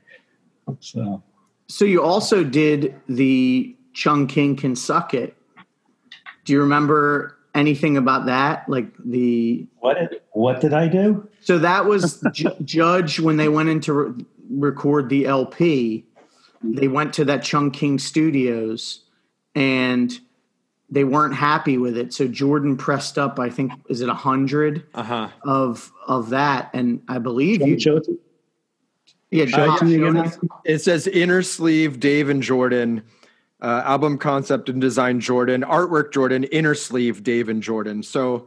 So 0.81 1.23
So 1.69 1.85
you 1.85 2.03
also 2.03 2.43
did 2.43 3.01
the 3.09 3.77
Chung 3.93 4.27
King 4.27 4.57
Can 4.57 4.75
Suck 4.75 5.15
It. 5.15 5.37
Do 6.45 6.53
you 6.53 6.61
remember 6.61 7.39
anything 7.55 7.97
about 7.97 8.27
that? 8.27 8.69
Like 8.69 8.89
the 9.05 9.67
what 9.79 9.95
did 9.99 10.21
what 10.33 10.61
did 10.61 10.73
I 10.73 10.89
do? 10.89 11.29
so 11.41 11.59
that 11.59 11.87
was 11.87 12.21
Ju- 12.33 12.51
Judge 12.65 13.21
when 13.21 13.37
they 13.37 13.49
went 13.49 13.69
in 13.69 13.81
to 13.83 13.93
re- 13.93 14.25
record 14.51 15.09
the 15.09 15.27
LP. 15.27 16.05
They 16.63 16.89
went 16.89 17.13
to 17.15 17.25
that 17.27 17.43
Chung 17.43 17.71
King 17.71 17.99
Studios 17.99 19.05
and 19.55 20.19
they 20.91 21.05
weren't 21.05 21.35
happy 21.35 21.77
with 21.77 21.97
it. 21.99 22.13
So 22.15 22.27
Jordan 22.29 22.77
pressed 22.77 23.19
up, 23.19 23.39
I 23.39 23.51
think, 23.51 23.73
is 23.89 24.01
it 24.01 24.09
a 24.09 24.15
hundred 24.15 24.87
Uh 24.95 25.03
huh. 25.03 25.29
of 25.43 25.93
of 26.07 26.31
that? 26.31 26.71
And 26.73 27.03
I 27.09 27.19
believe 27.19 27.59
Can 27.61 27.69
you 27.69 27.75
you, 27.75 27.81
show 27.81 27.97
it 27.97 28.05
to- 28.05 28.19
yeah, 29.31 29.47
show 29.47 29.65
it 29.65 29.67
Josh, 29.67 29.79
to 29.81 29.85
me 29.87 29.93
you 29.93 30.07
again? 30.09 30.25
know- 30.25 30.49
It 30.65 30.79
says 30.79 31.07
inner 31.07 31.43
sleeve 31.43 32.01
Dave 32.01 32.29
and 32.29 32.43
Jordan, 32.43 33.03
uh, 33.65 33.83
album 33.87 34.19
concept 34.19 34.69
and 34.69 34.79
design 34.79 35.21
Jordan, 35.21 35.63
artwork 35.63 36.13
Jordan, 36.13 36.45
inner 36.45 36.75
sleeve 36.75 37.23
Dave 37.23 37.49
and 37.49 37.63
Jordan. 37.63 38.03
So, 38.03 38.47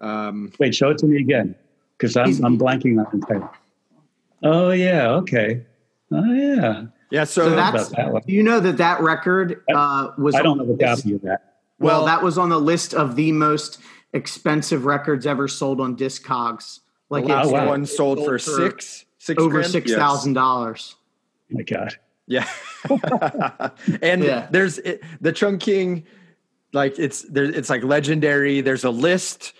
um, 0.00 0.52
Wait, 0.58 0.74
show 0.74 0.90
it 0.90 0.98
to 0.98 1.06
me 1.06 1.16
again 1.18 1.54
because 1.96 2.14
I'm 2.14 2.44
I'm 2.44 2.58
blanking 2.58 3.02
on 3.02 3.22
it. 3.30 3.48
Oh 4.42 4.70
yeah, 4.70 5.08
okay. 5.12 5.64
Oh 6.12 6.32
yeah. 6.34 6.84
yeah. 7.10 7.24
So, 7.24 7.44
So 7.44 7.56
that's 7.56 7.88
that 7.88 8.26
do 8.26 8.32
you 8.34 8.42
know 8.42 8.60
that 8.60 8.76
that 8.76 9.00
record 9.00 9.62
uh, 9.74 10.10
was 10.18 10.34
I 10.34 10.42
don't 10.42 10.60
on 10.60 10.66
have 10.66 10.74
a 10.74 10.76
the 10.76 10.84
copy 10.84 11.14
of 11.14 11.22
that. 11.22 11.54
Well, 11.78 12.00
Well- 12.00 12.06
that 12.06 12.22
was 12.22 12.36
on 12.36 12.50
the 12.50 12.60
list 12.60 12.92
of 12.92 13.16
the 13.16 13.32
most 13.32 13.78
expensive 14.12 14.84
records 14.84 15.26
ever 15.26 15.48
sold 15.48 15.80
on 15.80 15.96
Discogs. 15.96 16.80
Like 17.08 17.24
the 17.24 17.30
last 17.30 17.46
it's, 17.46 17.52
wow. 17.54 17.66
one 17.66 17.86
sold 17.86 18.18
for 18.26 18.38
sold 18.38 18.58
six, 18.60 19.06
six 19.18 19.42
over 19.42 19.52
grand? 19.52 19.72
six 19.72 19.94
thousand 19.94 20.34
dollars. 20.34 20.96
Oh 21.50 21.56
my 21.56 21.62
God. 21.62 21.96
Yeah. 22.30 22.48
and 24.02 24.22
Yeah. 24.22 24.46
there's 24.52 24.78
it, 24.78 25.02
the 25.20 25.32
Chung 25.32 25.58
King, 25.58 26.04
like 26.72 26.96
it's 26.98 27.22
there, 27.22 27.44
it's 27.44 27.68
like 27.68 27.82
legendary. 27.82 28.60
There's 28.60 28.84
a 28.84 28.90
list 28.90 29.52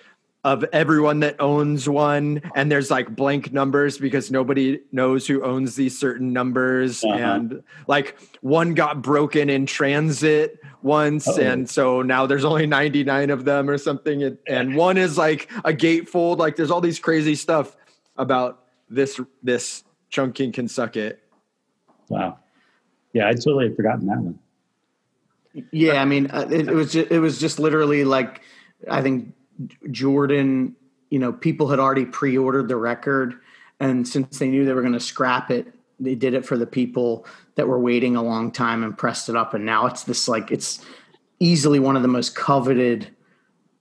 of 0.44 0.64
everyone 0.72 1.20
that 1.20 1.34
owns 1.40 1.88
one, 1.88 2.40
and 2.54 2.70
there's 2.70 2.88
like 2.90 3.14
blank 3.14 3.52
numbers 3.52 3.98
because 3.98 4.30
nobody 4.30 4.80
knows 4.92 5.26
who 5.26 5.42
owns 5.44 5.74
these 5.74 5.98
certain 5.98 6.32
numbers. 6.32 7.02
Uh-huh. 7.02 7.12
And 7.18 7.62
like 7.88 8.16
one 8.40 8.74
got 8.74 9.02
broken 9.02 9.50
in 9.50 9.66
transit 9.66 10.60
once, 10.82 11.26
Uh-oh. 11.26 11.40
and 11.42 11.68
so 11.68 12.02
now 12.02 12.24
there's 12.24 12.44
only 12.44 12.66
99 12.66 13.30
of 13.30 13.44
them 13.44 13.68
or 13.68 13.78
something. 13.78 14.22
And, 14.22 14.38
and 14.46 14.76
one 14.76 14.96
is 14.96 15.18
like 15.18 15.50
a 15.64 15.72
gatefold. 15.72 16.38
Like 16.38 16.54
there's 16.54 16.70
all 16.70 16.80
these 16.80 17.00
crazy 17.00 17.34
stuff 17.34 17.76
about 18.16 18.64
this 18.88 19.20
this 19.42 19.82
Chung 20.08 20.32
King 20.32 20.52
can 20.52 20.68
suck 20.68 20.96
it. 20.96 21.18
Wow. 22.08 22.38
Yeah, 23.12 23.28
I 23.28 23.32
totally 23.32 23.68
had 23.68 23.76
forgotten 23.76 24.06
that 24.06 24.18
one. 24.18 24.38
Yeah, 25.72 26.00
I 26.00 26.04
mean, 26.04 26.30
uh, 26.30 26.46
it, 26.50 26.68
it 26.68 26.74
was 26.74 26.92
just, 26.92 27.10
it 27.10 27.18
was 27.18 27.40
just 27.40 27.58
literally 27.58 28.04
like 28.04 28.42
I 28.88 29.02
think 29.02 29.34
Jordan. 29.90 30.76
You 31.10 31.18
know, 31.18 31.32
people 31.32 31.66
had 31.66 31.80
already 31.80 32.04
pre-ordered 32.04 32.68
the 32.68 32.76
record, 32.76 33.34
and 33.80 34.06
since 34.06 34.38
they 34.38 34.48
knew 34.48 34.64
they 34.64 34.72
were 34.72 34.80
going 34.80 34.92
to 34.92 35.00
scrap 35.00 35.50
it, 35.50 35.66
they 35.98 36.14
did 36.14 36.34
it 36.34 36.44
for 36.44 36.56
the 36.56 36.66
people 36.66 37.26
that 37.56 37.66
were 37.68 37.78
waiting 37.78 38.14
a 38.16 38.22
long 38.22 38.52
time 38.52 38.82
and 38.82 38.96
pressed 38.96 39.28
it 39.28 39.36
up. 39.36 39.52
And 39.52 39.66
now 39.66 39.86
it's 39.86 40.04
this 40.04 40.28
like 40.28 40.50
it's 40.50 40.84
easily 41.40 41.78
one 41.78 41.96
of 41.96 42.02
the 42.02 42.08
most 42.08 42.34
coveted 42.34 43.08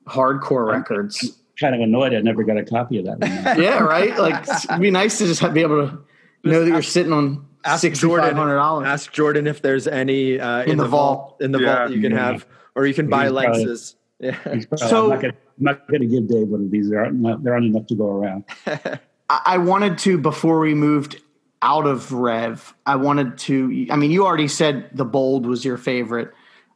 hardcore 0.05 0.67
records. 0.67 1.37
Kind 1.59 1.75
of 1.75 1.81
annoyed 1.81 2.13
I 2.13 2.21
never 2.21 2.43
got 2.43 2.57
a 2.57 2.63
copy 2.63 2.99
of 2.99 3.05
that 3.05 3.19
one. 3.19 3.31
yeah, 3.63 3.79
right. 3.79 4.17
Like 4.17 4.47
it'd 4.47 4.81
be 4.81 4.91
nice 4.91 5.17
to 5.19 5.25
just 5.25 5.41
have, 5.41 5.53
be 5.53 5.61
able 5.61 5.87
to 5.87 5.99
know 6.43 6.63
that 6.63 6.69
you're 6.69 6.81
sitting 6.81 7.13
on 7.13 7.45
ask 7.65 7.89
Jordan. 7.93 8.37
Ask 8.37 9.11
Jordan 9.11 9.47
if 9.47 9.61
there's 9.61 9.87
any 9.87 10.39
uh, 10.39 10.63
in, 10.63 10.71
In 10.71 10.77
the, 10.77 10.83
the 10.83 10.89
vault. 10.89 11.19
vault. 11.19 11.41
In 11.41 11.51
the 11.51 11.59
Yeah. 11.59 11.75
vault, 11.79 11.91
you 11.91 12.01
can 12.01 12.11
Yeah. 12.11 12.31
have, 12.31 12.45
or 12.75 12.85
you 12.85 12.93
can 12.93 13.07
buy 13.09 13.23
He's 13.25 13.31
probably- 13.33 13.47
lenses. 13.65 13.95
Yeah. 14.19 14.35
Probably- 14.43 14.77
So- 14.77 15.03
I'm 15.05 15.09
not 15.11 15.21
gonna, 15.21 15.33
I'm 15.59 15.63
not 15.65 15.87
going 15.87 16.01
to 16.01 16.07
give 16.07 16.27
Dave 16.27 16.47
one 16.47 16.61
of 16.65 16.71
these. 16.71 16.89
There 16.89 16.99
aren't 16.99 17.15
enough, 17.19 17.39
there 17.43 17.53
aren't 17.53 17.65
enough 17.65 17.87
to 17.87 17.95
go 17.95 18.07
around. 18.07 18.43
I 18.67 18.99
I 19.29 19.57
wanted 19.57 19.97
to 19.99 20.17
before 20.17 20.59
we 20.59 20.73
moved 20.73 21.21
out 21.61 21.85
of 21.85 22.11
Rev. 22.13 22.73
I 22.85 22.95
wanted 22.95 23.37
to. 23.39 23.87
I 23.91 23.95
mean, 23.95 24.11
you 24.11 24.25
already 24.25 24.47
said 24.47 24.89
the 24.93 25.05
bold 25.05 25.45
was 25.45 25.63
your 25.65 25.77
favorite. 25.77 26.31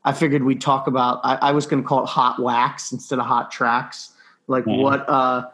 I 0.05 0.11
figured 0.11 0.43
we'd 0.43 0.59
talk 0.61 0.87
about. 0.87 1.21
I, 1.23 1.35
I 1.35 1.51
was 1.51 1.65
going 1.65 1.81
to 1.81 1.87
call 1.87 2.03
it 2.03 2.07
hot 2.09 2.39
wax 2.41 2.91
instead 2.91 3.17
of 3.19 3.25
hot 3.25 3.49
tracks. 3.51 4.11
Like 4.47 4.65
Mhm. 4.65 4.81
what? 4.81 5.07
uh 5.09 5.47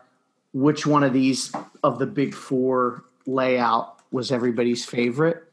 Which 0.54 0.88
one 0.88 1.04
of 1.04 1.14
these 1.14 1.52
of 1.84 2.00
the 2.00 2.08
big 2.08 2.34
four 2.34 3.04
layout 3.28 3.99
was 4.12 4.32
everybody's 4.32 4.86
favorite? 4.86 5.44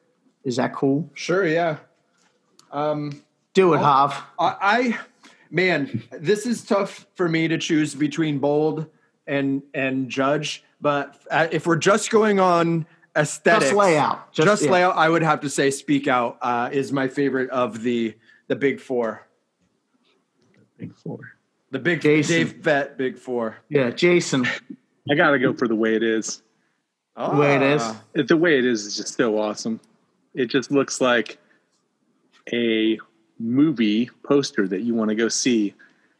Is 0.45 0.57
that 0.57 0.75
cool? 0.75 1.11
Sure. 1.15 1.47
Yeah. 1.47 1.79
Um, 2.73 3.23
Do 3.55 3.75
it, 3.75 3.79
Hav. 3.79 4.13
I, 4.39 4.57
I, 4.61 4.99
man, 5.51 6.03
this 6.13 6.47
is 6.47 6.65
tough 6.65 7.07
for 7.15 7.29
me 7.29 7.49
to 7.49 7.59
choose 7.59 7.95
between 7.95 8.39
bold 8.39 8.87
and 9.27 9.63
and 9.75 10.09
judge. 10.09 10.63
But 10.81 11.21
uh, 11.31 11.49
if 11.51 11.67
we're 11.67 11.77
just 11.77 12.11
going 12.11 12.39
on 12.39 12.87
aesthetics, 13.17 13.67
Just 13.67 13.77
layout. 13.77 14.33
just, 14.33 14.47
Just, 14.47 14.65
yeah. 14.65 14.71
layout, 14.71 14.97
I 14.97 15.09
would 15.09 15.23
have 15.23 15.41
to 15.41 15.51
say 15.51 15.71
"Speak 15.71 16.07
Out" 16.07 16.39
uh, 16.43 16.69
is 16.73 16.93
my 16.93 17.09
favorite 17.09 17.51
of 17.51 17.83
the 17.83 18.15
the 18.49 18.57
big 18.57 18.79
four. 18.81 19.27
Big 20.79 20.95
four. 20.95 21.19
The 21.71 21.79
big 21.79 22.01
Jason. 22.01 22.37
Dave 22.37 22.63
Bett 22.63 22.97
Big 22.97 23.19
Four. 23.19 23.57
Yeah, 23.69 23.91
Jason. 23.91 24.47
I 25.11 25.15
gotta 25.15 25.39
go 25.39 25.53
for 25.55 25.67
the 25.67 25.75
way 25.75 25.95
it 25.97 26.03
is. 26.03 26.43
Oh, 27.17 27.39
way 27.39 27.57
it 27.57 27.63
is. 27.63 27.83
The 28.15 28.37
way 28.37 28.59
it 28.59 28.65
is 28.65 28.85
is 28.85 28.97
just 28.97 29.15
so 29.17 29.39
awesome. 29.39 29.81
It 30.35 30.47
just 30.47 30.71
looks 30.71 31.01
like 31.01 31.39
a 32.53 32.99
movie 33.39 34.11
poster 34.23 34.69
that 34.69 34.83
you 34.83 34.95
want 34.95 35.09
to 35.09 35.15
go 35.15 35.29
see. 35.29 35.75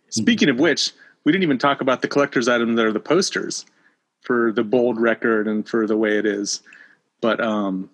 Speaking 0.09 0.49
of 0.49 0.59
which, 0.59 0.93
we 1.25 1.33
didn't 1.33 1.43
even 1.43 1.59
talk 1.59 1.81
about 1.81 2.01
the 2.03 2.09
collector's 2.09 2.49
item 2.49 2.75
that 2.77 2.85
are 2.87 2.93
the 2.93 3.01
posters 3.01 3.67
for 4.23 4.53
the 4.53 4.65
bold 4.65 4.99
record 5.01 5.47
and 5.47 5.69
for 5.69 5.87
the 5.87 5.97
way 5.97 6.17
it 6.19 6.25
is. 6.27 6.63
But 7.21 7.41
um, 7.41 7.91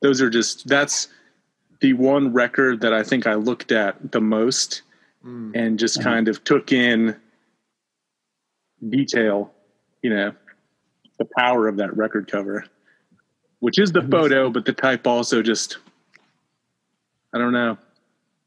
those 0.00 0.20
are 0.22 0.30
just 0.30 0.66
that's 0.68 1.08
the 1.80 1.92
one 1.92 2.32
record 2.32 2.80
that 2.80 2.92
I 2.92 3.02
think 3.02 3.26
I 3.26 3.34
looked 3.34 3.72
at 3.72 4.12
the 4.12 4.20
most 4.20 4.82
Mm. 5.24 5.50
and 5.56 5.78
just 5.80 5.98
Uh-huh. 5.98 6.10
kind 6.10 6.28
of 6.28 6.44
took 6.44 6.70
in 6.70 7.16
detail, 8.88 9.52
you 10.02 10.10
know, 10.10 10.32
the 11.18 11.26
power 11.36 11.68
of 11.68 11.76
that 11.76 11.96
record 11.96 12.30
cover, 12.30 12.64
which 13.60 13.78
is 13.78 13.92
the 13.92 14.02
photo, 14.02 14.50
but 14.50 14.64
the 14.64 14.72
type 14.72 15.06
also 15.06 15.42
just, 15.42 15.78
I 17.34 17.38
don't 17.38 17.52
know. 17.52 17.76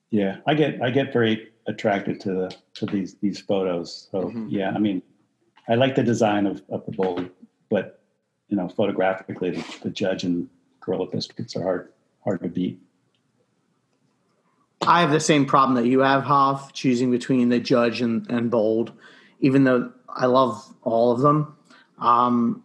Yeah, 0.10 0.38
I 0.46 0.54
get 0.56 0.82
I 0.82 0.90
get 0.90 1.14
very 1.14 1.52
attracted 1.68 2.20
to 2.22 2.30
the 2.34 2.56
to 2.76 2.86
these 2.86 3.16
these 3.16 3.40
photos. 3.40 4.10
So 4.12 4.24
Mhm. 4.24 4.48
yeah, 4.50 4.72
I 4.72 4.78
mean, 4.78 5.02
I 5.70 5.76
like 5.76 5.96
the 5.96 6.04
design 6.04 6.46
of, 6.48 6.62
of 6.70 6.86
the 6.86 6.92
bowl, 6.92 7.24
but 7.70 8.02
you 8.50 8.58
know, 8.58 8.68
photographically, 8.68 9.52
the, 9.52 9.78
the 9.84 9.90
judge 9.90 10.24
and 10.26 10.50
Gorilla 10.82 11.08
Biscuits 11.08 11.56
are 11.56 11.64
hard 11.64 11.94
hard 12.24 12.42
to 12.44 12.50
beat. 12.50 12.80
I 14.86 15.02
have 15.02 15.12
the 15.12 15.20
same 15.20 15.46
problem 15.46 15.76
that 15.82 15.88
you 15.88 16.00
have, 16.00 16.24
Hoff, 16.24 16.74
choosing 16.74 17.12
between 17.12 17.50
the 17.50 17.60
judge 17.60 18.02
and, 18.02 18.30
and 18.32 18.50
bold, 18.50 18.92
even 19.40 19.64
though 19.64 19.92
I 20.10 20.26
love 20.26 20.74
all 20.82 21.12
of 21.12 21.20
them. 21.22 21.56
Um, 22.02 22.64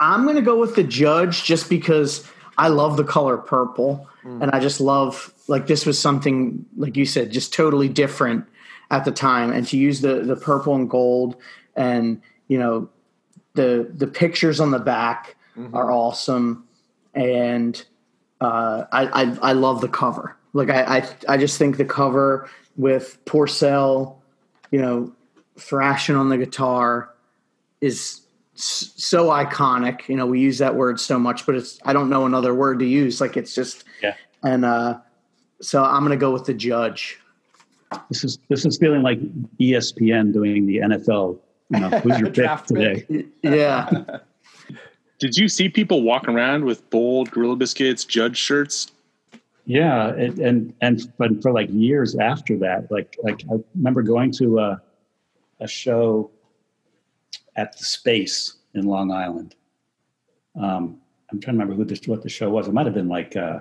I'm 0.00 0.22
going 0.24 0.36
to 0.36 0.42
go 0.42 0.58
with 0.58 0.76
the 0.76 0.84
judge 0.84 1.44
just 1.44 1.68
because 1.68 2.26
I 2.56 2.68
love 2.68 2.96
the 2.96 3.04
color 3.04 3.36
purple. 3.36 4.08
And 4.42 4.50
I 4.50 4.60
just 4.60 4.80
love, 4.80 5.32
like, 5.46 5.66
this 5.66 5.86
was 5.86 5.98
something, 5.98 6.66
like 6.76 6.96
you 6.96 7.06
said, 7.06 7.32
just 7.32 7.54
totally 7.54 7.88
different 7.88 8.44
at 8.90 9.04
the 9.06 9.10
time. 9.10 9.52
And 9.52 9.66
to 9.68 9.78
use 9.78 10.02
the, 10.02 10.20
the 10.20 10.36
purple 10.36 10.74
and 10.74 10.88
gold 10.90 11.36
and, 11.76 12.20
you 12.46 12.58
know, 12.58 12.90
the, 13.54 13.90
the 13.92 14.06
pictures 14.06 14.60
on 14.60 14.70
the 14.70 14.78
back 14.78 15.36
are 15.72 15.90
awesome. 15.90 16.68
And 17.14 17.82
uh, 18.40 18.84
I, 18.92 19.06
I, 19.06 19.38
I 19.42 19.52
love 19.52 19.80
the 19.80 19.88
cover. 19.88 20.36
Like 20.52 20.68
I, 20.68 20.98
I, 20.98 21.08
I 21.26 21.36
just 21.38 21.58
think 21.58 21.76
the 21.78 21.84
cover 21.84 22.50
with 22.76 23.18
Porcell, 23.24 24.16
you 24.70 24.80
know, 24.80 25.12
thrashing 25.56 26.16
on 26.16 26.28
the 26.28 26.36
guitar 26.36 27.14
is 27.80 28.20
so 28.64 29.28
iconic. 29.28 30.08
You 30.08 30.16
know, 30.16 30.26
we 30.26 30.40
use 30.40 30.58
that 30.58 30.74
word 30.74 31.00
so 31.00 31.18
much, 31.18 31.46
but 31.46 31.54
it's 31.54 31.78
I 31.84 31.92
don't 31.92 32.10
know 32.10 32.26
another 32.26 32.54
word 32.54 32.78
to 32.80 32.86
use. 32.86 33.20
Like 33.20 33.36
it's 33.36 33.54
just 33.54 33.84
Yeah. 34.02 34.14
And 34.42 34.64
uh, 34.64 34.98
so 35.60 35.84
I'm 35.84 36.02
gonna 36.02 36.16
go 36.16 36.32
with 36.32 36.44
the 36.44 36.54
judge. 36.54 37.18
This 38.08 38.24
is 38.24 38.38
this 38.48 38.64
is 38.64 38.78
feeling 38.78 39.02
like 39.02 39.20
ESPN 39.58 40.32
doing 40.32 40.66
the 40.66 40.78
NFL. 40.78 41.38
You 41.70 41.80
know, 41.80 41.88
who's 42.00 42.18
your 42.18 42.30
pick 42.32 42.64
today? 42.64 43.26
Yeah, 43.42 44.18
Did 45.18 45.36
you 45.36 45.48
see 45.48 45.68
people 45.68 46.02
walking 46.02 46.34
around 46.34 46.64
with 46.64 46.88
bold 46.90 47.30
Gorilla 47.32 47.56
Biscuits 47.56 48.04
judge 48.04 48.36
shirts? 48.36 48.92
Yeah, 49.64 50.10
it, 50.10 50.38
and 50.38 50.72
and 50.80 51.12
but 51.18 51.42
for 51.42 51.52
like 51.52 51.68
years 51.70 52.16
after 52.16 52.56
that, 52.58 52.90
like 52.90 53.16
like 53.22 53.42
I 53.52 53.56
remember 53.74 54.02
going 54.02 54.30
to 54.32 54.60
a, 54.60 54.82
a 55.60 55.66
show 55.66 56.30
at 57.58 57.76
the 57.76 57.84
Space 57.84 58.54
in 58.74 58.86
Long 58.86 59.10
Island. 59.10 59.54
Um, 60.58 60.98
I'm 61.30 61.40
trying 61.40 61.56
to 61.56 61.60
remember 61.62 61.74
who 61.74 61.84
this 61.84 62.06
what 62.06 62.22
the 62.22 62.28
show 62.28 62.48
was. 62.48 62.68
It 62.68 62.72
might 62.72 62.86
have 62.86 62.94
been 62.94 63.08
like 63.08 63.36
uh, 63.36 63.60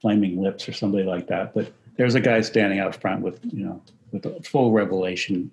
Flaming 0.00 0.40
Lips 0.40 0.68
or 0.68 0.72
somebody 0.72 1.04
like 1.04 1.26
that. 1.28 1.54
But 1.54 1.72
there's 1.96 2.14
a 2.14 2.20
guy 2.20 2.40
standing 2.42 2.78
out 2.78 2.94
front 2.94 3.22
with 3.22 3.40
you 3.52 3.64
know 3.64 3.82
with 4.12 4.26
a 4.26 4.40
full 4.42 4.70
Revelation 4.72 5.50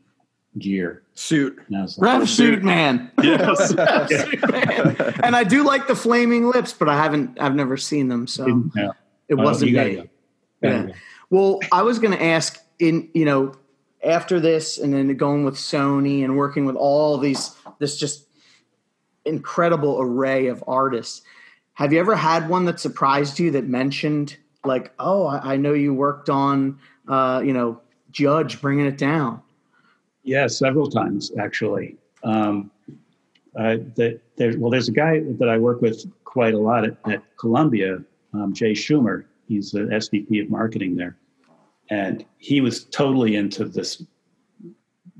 gear. 0.60 1.02
Suit. 1.16 1.58
And 1.68 1.78
I 1.78 1.82
like, 1.82 1.98
Rev 1.98 2.30
Suit 2.30 2.64
Man. 2.64 3.10
Yes. 3.24 3.70
Suit 4.10 4.52
Man. 4.52 4.96
And 5.24 5.36
I 5.36 5.44
do 5.44 5.64
like 5.64 5.88
the 5.88 5.96
flaming 5.96 6.50
lips, 6.50 6.74
but 6.74 6.90
I 6.90 6.96
haven't 7.02 7.40
I've 7.40 7.56
never 7.56 7.78
seen 7.78 8.10
them, 8.10 8.28
so 8.28 8.70
yeah. 8.76 8.90
it 9.30 9.36
Oh, 9.40 9.44
wasn't 9.44 9.72
you 9.72 9.76
gotta 9.78 9.90
me. 9.90 9.96
go. 9.96 10.08
Yeah. 10.62 10.84
go. 10.84 10.94
Well, 11.30 11.60
I 11.72 11.82
was 11.84 12.00
going 12.00 12.18
to 12.18 12.24
ask 12.24 12.60
in 12.80 13.10
you 13.14 13.26
know 13.26 13.54
after 14.04 14.40
this, 14.40 14.78
and 14.78 14.94
then 14.94 15.16
going 15.16 15.44
with 15.44 15.56
Sony 15.56 16.24
and 16.24 16.38
working 16.38 16.66
with 16.66 16.76
all 16.76 17.18
these 17.18 17.56
this 17.80 17.98
just 17.98 18.28
incredible 19.26 20.00
array 20.02 20.48
of 20.48 20.64
artists. 20.68 21.22
Have 21.74 21.94
you 21.94 22.00
ever 22.00 22.16
had 22.16 22.50
one 22.50 22.66
that 22.66 22.80
surprised 22.80 23.38
you 23.38 23.52
that 23.52 23.68
mentioned 23.68 24.38
like, 24.64 24.92
oh, 25.00 25.26
I, 25.26 25.54
I 25.54 25.58
know 25.58 25.74
you 25.74 25.94
worked 25.94 26.30
on, 26.30 26.80
uh, 27.08 27.42
you 27.44 27.54
know, 27.54 27.82
Judge 28.12 28.62
bringing 28.62 28.86
it 28.86 28.98
down. 28.98 29.42
Yeah, 30.24 30.48
several 30.48 30.90
times 30.90 31.32
actually. 31.40 31.96
Um, 32.24 32.72
uh, 33.56 33.78
that 33.96 34.20
there, 34.36 34.54
well, 34.58 34.70
there's 34.70 34.90
a 34.90 34.92
guy 34.92 35.22
that 35.40 35.50
I 35.50 35.58
work 35.58 35.82
with 35.82 36.06
quite 36.26 36.54
a 36.54 36.60
lot 36.60 36.84
at, 36.84 36.98
at 37.10 37.24
Columbia, 37.38 38.00
um, 38.34 38.54
Jay 38.54 38.74
Schumer. 38.74 39.26
He's 39.48 39.72
the 39.72 39.80
SVP 39.80 40.44
of 40.44 40.50
marketing 40.50 40.96
there, 40.96 41.16
and 41.90 42.26
he 42.38 42.62
was 42.62 42.86
totally 42.86 43.36
into 43.36 43.66
this 43.66 44.04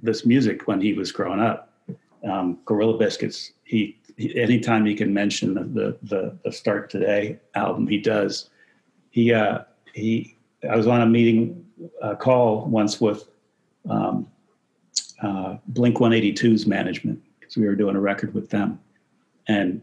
this 0.02 0.26
music 0.26 0.68
when 0.68 0.80
he 0.80 0.94
was 0.94 1.12
growing 1.12 1.40
up. 1.40 1.74
Um, 2.30 2.60
Gorilla 2.66 2.98
Biscuits. 2.98 3.54
He, 3.64 3.98
he 4.18 4.40
anytime 4.40 4.86
he 4.86 4.96
can 4.96 5.14
mention 5.14 5.54
the, 5.54 5.98
the 6.04 6.38
the 6.44 6.52
Start 6.52 6.90
Today 6.90 7.40
album, 7.56 7.88
he 7.88 7.98
does. 7.98 8.50
He 9.10 9.34
uh, 9.34 9.60
he. 9.94 10.36
I 10.70 10.76
was 10.76 10.88
on 10.88 11.02
a 11.02 11.06
meeting 11.06 11.66
uh, 12.02 12.16
call 12.16 12.66
once 12.66 13.00
with 13.00 13.28
um, 13.90 14.28
uh, 15.22 15.58
Blink 15.68 15.98
182's 15.98 16.66
management 16.66 17.22
because 17.40 17.58
we 17.58 17.66
were 17.66 17.76
doing 17.76 17.96
a 17.96 18.00
record 18.00 18.34
with 18.34 18.50
them, 18.50 18.80
and 19.48 19.82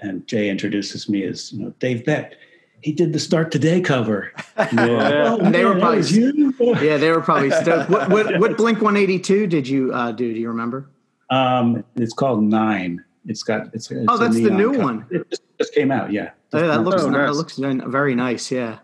and 0.00 0.26
Jay 0.26 0.48
introduces 0.48 1.08
me 1.08 1.24
as 1.24 1.52
you 1.52 1.64
know 1.64 1.74
Dave 1.78 2.04
Bett. 2.04 2.36
He 2.82 2.92
did 2.92 3.12
the 3.12 3.18
Start 3.18 3.50
Today 3.52 3.80
cover. 3.80 4.32
And 4.56 4.78
they 4.78 4.90
were, 4.90 4.96
Yeah. 4.98 5.28
"Oh, 5.32 5.38
And 5.38 5.54
they 5.54 5.64
were 5.64 5.78
probably- 5.78 5.96
was 5.98 6.16
you." 6.16 6.54
Yeah, 6.60 6.96
they 6.98 7.10
were 7.10 7.20
probably 7.20 7.50
stoked. 7.62 7.88
What, 7.90 8.10
what, 8.10 8.38
what 8.38 8.56
Blink 8.56 8.80
182 8.82 9.46
did 9.46 9.66
you 9.68 9.92
uh, 9.94 10.12
do? 10.12 10.32
Do 10.32 10.38
you 10.38 10.48
remember? 10.48 10.88
Um, 11.30 11.84
it's 11.96 12.12
called 12.12 12.42
Nine. 12.42 13.02
It's 13.26 13.42
got 13.42 13.68
it's. 13.74 13.90
it's 13.90 14.04
Oh, 14.08 14.16
that's 14.18 14.34
the 14.36 14.50
new 14.50 14.72
cover. 14.72 14.82
one. 14.84 15.06
It 15.10 15.28
just, 15.30 15.42
just 15.58 15.74
came 15.74 15.90
out. 15.90 16.12
Yeah. 16.12 16.30
Oh, 16.52 16.58
yeah, 16.60 16.66
that 16.68 16.80
looks 16.82 17.02
Oh, 17.02 17.10
that 17.10 17.34
looks 17.34 17.56
very, 17.56 17.80
very 17.86 18.14
nice. 18.14 18.50
Yeah. 18.50 18.78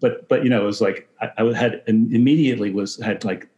but 0.00 0.28
but 0.28 0.44
you 0.44 0.50
know 0.50 0.62
it 0.62 0.66
was 0.66 0.80
like 0.80 1.08
I, 1.20 1.30
I 1.38 1.52
had 1.56 1.82
immediately 1.86 2.70
was 2.70 2.96
had 3.00 3.24
like 3.24 3.48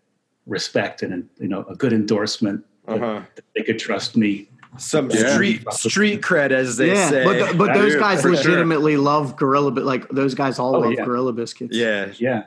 respect 0.46 1.02
and 1.02 1.28
you 1.40 1.48
know 1.48 1.64
a 1.68 1.74
good 1.74 1.92
endorsement 1.92 2.64
Uh-huh. 2.86 3.20
that 3.34 3.44
they 3.54 3.62
could 3.62 3.78
trust 3.80 4.16
me 4.16 4.48
Some 4.78 5.10
Yeah. 5.10 5.34
street 5.34 5.64
street 5.72 6.20
cred, 6.22 6.50
as 6.50 6.76
they 6.76 6.88
yeah, 6.88 7.10
say. 7.10 7.24
but 7.24 7.32
th- 7.34 7.58
but 7.58 7.74
those 7.74 7.94
do, 7.94 8.00
guys 8.00 8.22
for 8.22 8.28
sure. 8.28 8.36
legitimately 8.36 8.96
love 8.96 9.36
Gorilla, 9.36 9.70
but 9.70 9.84
like 9.84 10.08
those 10.08 10.34
guys 10.34 10.58
all 10.58 10.76
Oh, 10.76 10.80
love 10.80 10.92
yeah. 10.92 11.04
Gorilla 11.04 11.32
Biscuits. 11.32 11.76
yeah, 11.76 12.12
yeah 12.18 12.44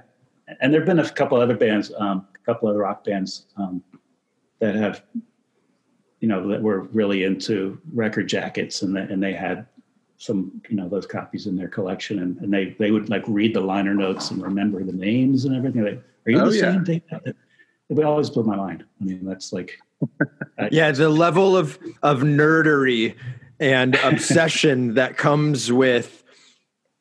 and 0.61 0.73
there 0.73 0.81
have 0.81 0.87
been 0.87 0.99
a 0.99 1.07
couple 1.09 1.39
other 1.39 1.55
bands 1.55 1.91
um, 1.99 2.25
a 2.35 2.39
couple 2.45 2.67
other 2.69 2.79
rock 2.79 3.03
bands 3.03 3.45
um, 3.57 3.83
that 4.59 4.73
have 4.75 5.03
you 6.19 6.27
know 6.27 6.47
that 6.47 6.61
were 6.61 6.81
really 6.91 7.23
into 7.23 7.79
record 7.93 8.27
jackets 8.27 8.81
and, 8.81 8.95
the, 8.95 9.01
and 9.01 9.21
they 9.21 9.31
had 9.33 9.67
some 10.17 10.59
you 10.69 10.75
know 10.75 10.89
those 10.89 11.05
copies 11.05 11.45
in 11.47 11.55
their 11.55 11.67
collection 11.67 12.19
and, 12.19 12.37
and 12.41 12.51
they 12.53 12.75
they 12.79 12.89
would 12.91 13.09
like 13.09 13.23
read 13.27 13.53
the 13.53 13.61
liner 13.61 13.93
notes 13.93 14.31
and 14.31 14.41
remember 14.41 14.83
the 14.83 14.91
names 14.91 15.45
and 15.45 15.55
everything 15.55 15.83
like 15.83 16.01
are 16.25 16.31
you 16.31 16.39
Oh, 16.39 16.49
the 16.49 16.55
yeah. 16.57 16.73
same 16.73 16.83
Dave? 16.83 17.01
it 17.25 17.35
would 17.89 18.05
always 18.05 18.29
blow 18.29 18.43
my 18.43 18.55
mind 18.55 18.83
i 19.01 19.03
mean 19.05 19.23
that's 19.23 19.53
like 19.53 19.79
yeah. 20.71 20.91
The 20.91 21.09
level 21.09 21.55
of 21.57 21.77
of 22.03 22.19
nerdery 22.21 23.15
and 23.59 23.95
obsession 24.03 24.93
that 24.95 25.17
comes 25.17 25.71
with 25.71 26.23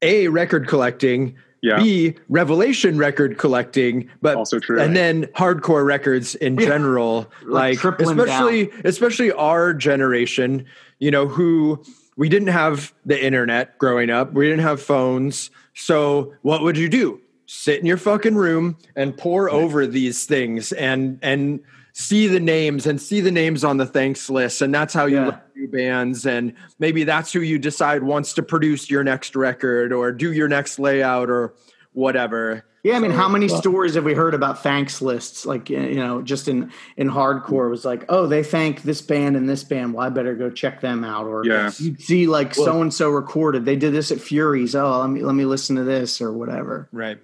a 0.02 0.28
record 0.28 0.68
collecting, 0.68 1.36
Yeah. 1.62 1.78
b 1.78 2.14
revelation 2.28 2.98
record 2.98 3.38
collecting, 3.38 4.08
but 4.22 4.36
Also 4.36 4.58
true. 4.58 4.80
and 4.80 4.96
then 4.96 5.24
hardcore 5.36 5.84
records 5.84 6.34
in 6.36 6.56
Yeah. 6.58 6.66
general, 6.66 7.30
Like 7.44 7.82
like 7.84 8.00
especially 8.00 8.70
especially 8.84 9.32
our 9.32 9.74
generation, 9.74 10.64
you 10.98 11.10
know, 11.10 11.26
who 11.28 11.82
we 12.16 12.28
didn't 12.28 12.48
have 12.48 12.92
the 13.06 13.22
internet 13.24 13.78
growing 13.78 14.10
up, 14.10 14.32
we 14.32 14.46
didn't 14.48 14.64
have 14.64 14.82
phones, 14.82 15.50
so 15.74 16.32
what 16.42 16.62
would 16.62 16.76
you 16.76 16.88
do? 16.88 17.20
Sit 17.46 17.80
in 17.80 17.86
your 17.86 17.96
fucking 17.96 18.34
room 18.34 18.76
and 18.94 19.16
pour 19.16 19.48
over 19.50 19.86
these 19.86 20.26
things 20.26 20.72
and 20.72 21.18
and 21.22 21.60
see 22.00 22.28
the 22.28 22.38
names 22.38 22.86
and 22.86 23.00
see 23.02 23.20
the 23.20 23.30
names 23.32 23.64
on 23.64 23.76
the 23.76 23.84
thanks 23.86 24.30
list 24.30 24.62
and 24.62 24.72
that's 24.72 24.94
how 24.94 25.06
you 25.06 25.16
Yeah. 25.16 25.24
learn 25.26 25.40
new 25.56 25.66
bands 25.68 26.26
and 26.26 26.52
maybe 26.78 27.02
that's 27.02 27.32
who 27.32 27.40
you 27.40 27.58
decide 27.58 28.04
wants 28.04 28.34
to 28.34 28.42
produce 28.42 28.88
your 28.88 29.02
next 29.02 29.34
record 29.34 29.92
or 29.92 30.12
do 30.12 30.32
your 30.32 30.46
next 30.46 30.78
layout 30.78 31.28
or 31.28 31.54
whatever 31.94 32.62
Yeah, 32.84 32.94
I 32.94 33.00
mean, 33.00 33.10
how 33.10 33.28
many 33.28 33.48
well- 33.48 33.60
stories 33.60 33.94
have 33.96 34.04
we 34.04 34.14
heard 34.14 34.32
about 34.34 34.62
thanks 34.62 35.02
lists? 35.02 35.44
Like, 35.44 35.68
you 35.68 35.96
know, 35.96 36.22
just 36.22 36.46
in 36.46 36.70
in 36.96 37.10
hardcore, 37.10 37.68
was 37.68 37.84
like, 37.84 38.04
oh, 38.08 38.28
they 38.28 38.44
thank 38.44 38.82
this 38.82 39.02
band 39.02 39.36
and 39.36 39.48
this 39.48 39.64
band. 39.64 39.92
Well, 39.94 40.06
I 40.06 40.10
better 40.10 40.36
go 40.36 40.48
check 40.48 40.80
them 40.80 41.02
out. 41.02 41.26
Or 41.26 41.44
Yeah. 41.44 41.72
you 41.78 41.96
see 41.98 42.28
like 42.28 42.54
so 42.54 42.80
and 42.80 42.94
so 42.94 43.10
recorded. 43.10 43.64
They 43.64 43.74
did 43.74 43.92
this 43.92 44.12
at 44.12 44.20
Furies. 44.20 44.76
Oh, 44.76 45.00
let 45.00 45.10
me 45.10 45.22
let 45.22 45.34
me 45.34 45.44
listen 45.44 45.74
to 45.74 45.82
this 45.82 46.20
or 46.20 46.32
whatever. 46.32 46.88
right 46.92 47.18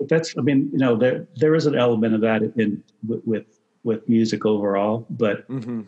but 0.00 0.08
that's 0.08 0.34
i 0.38 0.40
mean 0.40 0.68
you 0.72 0.78
know 0.78 0.96
there 0.96 1.26
there 1.36 1.54
is 1.54 1.66
an 1.66 1.74
element 1.76 2.14
of 2.14 2.22
that 2.22 2.42
in 2.56 2.82
with 3.06 3.20
with, 3.26 3.44
with 3.84 4.08
music 4.08 4.44
overall 4.44 5.06
but 5.10 5.48
mm-hmm. 5.48 5.82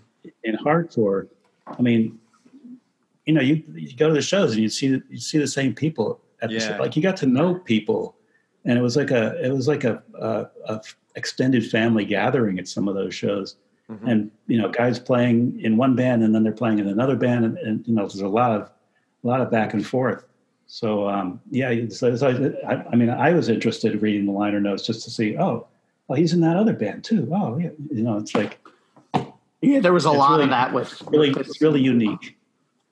in 0.45 0.57
hardcore 0.57 1.29
i 1.67 1.83
mean 1.83 2.19
you 3.27 3.33
know 3.35 3.41
you, 3.41 3.63
you 3.75 3.95
go 3.97 4.09
to 4.09 4.15
the 4.15 4.23
shows 4.23 4.53
and 4.53 4.63
you 4.63 4.69
see 4.69 5.01
you 5.09 5.19
see 5.19 5.39
the 5.39 5.47
same 5.47 5.75
people 5.75 6.21
at 6.41 6.49
the 6.49 6.57
Yeah. 6.57 6.77
show. 6.77 6.77
like 6.79 6.97
you 6.97 7.03
got 7.03 7.17
to 7.19 7.27
know 7.27 7.55
people 7.55 8.17
and 8.65 8.79
it 8.79 8.83
was 8.83 8.97
like 8.97 9.11
a 9.11 9.45
it 9.45 9.53
was 9.53 9.69
like 9.69 9.85
a, 9.85 10.03
a, 10.19 10.47
a 10.67 10.81
extended 11.15 11.69
family 11.71 12.05
gathering 12.05 12.59
at 12.59 12.67
some 12.69 12.89
of 12.89 12.95
those 12.95 13.15
shows 13.15 13.57
Mhm. 13.91 14.09
and 14.11 14.31
you 14.47 14.59
know 14.59 14.69
guys 14.71 14.99
playing 14.99 15.61
in 15.61 15.77
one 15.77 15.95
band 15.97 16.23
and 16.23 16.35
then 16.35 16.43
they're 16.45 16.53
playing 16.53 16.79
in 16.79 16.89
another 16.89 17.17
band 17.17 17.45
and, 17.45 17.59
and 17.59 17.87
you 17.87 17.95
know 17.95 18.03
there's 18.03 18.21
a 18.21 18.29
lot 18.29 18.53
of 18.53 18.71
a 19.25 19.27
lot 19.27 19.41
of 19.41 19.51
back 19.51 19.75
and 19.75 19.85
forth 19.87 20.25
so 20.67 21.09
um, 21.09 21.41
yeah 21.51 21.73
so, 21.91 22.15
so 22.17 22.29
I, 22.67 22.75
I 22.93 22.97
mean 22.97 23.11
i 23.11 23.33
was 23.33 23.49
interested 23.49 23.93
in 23.93 24.01
reading 24.01 24.25
the 24.27 24.33
liner 24.33 24.61
notes 24.61 24.87
just 24.87 25.03
to 25.05 25.11
see 25.11 25.37
oh 25.37 25.67
well 26.13 26.21
he's 26.21 26.35
in 26.35 26.41
that 26.43 26.59
other 26.59 26.75
band 26.75 27.03
too 27.03 27.27
oh 27.33 27.57
yeah 27.57 27.71
you 27.91 28.03
know 28.03 28.19
it's 28.19 28.35
like 28.35 28.59
Yeah, 29.63 29.81
there 29.81 29.95
was 29.95 30.05
a 30.05 30.11
It's 30.11 30.19
lot 30.19 30.33
really- 30.33 30.45
of 30.45 30.51
that 30.51 30.75
with 30.75 31.03
really 31.11 31.31
with- 31.31 31.47
it's 31.49 31.63
really 31.63 31.81
unique 31.81 32.37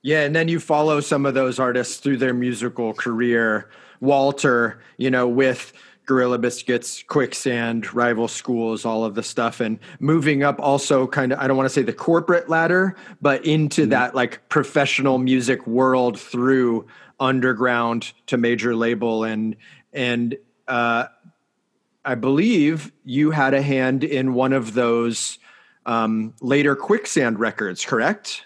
Yeah, 0.01 0.21
and 0.23 0.35
then 0.35 0.47
you 0.47 0.59
follow 0.59 0.99
some 1.01 1.27
of 1.27 1.35
those 1.35 1.59
artists 1.59 1.97
through 1.97 2.17
their 2.17 2.33
musical 2.33 2.91
career. 2.95 3.69
Walter, 3.99 4.81
you 4.97 5.11
know, 5.11 5.27
with 5.27 5.73
Gorilla 6.07 6.39
Biscuits, 6.39 7.03
Quicksand, 7.07 7.93
Rival 7.93 8.27
Schools, 8.27 8.83
all 8.83 9.05
of 9.05 9.13
the 9.13 9.21
stuff, 9.21 9.59
and 9.59 9.77
moving 9.99 10.41
up 10.41 10.59
also 10.59 11.05
kind 11.05 11.31
of, 11.31 11.37
I 11.37 11.45
don't 11.45 11.55
want 11.55 11.69
to 11.69 11.73
say 11.73 11.83
the 11.83 11.93
corporate 11.93 12.49
ladder, 12.49 12.95
but 13.21 13.45
into 13.45 13.85
that 13.87 14.15
like 14.15 14.41
professional 14.49 15.19
music 15.19 15.67
world 15.67 16.19
through 16.19 16.87
underground 17.19 18.11
to 18.25 18.37
major 18.37 18.75
label. 18.75 19.23
And, 19.23 19.55
and, 19.93 20.35
uh, 20.67 21.05
I 22.03 22.15
believe 22.15 22.91
you 23.05 23.31
had 23.31 23.53
a 23.53 23.61
hand 23.61 24.03
in 24.03 24.33
one 24.33 24.53
of 24.53 24.73
those 24.73 25.37
um, 25.85 26.33
later 26.41 26.75
Quicksand 26.75 27.39
records, 27.39 27.85
correct? 27.85 28.45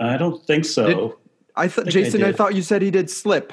i 0.00 0.16
don't 0.16 0.44
think 0.46 0.64
so 0.64 1.18
I 1.56 1.66
thought 1.66 1.86
think 1.86 1.88
I 1.88 1.90
Jason. 1.90 2.22
I, 2.22 2.32
thought 2.32 2.54
you 2.54 2.62
said 2.62 2.82
he 2.82 2.90
did 2.92 3.10
slip. 3.10 3.52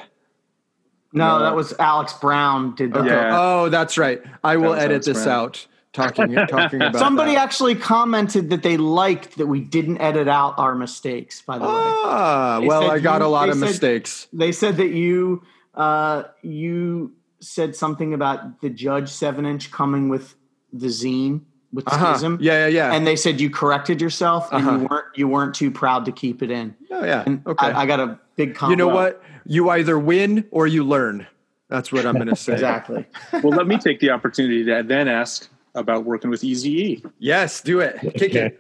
no, 1.12 1.40
No. 1.40 1.44
that 1.44 1.56
was 1.56 1.74
Alex 1.80 2.14
Brown 2.14 2.76
did 2.76 2.94
that. 2.94 3.00
Okay. 3.00 3.10
Yeah. 3.10 3.32
Oh, 3.34 3.70
that's 3.70 3.98
right. 3.98 4.22
I 4.44 4.58
will 4.58 4.76
edit 4.76 4.92
Alex 4.92 5.06
this 5.08 5.24
Brown. 5.24 5.40
out. 5.40 5.68
Talking 5.92 6.36
talking 6.48 6.82
about 6.82 6.98
Somebody 7.00 7.34
that. 7.34 7.42
actually 7.44 7.74
commented 7.74 8.50
that 8.52 8.62
they 8.62 8.78
liked 8.78 9.38
that 9.38 9.48
we 9.48 9.60
didn't 9.62 10.00
edit 10.02 10.28
out 10.28 10.54
our 10.60 10.76
mistakes. 10.76 11.42
By 11.42 11.58
the 11.58 11.64
way, 11.64 11.70
Ah, 11.72 12.60
They 12.62 12.68
well, 12.68 12.92
I 12.92 13.00
got 13.00 13.22
you- 13.22 13.28
a 13.28 13.30
lot 13.30 13.50
of 13.50 13.56
said- 13.56 13.66
mistakes. 13.66 14.28
they 14.34 14.52
said 14.52 14.78
that 14.78 14.90
you 14.90 15.42
uh, 15.74 16.24
you 16.44 17.12
said 17.40 17.76
something 17.76 18.14
about 18.14 18.62
the 18.62 18.70
Judge 18.70 19.10
seven 19.10 19.46
inch 19.46 19.72
coming 19.72 20.10
with 20.10 20.36
the 20.74 20.88
zine 20.88 21.42
with 21.74 21.88
Uh-huh. 21.88 22.14
Schism. 22.14 22.38
Yeah, 22.42 22.68
yeah, 22.68 22.90
yeah. 22.90 22.94
and 22.94 23.06
they 23.06 23.16
said 23.16 23.40
you 23.42 23.50
corrected 23.50 24.02
yourself 24.02 24.52
and 24.52 24.66
Uh-huh. 24.68 24.78
you 24.80 24.88
weren't 24.90 25.06
you 25.18 25.28
weren't 25.28 25.54
too 25.56 25.72
proud 25.72 26.06
to 26.06 26.12
keep 26.12 26.42
it 26.42 26.52
in. 26.52 26.76
oh, 26.92 27.04
yeah. 27.06 27.24
And 27.26 27.42
Okay. 27.46 27.68
I, 27.68 27.82
I 27.82 27.86
got 27.86 28.00
a 28.00 28.20
big 28.36 28.58
you 28.70 28.76
know 28.76 28.88
what? 28.88 29.22
you 29.46 29.70
either 29.70 29.98
win 30.00 30.46
or 30.52 30.68
you 30.68 30.84
learn. 30.84 31.28
That's 31.70 31.92
what 31.92 32.06
I'm 32.06 32.16
going 32.16 32.28
to 32.36 32.36
say. 32.36 32.54
Exactly. 32.54 33.06
well, 33.34 33.50
let 33.56 33.68
me 33.68 33.78
take 33.78 34.00
the 34.00 34.10
opportunity 34.12 34.64
to 34.66 34.84
then 34.84 35.08
ask 35.08 35.50
about 35.76 36.06
working 36.06 36.30
with 36.30 36.42
Eazy 36.42 37.04
Yes, 37.20 37.62
do 37.62 37.80
it. 37.82 38.00
Kick 38.16 38.32
Okay. 38.36 38.52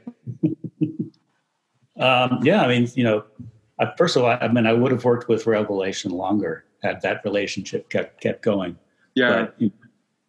it. 0.43 0.57
Um, 1.97 2.39
yeah, 2.43 2.61
I 2.61 2.67
mean, 2.67 2.89
you 2.95 3.05
know, 3.05 3.23
I, 3.79 3.89
first 3.97 4.17
of 4.17 4.23
all, 4.23 4.37
I 4.41 4.49
mean, 4.49 4.65
I 4.67 4.73
would 4.73 4.91
have 4.91 5.05
worked 5.05 5.29
with 5.29 5.47
Revelation 5.47 6.11
longer 6.11 6.65
had 6.81 7.01
that 7.01 7.23
relationship 7.23 7.89
kept 7.89 8.21
kept 8.21 8.41
going. 8.41 8.77
Yeah. 9.15 9.47
But, 9.59 9.71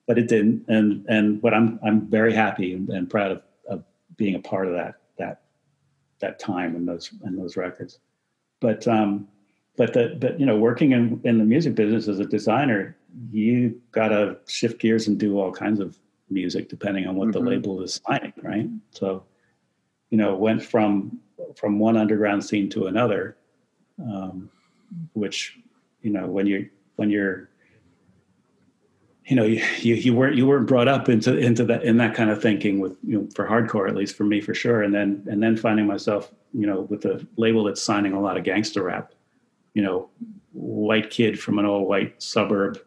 but 0.07 0.19
it 0.19 0.29
didn't, 0.29 0.65
and 0.69 1.05
and 1.09 1.43
but 1.43 1.53
I'm 1.53 1.81
I'm 1.85 2.09
very 2.09 2.33
happy 2.33 2.75
and, 2.75 2.89
and 2.91 3.11
proud 3.11 3.33
of, 3.33 3.43
of 3.69 3.85
being 4.17 4.37
a 4.37 4.41
part 4.41 4.69
of 4.69 4.75
that 4.75 4.95
that 5.19 5.43
that 6.21 6.39
time 6.39 6.77
and 6.77 6.87
those 6.87 7.11
and 7.25 7.37
those 7.37 7.57
records. 7.57 7.99
But 8.61 8.87
um, 8.87 9.29
but 9.77 9.93
the 9.93 10.17
but 10.21 10.39
you 10.39 10.47
know, 10.47 10.57
working 10.57 10.93
in 10.93 11.21
in 11.25 11.39
the 11.39 11.45
music 11.45 11.75
business 11.75 12.07
as 12.07 12.21
a 12.21 12.25
designer, 12.25 12.97
you 13.31 13.81
got 13.91 14.09
to 14.09 14.39
shift 14.47 14.81
gears 14.81 15.09
and 15.09 15.19
do 15.19 15.41
all 15.41 15.51
kinds 15.53 15.81
of 15.81 15.99
music 16.31 16.69
depending 16.69 17.07
on 17.07 17.17
what 17.17 17.33
the 17.33 17.41
Mhm. 17.41 17.49
label 17.49 17.83
is 17.83 18.01
signing, 18.07 18.33
right? 18.43 18.69
So, 18.91 19.25
you 20.11 20.19
know, 20.19 20.35
went 20.37 20.63
from 20.63 21.21
from 21.57 21.79
one 21.79 21.97
underground 21.97 22.45
scene 22.45 22.69
to 22.71 22.87
another, 22.87 23.37
um, 24.01 24.51
which 25.13 25.59
you 26.07 26.13
know 26.13 26.27
when 26.29 26.47
you 26.47 26.71
when 26.95 27.11
you're 27.11 27.51
you 29.25 29.35
know 29.35 29.43
you, 29.43 29.61
you 29.79 29.97
you 29.97 30.15
weren't 30.15 30.37
you 30.37 30.47
weren't 30.47 30.69
brought 30.69 30.87
up 30.87 31.09
into 31.09 31.37
into 31.37 31.65
that 31.65 31.83
in 31.83 31.97
that 31.97 32.15
kind 32.15 32.31
of 32.31 32.41
thinking 32.41 32.79
with 32.79 32.97
you 33.03 33.19
know 33.19 33.29
for 33.35 33.45
hardcore 33.45 33.89
at 33.89 33.97
least 33.97 34.15
for 34.15 34.23
me 34.23 34.41
for 34.41 34.55
sure. 34.55 34.83
And 34.83 34.95
then 34.95 35.27
and 35.29 35.43
then 35.43 35.57
finding 35.57 35.85
myself 35.85 36.31
you 36.55 36.65
know 36.65 36.83
with 36.83 37.05
a 37.07 37.27
label 37.37 37.65
that's 37.65 37.83
signing 37.83 38.13
a 38.13 38.21
lot 38.21 38.37
of 38.37 38.45
gangster 38.45 38.85
rap 38.85 39.13
you 39.75 39.83
know 39.83 40.09
white 40.53 41.11
kid 41.11 41.41
from 41.41 41.59
an 41.59 41.67
old 41.67 41.89
white 41.89 42.23
suburb 42.23 42.79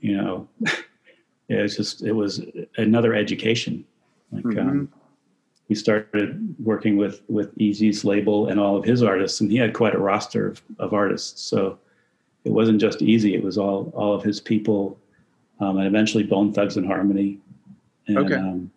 you 0.00 0.16
know 0.16 0.48
it 1.50 1.60
was 1.60 1.76
just 1.76 2.02
it 2.02 2.12
was 2.12 2.40
another 2.78 3.14
education. 3.14 3.84
Like 4.32 4.56
um, 4.56 4.90
we 5.68 5.74
started 5.74 6.56
working 6.58 6.96
with 6.96 7.20
with 7.28 7.54
Eazy's 7.58 8.06
label 8.06 8.48
and 8.48 8.58
all 8.58 8.74
of 8.74 8.86
his 8.86 9.02
artists, 9.02 9.38
and 9.42 9.50
he 9.50 9.58
had 9.58 9.74
quite 9.74 9.94
a 9.94 9.98
roster 9.98 10.48
of, 10.48 10.62
of 10.78 10.94
artists. 10.94 11.42
So 11.42 11.78
it 12.44 12.52
wasn't 12.52 12.80
just 12.80 13.00
Eazy; 13.00 13.34
it 13.34 13.42
was 13.42 13.58
all 13.58 13.92
all 13.94 14.14
of 14.14 14.22
his 14.22 14.40
people, 14.40 14.98
um, 15.60 15.76
and 15.78 15.86
eventually 15.86 16.24
Bone 16.24 16.52
Thugs 16.52 16.76
and 16.76 16.86
Harmony. 16.86 17.38
And, 18.06 18.18
Okay. 18.18 18.34
Um, 18.36 18.70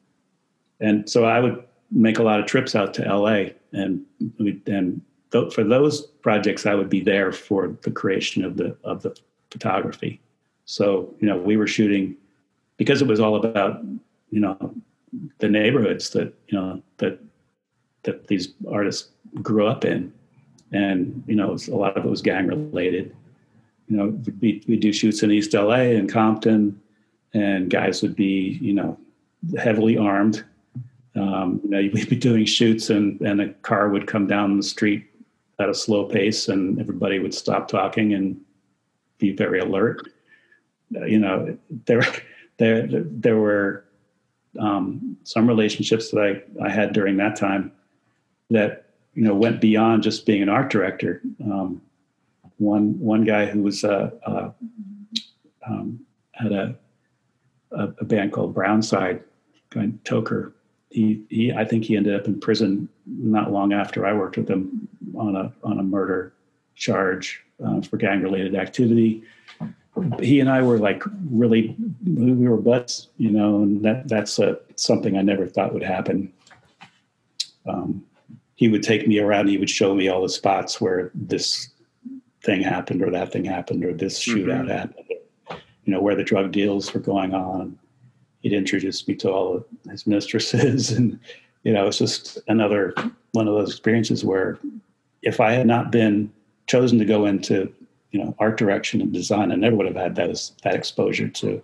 and 0.80 1.10
so 1.10 1.26
I 1.26 1.40
would 1.40 1.64
make 1.92 2.18
a 2.20 2.24
lot 2.24 2.40
of 2.40 2.46
trips 2.48 2.76
out 2.76 2.94
to 2.96 3.04
LA, 3.04 3.52
and 3.74 4.04
we 4.40 4.60
and 4.68 5.02
th- 5.32 5.54
for 5.54 5.64
those 5.64 6.02
projects, 6.22 6.66
I 6.66 6.76
would 6.76 6.90
be 6.90 7.02
there 7.02 7.32
for 7.32 7.76
the 7.84 7.92
creation 7.92 8.44
of 8.44 8.58
the 8.58 8.76
of 8.84 9.02
the 9.04 9.16
photography. 9.52 10.20
So 10.66 11.14
you 11.20 11.28
know, 11.28 11.38
we 11.38 11.56
were 11.58 11.68
shooting 11.68 12.16
because 12.78 13.02
it 13.02 13.08
was 13.08 13.20
all 13.20 13.36
about 13.36 13.84
you 14.32 14.40
know 14.40 14.74
the 15.40 15.50
neighborhoods 15.50 16.10
that 16.12 16.34
you 16.48 16.58
know 16.58 16.82
that 16.98 17.20
that 18.04 18.28
these 18.28 18.54
artists 18.70 19.10
grew 19.42 19.68
up 19.68 19.86
in, 19.86 20.12
and 20.72 21.24
you 21.28 21.36
know 21.36 21.50
it 21.50 21.54
was- 21.54 21.68
a 21.68 21.76
lot 21.76 21.96
of 21.96 22.06
it 22.06 22.10
was 22.10 22.22
gang 22.22 22.48
related. 22.48 23.16
You 23.92 23.98
know, 23.98 24.22
we 24.40 24.64
we 24.70 24.78
do 24.78 24.94
shoots 24.94 25.22
in 25.22 25.32
East 25.32 25.54
LA 25.54 25.92
and 26.00 26.10
Compton, 26.10 26.80
and 27.34 27.70
guys 27.70 28.02
would 28.02 28.16
be 28.16 28.58
you 28.62 28.74
know 28.74 28.98
heavily 29.58 29.98
armed. 29.98 30.46
Um, 31.14 31.60
you 31.66 31.70
know, 31.72 31.90
we'd 31.94 32.08
be 32.08 32.16
doing 32.16 32.46
shoots, 32.46 32.90
and 32.90 33.20
and 33.20 33.42
a 33.42 33.50
car 33.50 33.90
would 33.90 34.08
come 34.08 34.28
down 34.28 34.56
the 34.56 34.64
street 34.64 35.06
at 35.60 35.68
a 35.68 35.74
slow 35.74 36.06
pace, 36.06 36.48
and 36.48 36.80
everybody 36.80 37.20
would 37.20 37.34
stop 37.34 37.68
talking 37.68 38.14
and 38.14 38.40
be 39.18 39.34
very 39.34 39.60
alert. 39.60 40.08
Uh, 40.96 41.04
You 41.04 41.20
know, 41.20 41.58
there 41.86 42.04
there 42.60 42.88
there 42.88 43.38
were 43.38 43.84
um, 44.58 45.18
some 45.26 45.48
relationships 45.48 46.12
that 46.12 46.22
I, 46.22 46.66
I 46.66 46.70
had 46.70 46.94
during 46.94 47.18
that 47.18 47.36
time 47.36 47.74
that 48.52 48.86
you 49.16 49.24
know 49.24 49.36
went 49.36 49.60
beyond 49.60 50.04
just 50.04 50.26
being 50.26 50.42
an 50.42 50.48
art 50.48 50.72
director. 50.72 51.22
Um, 51.44 51.82
one 52.62 53.00
one 53.00 53.24
guy 53.24 53.46
who 53.46 53.64
was 53.64 53.84
uh, 53.84 54.12
uh, 54.26 54.52
um, 55.68 56.00
had 56.34 56.52
a, 56.52 56.76
a 57.72 57.94
a 58.00 58.06
band 58.06 58.32
called 58.32 58.54
Brownside, 58.54 59.24
named 59.76 60.00
Toker. 60.04 60.54
He 60.90 61.24
he 61.30 61.52
I 61.52 61.66
think 61.66 61.86
he 61.86 61.98
ended 61.98 62.20
up 62.20 62.28
in 62.28 62.40
prison 62.40 62.88
not 63.06 63.52
long 63.52 63.74
after 63.74 64.06
I 64.06 64.14
worked 64.14 64.38
with 64.38 64.50
him 64.50 64.88
on 65.16 65.36
a 65.36 65.54
on 65.64 65.80
a 65.80 65.84
murder 65.84 66.34
charge 66.76 67.44
uh, 67.64 67.82
for 67.82 67.98
gang 67.98 68.22
related 68.22 68.56
activity 68.56 69.24
he 70.20 70.40
and 70.40 70.50
I 70.50 70.62
were 70.62 70.78
like 70.78 71.04
really 71.30 71.76
we 72.06 72.48
were 72.48 72.58
buds, 72.58 73.10
you 73.18 73.30
know, 73.30 73.62
and 73.62 73.84
that 73.84 74.08
that's 74.08 74.40
a, 74.40 74.58
something 74.76 75.18
I 75.18 75.22
never 75.22 75.48
thought 75.48 75.74
would 75.74 75.84
happen. 75.84 76.32
Um, 77.68 78.04
he 78.56 78.70
would 78.70 78.84
take 78.84 79.08
me 79.08 79.20
around. 79.20 79.48
He 79.48 79.58
would 79.58 79.70
show 79.70 79.94
me 79.94 80.08
all 80.08 80.22
the 80.22 80.30
spots 80.30 80.80
where 80.80 81.12
this 81.14 81.70
thing 82.44 82.62
happened, 82.62 83.02
or 83.02 83.12
that 83.12 83.32
thing 83.32 83.46
happened, 83.46 83.84
or 83.86 83.94
this 83.94 84.20
shootout 84.24 84.70
happened. 84.70 85.06
You 85.86 85.94
know 85.94 86.02
where 86.02 86.16
the 86.16 86.24
drug 86.24 86.52
deals 86.52 86.94
were 86.94 87.00
going 87.00 87.34
on. 87.34 87.78
He'd 88.42 88.54
introduce 88.54 89.08
me 89.08 89.16
to 89.16 89.32
all 89.32 89.56
of 89.58 89.66
his 89.90 90.06
mistresses, 90.08 90.92
and 90.98 91.20
you 91.64 91.74
know 91.74 91.88
it's 91.88 91.98
just 91.98 92.40
another 92.48 92.94
one 93.34 93.48
of 93.48 93.54
those 93.56 93.70
experiences 93.72 94.24
where 94.26 94.60
if 95.22 95.40
I 95.40 95.52
had 95.52 95.68
not 95.68 95.92
been 95.92 96.32
chosen 96.68 96.98
to 97.00 97.06
go 97.06 97.26
into 97.26 97.74
you 98.12 98.20
know 98.24 98.36
art 98.40 98.58
direction 98.58 99.02
and 99.02 99.14
design, 99.14 99.52
I 99.52 99.56
never 99.56 99.76
would 99.76 99.88
have 99.88 99.96
had 99.96 100.16
that 100.16 100.52
that 100.64 100.76
exposure 100.76 101.28
to 101.30 101.62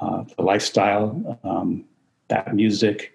uh, 0.00 0.24
the 0.36 0.42
lifestyle, 0.42 1.38
um, 1.44 1.84
that 2.28 2.54
music, 2.54 3.12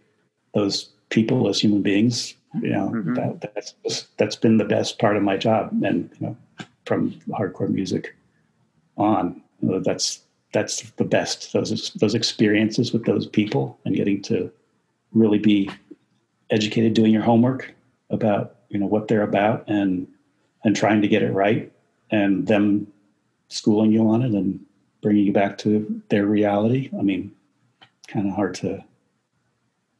those 0.53 0.91
people 1.09 1.47
as 1.47 1.59
human 1.59 1.81
beings. 1.81 2.35
You 2.61 2.69
know 2.69 2.89
Mhm. 2.95 3.15
that, 3.41 3.53
that's 3.53 4.07
that's 4.17 4.37
been 4.37 4.55
the 4.57 4.63
best 4.63 4.97
part 4.97 5.17
of 5.17 5.23
my 5.23 5.35
job, 5.35 5.71
and 5.83 6.09
you 6.19 6.27
know 6.27 6.37
from 6.85 7.11
hardcore 7.29 7.69
music 7.69 8.15
on, 8.97 9.41
that's 9.61 10.21
that's 10.53 10.89
the 10.91 11.03
best. 11.03 11.51
Those 11.53 11.91
those 11.95 12.15
experiences 12.15 12.93
with 12.93 13.05
those 13.05 13.27
people 13.27 13.77
and 13.85 13.95
getting 13.95 14.21
to 14.23 14.51
really 15.11 15.39
be 15.39 15.69
educated, 16.49 16.93
doing 16.93 17.11
your 17.11 17.23
homework 17.23 17.73
about 18.09 18.55
you 18.69 18.79
know 18.79 18.85
what 18.85 19.07
they're 19.07 19.23
about 19.23 19.67
and 19.67 20.07
and 20.63 20.75
trying 20.75 21.01
to 21.01 21.07
get 21.07 21.23
it 21.23 21.31
right 21.31 21.71
and 22.11 22.47
them 22.47 22.87
schooling 23.49 23.91
you 23.91 24.07
on 24.07 24.21
it 24.21 24.31
and 24.31 24.59
bringing 25.01 25.25
you 25.25 25.31
back 25.31 25.57
to 25.59 26.01
their 26.09 26.25
reality. 26.25 26.89
I 26.97 27.01
mean, 27.01 27.31
kind 28.07 28.27
of 28.27 28.33
hard 28.33 28.55
to 28.55 28.83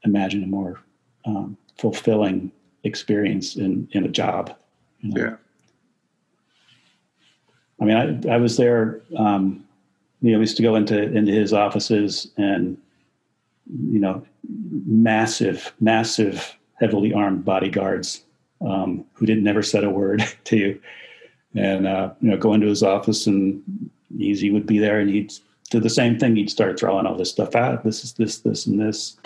imagine 0.04 0.44
a 0.44 0.48
more 0.48 0.80
um, 1.26 1.58
fulfilling 1.78 2.52
experience 2.84 3.56
in 3.56 3.88
in 3.92 4.04
a 4.06 4.10
job. 4.10 4.56
you 5.02 5.12
know? 5.12 5.22
Yeah. 5.22 5.36
I 7.82 7.86
mean, 7.86 8.26
I, 8.28 8.34
I 8.34 8.38
was 8.38 8.58
there. 8.58 9.02
Um, 9.18 9.66
you 10.22 10.32
know, 10.32 10.38
we 10.38 10.44
used 10.44 10.58
to 10.58 10.64
go 10.64 10.76
into 10.76 11.02
into 11.02 11.32
his 11.32 11.54
offices, 11.54 12.32
and 12.38 12.78
you 13.90 14.00
know, 14.00 14.26
massive, 14.86 15.74
massive, 15.80 16.58
heavily 16.76 17.14
armed 17.14 17.46
bodyguards 17.46 18.24
um, 18.66 19.06
who 19.14 19.26
didn't 19.26 19.44
never 19.44 19.62
said 19.62 19.84
a 19.84 19.90
word 19.90 20.24
to 20.46 20.58
you, 20.58 20.82
and 21.56 21.88
uh, 21.88 22.12
you 22.22 22.32
know, 22.32 22.38
go 22.38 22.54
into 22.54 22.68
his 22.68 22.84
office, 22.84 23.28
and 23.28 23.62
Eazy 24.18 24.52
would 24.52 24.66
be 24.66 24.80
there, 24.80 25.00
and 25.00 25.10
he'd 25.10 25.34
do 25.70 25.80
the 25.80 25.90
same 25.90 26.18
thing. 26.18 26.36
He'd 26.36 26.50
start 26.50 26.80
throwing 26.80 27.06
all 27.06 27.16
this 27.16 27.32
stuff 27.32 27.56
out. 27.56 27.84
This 27.84 28.04
is 28.04 28.14
this, 28.14 28.40
this, 28.40 28.66
and 28.66 28.80
this. 28.80 29.18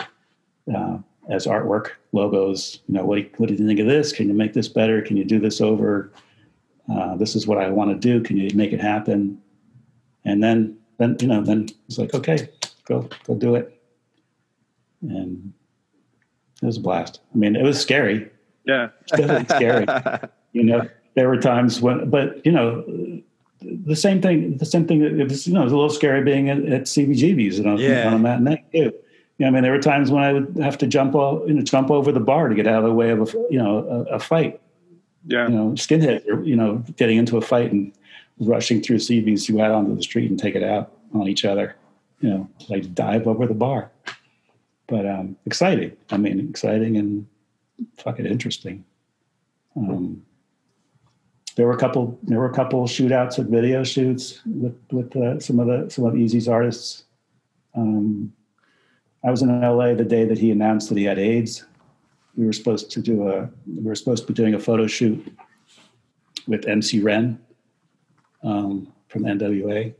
Uh, 0.74 0.98
as 1.28 1.46
artwork, 1.46 1.90
logos, 2.12 2.80
you 2.88 2.94
know, 2.94 3.04
what 3.04 3.16
do, 3.16 3.22
you, 3.22 3.30
what 3.36 3.48
do 3.48 3.54
you 3.54 3.66
think 3.66 3.78
of 3.78 3.86
this? 3.86 4.12
Can 4.12 4.28
you 4.28 4.34
make 4.34 4.52
this 4.52 4.68
better? 4.68 5.00
Can 5.00 5.16
you 5.16 5.24
do 5.24 5.38
this 5.38 5.60
over? 5.60 6.12
Uh, 6.90 7.16
this 7.16 7.36
is 7.36 7.46
what 7.46 7.58
I 7.58 7.68
want 7.70 7.90
to 7.90 7.96
do. 7.96 8.22
Can 8.22 8.36
you 8.36 8.50
make 8.54 8.72
it 8.72 8.80
happen? 8.80 9.40
And 10.24 10.42
then, 10.42 10.76
then 10.98 11.16
you 11.20 11.28
know, 11.28 11.42
then 11.42 11.68
it's 11.88 11.98
like, 11.98 12.14
okay, 12.14 12.48
go, 12.84 13.08
go 13.24 13.34
do 13.34 13.54
it. 13.54 13.80
And 15.02 15.52
it 16.62 16.66
was 16.66 16.76
a 16.76 16.80
blast. 16.80 17.20
I 17.34 17.38
mean, 17.38 17.56
it 17.56 17.62
was 17.62 17.80
scary. 17.80 18.28
Yeah. 18.64 18.88
It's 19.02 19.12
definitely 19.12 19.56
scary. 19.56 19.86
You 20.52 20.64
know, 20.64 20.88
there 21.14 21.28
were 21.28 21.36
times 21.36 21.80
when, 21.80 22.10
but 22.10 22.44
you 22.44 22.50
know, 22.50 22.82
the 23.60 23.94
same 23.94 24.20
thing. 24.20 24.56
The 24.56 24.64
same 24.64 24.84
thing. 24.84 25.00
It 25.00 25.28
was, 25.28 25.46
you 25.46 25.54
know, 25.54 25.60
it 25.60 25.64
was 25.64 25.72
a 25.72 25.76
little 25.76 25.90
scary 25.90 26.24
being 26.24 26.50
at, 26.50 26.58
at 26.64 26.82
CBGB's 26.86 27.60
and 27.60 27.68
on, 27.68 27.78
Yeah. 27.78 28.08
on 28.08 28.14
a 28.14 28.18
matinee 28.18 28.64
too. 28.72 28.78
You 28.80 28.92
know, 29.38 29.46
I 29.46 29.50
mean, 29.50 29.62
there 29.62 29.70
were 29.70 29.78
times 29.80 30.10
when 30.10 30.24
I 30.24 30.32
would 30.32 30.56
have 30.60 30.76
to 30.78 30.88
jump, 30.88 31.14
all, 31.14 31.46
you 31.46 31.54
know, 31.54 31.62
jump 31.62 31.88
over 31.88 32.10
the 32.10 32.18
bar 32.18 32.48
to 32.48 32.54
get 32.56 32.66
out 32.66 32.82
of 32.82 32.88
the 32.88 32.92
way 32.92 33.10
of 33.10 33.20
a, 33.22 33.32
you 33.48 33.58
know, 33.58 34.06
a, 34.10 34.16
a 34.16 34.18
fight 34.18 34.60
Yeah. 35.26 35.48
you 35.48 35.54
know, 35.54 35.70
skinheads 35.72 36.26
are, 36.28 36.42
you 36.42 36.56
know, 36.56 36.82
getting 36.96 37.18
into 37.18 37.36
a 37.36 37.42
fight 37.42 37.72
and 37.72 37.92
rushing 38.38 38.80
through 38.80 38.98
to 38.98 39.52
go 39.52 39.60
out 39.60 39.72
onto 39.72 39.94
the 39.94 40.02
street 40.02 40.30
and 40.30 40.38
take 40.38 40.54
it 40.54 40.62
out 40.62 40.92
on 41.14 41.28
each 41.28 41.44
other, 41.44 41.76
you 42.20 42.30
know, 42.30 42.48
like 42.68 42.94
dive 42.94 43.26
over 43.26 43.46
the 43.46 43.54
bar. 43.54 43.90
But 44.86 45.06
um, 45.06 45.36
exciting. 45.46 45.96
I 46.10 46.16
mean, 46.16 46.48
exciting 46.48 46.96
and 46.96 47.26
fucking 47.98 48.26
interesting. 48.26 48.84
Um, 49.76 50.24
there 51.56 51.66
were 51.66 51.74
a 51.74 51.78
couple 51.78 52.18
there 52.22 52.38
were 52.38 52.50
a 52.50 52.54
couple 52.54 52.84
shootouts 52.84 53.38
at 53.38 53.46
video 53.46 53.84
shoots 53.84 54.40
with 54.46 54.76
with 54.90 55.14
uh, 55.16 55.38
some 55.38 55.60
of 55.60 55.66
the 55.66 55.90
some 55.90 56.04
of 56.04 56.14
Eazy's 56.14 56.48
artists. 56.48 57.04
Um, 57.74 58.32
I 59.22 59.30
was 59.30 59.42
in 59.42 59.60
LA 59.60 59.94
the 59.94 60.04
day 60.04 60.24
that 60.24 60.38
he 60.38 60.50
announced 60.50 60.88
that 60.88 60.98
he 60.98 61.04
had 61.04 61.18
AIDS. 61.18 61.64
We 62.36 62.46
were 62.46 62.52
supposed 62.52 62.90
to 62.92 63.00
do 63.00 63.28
a 63.28 63.48
we 63.66 63.82
were 63.82 63.94
supposed 63.94 64.26
to 64.26 64.32
be 64.32 64.34
doing 64.34 64.54
a 64.54 64.58
photo 64.58 64.86
shoot 64.86 65.36
with 66.46 66.66
MC 66.66 67.00
Ren 67.00 67.38
um, 68.42 68.92
from 69.08 69.22
NWA, 69.22 69.94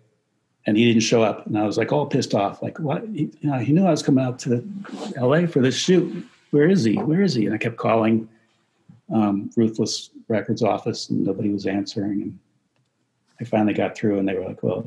and 0.66 0.76
he 0.76 0.86
didn't 0.86 1.02
show 1.02 1.22
up. 1.22 1.46
And 1.46 1.58
I 1.58 1.66
was 1.66 1.76
like 1.76 1.92
all 1.92 2.06
pissed 2.06 2.34
off. 2.34 2.62
Like, 2.62 2.78
what? 2.78 3.04
He, 3.08 3.30
you 3.40 3.50
know, 3.50 3.58
he 3.58 3.72
knew 3.72 3.86
I 3.86 3.90
was 3.90 4.02
coming 4.02 4.24
out 4.24 4.38
to 4.40 4.64
LA 5.16 5.46
for 5.46 5.60
this 5.60 5.76
shoot. 5.76 6.26
Where 6.50 6.68
is 6.68 6.84
he? 6.84 6.96
Where 6.96 7.22
is 7.22 7.34
he? 7.34 7.46
And 7.46 7.54
I 7.54 7.58
kept 7.58 7.76
calling 7.76 8.28
um, 9.12 9.50
Ruthless 9.56 10.10
Records 10.28 10.62
office, 10.62 11.10
and 11.10 11.24
nobody 11.24 11.50
was 11.50 11.66
answering. 11.66 12.22
And 12.22 12.38
I 13.40 13.44
finally 13.44 13.74
got 13.74 13.96
through, 13.96 14.18
and 14.18 14.28
they 14.28 14.34
were 14.34 14.44
like, 14.44 14.62
"Well, 14.62 14.84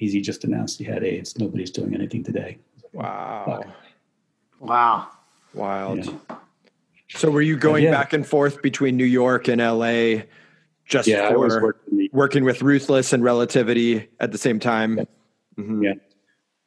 Eazy 0.00 0.22
just 0.22 0.44
announced 0.44 0.78
he 0.78 0.84
had 0.84 1.04
AIDS. 1.04 1.38
Nobody's 1.38 1.70
doing 1.70 1.94
anything 1.94 2.22
today." 2.22 2.58
Wow. 2.92 3.64
Wow. 4.60 5.08
Wild. 5.54 6.04
Yeah. 6.04 6.36
So 7.14 7.30
were 7.30 7.42
you 7.42 7.56
going 7.56 7.84
Yeah. 7.84 7.90
back 7.90 8.12
and 8.12 8.26
forth 8.26 8.62
between 8.62 8.96
New 8.96 9.04
York 9.04 9.48
and 9.48 9.60
LA 9.60 10.24
just 10.86 11.08
Yeah, 11.08 11.28
for 11.30 11.38
working. 11.38 12.08
working 12.12 12.44
with 12.44 12.62
Ruthless 12.62 13.12
and 13.12 13.22
Relativity 13.22 14.08
at 14.20 14.32
the 14.32 14.38
same 14.38 14.58
time? 14.58 15.06
Mhm. 15.58 15.82
Yeah, 15.84 15.94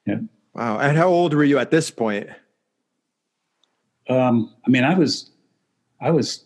yeah. 0.06 0.20
Wow. 0.54 0.80
And 0.80 0.98
how 0.98 1.08
old 1.08 1.34
were 1.34 1.44
you 1.44 1.58
at 1.58 1.72
this 1.72 1.90
point? 1.92 2.30
Um, 4.08 4.54
I 4.66 4.70
mean, 4.70 4.84
I 4.84 4.94
was, 4.98 5.32
I 6.00 6.12
was 6.12 6.46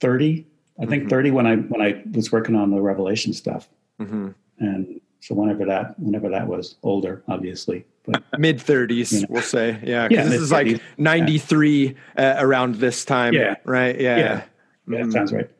thirty. 0.00 0.46
I 0.78 0.86
think 0.86 1.04
Mhm. 1.04 1.10
thirty 1.10 1.30
when 1.30 1.46
I 1.46 1.56
when 1.56 1.80
I 1.82 2.02
was 2.12 2.30
working 2.30 2.54
on 2.54 2.70
the 2.70 2.80
Revelation 2.80 3.32
stuff, 3.32 3.68
hmm 3.98 4.28
and 4.58 5.00
so 5.20 5.34
whenever 5.34 5.64
that 5.64 5.98
whenever 5.98 6.28
that 6.28 6.46
was 6.46 6.76
older, 6.82 7.24
obviously. 7.28 7.84
But 8.06 8.22
Mid 8.38 8.58
30s, 8.58 9.12
Yeah. 9.20 9.26
we'll 9.28 9.42
say. 9.42 9.78
Yeah. 9.82 10.08
'cause 10.08 10.16
Yeah, 10.16 10.24
this 10.24 10.40
is 10.40 10.52
like 10.52 10.66
mid-thirties. 10.66 10.82
93 10.98 11.96
uh, 12.16 12.34
around 12.38 12.76
this 12.76 13.04
time. 13.04 13.34
Yeah. 13.34 13.56
Right. 13.64 14.00
Yeah. 14.00 14.16
yeah, 14.16 14.42
yeah, 14.88 15.02
that 15.04 15.12
sounds 15.12 15.32
right. 15.32 15.50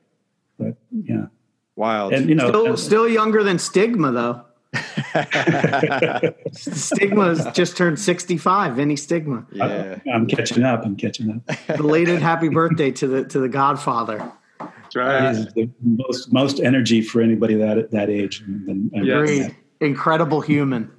But 0.59 0.77
yeah, 0.90 1.27
Wild. 1.74 2.12
and 2.12 2.28
you 2.28 2.35
know, 2.35 2.48
Still, 2.48 2.66
and- 2.66 2.78
still 2.78 3.09
younger 3.09 3.43
than 3.43 3.59
Stigma, 3.59 4.12
though. 4.12 4.43
Stigma's 6.52 7.47
just 7.52 7.77
turned 7.77 7.98
65. 7.98 8.78
Any 8.78 8.97
Stigma. 8.97 9.47
yeah. 9.52 9.98
I'm 10.12 10.27
catching 10.27 10.62
up. 10.62 10.85
I'm 10.85 10.97
catching 10.97 11.31
up. 11.31 11.77
Belated 11.77 12.20
happy 12.20 12.48
birthday 12.48 12.90
to 12.93 13.06
the 13.06 13.24
to 13.24 13.39
the 13.40 13.48
Godfather. 13.48 14.31
That's 14.60 14.97
right. 14.97 15.32
The 15.55 15.68
most 15.82 16.32
most 16.32 16.60
energy 16.60 17.01
for 17.02 17.20
anybody 17.20 17.55
that 17.55 17.90
that 17.90 18.10
age. 18.10 18.40
And, 18.47 18.90
and 18.93 19.06
Yes. 19.06 19.16
Great, 19.18 19.55
incredible 19.81 20.40
human. 20.40 20.90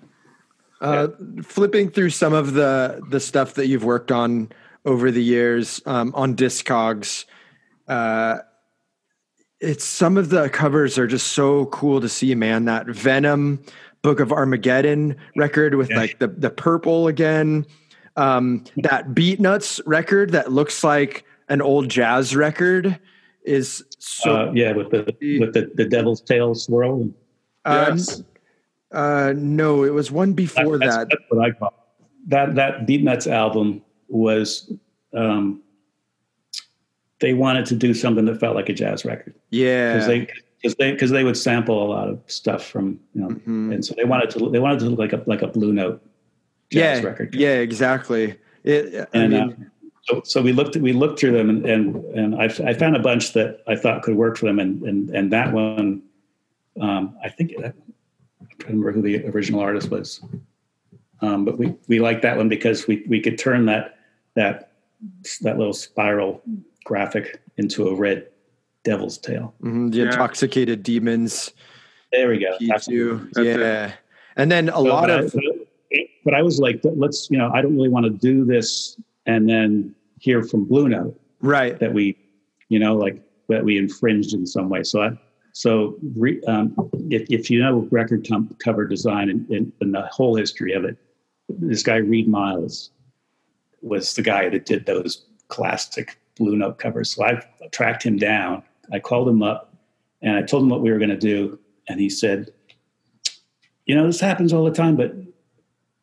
Uh, 0.80 1.08
flipping 1.44 1.90
through 1.90 2.10
some 2.12 2.34
of 2.34 2.54
the 2.54 3.02
the 3.10 3.20
stuff 3.20 3.56
that 3.56 3.68
you've 3.68 3.84
worked 3.84 4.12
on 4.12 4.50
over 4.86 5.10
the 5.12 5.24
years 5.24 5.82
um, 5.86 6.12
on 6.16 6.36
Discogs, 6.36 7.26
uh, 7.88 8.38
it's 9.60 9.84
some 9.84 10.18
of 10.18 10.30
the 10.30 10.50
covers 10.50 10.98
are 11.00 11.08
just 11.08 11.28
so 11.34 11.66
cool 11.68 12.00
to 12.02 12.08
see, 12.10 12.36
man. 12.36 12.66
That 12.66 12.86
Venom 12.88 13.64
Book 14.04 14.20
of 14.20 14.32
Armageddon 14.32 15.16
record 15.36 15.74
with 15.76 15.90
Yeah. 15.90 15.98
like 15.98 16.20
the 16.20 16.28
the 16.28 16.50
purple 16.52 17.08
again. 17.08 17.66
Um, 18.16 18.64
that 18.78 19.10
Beatnuts 19.10 19.82
record 19.86 20.32
that 20.32 20.52
looks 20.52 20.84
like 20.84 21.24
an 21.50 21.62
old 21.62 21.90
jazz 21.90 22.36
record 22.36 23.00
is 23.44 23.84
so. 23.98 24.36
uh, 24.50 24.52
yeah, 24.54 24.74
with 24.74 24.90
the 24.92 25.04
with 25.40 25.54
the, 25.54 25.72
the 25.76 25.86
devil's 25.86 26.22
tail 26.22 26.54
swirl. 26.54 27.10
uh, 27.66 27.88
Yes. 27.92 28.22
Uh, 28.98 29.34
no, 29.38 29.84
it 29.84 29.94
was 29.94 30.12
one 30.12 30.34
before 30.34 30.78
that's, 30.80 30.96
that. 30.96 31.10
that's 31.10 31.24
what 31.30 31.46
I 31.46 31.52
call 31.52 31.68
it. 31.70 32.30
that. 32.30 32.56
That 32.56 32.88
Beatnuts 32.88 33.32
album 33.32 33.82
was. 34.08 34.72
Um, 35.14 35.62
they 37.20 37.34
wanted 37.34 37.66
to 37.68 37.76
do 37.76 37.94
something 37.94 38.26
that 38.26 38.40
felt 38.40 38.56
like 38.56 38.70
a 38.70 38.74
jazz 38.74 39.04
record 39.06 39.34
Yeah. 39.50 39.94
because 39.94 40.08
they 40.08 40.28
because 40.62 40.76
they 40.76 40.92
because 40.92 41.12
they 41.12 41.24
would 41.24 41.38
sample 41.38 41.84
a 41.84 41.88
lot 41.88 42.08
of 42.10 42.20
stuff 42.28 42.66
from 42.66 43.00
you 43.14 43.22
know, 43.22 43.30
Mhm. 43.30 43.74
and 43.74 43.86
so 43.86 43.96
they 43.96 44.04
wanted 44.06 44.30
to 44.32 44.50
they 44.50 44.60
wanted 44.60 44.80
to 44.80 44.90
look 44.90 45.00
like 45.00 45.14
a 45.14 45.24
like 45.26 45.42
a 45.42 45.48
blue 45.48 45.74
note 45.74 46.02
jazz 46.70 47.02
yeah, 47.02 47.08
record. 47.08 47.34
Yeah, 47.34 47.56
exactly. 47.56 48.36
It, 48.64 49.08
I 49.14 49.18
and 49.18 49.34
mean, 49.34 49.42
uh, 49.42 49.90
so, 50.04 50.22
so 50.26 50.42
we 50.42 50.54
looked 50.54 50.76
we 50.78 50.94
looked 50.94 51.20
through 51.20 51.32
them 51.32 51.50
and 51.50 51.66
and, 51.66 51.96
and 52.14 52.36
I, 52.36 52.46
I 52.70 52.74
found 52.74 52.96
a 52.96 53.00
bunch 53.00 53.34
that 53.34 53.62
I 53.68 53.76
thought 53.76 54.04
could 54.04 54.16
work 54.16 54.38
for 54.38 54.46
them 54.46 54.60
and 54.60 54.82
and 54.84 55.10
and 55.12 55.32
that 55.34 55.54
one 55.54 56.04
um, 56.80 57.18
I 57.24 57.30
think 57.30 57.54
trying 58.68 58.80
to 58.82 58.86
remember 58.86 58.92
who 58.92 59.02
the 59.20 59.26
original 59.30 59.60
artist 59.62 59.90
was 59.90 60.22
um, 61.22 61.46
but 61.46 61.58
we 61.58 61.74
we 61.88 62.00
liked 62.00 62.22
that 62.22 62.38
one 62.38 62.50
because 62.50 62.88
we 62.88 63.04
we 63.08 63.20
could 63.22 63.38
turn 63.38 63.66
that 63.66 63.98
that 64.36 64.72
that 65.42 65.58
little 65.58 65.74
spiral 65.74 66.42
graphic 66.84 67.42
into 67.58 67.88
a 67.88 67.96
red 67.96 68.28
devil's 68.84 69.18
tail 69.18 69.54
mhm, 69.62 69.92
the 69.92 70.00
Yeah. 70.00 70.06
intoxicated 70.06 70.84
demons. 70.84 71.52
there 72.12 72.30
we 72.30 72.40
go 72.40 72.58
Keeps 72.58 72.88
you. 72.88 73.30
That's 73.34 73.48
it. 73.48 73.60
yeah. 73.60 73.94
And 74.36 74.52
then 74.52 74.70
a 74.70 74.74
So, 74.74 74.84
lot 74.84 75.08
but 75.08 75.20
of 75.26 75.34
but, 75.34 76.00
but 76.26 76.34
I 76.34 76.42
was 76.42 76.60
like 76.60 76.80
let's 76.84 77.30
you 77.32 77.38
know 77.38 77.50
I 77.54 77.62
don't 77.62 77.76
really 77.76 77.90
want 77.90 78.06
to 78.06 78.12
do 78.12 78.46
this 78.46 79.00
and 79.26 79.50
then 79.50 79.94
hear 80.20 80.42
from 80.44 80.66
Blue 80.66 80.88
Note 80.90 81.20
right. 81.42 81.78
that 81.80 81.94
we, 81.94 82.18
you 82.70 82.80
know, 82.80 82.96
like 82.96 83.22
that 83.50 83.64
we 83.64 83.78
infringed 83.78 84.34
in 84.34 84.46
some 84.48 84.68
way. 84.70 84.82
So, 84.84 85.02
I, 85.04 85.10
so 85.58 85.98
re, 86.16 86.40
um, 86.44 86.76
if, 87.10 87.26
if 87.32 87.50
you 87.50 87.60
know 87.60 87.88
record 87.90 88.28
cover 88.60 88.86
design 88.86 89.28
and, 89.28 89.50
and, 89.50 89.72
and 89.82 89.92
the 89.92 90.04
whole 90.04 90.36
history 90.36 90.72
of 90.72 90.86
it, 90.86 90.98
this 91.50 91.82
guy 91.82 91.96
Reid 91.96 92.28
Miles 92.28 92.92
was 93.82 94.14
the 94.14 94.22
guy 94.22 94.50
that 94.50 94.68
did 94.68 94.86
those 94.86 95.26
classic 95.48 96.20
Blue 96.36 96.56
Note 96.56 96.78
covers. 96.78 97.10
So 97.10 97.26
I 97.26 97.42
tracked 97.72 98.04
him 98.04 98.18
down. 98.18 98.62
I 98.94 99.00
called 99.00 99.28
him 99.28 99.42
up, 99.42 99.74
and 100.22 100.38
I 100.38 100.44
told 100.44 100.62
him 100.62 100.70
what 100.70 100.82
we 100.82 100.92
were 100.92 101.00
going 101.00 101.10
to 101.10 101.18
do, 101.18 101.58
and 101.90 102.00
he 102.00 102.08
said, 102.12 102.52
"You 103.88 103.96
know, 103.96 104.06
this 104.06 104.20
happens 104.20 104.54
all 104.54 104.64
the 104.64 104.70
time, 104.70 104.96
but 104.96 105.16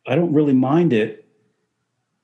I 0.04 0.16
don't 0.16 0.32
really 0.32 0.54
mind 0.54 0.92
it." 0.92 1.20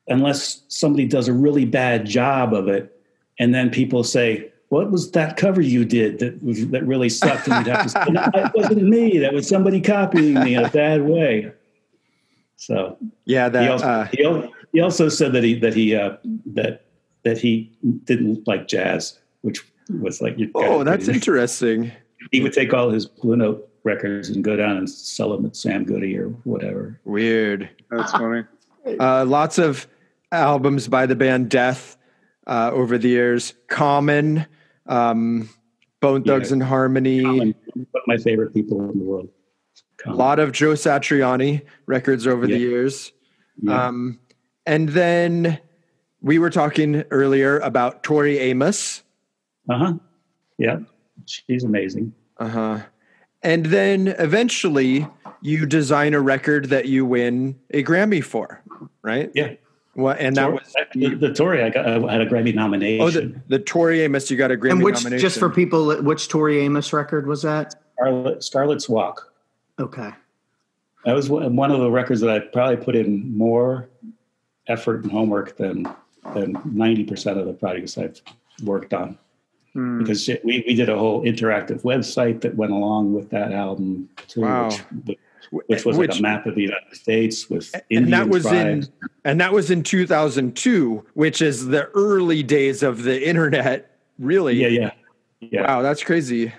unless 0.09 0.65
somebody 0.67 1.07
does 1.07 1.29
a 1.29 1.33
really 1.33 1.65
bad 1.65 2.05
job 2.05 2.53
of 2.53 2.67
it, 2.67 3.01
and 3.39 3.55
then 3.55 3.71
people 3.71 4.03
say, 4.03 4.51
"What 4.71 4.91
was 4.91 5.11
that 5.13 5.37
cover 5.37 5.61
you 5.61 5.85
did 5.85 6.19
that 6.19 6.43
was, 6.43 6.67
that 6.69 6.85
really 6.87 7.09
sucked?" 7.09 7.47
And 7.47 7.65
you'd 7.65 7.75
have 7.75 7.85
to 7.85 7.89
say, 7.91 8.05
no, 8.09 8.29
"It 8.35 8.53
wasn't 8.55 8.83
me. 8.83 9.19
That 9.19 9.33
was 9.33 9.47
somebody 9.47 9.81
copying 9.81 10.35
me 10.35 10.55
in 10.55 10.65
a 10.65 10.71
bad 10.71 11.03
way." 11.03 11.53
So 12.57 12.97
Yeah, 13.25 13.47
he 13.47 13.53
that 13.53 13.71
also, 13.71 13.87
uh, 13.87 14.05
he, 14.07 14.51
he 14.73 14.81
also 14.81 15.09
said 15.09 15.33
that 15.33 15.45
he 15.45 15.59
that 15.61 15.75
he 15.75 15.95
uh, 15.95 16.17
that 16.47 16.87
that 17.25 17.39
he 17.39 17.73
didn't 18.05 18.47
like 18.47 18.69
jazz, 18.69 19.19
which 19.43 19.65
was 19.89 20.21
like 20.21 20.39
you 20.39 20.51
Oh, 20.55 20.85
that's 20.85 21.09
interesting. 21.09 21.93
He 22.33 22.41
would 22.41 22.53
take 22.53 22.73
all 22.73 22.91
his 22.91 23.07
Blue 23.07 23.37
Note 23.37 23.69
records 23.85 24.29
and 24.29 24.45
go 24.45 24.57
down 24.57 24.77
and 24.77 24.89
sell 24.89 25.31
them 25.31 25.47
at 25.47 25.57
Sam 25.57 25.85
Goody 25.85 26.17
or 26.19 26.29
whatever. 26.45 27.01
Weird. 27.05 27.69
That's 27.91 28.13
funny. 28.13 28.45
Uh, 28.99 29.25
lots 29.25 29.59
of 29.59 29.87
albums 30.33 30.89
by 30.89 31.07
the 31.07 31.17
band 31.17 31.49
Death 31.51 31.97
uh, 32.47 32.71
over 32.73 32.99
the 32.99 33.09
years. 33.09 33.55
Common, 33.69 34.47
um, 34.91 35.49
Bone 36.01 36.23
Yeah. 36.25 36.35
Thugs 36.35 36.53
and 36.53 36.63
Harmony. 36.63 37.23
Common, 37.23 37.55
my 38.07 38.17
favorite 38.19 38.53
people 38.53 38.91
in 38.91 38.99
the 38.99 39.05
world. 39.05 39.29
A 40.07 40.13
lot 40.13 40.39
of 40.39 40.53
Joe 40.53 40.73
Satriani 40.73 41.63
records 41.87 42.27
over 42.27 42.47
the 42.47 42.59
years. 42.59 43.13
Yeah. 43.63 43.89
Um, 43.89 44.19
and 44.67 44.89
then 44.91 45.59
we 46.23 46.39
were 46.39 46.51
talking 46.51 47.05
earlier 47.11 47.59
about 47.61 48.03
Tori 48.03 48.39
Amos. 48.39 49.03
Uh 49.69 49.79
huh. 49.79 49.93
Yeah, 50.59 50.79
she's 51.27 51.65
amazing. 51.65 52.15
Uh 52.39 52.49
huh. 52.49 52.79
And 53.43 53.67
then 53.67 54.09
eventually 54.19 55.07
you 55.43 55.67
design 55.67 56.15
a 56.15 56.21
record 56.21 56.67
that 56.67 56.87
you 56.87 57.05
win 57.05 57.59
a 57.71 57.83
Grammy 57.85 58.23
for, 58.25 58.63
right? 59.03 59.31
Yeah. 59.35 59.55
What? 59.95 60.19
And 60.21 60.37
that 60.37 60.43
Tor- 60.47 60.53
was 60.53 60.75
the, 60.95 61.15
the 61.17 61.33
Tori. 61.35 61.63
I 61.63 61.71
got 61.71 61.87
I 61.87 62.13
had 62.13 62.21
a 62.21 62.27
Grammy 62.27 62.55
nomination. 62.55 63.05
oh 63.05 63.11
the 63.11 63.35
the 63.49 63.59
Tori 63.59 64.03
Amos. 64.03 64.31
You 64.31 64.37
got 64.37 64.51
a 64.53 64.57
Grammy 64.57 64.71
And 64.73 64.83
which, 64.85 64.95
nomination. 65.03 65.21
just 65.21 65.39
for 65.39 65.51
people, 65.51 66.01
which 66.03 66.29
Tori 66.29 66.61
Amos 66.61 66.93
record 66.93 67.27
was 67.27 67.43
that? 67.43 67.75
Scarlet, 67.99 68.43
Scarlet's 68.45 68.89
Walk. 68.89 69.33
Okay. 69.79 70.11
That 71.05 71.13
was 71.15 71.29
one 71.29 71.57
one 71.57 71.71
of 71.73 71.81
the 71.81 71.91
records 71.91 72.21
that 72.21 72.31
I 72.31 72.39
probably 72.39 72.77
put 72.77 72.95
in 72.95 73.37
more 73.37 73.89
effort 74.69 75.03
and 75.03 75.11
homework 75.11 75.57
than 75.57 75.89
than 76.35 76.57
ninety 76.65 77.03
percent 77.05 77.39
of 77.39 77.47
the 77.47 77.53
projects 77.53 77.99
I've 77.99 78.21
worked 78.63 78.95
on. 78.95 79.19
Hmm. 79.73 79.99
Because 79.99 80.29
we, 80.45 80.65
we 80.67 80.75
did 80.75 80.89
a 80.89 80.99
whole 80.99 81.23
interactive 81.25 81.83
website 81.83 82.41
that 82.43 82.55
went 82.57 82.73
along 82.73 83.13
with 83.15 83.31
that 83.31 83.53
album 83.53 84.09
too, 84.29 84.43
Wow. 84.43 84.71
which, 85.05 85.19
which 85.51 85.85
was 85.85 85.99
like 85.99 86.17
a 86.17 86.23
map 86.23 86.47
of 86.47 86.55
the 86.55 86.63
United 86.63 86.95
States 86.95 87.49
with 87.49 87.73
and 87.75 87.83
Indian 87.91 88.11
that 88.11 88.29
was 88.29 88.43
tribes. 88.43 88.89
in 88.89 89.09
and 89.25 89.41
that 89.41 89.53
was 89.53 89.71
in 89.71 89.83
2002 89.83 91.05
which 91.15 91.43
is 91.43 91.67
the 91.67 91.87
early 91.89 92.43
days 92.43 92.83
of 92.83 93.03
the 93.03 93.29
internet 93.29 93.99
really 94.19 94.55
yeah, 94.55 94.69
yeah, 94.69 94.91
Yeah. 95.41 95.67
Wow, 95.67 95.83
that's 95.83 96.05
crazy. 96.05 96.53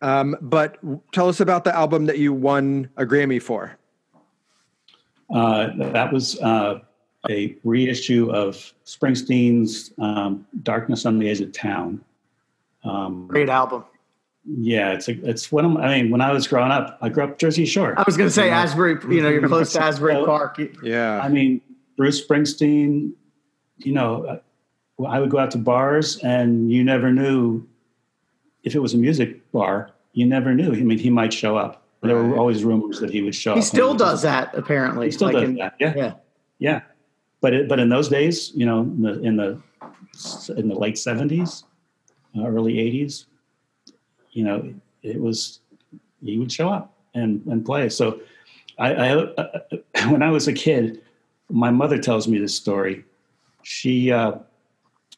Um, 0.00 0.36
but 0.40 0.78
tell 1.12 1.28
us 1.28 1.40
about 1.40 1.64
the 1.64 1.74
album 1.74 2.06
that 2.06 2.18
you 2.18 2.32
won 2.32 2.88
a 2.96 3.04
Grammy 3.04 3.42
for. 3.42 3.76
Uh, 5.34 5.70
that 5.92 6.12
was 6.12 6.40
uh, 6.40 6.80
a 7.28 7.56
reissue 7.64 8.30
of 8.30 8.72
Springsteen's 8.86 9.92
um, 9.98 10.46
"Darkness 10.62 11.04
on 11.04 11.18
the 11.18 11.28
Edge 11.28 11.40
of 11.40 11.52
Town." 11.52 12.02
Um, 12.84 13.26
Great 13.26 13.48
album. 13.48 13.84
Yeah, 14.56 14.92
it's 14.92 15.08
a, 15.08 15.12
it's 15.28 15.52
one 15.52 15.64
of 15.64 15.72
my, 15.72 15.82
I 15.82 16.00
mean, 16.02 16.10
when 16.10 16.20
I 16.20 16.32
was 16.32 16.46
growing 16.48 16.70
up, 16.70 16.98
I 17.02 17.08
grew 17.08 17.24
up 17.24 17.38
Jersey 17.38 17.66
Shore. 17.66 17.94
I 17.98 18.02
was 18.06 18.16
going 18.16 18.28
to 18.28 18.34
say 18.34 18.50
Asbury. 18.50 18.96
You 19.14 19.22
know, 19.22 19.28
you're 19.28 19.46
close 19.48 19.72
to 19.74 19.82
Asbury 19.82 20.14
Well, 20.14 20.26
Park. 20.26 20.58
Yeah. 20.82 21.20
I 21.22 21.28
mean, 21.28 21.60
Bruce 21.96 22.24
Springsteen. 22.26 23.12
You 23.78 23.92
know, 23.92 24.24
uh, 24.98 25.04
I 25.04 25.20
would 25.20 25.30
go 25.30 25.38
out 25.38 25.50
to 25.52 25.58
bars, 25.58 26.18
and 26.24 26.72
you 26.72 26.82
never 26.82 27.12
knew 27.12 27.64
if 28.64 28.74
it 28.74 28.80
was 28.80 28.94
a 28.94 28.98
music 28.98 29.50
bar. 29.52 29.90
You 30.12 30.26
never 30.26 30.52
knew. 30.54 30.72
I 30.72 30.76
mean, 30.82 30.98
he 30.98 31.10
might 31.10 31.32
show 31.32 31.56
up. 31.56 31.84
There 32.02 32.16
were 32.16 32.36
always 32.36 32.64
rumors 32.64 32.98
that 33.00 33.10
he 33.10 33.22
would 33.22 33.34
show 33.34 33.54
He 33.54 33.60
up. 33.60 33.66
still 33.66 33.90
and 33.90 33.98
does 33.98 34.22
that, 34.22 34.54
apparently. 34.54 35.06
He 35.06 35.10
still 35.12 35.26
Like 35.28 35.34
does 35.36 35.44
in- 35.44 35.54
that. 35.56 35.74
Yeah. 35.78 35.94
Yeah. 35.96 36.12
Yeah, 36.60 36.80
but 37.40 37.54
it, 37.54 37.68
but 37.68 37.78
in 37.78 37.88
those 37.88 38.08
days, 38.08 38.50
you 38.54 38.66
know, 38.66 38.80
in 38.80 39.02
the 39.02 39.20
in 39.22 39.36
the, 39.36 39.62
in 40.56 40.68
the 40.68 40.74
late 40.74 40.98
seventies, 40.98 41.62
uh, 42.36 42.44
early 42.44 42.80
eighties, 42.80 43.26
you 44.32 44.44
know, 44.44 44.72
it 45.02 45.20
was 45.20 45.60
he 46.22 46.38
would 46.38 46.52
show 46.52 46.68
up 46.68 46.94
and 47.14 47.44
and 47.46 47.64
play. 47.64 47.88
So, 47.88 48.20
I, 48.78 48.94
I 48.94 49.16
uh, 49.16 49.60
when 50.08 50.22
I 50.22 50.30
was 50.30 50.48
a 50.48 50.52
kid, 50.52 51.02
my 51.50 51.70
mother 51.70 51.98
tells 51.98 52.28
me 52.28 52.38
this 52.38 52.54
story. 52.54 53.04
She 53.62 54.12
uh, 54.12 54.38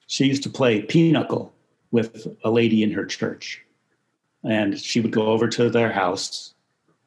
she 0.07 0.27
used 0.27 0.43
to 0.45 0.51
play 0.51 0.83
pinochle 0.83 1.53
with 1.91 2.27
a 2.45 2.51
lady 2.51 2.83
in 2.83 2.93
her 2.93 3.05
church, 3.05 3.65
and 4.45 4.79
she 4.79 5.01
would 5.01 5.13
go 5.13 5.27
over 5.27 5.49
to 5.49 5.71
their 5.71 5.93
house, 5.93 6.55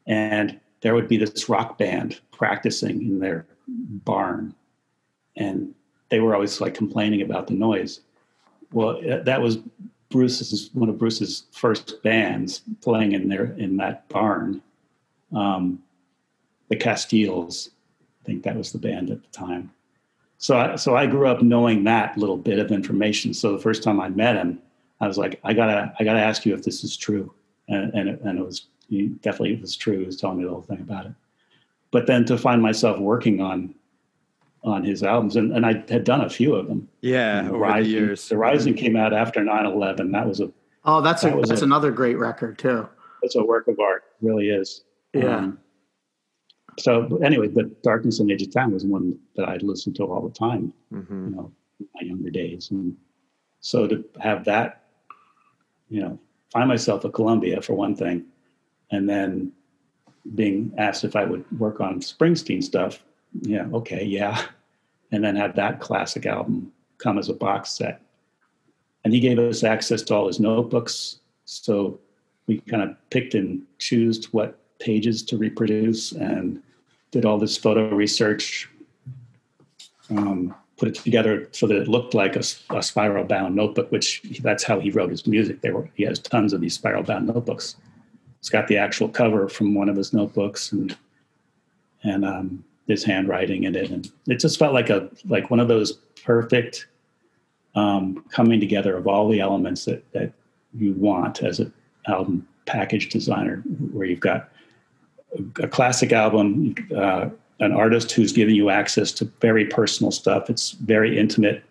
and 0.06 0.60
there 0.82 0.94
would 0.94 1.08
be 1.08 1.18
this 1.18 1.48
rock 1.48 1.78
band 1.78 2.20
practicing 2.32 3.02
in 3.02 3.20
their 3.20 3.46
barn 3.68 4.54
and 5.36 5.74
they 6.10 6.20
were 6.20 6.36
always 6.36 6.62
like 6.62 6.74
complaining 6.74 7.22
about 7.22 7.48
the 7.48 7.54
noise 7.54 8.02
well 8.72 9.00
that 9.24 9.42
was 9.42 9.58
bruce's 10.14 10.70
one 10.74 10.90
of 10.90 10.98
bruce's 10.98 11.46
first 11.52 12.02
bands 12.04 12.62
playing 12.82 13.12
in 13.14 13.28
there 13.28 13.54
in 13.58 13.76
that 13.78 14.08
barn. 14.08 14.62
Um, 15.36 15.82
the 16.70 16.76
castiles 16.76 17.72
i 18.22 18.26
think 18.26 18.44
that 18.44 18.56
was 18.56 18.72
the 18.72 18.78
band 18.78 19.10
at 19.10 19.22
the 19.22 19.30
time. 19.30 19.72
So 20.38 20.58
I, 20.58 20.76
so 20.76 20.96
I 20.96 21.08
grew 21.08 21.28
up 21.28 21.42
knowing 21.42 21.84
that 21.86 22.18
little 22.18 22.38
bit 22.38 22.60
of 22.60 22.72
information. 22.72 23.34
So 23.34 23.52
the 23.52 23.60
first 23.60 23.84
time 23.84 24.00
i 24.00 24.08
met 24.08 24.36
him 24.36 24.60
i 25.02 25.08
was 25.08 25.18
like 25.18 25.40
i 25.44 25.52
gotta 25.52 25.92
i 26.00 26.04
gotta 26.04 26.22
ask 26.22 26.46
you 26.46 26.54
if 26.54 26.64
this 26.64 26.84
is 26.84 26.96
true. 26.96 27.34
And 27.68 27.94
and 27.94 28.10
it, 28.10 28.22
and 28.22 28.38
it 28.40 28.46
was 28.46 28.68
definitely 29.22 29.54
it 29.54 29.62
was 29.62 29.76
true. 29.76 30.00
He 30.00 30.06
was 30.06 30.18
telling 30.18 30.38
me 30.38 30.44
the 30.44 30.52
whole 30.52 30.62
thing 30.62 30.82
about 30.82 31.08
it. 31.08 31.14
But 31.90 32.06
then 32.06 32.24
to 32.26 32.38
find 32.38 32.62
myself 32.62 33.00
working 33.00 33.42
on 33.42 33.74
on 34.64 34.84
his 34.84 35.04
albums 35.04 35.36
and, 35.36 35.52
and 35.54 35.66
i 35.66 35.74
had 35.90 36.04
done 36.04 36.22
a 36.22 36.30
few 36.30 36.56
of 36.56 36.68
them 36.68 36.88
yeah. 37.02 37.42
the 37.44 37.50
Over 37.50 37.58
rising, 37.58 37.84
the 37.84 37.90
years. 38.00 38.30
the 38.30 38.38
rising 38.38 38.74
came 38.74 38.96
out 38.96 39.14
after 39.14 39.42
9-11 39.42 40.12
that 40.14 40.28
was 40.28 40.40
a 40.40 40.52
Oh, 40.86 41.00
that's 41.00 41.22
That 41.22 41.38
was 41.38 41.48
that's 41.50 41.62
a- 41.62 41.66
another 41.66 41.92
great 41.92 42.18
record 42.18 42.58
too. 42.58 42.88
it's 43.22 43.36
a 43.36 43.44
work 43.44 43.68
of 43.68 43.80
art 43.80 44.04
really 44.22 44.50
is 44.50 44.84
Yeah. 45.14 45.38
Um, 45.38 45.60
so 46.80 47.18
anyway 47.24 47.48
but 47.48 47.84
darkness 47.84 48.20
on 48.20 48.28
the 48.28 48.34
edge 48.34 48.42
of 48.42 48.52
town 48.52 48.72
was 48.74 48.86
one 48.86 49.18
that 49.36 49.48
i 49.48 49.58
listened 49.58 49.96
to 49.98 50.04
all 50.06 50.22
the 50.28 50.34
time 50.34 50.74
Mhm. 50.94 51.30
you 51.30 51.36
know 51.36 51.52
in 51.80 51.88
my 51.96 52.02
younger 52.02 52.30
days 52.30 52.72
and 52.72 52.96
so 53.60 53.88
to 53.88 54.04
have 54.20 54.46
that 54.46 54.84
you 55.90 56.02
know 56.02 56.18
find 56.52 56.68
myself 56.70 57.04
at 57.06 57.14
columbia 57.14 57.62
for 57.62 57.74
one 57.76 57.96
thing 57.96 58.26
and 58.92 59.08
then 59.10 59.52
being 60.36 60.74
asked 60.78 61.04
if 61.04 61.16
i 61.16 61.24
would 61.24 61.44
work 61.60 61.80
on 61.82 62.00
springsteen 62.00 62.64
stuff 62.64 63.04
yeah 63.42 63.66
okay 63.74 64.04
yeah 64.04 64.46
and 65.12 65.24
then 65.24 65.36
had 65.36 65.56
that 65.56 65.80
classic 65.80 66.26
album 66.26 66.72
come 66.98 67.18
as 67.18 67.30
a 67.30 67.34
box 67.34 67.72
set 67.72 68.02
and 69.04 69.14
he 69.14 69.20
gave 69.20 69.40
us 69.40 69.64
access 69.64 70.02
to 70.02 70.16
all 70.16 70.28
his 70.28 70.40
notebooks 70.40 71.20
so 71.46 72.00
we 72.48 72.60
kind 72.62 72.84
of 72.84 72.96
picked 73.10 73.34
and 73.34 73.62
chose 73.80 74.32
what 74.34 74.60
pages 74.80 75.24
to 75.24 75.38
reproduce 75.38 76.12
and 76.12 76.62
did 77.12 77.26
all 77.26 77.38
this 77.38 77.58
photo 77.58 77.94
research 77.94 78.70
um, 80.10 80.54
put 80.78 80.90
it 80.90 80.96
together 80.96 81.48
so 81.52 81.68
that 81.68 81.78
it 81.78 81.88
looked 81.88 82.14
like 82.14 82.36
a, 82.36 82.44
a 82.72 82.84
spiral 82.84 83.24
bound 83.24 83.56
notebook, 83.56 83.92
which 83.92 84.22
that's 84.42 84.64
how 84.64 84.80
he 84.80 84.92
wrote 84.92 85.10
his 85.10 85.26
music. 85.26 85.62
There 85.62 85.74
were 85.74 85.90
he 85.96 86.04
has 86.04 86.20
tons 86.20 86.54
of 86.54 86.62
these 86.62 86.74
spiral 86.74 87.04
bound 87.04 87.28
notebooks. 87.28 87.76
It's 88.40 88.50
got 88.50 88.68
the 88.68 88.78
actual 88.78 89.08
cover 89.08 89.48
from 89.48 89.74
one 89.74 89.90
of 89.90 89.96
his 89.96 90.14
notebooks 90.14 90.72
and 90.72 90.98
and 92.04 92.26
um, 92.26 92.66
his 92.88 93.04
handwriting 93.04 93.64
in 93.64 93.76
it, 93.76 93.90
and 93.90 94.12
it 94.28 94.40
just 94.40 94.60
felt 94.60 94.74
like 94.74 94.90
a 94.90 95.10
like 95.26 95.50
one 95.50 95.60
of 95.60 95.68
those 95.68 95.94
perfect 96.24 96.88
um, 97.76 98.24
coming 98.30 98.60
together 98.60 98.98
of 98.98 99.08
all 99.08 99.30
the 99.30 99.40
elements 99.40 99.86
that 99.86 100.10
that 100.14 100.32
you 100.74 100.94
want 100.94 101.44
as 101.44 101.60
an 101.60 101.74
album 102.08 102.48
package 102.66 103.10
designer, 103.10 103.58
where 103.92 104.06
you've 104.06 104.20
got 104.20 104.50
a 105.60 105.68
classic 105.68 106.12
album, 106.12 106.76
uh, 106.96 107.30
an 107.60 107.72
artist 107.72 108.12
who's 108.12 108.32
giving 108.32 108.56
you 108.56 108.70
access 108.70 109.12
to 109.12 109.26
very 109.42 109.66
personal 109.66 110.12
stuff. 110.12 110.50
It's 110.50 110.72
very 110.72 111.18
intimate. 111.18 111.64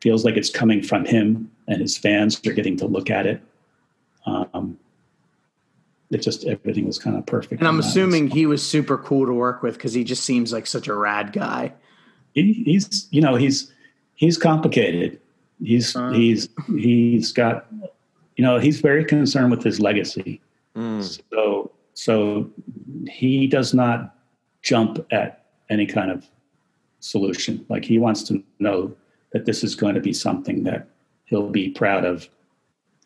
Feels 0.00 0.24
like 0.24 0.36
it's 0.36 0.50
coming 0.50 0.82
from 0.82 1.04
him, 1.04 1.50
and 1.68 1.80
his 1.80 1.96
fans 1.96 2.40
are 2.46 2.52
getting 2.52 2.76
to 2.78 2.86
look 2.86 3.10
at 3.10 3.26
it. 3.26 3.40
Um, 4.26 4.78
it 6.10 6.18
just 6.18 6.44
everything 6.44 6.86
was 6.86 6.98
kind 6.98 7.16
of 7.16 7.26
perfect. 7.26 7.60
And 7.60 7.68
I'm 7.68 7.80
assuming 7.80 8.28
he 8.28 8.46
was 8.46 8.66
super 8.66 8.96
cool 8.98 9.26
to 9.26 9.32
work 9.32 9.62
with 9.62 9.74
because 9.74 9.92
he 9.92 10.04
just 10.04 10.24
seems 10.24 10.52
like 10.52 10.66
such 10.66 10.88
a 10.88 10.94
rad 10.94 11.32
guy. 11.32 11.72
he, 12.32 12.52
he's 12.52 13.08
you 13.10 13.20
know 13.20 13.34
he's 13.36 13.72
he's 14.14 14.38
complicated. 14.38 15.20
He's 15.62 15.96
Uh. 15.96 16.10
he's 16.10 16.48
he's 16.76 17.32
got 17.32 17.66
you 18.36 18.44
know 18.44 18.58
he's 18.58 18.80
very 18.80 19.04
concerned 19.04 19.50
with 19.50 19.62
his 19.62 19.80
legacy. 19.80 20.40
Mm. 20.76 21.20
So 21.32 21.70
so 21.94 22.50
he 23.08 23.46
does 23.46 23.74
not 23.74 24.14
jump 24.62 25.04
at 25.10 25.46
any 25.70 25.86
kind 25.86 26.10
of 26.10 26.26
solution. 27.00 27.64
Like 27.68 27.84
he 27.84 27.98
wants 27.98 28.22
to 28.24 28.42
know 28.58 28.94
that 29.32 29.46
this 29.46 29.64
is 29.64 29.74
going 29.74 29.94
to 29.94 30.00
be 30.00 30.12
something 30.12 30.64
that 30.64 30.88
he'll 31.24 31.50
be 31.50 31.70
proud 31.70 32.04
of 32.04 32.28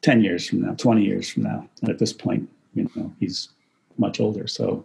10 0.02 0.22
years 0.22 0.46
from 0.48 0.62
now, 0.62 0.74
20 0.74 1.04
years 1.04 1.28
from 1.28 1.44
now. 1.44 1.68
And 1.80 1.90
at 1.90 1.98
this 1.98 2.12
point, 2.12 2.48
you 2.74 2.90
know, 2.94 3.12
he's 3.20 3.50
much 3.98 4.20
older. 4.20 4.46
So 4.46 4.84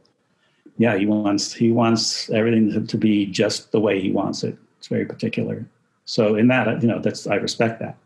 yeah, 0.78 0.98
he 0.98 1.06
wants 1.06 1.53
he 1.53 1.72
wants 1.72 2.30
everything 2.30 2.86
to, 2.86 2.98
be 2.98 3.26
just 3.26 3.72
the 3.72 3.80
way 3.80 4.02
he 4.02 4.12
wants 4.12 4.44
it. 4.44 4.57
It's 4.78 4.88
very 4.88 5.06
particular. 5.06 5.66
So 6.06 6.36
in 6.36 6.48
that, 6.49 6.82
you 6.82 6.88
know, 6.88 6.99
that's 6.99 7.28
I 7.28 7.36
respect 7.36 7.80
that. 7.80 7.98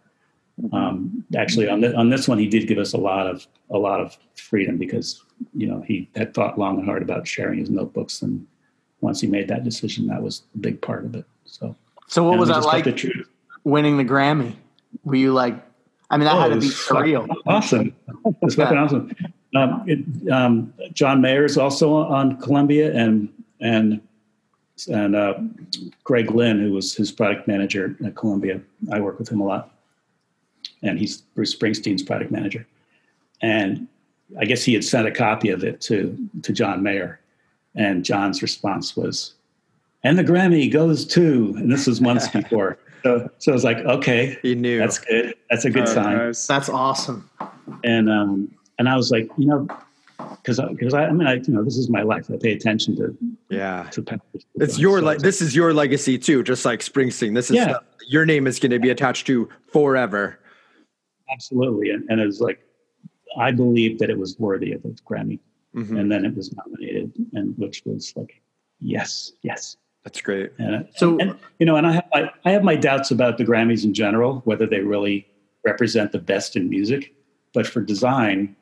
Um, 0.73 1.23
actually, 1.37 1.69
on, 1.69 1.79
the, 1.81 1.95
on 1.95 2.09
this 2.09 2.27
one, 2.27 2.37
he 2.37 2.47
did 2.47 2.67
give 2.67 2.77
us 2.77 2.93
a 2.93 2.97
lot 2.97 3.27
of 3.27 3.47
a 3.69 3.77
lot 3.77 4.01
of 4.01 4.17
freedom 4.35 4.77
because 4.77 5.23
you 5.55 5.67
know 5.67 5.81
he 5.81 6.09
had 6.15 6.33
thought 6.33 6.59
long 6.59 6.77
and 6.77 6.85
hard 6.85 7.01
about 7.01 7.25
sharing 7.27 7.59
his 7.59 7.69
notebooks, 7.69 8.21
and 8.21 8.45
once 9.01 9.21
he 9.21 9.27
made 9.27 9.47
that 9.47 9.63
decision, 9.63 10.07
that 10.07 10.21
was 10.21 10.43
a 10.55 10.57
big 10.57 10.81
part 10.81 11.05
of 11.05 11.15
it. 11.15 11.25
So, 11.45 11.75
So 12.07 12.23
what 12.23 12.37
was 12.37 12.49
that 12.49 12.63
like 12.63 12.93
true. 12.97 13.23
winning 13.63 13.97
the 13.97 14.03
Grammy? 14.05 14.55
Were 15.03 15.15
you 15.15 15.31
like, 15.33 15.55
I 16.09 16.17
mean, 16.17 16.25
that 16.25 16.35
Oh, 16.35 16.39
had 16.41 16.51
to 16.53 16.59
be 16.59 16.67
surreal. 16.67 17.33
Awesome. 17.47 17.95
It's 18.41 18.55
fucking 18.55 18.77
awesome. 18.77 19.15
Um, 19.55 19.83
it, 19.87 20.31
um, 20.31 20.73
John 20.93 21.21
Mayer 21.21 21.43
is 21.45 21.57
also 21.57 21.93
on 21.95 22.39
Columbia, 22.39 22.93
and 22.95 23.29
and 23.59 23.99
and 24.91 25.15
uh, 25.15 25.33
Greg 26.03 26.31
Lynn, 26.31 26.59
who 26.59 26.71
was 26.71 26.95
his 26.95 27.11
product 27.11 27.47
manager 27.47 27.95
at 28.05 28.15
Columbia. 28.15 28.61
I 28.91 28.99
work 28.99 29.17
with 29.19 29.29
him 29.29 29.41
a 29.41 29.45
lot, 29.45 29.71
and 30.83 30.99
he's 30.99 31.17
Bruce 31.17 31.55
Springsteen's 31.55 32.03
product 32.03 32.31
manager. 32.31 32.65
And 33.41 33.87
I 34.39 34.45
guess 34.45 34.63
he 34.63 34.73
had 34.73 34.83
sent 34.83 35.07
a 35.07 35.11
copy 35.11 35.49
of 35.49 35.63
it 35.63 35.81
to 35.81 36.15
to 36.43 36.53
John 36.53 36.83
Mayer, 36.83 37.19
and 37.75 38.05
John's 38.05 38.43
response 38.43 38.95
was, 38.95 39.33
"And 40.03 40.17
the 40.19 40.23
Grammy 40.23 40.71
goes 40.71 41.05
to," 41.07 41.55
and 41.57 41.71
this 41.71 41.87
was 41.87 41.99
months 42.01 42.27
before. 42.39 42.77
So, 43.01 43.29
so 43.37 43.53
I 43.53 43.55
was 43.55 43.63
like, 43.63 43.77
okay, 43.77 44.37
He 44.41 44.55
knew. 44.55 44.77
that's 44.77 44.99
good. 44.99 45.33
That's 45.49 45.63
a 45.63 45.69
good 45.69 45.83
Oh, 45.87 45.93
sign 45.93 46.17
nice. 46.17 46.45
That's 46.45 46.67
awesome. 46.67 47.29
and 47.85 48.09
um, 48.09 48.51
and 48.79 48.89
I 48.89 48.95
was 48.95 49.11
like, 49.11 49.29
you 49.37 49.45
know, 49.45 49.67
because 50.17 50.59
because 50.71 50.93
I, 50.93 51.05
I 51.05 51.11
mean, 51.11 51.27
I 51.27 51.35
you 51.35 51.53
know, 51.53 51.63
this 51.63 51.77
is 51.77 51.89
my 51.89 52.01
life. 52.01 52.29
I 52.31 52.37
pay 52.37 52.53
attention 52.53 52.95
to 52.97 53.15
yeah. 53.49 53.83
to 53.91 54.01
package. 54.01 54.45
It's 54.55 54.79
your 54.79 54.99
So 54.99 55.05
like 55.05 55.19
this 55.19 55.41
is 55.41 55.55
your 55.55 55.73
legacy 55.73 56.17
too, 56.17 56.41
just 56.43 56.65
like 56.65 56.79
Springsteen. 56.79 57.35
This 57.35 57.49
is 57.51 57.57
Yeah. 57.57 57.69
stuff 57.69 57.83
your 58.07 58.25
name 58.25 58.47
is 58.47 58.59
going 58.59 58.71
to 58.71 58.79
be 58.79 58.89
attached 58.89 59.27
to 59.27 59.47
forever. 59.71 60.39
absolutely, 61.31 61.91
and, 61.91 62.03
and 62.09 62.19
it 62.19 62.25
was 62.25 62.41
like, 62.41 62.59
I 63.37 63.51
believed 63.51 63.99
that 63.99 64.09
it 64.09 64.17
was 64.17 64.35
worthy 64.39 64.71
of 64.73 64.83
a 64.83 64.87
Grammy, 65.07 65.37
Mhm. 65.75 65.99
and 65.99 66.11
then 66.11 66.25
it 66.25 66.35
was 66.35 66.51
nominated, 66.55 67.11
and 67.33 67.55
which 67.59 67.83
was 67.85 68.11
like, 68.15 68.41
yes, 68.81 69.33
yes, 69.43 69.77
That's 70.03 70.21
great. 70.21 70.51
and 70.57 70.87
So 70.95 71.19
and 71.19 71.35
you 71.59 71.67
know, 71.67 71.75
and 71.75 71.85
I 71.85 71.91
have 71.91 72.07
my 72.13 72.31
I 72.45 72.51
have 72.51 72.63
my 72.63 72.75
doubts 72.75 73.11
about 73.11 73.37
the 73.37 73.45
Grammys 73.45 73.83
in 73.83 73.93
general, 73.93 74.41
whether 74.45 74.65
they 74.65 74.79
really 74.79 75.27
represent 75.63 76.11
the 76.11 76.19
best 76.19 76.55
in 76.55 76.67
music. 76.69 77.13
But 77.53 77.67
for 77.67 77.81
design, 77.81 78.55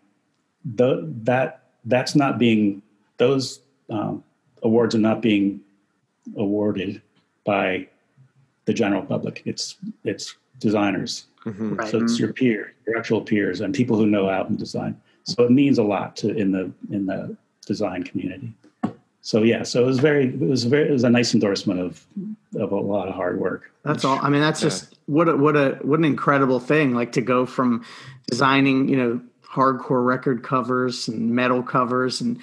the, 0.76 1.07
that 1.23 1.64
that's 1.85 2.15
not 2.15 2.38
being 2.38 2.81
those 3.18 3.60
um, 3.89 4.23
awards 4.64 4.95
are 4.95 4.99
not 4.99 5.22
being 5.22 5.61
awarded 6.35 7.02
by 7.45 7.88
the 8.65 8.73
general 8.73 9.02
public. 9.02 9.41
It's 9.45 9.77
it's 10.03 10.35
designers. 10.60 11.26
Right. 11.45 11.88
So 11.89 12.03
it's 12.03 12.19
your 12.19 12.34
peer, 12.34 12.73
your 12.85 12.98
actual 12.98 13.22
peers, 13.22 13.61
and 13.61 13.73
people 13.73 13.95
who 13.95 14.06
know 14.06 14.30
album 14.30 14.57
design. 14.57 14.99
So 15.23 15.44
it 15.44 15.52
means 15.52 15.77
a 15.77 15.84
lot 15.84 16.18
to 16.18 16.35
in 16.35 16.52
the 16.52 16.72
in 16.91 17.06
the 17.06 17.38
design 17.65 18.03
community. 18.03 18.53
So 19.22 19.44
yeah, 19.44 19.64
so 19.64 19.84
it 19.84 19.85
was 19.85 19.99
very 19.99 20.27
it 20.27 20.39
was 20.39 20.65
very 20.65 20.89
it 20.89 20.91
was 20.91 21.03
a 21.03 21.10
nice 21.10 21.34
endorsement 21.34 21.80
of 21.80 22.06
of 22.56 22.72
a 22.72 22.76
lot 22.76 23.07
of 23.07 23.15
hard 23.15 23.39
work. 23.39 23.72
That's 23.84 24.03
all. 24.03 24.19
I 24.22 24.30
mean, 24.30 24.41
that's 24.41 24.60
just 24.61 24.98
what 25.06 25.30
a, 25.30 25.38
what 25.38 25.56
a 25.56 25.80
what 25.81 25.99
an 25.99 26.06
incredible 26.06 26.60
thing. 26.60 26.94
Like 26.94 27.14
to 27.14 27.22
go 27.22 27.45
from 27.45 27.85
designing, 28.30 28.89
you 28.89 28.98
know, 28.98 29.22
hardcore 29.52 30.06
record 30.06 30.44
covers 30.44 31.07
and 31.07 31.32
metal 31.32 31.64
covers, 31.64 32.22
and 32.22 32.40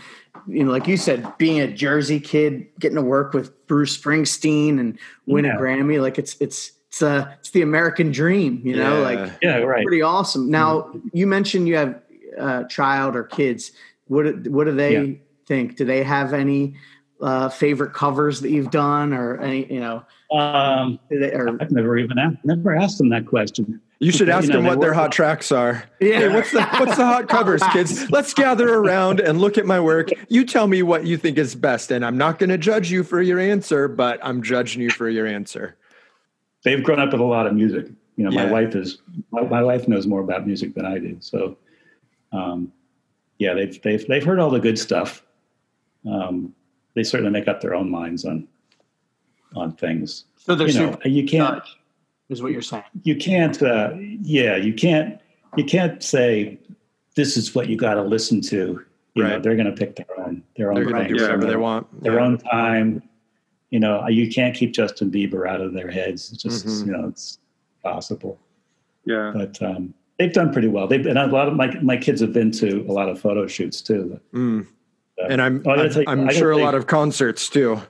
you 0.47 0.64
know, 0.64 0.70
like 0.70 0.86
you 0.89 0.97
said, 0.97 1.26
being 1.39 1.60
a 1.60 1.66
Jersey 1.68 2.20
kid, 2.20 2.66
getting 2.78 2.97
to 2.97 3.02
work 3.02 3.32
with 3.32 3.66
Bruce 3.66 3.97
Springsteen 3.97 4.78
and 4.78 4.98
win 5.26 5.44
Yeah. 5.44 5.56
a 5.56 5.60
Grammy. 5.60 6.01
Like 6.01 6.18
it's 6.18 6.36
it's 6.40 6.72
it's 6.89 7.02
uh 7.02 7.26
it's 7.40 7.51
the 7.51 7.62
American 7.62 8.10
dream. 8.12 8.60
You 8.64 8.76
know, 8.76 8.98
Yeah. 9.01 9.05
like 9.16 9.32
Yeah, 9.43 9.56
right. 9.59 9.85
pretty 9.86 10.02
awesome. 10.02 10.51
Now 10.51 10.93
you 11.12 11.26
mentioned 11.26 11.68
you 11.68 11.76
have 11.76 12.01
a 12.36 12.64
child 12.68 13.16
or 13.16 13.24
kids. 13.24 13.72
What 14.06 14.43
do- 14.43 14.51
what 14.51 14.64
do 14.64 14.72
they 14.72 14.93
Yeah. 15.06 15.14
think? 15.47 15.76
Do 15.76 15.85
they 15.85 16.02
have 16.02 16.32
any 16.35 16.74
uh, 17.20 17.48
favorite 17.48 17.94
covers 17.94 18.40
that 18.40 18.51
you've 18.51 18.70
done, 18.72 19.14
or 19.14 19.39
any 19.39 19.72
you 19.72 19.81
know? 19.81 20.02
Um, 20.31 20.98
or 21.10 21.56
I've 21.60 21.70
never 21.70 21.97
even 21.97 22.18
asked, 22.18 22.36
never 22.44 22.74
asked 22.76 22.98
them 22.98 23.09
that 23.10 23.24
question. 23.26 23.81
You 24.00 24.10
should 24.12 24.26
You 24.28 24.34
ask 24.34 24.48
know, 24.48 24.56
them 24.56 24.64
what 24.64 24.80
their 24.80 24.90
work- 24.90 24.96
hot 24.96 25.12
tracks 25.12 25.52
are. 25.52 25.84
Yeah. 26.00 26.18
Hey, 26.18 26.28
what's 26.28 26.50
the 26.50 26.62
what's 26.62 26.96
the 26.96 27.04
hot 27.06 27.28
covers, 27.28 27.62
kids? 27.72 28.10
Let's 28.10 28.34
gather 28.34 28.68
around 28.74 29.20
and 29.20 29.40
look 29.40 29.56
at 29.56 29.66
my 29.66 29.80
work. 29.80 30.08
You 30.28 30.44
tell 30.44 30.66
me 30.66 30.82
what 30.82 31.06
you 31.06 31.16
think 31.16 31.38
is 31.38 31.54
best, 31.54 31.90
and 31.92 32.04
I'm 32.04 32.18
not 32.18 32.38
going 32.38 32.50
to 32.50 32.58
judge 32.58 32.90
you 32.90 33.04
for 33.04 33.22
your 33.22 33.38
answer, 33.38 33.88
but 33.88 34.18
I'm 34.22 34.42
judging 34.42 34.82
you 34.82 34.90
for 34.90 35.08
your 35.08 35.26
answer. 35.26 35.76
They've 36.64 36.82
grown 36.82 36.98
up 36.98 37.12
with 37.12 37.20
a 37.20 37.24
lot 37.24 37.46
of 37.46 37.54
music. 37.54 37.86
You 38.16 38.24
know, 38.24 38.30
my 38.30 38.50
wife 38.50 38.74
is 38.74 38.98
my, 39.30 39.42
my 39.42 39.62
wife 39.62 39.86
knows 39.88 40.06
more 40.06 40.20
about 40.20 40.46
music 40.46 40.74
than 40.74 40.84
I 40.86 40.98
do. 40.98 41.16
So, 41.20 41.56
um, 42.32 42.72
yeah, 43.38 43.54
they've 43.54 43.80
they've 43.82 44.06
they've 44.06 44.24
heard 44.24 44.38
all 44.38 44.50
the 44.50 44.60
good 44.60 44.78
stuff. 44.78 45.24
Um, 46.06 46.54
they 46.94 47.02
certainly 47.04 47.32
make 47.32 47.48
up 47.48 47.60
their 47.60 47.74
own 47.74 47.90
minds 47.90 48.24
on 48.24 48.46
on 49.56 49.72
things. 49.72 50.24
so 50.36 50.54
they're 50.54 50.68
You 50.68 50.74
know, 50.80 50.90
super 50.92 51.08
you 51.08 51.24
can't 51.26 51.62
judge, 51.64 51.76
is 52.28 52.42
what 52.42 52.52
you're 52.52 52.62
saying. 52.62 52.84
you 53.02 53.16
can't 53.16 53.62
uh, 53.62 53.92
yeah 53.98 54.56
you 54.56 54.72
can't 54.74 55.20
you 55.56 55.64
can't 55.64 56.02
say 56.02 56.59
this 57.14 57.36
is 57.36 57.55
what 57.55 57.68
you 57.68 57.76
got 57.76 57.94
to 57.94 58.02
listen 58.02 58.40
to 58.40 58.82
you 59.14 59.22
know 59.22 59.30
Right. 59.34 59.42
they're 59.42 59.55
going 59.56 59.66
to 59.66 59.72
pick 59.72 59.96
their 59.96 60.06
own 60.20 60.42
their 60.56 60.70
own 60.72 60.76
They're 60.84 60.92
thing, 61.05 61.09
do 61.14 61.22
whatever 61.22 61.40
their 61.42 61.51
they 61.51 61.56
want. 61.56 62.02
their 62.02 62.14
Yeah. 62.14 62.24
own 62.24 62.38
time 62.38 63.02
you 63.70 63.78
know 63.80 64.06
you 64.09 64.30
can't 64.32 64.55
keep 64.56 64.72
justin 64.72 65.10
bieber 65.10 65.48
out 65.48 65.60
of 65.60 65.72
their 65.74 65.90
heads 65.90 66.32
it's 66.32 66.42
just 66.42 66.66
Mhm. 66.66 66.86
you 66.86 66.92
know 66.92 67.09
it's 67.09 67.38
possible 67.82 68.38
Yeah. 69.05 69.32
but 69.34 69.60
um, 69.62 69.92
they've 70.18 70.32
done 70.32 70.52
pretty 70.52 70.68
well 70.68 70.86
they've 70.88 71.05
and 71.06 71.18
a 71.18 71.26
lot 71.26 71.48
of 71.48 71.55
my 71.55 71.78
my 71.80 71.96
kids 71.96 72.20
have 72.20 72.32
been 72.32 72.51
to 72.52 72.80
a 72.88 72.92
lot 72.92 73.09
of 73.09 73.20
photo 73.20 73.46
shoots 73.46 73.80
too 73.82 74.18
Mm. 74.32 74.66
Uh, 75.22 75.26
And 75.30 75.40
I'm 75.40 75.62
oh, 75.64 75.70
I 75.70 75.76
gotta 75.76 75.88
I'm, 75.90 76.01
you- 76.01 76.05
I'm 76.09 76.20
I 76.20 76.24
gotta 76.24 76.38
sure 76.38 76.51
a 76.51 76.56
lot 76.59 76.74
of 76.74 76.86
concerts 76.88 77.48
too. 77.48 77.80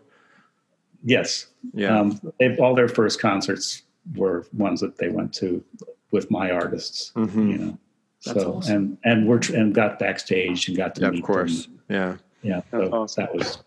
yes 1.03 1.47
Yeah. 1.73 1.99
um, 2.01 2.21
they've 2.39 2.59
all 2.61 2.75
their 2.75 2.89
first 2.89 3.19
concerts 3.21 3.83
were 4.17 4.47
ones 4.53 4.81
that 4.81 4.97
they 4.99 5.09
went 5.09 5.33
to 5.35 5.63
with 6.11 6.31
my 6.31 6.51
artists 6.51 7.13
Mhm. 7.17 7.53
you 7.53 7.59
know 7.59 7.79
That's 8.25 8.41
so 8.43 8.55
awesome. 8.55 8.75
and 8.77 8.99
and 9.05 9.29
we're 9.29 9.39
tr- 9.39 9.57
and 9.57 9.75
got 9.75 9.99
backstage 9.99 10.69
and 10.69 10.77
got 10.77 10.95
to 10.97 11.03
yeah, 11.03 11.11
meet 11.11 11.21
of 11.21 11.25
course. 11.27 11.67
them. 11.67 11.81
Yeah. 11.89 12.17
yeah 12.43 12.61
That's 12.71 12.85
so 12.87 12.93
awesome. 12.93 13.25
that 13.25 13.35
was 13.35 13.59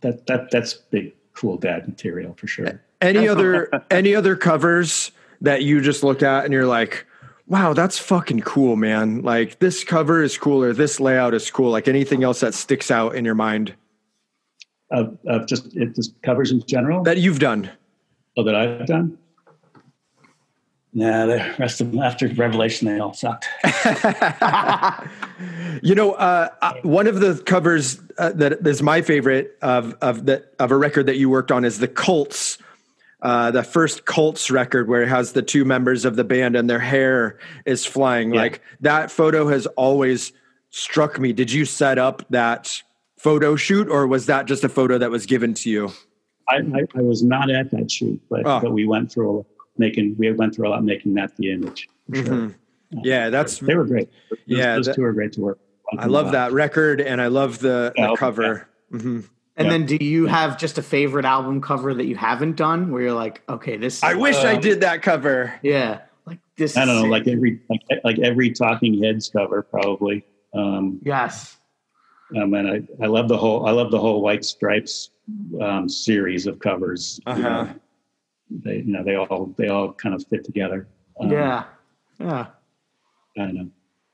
that 0.00 0.26
that 0.26 0.50
that's 0.50 0.74
big 0.74 1.14
cool 1.34 1.56
dad 1.58 1.86
material 1.88 2.34
for 2.34 2.46
sure 2.46 2.80
Any 3.00 3.28
other 3.28 3.68
any 3.90 4.14
other 4.14 4.36
covers 4.36 5.10
that 5.42 5.62
you 5.62 5.80
just 5.80 6.02
look 6.02 6.22
at 6.22 6.44
and 6.44 6.52
you're 6.54 6.66
like, 6.66 7.04
wow, 7.46 7.74
that's 7.74 7.98
fucking 7.98 8.40
cool, 8.40 8.74
man. 8.74 9.20
Like 9.22 9.58
this 9.58 9.84
cover 9.84 10.22
is 10.22 10.38
cool 10.38 10.62
or 10.62 10.72
this 10.72 10.98
layout 10.98 11.34
is 11.34 11.50
cool. 11.50 11.70
Like 11.70 11.88
anything 11.88 12.24
else 12.24 12.40
that 12.40 12.54
sticks 12.54 12.90
out 12.90 13.14
in 13.14 13.24
your 13.24 13.34
mind 13.34 13.74
of, 14.90 15.18
of 15.26 15.46
just 15.46 15.76
it 15.76 15.94
just 15.94 16.20
covers 16.22 16.52
in 16.52 16.62
general 16.66 17.02
that 17.02 17.18
you've 17.18 17.38
done. 17.38 17.70
oh, 18.38 18.42
that 18.44 18.54
I've 18.54 18.86
done 18.86 19.18
nah 20.96 21.26
the 21.26 21.54
rest 21.58 21.80
of 21.80 21.92
them 21.92 22.00
after 22.00 22.26
Revelation 22.28 22.88
they 22.88 22.98
all 22.98 23.12
sucked 23.14 23.46
You 25.82 25.94
know, 25.94 26.12
uh, 26.12 26.48
uh, 26.62 26.74
one 26.82 27.06
of 27.06 27.20
the 27.20 27.36
covers 27.44 28.00
uh, 28.18 28.32
that 28.32 28.66
is 28.66 28.82
my 28.82 29.02
favorite 29.02 29.58
of 29.60 29.94
of 30.00 30.24
the 30.24 30.44
of 30.58 30.70
a 30.70 30.76
record 30.76 31.06
that 31.06 31.16
you 31.16 31.28
worked 31.28 31.52
on 31.52 31.64
is 31.64 31.78
the 31.78 31.88
Colts, 31.88 32.56
uh, 33.20 33.50
the 33.50 33.62
first 33.62 34.06
Colts 34.06 34.50
record 34.50 34.88
where 34.88 35.02
it 35.02 35.08
has 35.08 35.32
the 35.32 35.42
two 35.42 35.64
members 35.66 36.06
of 36.06 36.16
the 36.16 36.24
band 36.24 36.56
and 36.56 36.70
their 36.70 36.78
hair 36.78 37.38
is 37.66 37.84
flying. 37.84 38.32
Yeah. 38.32 38.40
Like 38.40 38.62
that 38.80 39.10
photo 39.10 39.48
has 39.48 39.66
always 39.76 40.32
struck 40.70 41.18
me. 41.20 41.34
Did 41.34 41.52
you 41.52 41.66
set 41.66 41.98
up 41.98 42.24
that 42.30 42.82
photo 43.18 43.54
shoot, 43.56 43.88
or 43.90 44.06
was 44.06 44.26
that 44.26 44.46
just 44.46 44.64
a 44.64 44.68
photo 44.70 44.96
that 44.96 45.10
was 45.10 45.26
given 45.26 45.52
to 45.54 45.70
you? 45.70 45.92
I, 46.48 46.56
I, 46.56 46.86
I 46.96 47.02
was 47.02 47.22
not 47.22 47.50
at 47.50 47.70
that 47.72 47.90
shoot 47.90 48.20
but 48.30 48.46
Oh. 48.46 48.60
but 48.60 48.72
we 48.72 48.86
went 48.86 49.12
through 49.12 49.40
a 49.40 49.44
making 49.78 50.16
we 50.18 50.30
went 50.32 50.54
through 50.54 50.68
a 50.68 50.70
lot 50.70 50.84
making 50.84 51.14
that 51.14 51.36
the 51.36 51.50
image 51.52 51.88
for 52.08 52.16
sure. 52.16 52.24
Mhm. 52.24 52.54
Yeah, 53.02 53.30
that's 53.30 53.58
they 53.58 53.74
were 53.74 53.84
great 53.84 54.08
those, 54.30 54.38
Yeah, 54.46 54.76
those 54.76 54.86
that- 54.86 54.94
two 54.96 55.02
are 55.04 55.12
great 55.12 55.32
to 55.34 55.40
work 55.40 55.58
with. 55.92 56.00
I 56.00 56.06
love 56.06 56.32
that 56.32 56.52
record, 56.52 57.00
and 57.00 57.20
I 57.20 57.28
love 57.28 57.58
the, 57.60 57.92
Yeah, 57.96 58.06
the 58.06 58.10
okay, 58.12 58.18
cover. 58.18 58.68
hmm 58.90 59.20
And 59.58 59.66
Yeah. 59.66 59.70
then, 59.72 59.86
do 59.86 59.96
you 60.00 60.26
have 60.26 60.58
just 60.58 60.76
a 60.78 60.82
favorite 60.82 61.24
album 61.24 61.60
cover 61.62 61.94
that 61.94 62.04
you 62.06 62.14
haven't 62.16 62.56
done, 62.56 62.90
where 62.92 63.02
you're 63.02 63.12
like, 63.14 63.40
okay, 63.48 63.76
this? 63.78 64.02
I 64.02 64.14
wish 64.14 64.36
I 64.36 64.54
Um, 64.56 64.60
did 64.60 64.80
that 64.82 65.00
cover. 65.02 65.54
yeah, 65.62 66.00
like 66.26 66.38
this. 66.56 66.76
I 66.76 66.84
don't 66.84 66.94
know, 66.96 67.02
sick. 67.02 67.10
like 67.10 67.28
every 67.28 67.60
like, 67.70 67.80
like 68.04 68.18
every 68.18 68.50
Talking 68.50 69.02
Heads 69.02 69.28
cover, 69.30 69.62
probably. 69.62 70.24
Um, 70.54 70.98
yes, 71.02 71.56
um, 72.36 72.52
and 72.54 72.68
I, 72.68 72.82
I 73.02 73.06
love 73.06 73.28
the 73.28 73.36
whole 73.36 73.66
I 73.66 73.70
love 73.70 73.90
the 73.90 73.98
whole 73.98 74.20
White 74.22 74.44
Stripes 74.44 75.10
um, 75.60 75.88
series 75.88 76.46
of 76.46 76.58
covers. 76.58 77.18
Uh-huh. 77.26 77.40
know, 77.40 77.68
they 78.50 78.76
you 78.76 78.92
know 78.92 79.02
they 79.04 79.16
all 79.16 79.54
they 79.56 79.68
all 79.68 79.92
kind 79.92 80.14
of 80.14 80.24
fit 80.28 80.44
together. 80.44 80.88
Um, 81.20 81.30
yeah, 81.30 81.64
yeah. 82.18 82.46
I 83.36 83.40
don't 83.40 83.54
know. 83.54 83.68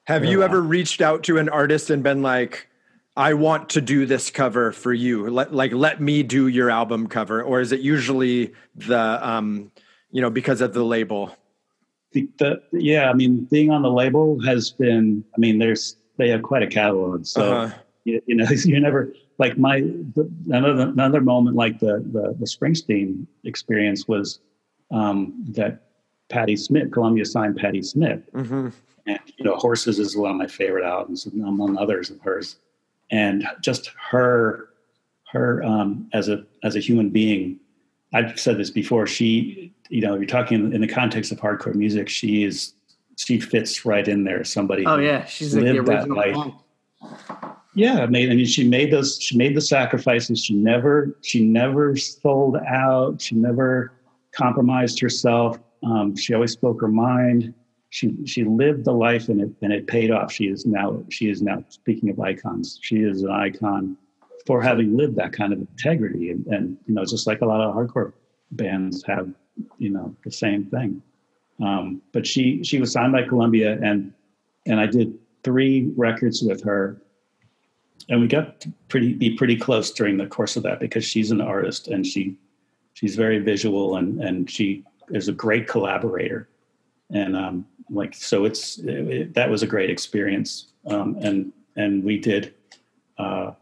Have 0.05 0.25
you 0.25 0.43
ever 0.43 0.61
reached 0.61 1.01
out 1.01 1.23
to 1.25 1.39
an 1.39 1.49
artist 1.49 1.89
and 1.89 2.03
been 2.03 2.23
like, 2.23 2.69
I 3.17 3.35
want 3.35 3.69
to 3.71 3.81
do 3.81 4.05
this 4.05 4.31
cover 4.31 4.73
for 4.73 4.93
you? 4.93 5.31
Let, 5.31 5.55
like, 5.55 5.73
let 5.73 6.01
me 6.01 6.25
do 6.25 6.49
your 6.49 6.71
album 6.71 7.07
cover. 7.07 7.41
Or 7.41 7.61
is 7.61 7.71
it 7.71 7.81
usually 7.81 8.53
the, 8.75 8.99
um, 9.27 9.71
you 10.11 10.21
know, 10.21 10.29
because 10.29 10.61
of 10.61 10.75
the 10.75 10.83
label? 10.83 11.37
The, 12.13 12.29
the, 12.39 12.63
yeah, 12.73 13.11
I 13.11 13.15
mean, 13.15 13.45
being 13.45 13.71
on 13.71 13.83
the 13.83 13.91
label 13.93 14.43
has 14.43 14.71
been. 14.71 15.25
I 15.37 15.39
mean, 15.39 15.59
there's 15.59 15.97
they 16.19 16.29
have 16.31 16.43
quite 16.43 16.63
a 16.63 16.67
catalog, 16.67 17.25
so 17.25 17.53
Uh-huh. 17.53 17.75
you, 18.05 18.21
you 18.27 18.35
know 18.35 18.47
you're 18.65 18.81
never 18.81 19.15
like 19.43 19.59
my 19.59 19.83
another 20.51 20.83
another 20.83 21.21
moment 21.21 21.57
like 21.57 21.81
the 21.81 21.95
the, 22.13 22.35
the 22.39 22.47
Springsteen 22.47 23.27
experience 23.45 24.07
was 24.07 24.39
um, 24.93 25.45
that 25.49 25.83
Patti 26.29 26.57
Smith, 26.57 26.93
Columbia 26.93 27.25
signed 27.25 27.57
Patti 27.57 27.83
Smith, 27.83 28.23
hmm 28.33 28.69
and 29.07 29.19
you 29.37 29.45
know 29.45 29.57
Horses 29.57 29.99
is 29.99 30.17
one 30.17 30.31
of 30.31 30.37
my 30.37 30.47
favorite 30.47 30.85
albums, 30.85 31.27
among 31.27 31.77
others 31.77 32.09
of 32.09 32.21
hers, 32.21 32.57
and 33.11 33.45
just 33.61 33.91
her 34.11 34.69
her 35.33 35.63
um, 35.65 36.09
as 36.13 36.29
a 36.29 36.45
as 36.63 36.77
a 36.77 36.79
human 36.79 37.11
being. 37.11 37.59
I've 38.15 38.39
said 38.39 38.59
this 38.59 38.71
before. 38.71 39.09
She, 39.09 39.73
you 39.89 40.03
know, 40.03 40.15
you're 40.15 40.27
talking 40.27 40.73
in 40.73 40.81
the 40.81 40.87
context 40.87 41.33
of 41.33 41.41
hardcore 41.41 41.75
music. 41.75 42.09
She 42.09 42.45
is 42.45 42.75
she 43.17 43.41
fits 43.41 43.85
right 43.85 44.07
in 44.07 44.23
there. 44.23 44.45
Somebody 44.45 44.87
Oh 44.87 44.99
yeah, 44.99 45.25
she's 45.25 45.53
like 45.53 45.65
the 45.65 45.73
lived 45.73 45.89
that 45.89 46.09
life. 46.09 46.53
Yeah, 47.75 48.01
I 48.01 48.07
mean, 48.07 48.31
I 48.31 48.35
mean, 48.35 48.47
she 48.47 48.69
made 48.69 48.93
those. 48.93 49.19
She 49.21 49.37
made 49.37 49.57
the 49.57 49.61
sacrifices. 49.61 50.45
She 50.45 50.55
never. 50.55 51.17
She 51.23 51.45
never 51.45 51.97
sold 51.97 52.57
out. 52.69 53.21
She 53.21 53.35
never 53.35 53.93
compromised 54.33 55.01
herself. 55.01 55.59
Um, 55.85 56.15
she 56.15 56.35
always 56.35 56.53
spoke 56.53 56.81
her 56.81 56.89
mind. 56.89 57.55
She 57.91 58.15
she 58.27 58.45
lived 58.45 58.85
the 58.85 58.93
life, 58.93 59.29
and 59.29 59.41
it 59.41 59.51
and 59.63 59.73
it 59.73 59.87
paid 59.87 60.11
off. 60.11 60.33
She 60.33 60.49
is 60.49 60.67
now. 60.67 61.03
She 61.11 61.31
is 61.31 61.41
now. 61.41 61.65
Speaking 61.69 62.11
of 62.11 62.21
icons, 62.21 62.79
she 62.83 62.97
is 62.97 63.23
an 63.23 63.31
icon 63.31 63.97
for 64.47 64.61
having 64.61 64.97
lived 64.97 65.17
that 65.17 65.33
kind 65.33 65.53
of 65.53 65.61
integrity, 65.61 66.31
and, 66.31 66.47
and 66.47 66.77
you 66.87 66.95
know, 66.95 67.05
just 67.05 67.27
like 67.27 67.41
a 67.41 67.47
lot 67.47 67.61
of 67.61 67.75
hardcore 67.75 68.13
bands 68.53 69.03
have, 69.07 69.31
you 69.79 69.91
know, 69.91 70.15
the 70.25 70.31
same 70.33 70.67
thing. 70.67 71.01
Um, 71.63 72.03
but 72.13 72.27
she 72.27 72.63
she 72.65 72.81
was 72.81 72.93
signed 72.93 73.13
by 73.13 73.23
Columbia, 73.23 73.79
and 73.83 74.13
and 74.67 74.79
I 74.79 74.87
did 74.87 75.19
three 75.43 75.91
records 75.97 76.43
with 76.43 76.63
her 76.65 77.02
and 78.09 78.21
we 78.21 78.27
got 78.27 78.61
to 78.61 78.73
pretty 78.89 79.15
be 79.15 79.37
pretty 79.37 79.57
close 79.57 79.91
during 79.91 80.17
the 80.17 80.27
course 80.27 80.57
of 80.57 80.63
that 80.63 80.81
because 80.81 81.05
she's 81.05 81.31
an 81.31 81.41
artist 81.41 81.89
and 81.89 82.07
she 82.07 82.37
she's 82.95 83.17
very 83.17 83.39
visual 83.39 83.97
and 83.97 84.23
and 84.23 84.51
she 84.51 84.85
is 85.11 85.29
a 85.29 85.33
great 85.33 85.69
collaborator. 85.69 86.49
And 87.11 87.37
um 87.37 87.67
like 87.91 88.15
so 88.15 88.45
it's 88.45 88.79
it, 88.79 88.89
it, 88.89 89.35
that 89.35 89.51
was 89.51 89.63
a 89.63 89.67
great 89.67 89.91
experience. 89.91 90.69
Um, 90.87 91.17
and 91.21 91.53
and 91.77 92.03
we 92.03 92.19
did 92.19 92.55
uh, 93.19 93.53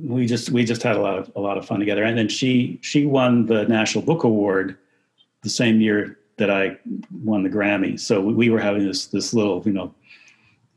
we 0.00 0.26
just 0.26 0.50
we 0.50 0.64
just 0.64 0.82
had 0.82 0.96
a 0.96 1.00
lot 1.00 1.18
of 1.18 1.30
a 1.36 1.40
lot 1.40 1.58
of 1.58 1.66
fun 1.66 1.80
together. 1.80 2.04
And 2.04 2.18
then 2.18 2.28
she 2.28 2.78
she 2.82 3.06
won 3.06 3.46
the 3.46 3.64
national 3.66 4.04
book 4.04 4.24
award 4.24 4.76
the 5.42 5.50
same 5.50 5.80
year 5.80 6.18
that 6.36 6.50
i 6.50 6.76
won 7.24 7.42
the 7.42 7.48
grammy. 7.48 7.98
So 7.98 8.20
we 8.20 8.50
were 8.50 8.60
having 8.60 8.86
this 8.86 9.06
this 9.06 9.32
little 9.34 9.62
you 9.64 9.72
know 9.72 9.94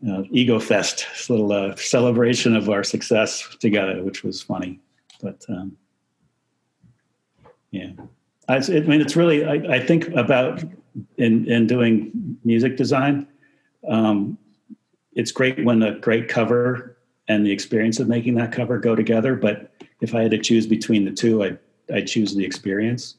uh, 0.10 0.24
ego 0.32 0.60
fest 0.60 1.06
this 1.14 1.30
little 1.30 1.52
uh, 1.52 1.76
celebration 1.76 2.56
of 2.56 2.70
our 2.70 2.84
success 2.84 3.56
together 3.60 4.04
which 4.04 4.24
was 4.24 4.42
funny 4.42 4.80
but 5.22 5.44
um, 5.50 5.76
yeah 7.72 7.92
I, 8.48 8.58
I 8.58 8.80
mean 8.82 9.02
it's 9.02 9.16
really 9.16 9.46
I, 9.46 9.76
I 9.76 9.86
think 9.86 10.08
about 10.10 10.64
in 11.18 11.50
in 11.50 11.68
doing 11.68 12.38
music 12.44 12.78
design 12.78 13.28
um, 13.88 14.38
it's 15.14 15.32
great 15.32 15.64
when 15.64 15.82
a 15.84 16.00
great 16.00 16.28
cover 16.28 16.98
and 17.28 17.46
the 17.46 17.52
experience 17.52 18.00
of 18.00 18.08
making 18.08 18.36
that 18.36 18.52
cover 18.52 18.78
go 18.78 18.96
together. 18.96 19.36
But 19.36 19.72
if 20.02 20.16
I 20.16 20.24
had 20.24 20.32
to 20.32 20.38
choose 20.38 20.68
between 20.68 21.06
the 21.06 21.12
two, 21.12 21.44
I 21.44 21.58
I 21.94 22.02
choose 22.02 22.36
the 22.36 22.46
experience 22.46 23.16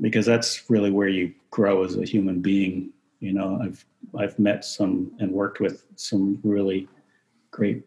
because 0.00 0.26
that's 0.26 0.68
really 0.68 0.90
where 0.90 1.08
you 1.08 1.32
grow 1.50 1.84
as 1.84 1.96
a 1.96 2.04
human 2.04 2.40
being. 2.40 2.90
You 3.20 3.32
know, 3.32 3.60
I've 3.62 3.84
I've 4.18 4.38
met 4.38 4.64
some 4.64 5.12
and 5.18 5.30
worked 5.32 5.60
with 5.60 5.84
some 5.96 6.38
really 6.42 6.88
great 7.50 7.82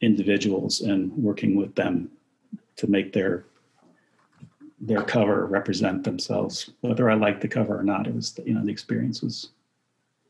individuals 0.00 0.80
and 0.82 1.12
working 1.16 1.56
with 1.56 1.74
them 1.74 2.10
to 2.76 2.86
make 2.86 3.12
their 3.12 3.44
their 4.80 5.02
cover 5.02 5.46
represent 5.46 6.04
themselves 6.04 6.70
whether 6.82 7.10
i 7.10 7.14
liked 7.14 7.40
the 7.40 7.48
cover 7.48 7.76
or 7.78 7.82
not. 7.82 8.06
It 8.06 8.14
was 8.14 8.38
you 8.44 8.54
know 8.54 8.64
the 8.64 8.70
experience 8.70 9.22
was 9.22 9.50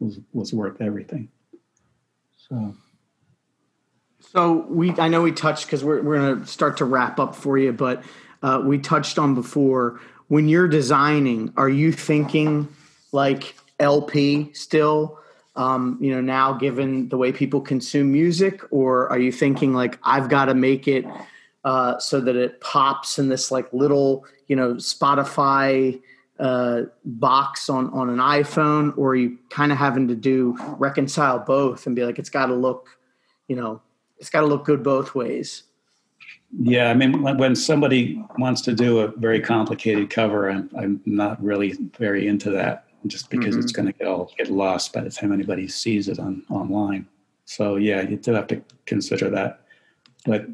was 0.00 0.20
was 0.32 0.52
worth 0.52 0.80
everything. 0.80 1.28
So 2.36 2.74
So 4.20 4.66
we, 4.68 4.90
I 4.98 5.08
know 5.08 5.22
we 5.22 5.32
touched 5.32 5.66
because 5.66 5.84
we're 5.84 6.02
we're 6.02 6.16
gonna 6.18 6.46
start 6.46 6.76
to 6.78 6.84
wrap 6.84 7.18
up 7.18 7.34
for 7.34 7.58
you, 7.58 7.72
but 7.72 8.02
uh, 8.42 8.62
we 8.64 8.78
touched 8.78 9.18
on 9.18 9.34
before 9.34 10.00
when 10.28 10.48
you're 10.48 10.68
designing, 10.68 11.52
are 11.56 11.68
you 11.68 11.90
thinking 11.90 12.68
like 13.12 13.56
LP 13.80 14.52
still? 14.52 15.18
Um, 15.56 15.98
you 16.00 16.14
know, 16.14 16.20
now 16.20 16.52
given 16.52 17.08
the 17.08 17.16
way 17.16 17.32
people 17.32 17.60
consume 17.60 18.12
music, 18.12 18.62
or 18.70 19.10
are 19.10 19.18
you 19.18 19.32
thinking 19.32 19.74
like 19.74 19.98
I've 20.04 20.28
got 20.28 20.46
to 20.46 20.54
make 20.54 20.86
it 20.86 21.04
uh, 21.64 21.98
so 21.98 22.20
that 22.20 22.36
it 22.36 22.60
pops 22.60 23.18
in 23.18 23.28
this 23.28 23.50
like 23.50 23.72
little 23.72 24.24
you 24.46 24.54
know 24.54 24.74
Spotify 24.74 26.00
uh, 26.38 26.82
box 27.04 27.68
on 27.68 27.90
on 27.90 28.08
an 28.08 28.18
iPhone, 28.18 28.96
or 28.96 29.10
are 29.10 29.16
you 29.16 29.38
kind 29.50 29.72
of 29.72 29.78
having 29.78 30.06
to 30.08 30.14
do 30.14 30.56
reconcile 30.78 31.40
both 31.40 31.86
and 31.86 31.96
be 31.96 32.04
like 32.04 32.18
it's 32.18 32.30
got 32.30 32.46
to 32.46 32.54
look, 32.54 32.88
you 33.48 33.56
know, 33.56 33.82
it's 34.18 34.30
got 34.30 34.42
to 34.42 34.46
look 34.46 34.64
good 34.64 34.82
both 34.82 35.14
ways. 35.14 35.64
Yeah, 36.60 36.90
I 36.90 36.94
mean, 36.94 37.22
when 37.22 37.54
somebody 37.54 38.22
wants 38.38 38.62
to 38.62 38.72
do 38.72 39.00
a 39.00 39.08
very 39.08 39.40
complicated 39.40 40.08
cover, 40.08 40.48
I'm, 40.48 40.70
I'm 40.78 41.00
not 41.04 41.42
really 41.42 41.76
very 41.98 42.26
into 42.26 42.50
that, 42.52 42.86
just 43.06 43.30
because 43.30 43.54
mm-hmm. 43.54 43.62
it's 43.62 43.72
going 43.72 43.86
to 43.86 43.92
get 43.92 44.06
all 44.06 44.32
get 44.36 44.50
lost 44.50 44.92
by 44.92 45.00
the 45.00 45.10
time 45.10 45.32
anybody 45.32 45.68
sees 45.68 46.08
it 46.08 46.18
on 46.18 46.42
online. 46.50 47.06
So 47.44 47.76
yeah, 47.76 48.02
you 48.02 48.16
do 48.16 48.32
have 48.32 48.46
to 48.48 48.62
consider 48.86 49.30
that. 49.30 49.62
But 50.26 50.46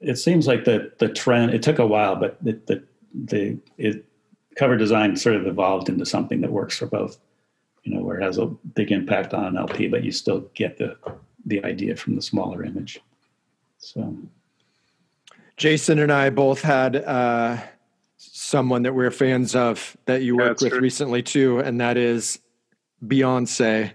it 0.00 0.16
seems 0.16 0.46
like 0.46 0.64
the 0.64 0.92
the 0.98 1.08
trend. 1.08 1.54
It 1.54 1.62
took 1.62 1.78
a 1.78 1.86
while, 1.86 2.16
but 2.16 2.42
the 2.42 2.58
the, 2.66 2.82
the 3.14 3.58
it, 3.78 4.04
cover 4.56 4.76
design 4.76 5.16
sort 5.16 5.36
of 5.36 5.46
evolved 5.46 5.88
into 5.88 6.04
something 6.04 6.40
that 6.40 6.50
works 6.50 6.76
for 6.78 6.86
both. 6.86 7.18
You 7.84 7.94
know, 7.94 8.02
where 8.02 8.18
it 8.18 8.22
has 8.22 8.38
a 8.38 8.46
big 8.46 8.92
impact 8.92 9.32
on 9.32 9.44
an 9.44 9.56
LP, 9.56 9.88
but 9.88 10.04
you 10.04 10.12
still 10.12 10.40
get 10.54 10.78
the 10.78 10.96
the 11.46 11.64
idea 11.64 11.96
from 11.96 12.16
the 12.16 12.22
smaller 12.22 12.64
image. 12.64 13.00
So. 13.78 14.16
Jason 15.56 15.98
and 15.98 16.10
I 16.10 16.30
both 16.30 16.62
had 16.62 16.96
uh, 16.96 17.58
someone 18.20 18.82
that 18.82 18.94
we're 18.94 19.10
fans 19.10 19.54
of 19.54 19.96
that 20.04 20.22
you 20.22 20.36
worked 20.36 20.60
with 20.60 20.72
true. 20.72 20.80
recently 20.80 21.22
too, 21.22 21.58
and 21.58 21.80
that 21.80 21.96
is 21.96 22.38
Beyonce. 23.04 23.92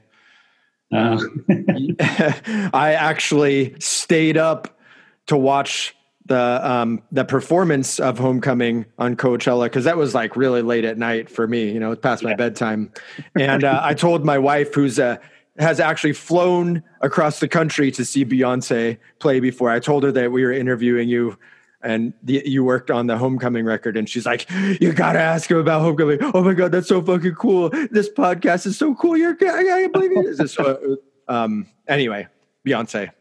Uh. 0.91 1.19
I 2.73 2.95
actually 2.97 3.75
stayed 3.79 4.37
up 4.37 4.79
to 5.27 5.37
watch 5.37 5.95
the 6.25 6.59
um, 6.67 7.03
the 7.11 7.23
performance 7.23 7.99
of 7.99 8.17
Homecoming 8.17 8.85
on 8.97 9.15
Coachella 9.15 9.65
because 9.65 9.83
that 9.83 9.97
was 9.97 10.15
like 10.15 10.35
really 10.35 10.63
late 10.63 10.85
at 10.85 10.97
night 10.97 11.29
for 11.29 11.47
me. 11.47 11.71
You 11.71 11.79
know, 11.79 11.91
it's 11.91 12.01
past 12.01 12.23
yeah. 12.23 12.29
my 12.29 12.35
bedtime, 12.35 12.91
and 13.39 13.63
uh, 13.63 13.81
I 13.83 13.93
told 13.93 14.25
my 14.25 14.39
wife, 14.39 14.73
who's 14.73 14.97
a 14.97 15.19
has 15.57 15.79
actually 15.79 16.13
flown 16.13 16.83
across 17.01 17.39
the 17.39 17.47
country 17.47 17.89
to 17.89 18.03
see 18.03 18.25
Beyonce 18.25 18.97
play 19.19 19.39
before. 19.39 19.69
I 19.69 19.79
told 19.79 20.03
her 20.03 20.11
that 20.11 20.31
we 20.31 20.43
were 20.43 20.51
interviewing 20.51 21.07
you 21.07 21.37
and 21.85 22.13
the, 22.23 22.41
you 22.45 22.63
worked 22.63 22.89
on 22.89 23.07
the 23.07 23.17
homecoming 23.17 23.63
record 23.63 23.95
and 23.95 24.09
she's 24.09 24.25
like 24.25 24.49
you 24.81 24.91
gotta 24.91 25.19
ask 25.19 25.49
him 25.49 25.57
about 25.57 25.81
homecoming. 25.81 26.19
Oh 26.33 26.43
my 26.43 26.53
god 26.53 26.71
that's 26.71 26.87
so 26.87 27.01
fucking 27.01 27.35
cool. 27.35 27.69
This 27.69 28.09
podcast 28.09 28.65
is 28.65 28.77
so 28.77 28.95
cool. 28.95 29.15
You're 29.15 29.33
i 29.33 29.63
can't 29.63 29.93
believe 29.93 30.11
it 30.15 30.49
so, 30.49 30.97
um, 31.27 31.67
anyway 31.87 32.27
beyonce. 32.65 33.11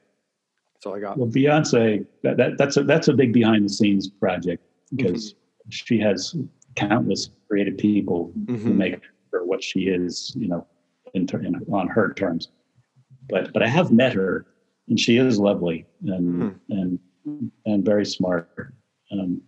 That's 0.74 0.86
all 0.86 0.96
i 0.96 1.00
got. 1.00 1.18
Well 1.18 1.28
beyonce 1.28 2.06
that, 2.22 2.36
that, 2.38 2.58
that's 2.58 2.76
a 2.76 2.82
that's 2.82 3.08
a 3.08 3.12
big 3.12 3.32
behind 3.32 3.66
the 3.66 3.68
scenes 3.68 4.08
project 4.08 4.64
because 4.94 5.32
mm-hmm. 5.32 5.70
she 5.70 5.98
has 6.00 6.34
countless 6.74 7.30
creative 7.48 7.76
people 7.76 8.32
mm-hmm. 8.36 8.56
who 8.56 8.74
make 8.74 9.00
her 9.32 9.44
what 9.44 9.62
she 9.62 9.80
is 9.82 10.32
you 10.36 10.48
know 10.48 10.66
in, 11.12 11.28
in, 11.44 11.64
on 11.72 11.86
her 11.86 12.12
terms. 12.14 12.48
But 13.28 13.52
but 13.52 13.62
i 13.62 13.68
have 13.68 13.92
met 13.92 14.14
her 14.14 14.46
and 14.88 14.98
she 14.98 15.18
is 15.18 15.38
lovely 15.38 15.86
and 16.06 16.42
mm-hmm. 16.42 16.72
and 16.72 16.98
and 17.24 17.84
very 17.84 18.06
smart. 18.06 18.74
Um, 19.12 19.40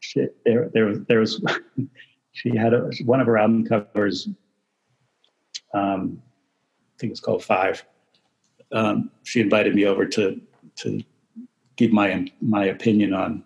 she, 0.00 0.26
there, 0.44 0.70
there, 0.72 0.96
there 0.96 1.20
was, 1.20 1.42
she 2.32 2.56
had 2.56 2.74
a, 2.74 2.90
one 3.04 3.20
of 3.20 3.26
her 3.26 3.38
album 3.38 3.64
covers. 3.64 4.28
Um, 5.72 6.22
I 6.22 7.00
think 7.00 7.12
it's 7.12 7.20
called 7.20 7.42
Five. 7.42 7.84
Um, 8.72 9.10
she 9.22 9.40
invited 9.40 9.74
me 9.74 9.84
over 9.84 10.06
to 10.06 10.40
to 10.76 11.02
give 11.76 11.92
my 11.92 12.26
my 12.40 12.64
opinion 12.64 13.14
on 13.14 13.44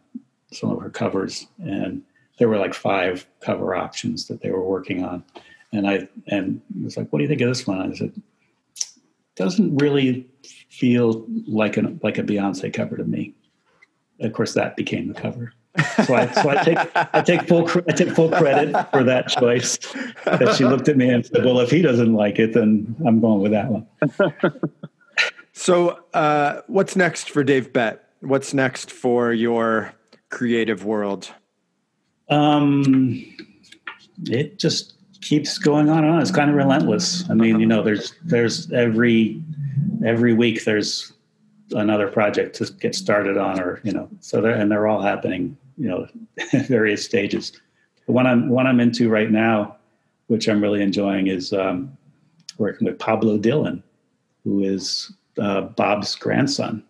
some 0.52 0.70
of 0.70 0.80
her 0.80 0.90
covers, 0.90 1.46
and 1.58 2.02
there 2.38 2.48
were 2.48 2.58
like 2.58 2.74
five 2.74 3.26
cover 3.40 3.74
options 3.74 4.26
that 4.28 4.40
they 4.40 4.50
were 4.50 4.64
working 4.64 5.04
on, 5.04 5.24
and 5.72 5.88
I 5.88 6.08
and 6.28 6.60
was 6.82 6.96
like, 6.96 7.12
"What 7.12 7.18
do 7.18 7.24
you 7.24 7.28
think 7.28 7.40
of 7.40 7.48
this 7.48 7.66
one?" 7.66 7.80
I 7.80 7.94
said, 7.94 8.20
"Doesn't 9.36 9.76
really 9.76 10.26
feel 10.70 11.26
like 11.46 11.76
an 11.76 12.00
like 12.02 12.18
a 12.18 12.22
Beyonce 12.22 12.72
cover 12.72 12.96
to 12.96 13.04
me." 13.04 13.34
Of 14.20 14.32
course, 14.32 14.54
that 14.54 14.76
became 14.76 15.08
the 15.08 15.14
cover. 15.14 15.52
So 16.04 16.14
I, 16.14 16.26
so 16.32 16.48
I 16.48 16.62
take 16.64 16.78
I 16.94 17.20
take 17.22 17.46
full 17.46 17.68
I 17.88 17.92
take 17.92 18.10
full 18.10 18.30
credit 18.30 18.74
for 18.90 19.04
that 19.04 19.28
choice. 19.28 19.78
That 20.24 20.54
she 20.56 20.64
looked 20.64 20.88
at 20.88 20.96
me 20.96 21.08
and 21.08 21.24
said, 21.24 21.44
"Well, 21.44 21.60
if 21.60 21.70
he 21.70 21.82
doesn't 21.82 22.14
like 22.14 22.38
it, 22.38 22.54
then 22.54 22.96
I'm 23.06 23.20
going 23.20 23.40
with 23.40 23.52
that 23.52 23.68
one." 23.70 23.86
so, 25.52 26.00
uh, 26.14 26.62
what's 26.66 26.96
next 26.96 27.30
for 27.30 27.44
Dave 27.44 27.72
Bett? 27.72 28.04
What's 28.20 28.52
next 28.52 28.90
for 28.90 29.32
your 29.32 29.94
creative 30.30 30.84
world? 30.84 31.32
Um, 32.28 33.24
it 34.24 34.58
just 34.58 34.94
keeps 35.20 35.58
going 35.58 35.88
on 35.88 36.04
and 36.04 36.14
on. 36.14 36.22
It's 36.22 36.30
kind 36.30 36.50
of 36.50 36.56
relentless. 36.56 37.28
I 37.30 37.34
mean, 37.34 37.60
you 37.60 37.66
know, 37.66 37.82
there's 37.82 38.14
there's 38.24 38.70
every 38.72 39.42
every 40.04 40.32
week 40.32 40.64
there's 40.64 41.12
another 41.72 42.08
project 42.08 42.56
to 42.56 42.72
get 42.74 42.94
started 42.94 43.36
on 43.36 43.60
or 43.60 43.80
you 43.84 43.92
know 43.92 44.08
so 44.20 44.40
they're 44.40 44.52
and 44.52 44.70
they're 44.70 44.86
all 44.86 45.02
happening 45.02 45.56
you 45.76 45.88
know 45.88 46.06
various 46.66 47.04
stages. 47.04 47.52
The 48.06 48.12
one 48.12 48.26
i'm 48.26 48.48
one 48.48 48.66
i'm 48.66 48.80
into 48.80 49.08
right 49.08 49.30
now 49.30 49.76
which 50.28 50.48
i'm 50.48 50.62
really 50.62 50.82
enjoying 50.82 51.26
is 51.26 51.52
um, 51.52 51.96
working 52.58 52.86
with 52.86 52.98
pablo 52.98 53.38
dylan 53.38 53.82
who 54.44 54.62
is 54.62 55.12
uh, 55.38 55.62
bob's 55.62 56.14
grandson. 56.14 56.82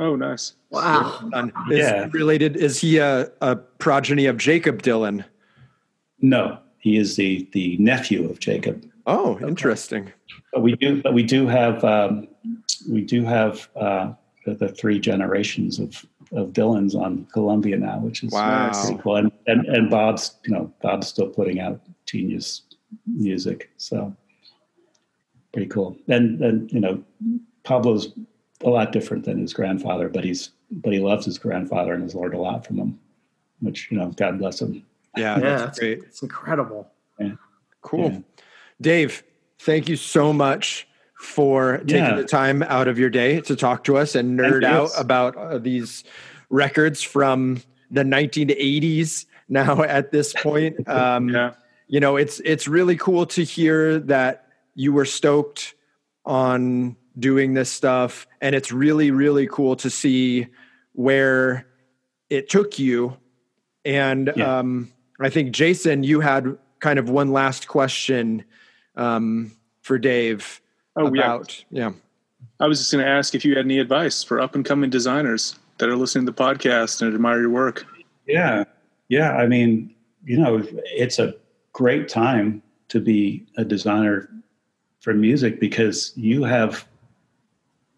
Oh 0.00 0.14
nice. 0.14 0.52
Wow. 0.70 1.28
Is 1.70 1.78
yeah. 1.78 2.08
related 2.12 2.56
is 2.56 2.80
he 2.80 2.98
a, 2.98 3.30
a 3.40 3.56
progeny 3.56 4.26
of 4.26 4.36
jakob 4.36 4.82
dylan 4.82 5.24
no 6.20 6.58
he 6.78 6.96
is 6.96 7.16
the 7.16 7.48
the 7.52 7.76
nephew 7.78 8.28
of 8.28 8.40
jakob. 8.40 8.84
Oh 9.06 9.38
interesting. 9.40 10.12
But 10.52 10.62
we 10.62 10.74
do 10.76 11.02
but 11.02 11.14
we 11.14 11.22
do 11.22 11.46
have 11.46 11.84
um, 11.84 12.28
we 12.88 13.02
do 13.02 13.24
have 13.24 13.68
uh, 13.76 14.12
the, 14.44 14.54
the, 14.54 14.68
three 14.68 14.98
generations 14.98 15.78
of 15.78 16.04
of 16.32 16.48
Dylans 16.50 16.94
on 16.94 17.26
Columbia 17.32 17.78
now, 17.78 18.00
which 18.00 18.22
is 18.22 18.32
wow. 18.32 18.70
pretty 18.70 19.00
cool. 19.02 19.16
And, 19.16 19.32
and, 19.46 19.64
and 19.66 19.90
Bob's 19.90 20.36
you 20.44 20.52
know 20.52 20.72
Bob's 20.82 21.08
still 21.08 21.28
putting 21.28 21.60
out 21.60 21.80
genius 22.06 22.62
music, 23.06 23.70
so 23.76 24.14
pretty 25.52 25.68
cool. 25.68 25.96
And 26.08 26.42
and 26.42 26.72
you 26.72 26.80
know 26.80 27.02
Pablo's 27.64 28.12
a 28.64 28.68
lot 28.68 28.92
different 28.92 29.24
than 29.24 29.38
his 29.38 29.52
grandfather, 29.52 30.08
but 30.08 30.24
he's 30.24 30.50
but 30.70 30.92
he 30.92 30.98
loves 30.98 31.24
his 31.24 31.38
grandfather 31.38 31.94
and 31.94 32.02
has 32.02 32.14
learned 32.14 32.34
a 32.34 32.38
lot 32.38 32.66
from 32.66 32.78
him, 32.78 32.98
which 33.60 33.90
you 33.90 33.98
know 33.98 34.08
God 34.16 34.38
bless 34.38 34.60
him. 34.60 34.84
Yeah, 35.16 35.38
yeah, 35.38 35.56
that's 35.58 35.78
great. 35.78 36.00
It's 36.04 36.22
incredible. 36.22 36.90
Yeah. 37.18 37.32
Cool, 37.80 38.10
yeah. 38.10 38.18
Dave 38.80 39.22
thank 39.58 39.88
you 39.88 39.96
so 39.96 40.32
much 40.32 40.87
for 41.20 41.78
taking 41.78 41.96
Yeah. 41.96 42.14
the 42.16 42.24
time 42.24 42.62
out 42.62 42.88
of 42.88 42.98
your 42.98 43.10
day 43.10 43.40
to 43.42 43.56
talk 43.56 43.84
to 43.84 43.96
us 43.96 44.14
and 44.14 44.38
nerd 44.38 44.64
out 44.64 44.90
about 44.96 45.36
uh, 45.36 45.58
these 45.58 46.04
records 46.50 47.02
from 47.02 47.60
the 47.90 48.02
1980s 48.04 49.26
now 49.48 49.82
at 49.96 50.12
this 50.12 50.32
point. 50.32 50.88
Um, 50.88 51.28
Yeah. 51.28 51.54
you 51.88 52.00
know 52.00 52.16
it's 52.16 52.40
it's 52.44 52.68
really 52.68 52.96
cool 52.96 53.26
to 53.26 53.42
hear 53.42 53.98
that 54.00 54.46
you 54.74 54.92
were 54.92 55.04
stoked 55.06 55.74
on 56.24 56.96
doing 57.18 57.54
this 57.54 57.70
stuff 57.70 58.26
and 58.40 58.54
it's 58.54 58.70
really 58.70 59.10
really 59.10 59.46
cool 59.48 59.74
to 59.76 59.90
see 59.90 60.46
where 60.92 61.66
it 62.30 62.48
took 62.48 62.78
you 62.78 63.16
and 63.84 64.30
Yeah. 64.36 64.58
um, 64.58 64.92
i 65.18 65.30
think 65.30 65.50
jason 65.52 66.02
you 66.04 66.20
had 66.20 66.56
kind 66.80 66.98
of 66.98 67.08
one 67.10 67.32
last 67.32 67.66
question 67.66 68.44
um, 68.94 69.52
for 69.80 69.98
dave 69.98 70.60
Oh, 70.98 71.12
yeah. 71.14 71.22
about 71.22 71.64
yeah 71.70 71.92
I 72.60 72.66
was 72.66 72.78
just 72.78 72.92
going 72.92 73.04
to 73.04 73.10
ask 73.10 73.34
if 73.34 73.44
you 73.44 73.56
had 73.56 73.64
any 73.64 73.78
advice 73.78 74.22
for 74.22 74.40
up 74.40 74.54
and 74.54 74.64
coming 74.64 74.90
designers 74.90 75.56
that 75.78 75.88
are 75.88 75.96
listening 75.96 76.26
to 76.26 76.32
the 76.32 76.42
podcast 76.42 77.00
and 77.00 77.14
admire 77.14 77.40
your 77.40 77.50
work. 77.50 77.86
Yeah, 78.26 78.64
yeah. 79.08 79.32
I 79.36 79.46
mean, 79.46 79.94
you 80.24 80.38
know, 80.38 80.62
it's 80.86 81.18
a 81.18 81.34
great 81.72 82.08
time 82.08 82.62
to 82.88 83.00
be 83.00 83.46
a 83.56 83.64
designer 83.64 84.28
for 85.00 85.14
music 85.14 85.60
because 85.60 86.12
you 86.16 86.42
have 86.42 86.86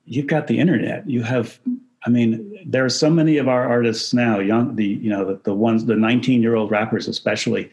you've 0.05 0.27
got 0.27 0.47
the 0.47 0.59
internet. 0.59 1.09
You 1.09 1.23
have, 1.23 1.59
I 2.05 2.11
mean, 2.11 2.59
there 2.67 2.85
are 2.85 2.91
so 2.91 3.09
many 3.09 3.39
of 3.39 3.49
our 3.49 3.67
artists 3.67 4.13
now, 4.13 4.41
young, 4.41 4.77
the 4.77 4.87
you 4.87 5.09
know, 5.09 5.25
the, 5.25 5.41
the 5.45 5.55
ones, 5.55 5.87
the 5.87 5.97
19 5.97 6.43
year 6.43 6.55
old 6.55 6.71
rappers 6.71 7.09
especially, 7.09 7.71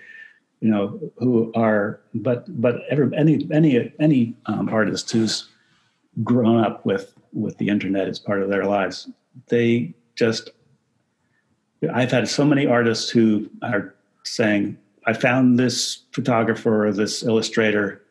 you 0.59 0.69
know, 0.69 0.99
who 1.17 1.51
are, 1.55 2.01
but 2.13 2.45
but 2.61 2.81
every 2.89 3.15
any 3.15 3.47
any 3.51 3.93
any 3.99 4.35
um, 4.47 4.69
artist 4.69 5.11
who's 5.11 5.47
grown 6.23 6.63
up 6.63 6.85
with 6.85 7.13
with 7.34 7.57
the 7.57 7.69
internet 7.69 8.07
as 8.07 8.19
part 8.19 8.41
of 8.41 8.49
their 8.49 8.65
lives, 8.65 9.09
they 9.49 9.93
just 10.15 10.49
I've 11.93 12.11
had 12.11 12.27
so 12.27 12.43
many 12.43 12.65
artists 12.65 13.09
who 13.09 13.49
are 13.61 13.93
saying, 14.23 14.77
I 15.05 15.13
found 15.13 15.59
this 15.59 16.03
photographer 16.11 16.88
or 16.88 16.91
this 16.91 17.23
illustrator 17.23 18.03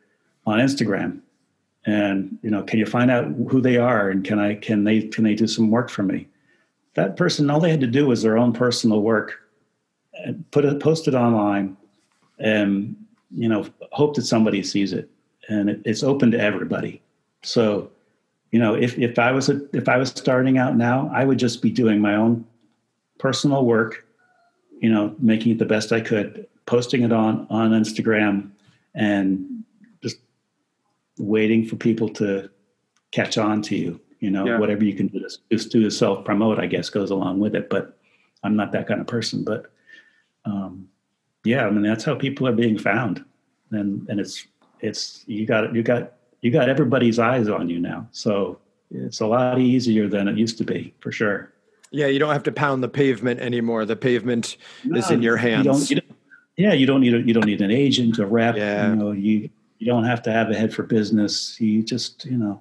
on 0.46 0.58
Instagram. 0.60 1.20
And 1.84 2.38
you 2.42 2.50
know, 2.50 2.62
can 2.62 2.78
you 2.78 2.86
find 2.86 3.10
out 3.10 3.26
who 3.48 3.60
they 3.60 3.76
are 3.76 4.08
and 4.10 4.24
can 4.24 4.38
I 4.38 4.54
can 4.54 4.84
they 4.84 5.02
can 5.02 5.24
they 5.24 5.34
do 5.34 5.46
some 5.46 5.70
work 5.70 5.90
for 5.90 6.02
me? 6.02 6.28
That 6.94 7.16
person, 7.16 7.50
all 7.50 7.60
they 7.60 7.70
had 7.70 7.80
to 7.80 7.86
do 7.86 8.06
was 8.06 8.22
their 8.22 8.38
own 8.38 8.52
personal 8.52 9.02
work, 9.02 9.34
and 10.24 10.50
put 10.50 10.64
it 10.64 10.80
post 10.80 11.06
it 11.06 11.14
online, 11.14 11.76
and 12.38 12.96
you 13.30 13.48
know, 13.48 13.66
hope 13.92 14.14
that 14.16 14.22
somebody 14.22 14.62
sees 14.62 14.92
it. 14.92 15.10
And 15.48 15.70
it, 15.70 15.82
it's 15.84 16.02
open 16.02 16.30
to 16.32 16.40
everybody. 16.40 17.02
So, 17.42 17.90
you 18.50 18.58
know, 18.58 18.74
if 18.74 18.98
if 18.98 19.18
I 19.18 19.32
was 19.32 19.48
a, 19.48 19.60
if 19.76 19.88
I 19.88 19.96
was 19.96 20.10
starting 20.10 20.58
out 20.58 20.76
now, 20.76 21.10
I 21.14 21.24
would 21.24 21.38
just 21.38 21.62
be 21.62 21.70
doing 21.70 22.00
my 22.00 22.14
own 22.16 22.44
personal 23.18 23.64
work, 23.64 24.06
you 24.80 24.90
know, 24.90 25.14
making 25.18 25.52
it 25.52 25.58
the 25.58 25.64
best 25.64 25.92
I 25.92 26.00
could, 26.00 26.46
posting 26.66 27.02
it 27.02 27.12
on 27.12 27.46
on 27.50 27.70
Instagram, 27.70 28.50
and 28.94 29.64
just 30.02 30.16
waiting 31.18 31.64
for 31.66 31.76
people 31.76 32.08
to 32.10 32.50
catch 33.12 33.38
on 33.38 33.62
to 33.62 33.76
you. 33.76 34.00
You 34.20 34.30
know, 34.30 34.46
Yeah. 34.46 34.58
whatever 34.58 34.84
you 34.84 34.94
can 34.94 35.08
do 35.08 35.20
to 35.20 35.28
just 35.52 35.70
do 35.70 35.82
to 35.82 35.90
self 35.90 36.24
promote, 36.24 36.58
I 36.58 36.66
guess, 36.66 36.90
goes 36.90 37.10
along 37.10 37.38
with 37.38 37.54
it. 37.54 37.68
But 37.70 37.98
I'm 38.42 38.56
not 38.56 38.72
that 38.72 38.88
kind 38.88 39.00
of 39.00 39.06
person. 39.06 39.44
But 39.44 39.70
um, 40.44 40.88
yeah, 41.46 41.66
I 41.66 41.70
mean, 41.70 41.82
that's 41.82 42.04
how 42.04 42.14
people 42.14 42.46
are 42.48 42.52
being 42.52 42.78
found, 42.78 43.24
and 43.70 44.06
and 44.08 44.20
it's 44.20 44.46
it's 44.80 45.24
you 45.26 45.46
got 45.46 45.74
you 45.74 45.82
got 45.82 46.12
you 46.42 46.50
got 46.50 46.68
everybody's 46.68 47.18
eyes 47.18 47.48
on 47.48 47.68
you 47.68 47.78
now. 47.80 48.06
So 48.12 48.58
it's 48.90 49.20
a 49.20 49.26
lot 49.26 49.58
easier 49.58 50.08
than 50.08 50.28
it 50.28 50.36
used 50.36 50.58
to 50.58 50.64
be, 50.64 50.94
for 51.00 51.10
sure. 51.10 51.52
yeah 51.90 52.06
you 52.06 52.18
don't 52.18 52.32
have 52.32 52.42
to 52.42 52.52
pound 52.52 52.82
the 52.82 52.88
pavement 52.88 53.40
anymore 53.40 53.84
the 53.84 53.96
pavement 53.96 54.56
is 54.84 55.10
in 55.10 55.22
your 55.22 55.36
You 55.36 55.48
hands 55.48 55.66
don't, 55.66 55.90
you 55.90 55.96
don't, 56.00 56.18
yeah, 56.56 56.72
you 56.72 56.86
don't 56.86 57.00
need 57.00 57.14
a, 57.14 57.20
you 57.20 57.34
don't 57.34 57.46
need 57.46 57.60
an 57.60 57.70
agent, 57.70 58.18
a 58.18 58.26
rep. 58.26 58.56
Yeah. 58.56 58.90
You 58.90 58.96
know, 58.96 59.12
you 59.12 59.50
you 59.78 59.86
don't 59.86 60.04
have 60.04 60.22
to 60.22 60.32
have 60.32 60.50
a 60.50 60.54
head 60.54 60.72
for 60.72 60.82
business. 60.82 61.60
You 61.60 61.82
just 61.82 62.24
you 62.24 62.38
know, 62.38 62.60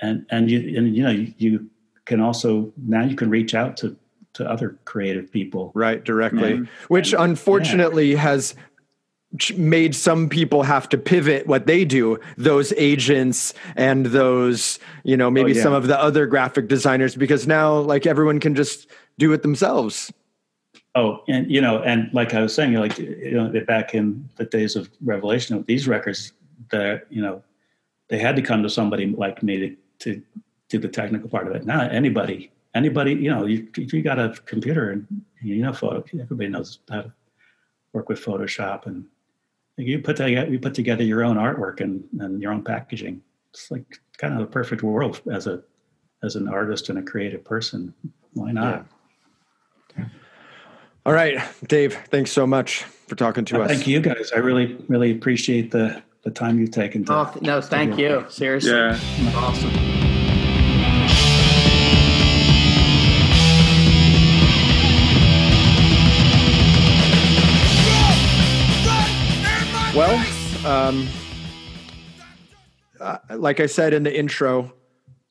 and 0.00 0.26
and 0.30 0.50
you 0.50 0.58
and 0.78 0.96
you 0.96 1.02
know 1.02 1.10
you, 1.10 1.34
you 1.38 1.70
can 2.04 2.20
also 2.20 2.72
now 2.76 3.04
you 3.04 3.16
can 3.16 3.30
reach 3.30 3.54
out 3.54 3.76
to 3.78 3.96
to 4.38 4.48
other 4.50 4.78
creative 4.84 5.30
people. 5.30 5.70
right 5.74 6.04
directly 6.04 6.54
Yeah. 6.54 6.60
which 6.88 7.12
unfortunately 7.12 8.14
has 8.14 8.54
made 9.56 9.94
some 9.94 10.28
people 10.30 10.62
have 10.62 10.88
to 10.88 10.96
pivot 10.96 11.46
what 11.46 11.66
they 11.66 11.84
do 11.84 12.18
those 12.38 12.72
agents 12.78 13.52
and 13.76 14.06
those 14.06 14.78
you 15.04 15.16
know 15.18 15.30
maybe 15.30 15.52
Oh, 15.52 15.56
yeah. 15.56 15.62
some 15.62 15.74
of 15.74 15.86
the 15.86 16.00
other 16.00 16.24
graphic 16.26 16.66
designers 16.68 17.14
because 17.14 17.46
now 17.46 17.78
like 17.78 18.06
everyone 18.06 18.40
can 18.40 18.54
just 18.54 18.88
do 19.18 19.32
it 19.32 19.42
themselves 19.42 20.10
Oh, 20.94 21.22
and 21.28 21.48
you 21.50 21.60
know, 21.60 21.80
and 21.82 22.10
like 22.12 22.34
I 22.34 22.40
was 22.42 22.52
saying, 22.52 22.72
like 22.74 22.98
you 22.98 23.30
know, 23.32 23.52
back 23.66 23.94
in 23.94 24.28
the 24.36 24.44
days 24.44 24.74
of 24.74 24.90
Revelation 25.04 25.62
these 25.68 25.86
records, 25.86 26.32
that 26.70 27.06
you 27.10 27.22
know, 27.22 27.42
they 28.08 28.18
had 28.18 28.34
to 28.36 28.42
come 28.42 28.64
to 28.64 28.70
somebody 28.70 29.06
like 29.06 29.40
me 29.42 29.54
to 29.58 29.76
to 30.00 30.22
do 30.70 30.78
the 30.78 30.88
technical 30.88 31.28
part 31.28 31.46
of 31.46 31.54
it. 31.54 31.64
Now 31.66 31.82
anybody, 31.88 32.50
anybody, 32.78 33.12
you 33.12 33.30
know, 33.30 33.44
you, 33.44 33.68
if 33.76 33.92
you 33.92 34.00
got 34.02 34.18
a 34.18 34.34
computer 34.46 34.90
and 34.90 35.06
you 35.42 35.56
know 35.56 35.72
photo, 35.72 36.02
everybody 36.18 36.48
knows 36.48 36.78
how 36.88 37.02
to 37.02 37.12
work 37.92 38.08
with 38.08 38.24
Photoshop, 38.24 38.86
and 38.86 39.04
you 39.76 39.98
put 39.98 40.16
together 40.16 40.50
you 40.50 40.58
put 40.58 40.74
together 40.74 41.02
your 41.04 41.22
own 41.24 41.36
artwork 41.36 41.80
and 41.80 42.04
and 42.20 42.40
your 42.40 42.52
own 42.52 42.64
packaging. 42.64 43.20
It's 43.50 43.70
like 43.70 44.00
kind 44.16 44.32
of 44.34 44.40
the 44.40 44.46
perfect 44.46 44.82
world 44.82 45.20
as 45.30 45.46
a 45.46 45.62
as 46.22 46.36
an 46.36 46.48
artist 46.48 46.88
and 46.88 46.98
a 46.98 47.02
creative 47.02 47.44
person. 47.44 47.92
Why 48.32 48.52
not? 48.52 48.86
all 51.06 51.14
right 51.14 51.40
dave 51.66 51.94
thanks 52.10 52.30
so 52.30 52.46
much 52.46 52.82
for 52.82 53.14
talking 53.14 53.42
to 53.42 53.62
us 53.62 53.70
Thank 53.70 53.86
you 53.86 53.98
guys. 54.00 54.30
I 54.36 54.40
really, 54.40 54.76
really 54.88 55.10
appreciate 55.10 55.70
the 55.70 56.02
the 56.22 56.30
time 56.30 56.58
you've 56.58 56.70
taken 56.72 57.04
to. 57.06 57.12
Oh 57.12 57.34
no, 57.40 57.60
thank 57.60 57.98
you. 57.98 58.26
Seriously, 58.28 58.70
Yeah. 58.72 58.98
awesome. 59.34 59.87
Well, 69.98 70.24
um, 70.64 71.08
uh, 73.00 73.18
like 73.34 73.58
I 73.58 73.66
said 73.66 73.92
in 73.92 74.04
the 74.04 74.16
intro, 74.16 74.72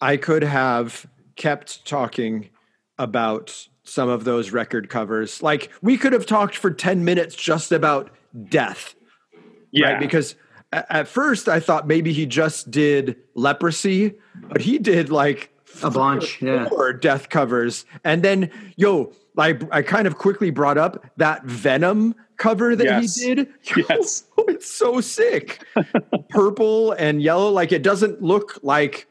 I 0.02 0.18
could 0.18 0.44
have 0.44 1.06
kept 1.38 1.86
talking 1.88 2.50
about 2.98 3.66
some 3.84 4.10
of 4.10 4.26
those 4.26 4.52
record 4.52 4.90
covers. 4.90 5.42
Like 5.42 5.72
we 5.82 5.96
could 5.98 6.12
have 6.12 6.26
talked 6.26 6.58
for 6.58 6.70
10 6.70 7.06
minutes 7.06 7.34
just 7.34 7.72
about 7.72 8.12
death. 8.50 8.94
Yeah. 9.72 9.92
Right? 9.92 10.00
Because 10.02 10.36
a- 10.74 10.92
at 10.92 11.08
first 11.08 11.48
I 11.48 11.62
thought 11.62 11.88
maybe 11.88 12.12
he 12.12 12.26
just 12.26 12.70
did 12.70 13.16
leprosy, 13.36 14.16
but 14.50 14.60
he 14.60 14.80
did 14.80 15.10
like 15.10 15.50
A 15.82 15.90
bunch, 15.90 16.42
yeah. 16.42 16.68
four 16.68 16.92
death 16.92 17.30
covers. 17.30 17.86
And 18.04 18.22
then, 18.22 18.52
yo, 18.76 19.14
I, 19.38 19.58
I 19.72 19.82
kind 19.82 20.08
of 20.08 20.18
quickly 20.18 20.50
brought 20.50 20.78
up 20.78 21.06
that 21.16 21.46
Venom 21.46 22.16
cover 22.38 22.76
that 22.76 22.84
Yes. 22.86 23.16
he 23.20 23.36
did. 23.36 23.48
Yes. 23.90 24.24
it's 24.40 24.72
so 24.72 25.02
sick. 25.02 25.64
Purple 26.30 26.92
and 26.94 27.22
yellow. 27.22 27.50
Like 27.50 27.72
it 27.72 27.84
doesn't 27.84 28.22
look 28.22 28.60
like 28.64 29.08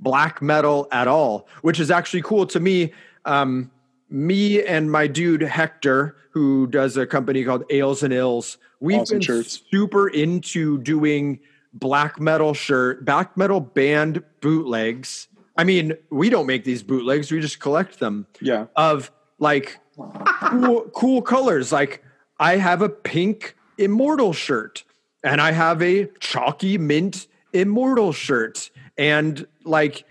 black 0.00 0.40
metal 0.42 0.88
at 0.92 1.08
all, 1.08 1.46
which 1.62 1.78
is 1.80 1.90
actually 1.90 2.22
cool 2.22 2.46
to 2.46 2.60
me. 2.60 2.92
Um, 3.24 3.70
me 4.08 4.62
and 4.64 4.90
my 4.90 5.06
dude 5.06 5.42
Hector, 5.42 6.16
who 6.30 6.66
does 6.66 6.96
a 6.96 7.06
company 7.06 7.44
called 7.44 7.64
Ales 7.70 8.02
and 8.02 8.12
Ills, 8.12 8.58
we've 8.80 9.00
Awesome 9.00 9.16
been 9.18 9.22
shirts. 9.22 9.62
super 9.70 10.08
into 10.08 10.78
doing 10.78 11.38
black 11.74 12.18
metal 12.18 12.54
shirt, 12.54 13.04
black 13.04 13.36
metal 13.36 13.60
band 13.60 14.22
bootlegs. 14.40 15.28
I 15.56 15.64
mean, 15.64 15.92
we 16.10 16.30
don't 16.30 16.46
make 16.46 16.64
these 16.64 16.82
bootlegs; 16.82 17.30
we 17.30 17.40
just 17.40 17.60
collect 17.60 17.98
them 18.00 18.26
Yeah. 18.40 18.66
of 18.76 19.10
like 19.38 19.78
cool, 19.96 20.90
cool 20.94 21.22
colors. 21.22 21.70
Like 21.72 22.02
I 22.40 22.56
have 22.56 22.80
a 22.80 22.88
pink 22.88 23.54
immortal 23.76 24.32
shirt, 24.32 24.82
and 25.22 25.42
I 25.42 25.52
have 25.52 25.82
a 25.82 26.06
chalky 26.18 26.78
mint 26.78 27.26
immortal 27.52 28.12
shirt, 28.12 28.70
and 28.96 29.46
like 29.64 30.04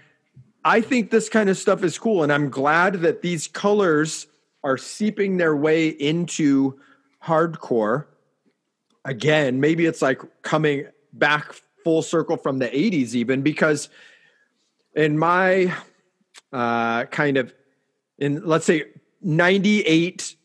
I 0.64 0.82
think 0.82 1.10
this 1.10 1.28
kind 1.28 1.50
of 1.50 1.58
stuff 1.58 1.84
is 1.84 1.98
cool, 1.98 2.22
and 2.22 2.32
I'm 2.32 2.50
glad 2.50 3.02
that 3.02 3.24
these 3.24 3.48
colors 3.48 4.28
are 4.64 4.78
seeping 4.78 5.38
their 5.38 5.56
way 5.56 5.88
into 5.88 6.80
hardcore. 7.24 8.06
Again, 9.06 9.60
maybe 9.60 9.88
it's 9.88 10.02
like 10.02 10.22
coming 10.44 10.86
back 11.14 11.56
full 11.84 12.04
circle 12.04 12.38
from 12.38 12.60
the 12.60 12.68
80s, 12.68 13.16
even 13.16 13.42
because 13.42 13.90
in 14.96 15.18
my 15.18 15.74
uh, 16.54 17.06
kind 17.06 17.38
of 17.38 17.54
in 18.20 18.46
let's 18.46 18.66
say 18.66 18.84
98 19.22 20.36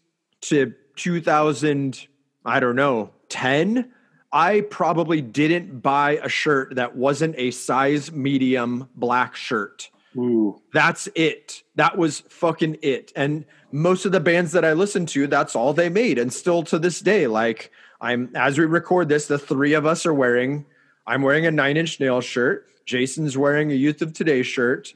to 0.43 0.75
2000 0.97 2.07
i 2.45 2.61
don't 2.61 2.77
know 2.77 3.11
10 3.29 3.93
I 4.35 4.63
probably 4.63 5.21
didn't 5.21 5.81
buy 5.81 6.19
a 6.21 6.29
shirt 6.29 6.75
that 6.75 6.97
wasn't 6.97 7.37
a 7.39 7.53
size 7.53 8.11
medium 8.11 8.89
black 8.97 9.37
shirt. 9.37 9.91
Ooh. 10.17 10.61
That's 10.73 11.09
it. 11.15 11.63
That 11.77 11.97
was 11.97 12.21
fucking 12.29 12.79
it. 12.83 13.13
And 13.15 13.45
most 13.71 14.05
of 14.05 14.11
the 14.11 14.19
bands 14.19 14.51
that 14.51 14.65
I 14.65 14.73
listened 14.73 15.09
to, 15.11 15.29
that's 15.29 15.55
all 15.55 15.73
they 15.73 15.89
made. 15.89 16.19
And 16.19 16.33
still 16.33 16.65
to 16.65 16.81
this 16.81 16.99
day, 16.99 17.29
like 17.29 17.71
I'm 18.01 18.35
as 18.35 18.59
we 18.59 18.65
record 18.65 19.09
this, 19.09 19.29
the 19.29 19.39
three 19.39 19.73
of 19.75 19.87
us 19.87 20.05
are 20.05 20.15
wearing, 20.15 20.67
I'm 21.07 21.23
wearing 21.23 21.47
a 21.47 21.53
nine 21.53 21.77
inch 21.77 22.01
nail 22.01 22.21
shirt. 22.21 22.67
Jason's 22.87 23.39
wearing 23.39 23.71
a 23.71 23.75
Youth 23.75 24.03
of 24.03 24.13
Today 24.13 24.43
shirt. 24.43 24.95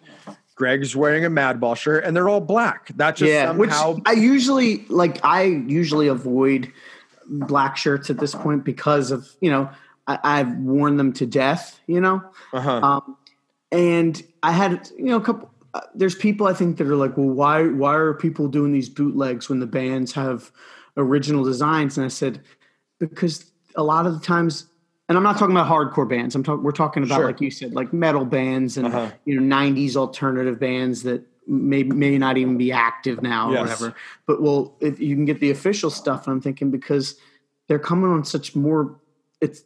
Greg's 0.58 0.96
wearing 0.96 1.24
a 1.24 1.30
Madball 1.30 1.76
shirt, 1.76 2.04
and 2.04 2.16
they're 2.16 2.28
all 2.28 2.40
black. 2.40 2.88
That 2.96 3.14
just 3.14 3.30
yeah, 3.30 3.46
somehow 3.46 3.92
which 3.92 4.02
I 4.04 4.12
usually 4.12 4.84
like. 4.88 5.24
I 5.24 5.44
usually 5.44 6.08
avoid 6.08 6.70
black 7.26 7.76
shirts 7.76 8.10
at 8.10 8.18
this 8.18 8.34
point 8.34 8.64
because 8.64 9.12
of 9.12 9.28
you 9.40 9.50
know 9.50 9.70
I, 10.08 10.18
I've 10.24 10.52
worn 10.56 10.96
them 10.96 11.12
to 11.14 11.26
death. 11.26 11.80
You 11.86 12.00
know, 12.00 12.22
uh-huh. 12.52 12.80
um, 12.82 13.16
and 13.70 14.20
I 14.42 14.50
had 14.50 14.90
you 14.98 15.04
know 15.04 15.16
a 15.16 15.20
couple. 15.20 15.48
Uh, 15.74 15.80
there's 15.94 16.16
people 16.16 16.48
I 16.48 16.54
think 16.54 16.76
that 16.78 16.88
are 16.88 16.96
like, 16.96 17.16
well, 17.16 17.28
why 17.28 17.68
why 17.68 17.94
are 17.94 18.12
people 18.12 18.48
doing 18.48 18.72
these 18.72 18.88
bootlegs 18.88 19.48
when 19.48 19.60
the 19.60 19.66
bands 19.66 20.12
have 20.14 20.50
original 20.96 21.44
designs? 21.44 21.96
And 21.96 22.04
I 22.04 22.08
said 22.08 22.42
because 22.98 23.48
a 23.76 23.84
lot 23.84 24.06
of 24.06 24.12
the 24.18 24.26
times 24.26 24.66
and 25.08 25.16
I'm 25.16 25.24
not 25.24 25.38
talking 25.38 25.54
about 25.56 25.68
hardcore 25.68 26.08
bands. 26.08 26.34
I'm 26.34 26.42
talking. 26.42 26.62
We're 26.62 26.72
talking 26.72 27.02
about, 27.02 27.16
Sure. 27.16 27.26
like 27.26 27.40
you 27.40 27.50
said, 27.50 27.74
like 27.74 27.92
metal 27.92 28.24
bands 28.24 28.76
and 28.76 28.86
Uh-huh. 28.88 29.10
you 29.24 29.40
know 29.40 29.56
'90s 29.56 29.96
alternative 29.96 30.58
bands 30.60 31.02
that 31.04 31.22
may 31.46 31.82
may 31.82 32.18
not 32.18 32.36
even 32.36 32.58
be 32.58 32.72
active 32.72 33.22
now 33.22 33.50
or 33.50 33.60
whatever. 33.60 33.94
But 34.26 34.42
well, 34.42 34.76
if 34.80 35.00
you 35.00 35.14
can 35.14 35.24
get 35.24 35.40
the 35.40 35.50
official 35.50 35.90
stuff, 35.90 36.26
and 36.26 36.34
I'm 36.34 36.40
thinking 36.40 36.70
because 36.70 37.16
they're 37.68 37.78
coming 37.78 38.10
on 38.10 38.24
such 38.24 38.54
more. 38.54 38.96
It's 39.40 39.62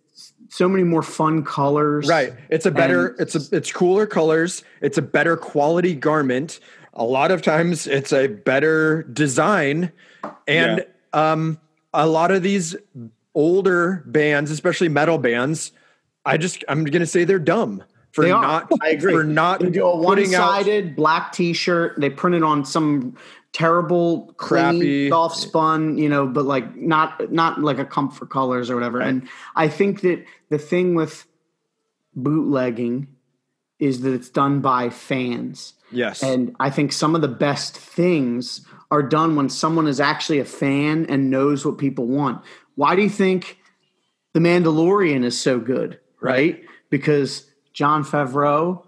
so 0.48 0.68
many 0.68 0.84
more 0.84 1.02
fun 1.02 1.42
colors. 1.44 2.06
Right. 2.08 2.34
It's 2.50 2.66
a 2.66 2.70
better, 2.70 3.08
And- 3.08 3.20
it's 3.20 3.34
a 3.34 3.56
it's 3.56 3.72
cooler 3.72 4.06
colors. 4.06 4.62
It's 4.82 4.98
a 4.98 5.02
better 5.02 5.36
quality 5.36 5.94
garment. 5.94 6.60
A 6.94 7.04
lot 7.04 7.30
of 7.30 7.40
times 7.40 7.86
it's 7.86 8.12
a 8.12 8.26
better 8.28 9.02
design. 9.04 9.90
And 10.46 10.84
um 11.14 11.58
a 11.94 12.06
lot 12.06 12.30
of 12.30 12.42
these 12.42 12.76
older 13.34 14.02
bands, 14.06 14.50
especially 14.50 14.88
metal 14.88 15.18
bands, 15.18 15.72
I 16.24 16.36
just 16.36 16.64
I'm 16.68 16.84
gonna 16.84 17.06
say 17.06 17.24
they're 17.24 17.38
dumb 17.38 17.82
for 18.12 18.24
They 18.24 18.30
not 18.30 18.70
I 18.82 18.90
agree. 18.90 19.12
for 19.12 19.24
not 19.24 19.60
They 19.60 19.70
do 19.70 19.86
a 19.86 20.02
putting 20.04 20.34
out 20.34 20.46
one-sided 20.48 20.94
black 20.96 21.32
T-shirt. 21.32 21.94
They 21.98 22.10
print 22.10 22.36
it 22.36 22.42
on 22.42 22.64
some 22.64 23.16
terrible, 23.52 24.32
Crappy- 24.36 24.78
crappy, 24.78 25.08
soft 25.10 25.36
spun, 25.36 25.98
you 25.98 26.08
know, 26.08 26.26
but 26.26 26.44
like 26.44 26.76
not 26.76 27.32
not 27.32 27.60
like 27.62 27.78
a 27.78 27.84
comfort 27.84 28.30
colors 28.30 28.70
or 28.70 28.74
whatever. 28.74 29.00
And 29.00 29.28
I 29.56 29.68
think 29.68 30.02
that 30.02 30.24
the 30.50 30.58
thing 30.58 30.94
with 30.94 31.26
bootlegging 32.14 33.08
is 33.78 34.02
that 34.02 34.12
it's 34.12 34.28
done 34.28 34.60
by 34.60 34.90
fans. 34.90 35.74
Yes. 35.90 36.22
And 36.22 36.54
I 36.60 36.70
think 36.70 36.92
some 36.92 37.14
of 37.14 37.20
the 37.20 37.28
best 37.28 37.76
things 37.76 38.64
are 38.90 39.02
done 39.02 39.36
when 39.36 39.48
someone 39.48 39.86
is 39.86 40.00
actually 40.00 40.38
a 40.38 40.44
fan 40.44 41.06
and 41.06 41.30
knows 41.30 41.64
what 41.66 41.78
people 41.78 42.06
want. 42.06 42.42
Why 42.74 42.96
do 42.96 43.02
you 43.02 43.10
think 43.10 43.58
The 44.34 44.40
Mandalorian 44.40 45.24
is 45.24 45.38
so 45.38 45.58
good? 45.58 45.98
Right? 46.20 46.62
Because 46.90 47.46
Jon 47.72 48.04
Favreau 48.04 48.84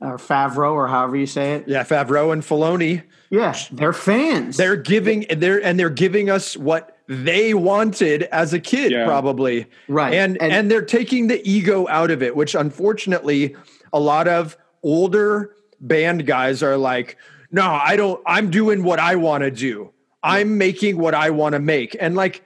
or 0.00 0.18
Favreau 0.18 0.72
or 0.72 0.88
however 0.88 1.16
you 1.16 1.26
say 1.26 1.54
it. 1.54 1.68
yeah, 1.68 1.82
Favreau 1.84 2.32
and 2.32 2.42
Filoni. 2.42 3.02
Yeah, 3.30 3.56
they're 3.72 3.92
fans. 3.94 4.56
They're 4.56 4.76
giving 4.76 5.26
they're 5.30 5.62
and 5.64 5.78
they're 5.78 5.88
giving 5.90 6.28
us 6.30 6.56
what 6.56 6.98
they 7.08 7.54
wanted 7.54 8.24
as 8.24 8.52
a 8.52 8.60
kid, 8.60 8.92
Yeah. 8.92 9.06
probably. 9.06 9.66
Right. 9.88 10.12
And, 10.14 10.40
and 10.42 10.52
And- 10.52 10.70
they're 10.70 10.82
taking 10.84 11.28
the 11.28 11.40
ego 11.48 11.86
out 11.88 12.10
of 12.10 12.22
it, 12.22 12.34
which 12.36 12.54
unfortunately 12.54 13.56
a 13.92 14.00
lot 14.00 14.28
of 14.28 14.56
older 14.82 15.54
band 15.80 16.26
guys 16.26 16.62
are 16.62 16.76
like, 16.76 17.16
no, 17.50 17.62
I 17.64 17.96
don't, 17.96 18.20
I'm 18.26 18.50
doing 18.50 18.82
what 18.82 18.98
I 18.98 19.14
want 19.16 19.42
to 19.44 19.50
do. 19.50 19.92
I'm 20.22 20.58
making 20.58 20.98
what 20.98 21.14
I 21.14 21.30
want 21.30 21.52
to 21.54 21.60
make. 21.60 21.96
And 22.00 22.16
like 22.16 22.42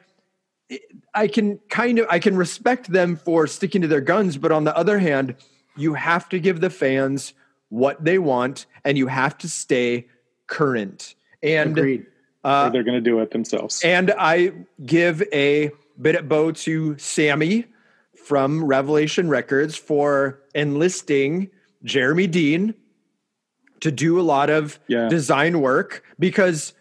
I 1.15 1.27
can 1.29 1.59
kind 1.69 1.99
of 1.99 2.07
I 2.11 2.19
can 2.19 2.37
respect 2.37 2.93
them 2.93 3.17
for 3.17 3.47
sticking 3.47 3.83
to 3.83 3.89
their 3.89 4.01
guns, 4.01 4.37
but 4.37 4.53
on 4.53 4.65
the 4.65 4.77
other 4.77 4.99
hand, 4.99 5.35
you 5.77 5.95
have 5.95 6.29
to 6.31 6.39
give 6.39 6.61
the 6.61 6.71
fans 6.71 7.35
what 7.69 8.05
they 8.05 8.19
want 8.19 8.67
and 8.85 8.97
you 8.99 9.07
have 9.07 9.37
to 9.39 9.49
stay 9.49 10.07
current. 10.47 11.15
And 11.43 11.77
Agreed. 11.79 12.07
uh, 12.45 12.69
they're 12.71 12.83
going 12.83 12.97
to 13.03 13.11
do 13.11 13.21
it 13.21 13.31
themselves. 13.31 13.81
and 13.85 14.13
I 14.19 14.53
give 14.85 15.23
a 15.33 15.71
bit 16.01 16.15
of 16.17 16.29
bow 16.29 16.53
to 16.53 16.97
Sammy 16.99 17.67
from 18.25 18.65
Revelation 18.65 19.29
Records 19.29 19.77
for 19.77 20.41
enlisting 20.55 21.51
Jeremy 21.85 22.27
Dean 22.27 22.75
to 23.81 23.91
do 23.91 24.21
a 24.21 24.23
lot 24.23 24.51
of 24.51 24.79
Yeah. 24.89 25.09
design 25.09 25.61
work 25.61 26.05
because 26.19 26.75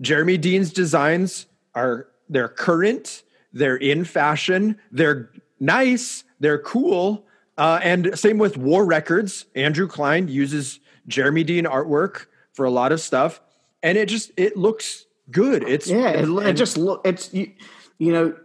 Jeremy 0.00 0.36
Dean's 0.38 0.72
designs 0.72 1.46
are 1.74 2.08
they're 2.28 2.48
current, 2.48 3.22
they're 3.56 3.76
in 3.76 4.04
fashion, 4.04 4.78
they're 4.92 5.30
nice, 5.58 6.24
they're 6.40 6.58
cool. 6.58 7.24
Uh, 7.58 7.80
and 7.82 8.18
same 8.18 8.38
with 8.38 8.56
War 8.56 8.84
Records. 8.84 9.46
Andrew 9.54 9.88
Kline 9.88 10.28
uses 10.28 10.78
Jeremy 11.08 11.42
Dean 11.42 11.64
artwork 11.64 12.26
for 12.52 12.66
a 12.66 12.70
lot 12.70 12.92
of 12.92 13.00
stuff, 13.00 13.40
and 13.82 13.96
it 13.96 14.08
just 14.08 14.30
it 14.36 14.56
looks 14.56 15.06
good. 15.30 15.62
It's 15.66 15.88
Yeah, 15.88 16.10
it, 16.10 16.28
it 16.28 16.52
just 16.52 16.76
look 16.76 17.00
it's 17.06 17.32
you, 17.32 17.52
you 17.98 18.12
know 18.12 18.36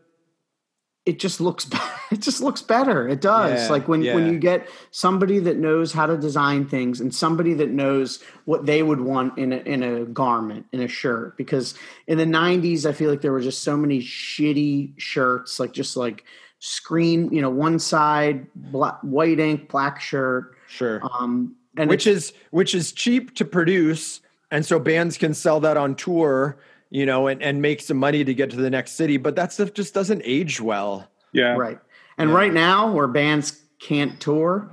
it 1.05 1.19
just 1.19 1.41
looks 1.41 1.67
it 2.11 2.21
just 2.21 2.41
looks 2.41 2.61
better. 2.61 3.07
It 3.07 3.21
does. 3.21 3.63
Yeah, 3.63 3.69
like 3.69 3.87
when 3.87 4.01
yeah. 4.01 4.15
when 4.15 4.31
you 4.31 4.37
get 4.37 4.69
somebody 4.91 5.39
that 5.39 5.57
knows 5.57 5.91
how 5.91 6.05
to 6.05 6.17
design 6.17 6.65
things 6.65 7.01
and 7.01 7.13
somebody 7.13 7.53
that 7.55 7.69
knows 7.69 8.21
what 8.45 8.65
they 8.65 8.83
would 8.83 9.01
want 9.01 9.37
in 9.37 9.53
a 9.53 9.57
in 9.57 9.83
a 9.83 10.05
garment, 10.05 10.65
in 10.71 10.81
a 10.81 10.87
shirt 10.87 11.37
because 11.37 11.73
in 12.07 12.17
the 12.17 12.25
90s 12.25 12.85
I 12.85 12.93
feel 12.93 13.09
like 13.09 13.21
there 13.21 13.31
were 13.31 13.41
just 13.41 13.63
so 13.63 13.75
many 13.75 13.99
shitty 13.99 14.93
shirts 14.97 15.59
like 15.59 15.73
just 15.73 15.97
like 15.97 16.23
screen, 16.59 17.33
you 17.33 17.41
know, 17.41 17.49
one 17.49 17.79
side 17.79 18.47
black, 18.55 18.99
white 19.01 19.39
ink 19.39 19.69
black 19.69 19.99
shirt 19.99 20.55
sure. 20.67 21.01
um 21.19 21.55
and 21.77 21.89
which 21.89 22.05
is 22.05 22.33
which 22.51 22.75
is 22.75 22.91
cheap 22.91 23.35
to 23.35 23.45
produce 23.45 24.21
and 24.51 24.65
so 24.65 24.77
bands 24.77 25.17
can 25.17 25.33
sell 25.33 25.59
that 25.61 25.77
on 25.77 25.95
tour 25.95 26.57
you 26.91 27.05
know 27.05 27.27
and, 27.27 27.41
and 27.41 27.61
make 27.61 27.81
some 27.81 27.97
money 27.97 28.23
to 28.23 28.33
get 28.33 28.51
to 28.51 28.57
the 28.57 28.69
next 28.69 28.91
city 28.91 29.17
but 29.17 29.35
that 29.35 29.51
stuff 29.51 29.73
just 29.73 29.93
doesn't 29.93 30.21
age 30.23 30.61
well 30.61 31.07
yeah. 31.33 31.55
Right. 31.55 31.79
And 32.17 32.33
right 32.33 32.53
now, 32.53 32.91
where 32.91 33.07
bands 33.07 33.61
can't 33.79 34.19
tour, 34.19 34.69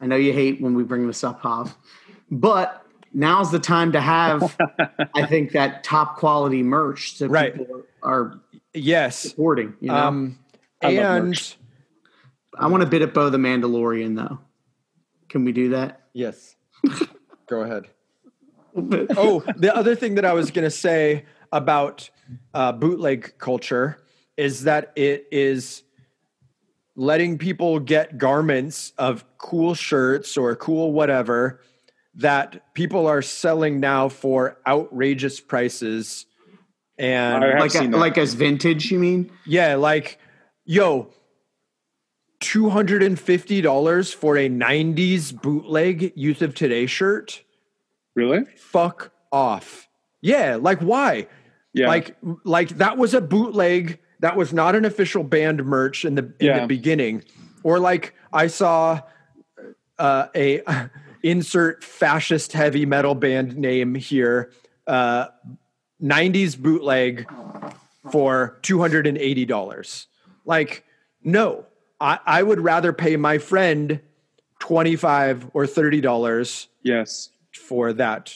I 0.00 0.06
know 0.06 0.16
you 0.16 0.32
hate 0.32 0.60
when 0.60 0.74
we 0.74 0.82
bring 0.82 1.06
this 1.06 1.24
up, 1.24 1.40
Hav, 1.40 1.74
but 2.30 2.84
now's 3.14 3.50
the 3.50 3.58
time 3.58 3.92
to 3.92 4.00
have, 4.00 4.56
I 5.14 5.24
think, 5.26 5.52
that 5.52 5.84
top 5.84 6.16
quality 6.16 6.62
merch 6.62 7.18
that 7.18 7.28
Right. 7.30 7.56
people 7.56 7.82
are 8.02 8.40
yes 8.74 9.18
supporting. 9.18 9.74
You 9.80 9.88
know, 9.88 9.94
um 9.94 10.38
I 10.82 10.90
and. 10.92 11.54
I 12.60 12.66
want 12.66 12.82
to 12.82 12.88
bid 12.88 13.02
at 13.02 13.14
Bo 13.14 13.30
the 13.30 13.38
Mandalorian, 13.38 14.16
though. 14.16 14.40
Can 15.28 15.44
we 15.44 15.52
do 15.52 15.70
that? 15.70 16.02
yes 16.14 16.56
go 17.48 17.60
ahead 17.60 17.84
oh 19.16 19.42
the 19.56 19.74
other 19.74 19.94
thing 19.94 20.14
that 20.16 20.24
i 20.24 20.32
was 20.32 20.50
going 20.50 20.64
to 20.64 20.70
say 20.70 21.24
about 21.52 22.10
uh, 22.54 22.72
bootleg 22.72 23.32
culture 23.38 23.98
is 24.36 24.64
that 24.64 24.92
it 24.96 25.26
is 25.32 25.82
letting 26.96 27.38
people 27.38 27.78
get 27.80 28.18
garments 28.18 28.92
of 28.98 29.24
cool 29.38 29.74
shirts 29.74 30.36
or 30.36 30.54
cool 30.56 30.92
whatever 30.92 31.60
that 32.14 32.74
people 32.74 33.06
are 33.06 33.22
selling 33.22 33.78
now 33.80 34.08
for 34.08 34.58
outrageous 34.66 35.40
prices 35.40 36.26
and 36.98 37.40
Like, 37.60 37.72
that. 37.72 37.90
like 37.92 38.18
as 38.18 38.34
vintage, 38.34 38.90
you 38.90 38.98
mean? 38.98 39.30
yeah 39.46 39.76
like 39.76 40.18
yo 40.64 41.10
$250 42.40 44.14
for 44.14 44.36
a 44.36 44.48
90s 44.48 45.40
bootleg 45.42 46.12
youth 46.16 46.42
of 46.42 46.54
today 46.54 46.86
shirt 46.86 47.42
really? 48.18 48.44
fuck 48.56 49.12
off. 49.32 49.88
Yeah, 50.20 50.56
like 50.60 50.80
why? 50.80 51.28
Yeah. 51.72 51.86
Like 51.88 52.16
like 52.44 52.70
that 52.78 52.98
was 52.98 53.14
a 53.14 53.20
bootleg. 53.20 53.98
That 54.20 54.36
was 54.36 54.52
not 54.52 54.74
an 54.74 54.84
official 54.84 55.22
band 55.22 55.64
merch 55.64 56.04
in 56.04 56.14
the 56.16 56.24
in 56.40 56.46
Yeah. 56.46 56.60
the 56.60 56.66
beginning. 56.66 57.22
Or 57.62 57.78
like 57.78 58.14
I 58.32 58.48
saw 58.48 59.00
uh, 59.98 60.26
a 60.34 60.62
insert 61.22 61.84
fascist 61.84 62.52
heavy 62.52 62.84
metal 62.86 63.14
band 63.14 63.56
name 63.56 63.94
here. 63.94 64.50
Uh, 64.86 65.26
90s 66.02 66.56
bootleg 66.58 67.28
for 68.10 68.58
$280. 68.62 70.06
Like, 70.44 70.84
no, 71.22 71.66
I, 72.00 72.18
I 72.24 72.42
would 72.42 72.60
rather 72.60 72.92
pay 72.92 73.16
my 73.16 73.38
friend 73.38 74.00
25 74.60 75.50
or 75.52 75.64
$30 75.64 76.66
yes. 76.82 77.30
For 77.58 77.92
that. 77.94 78.32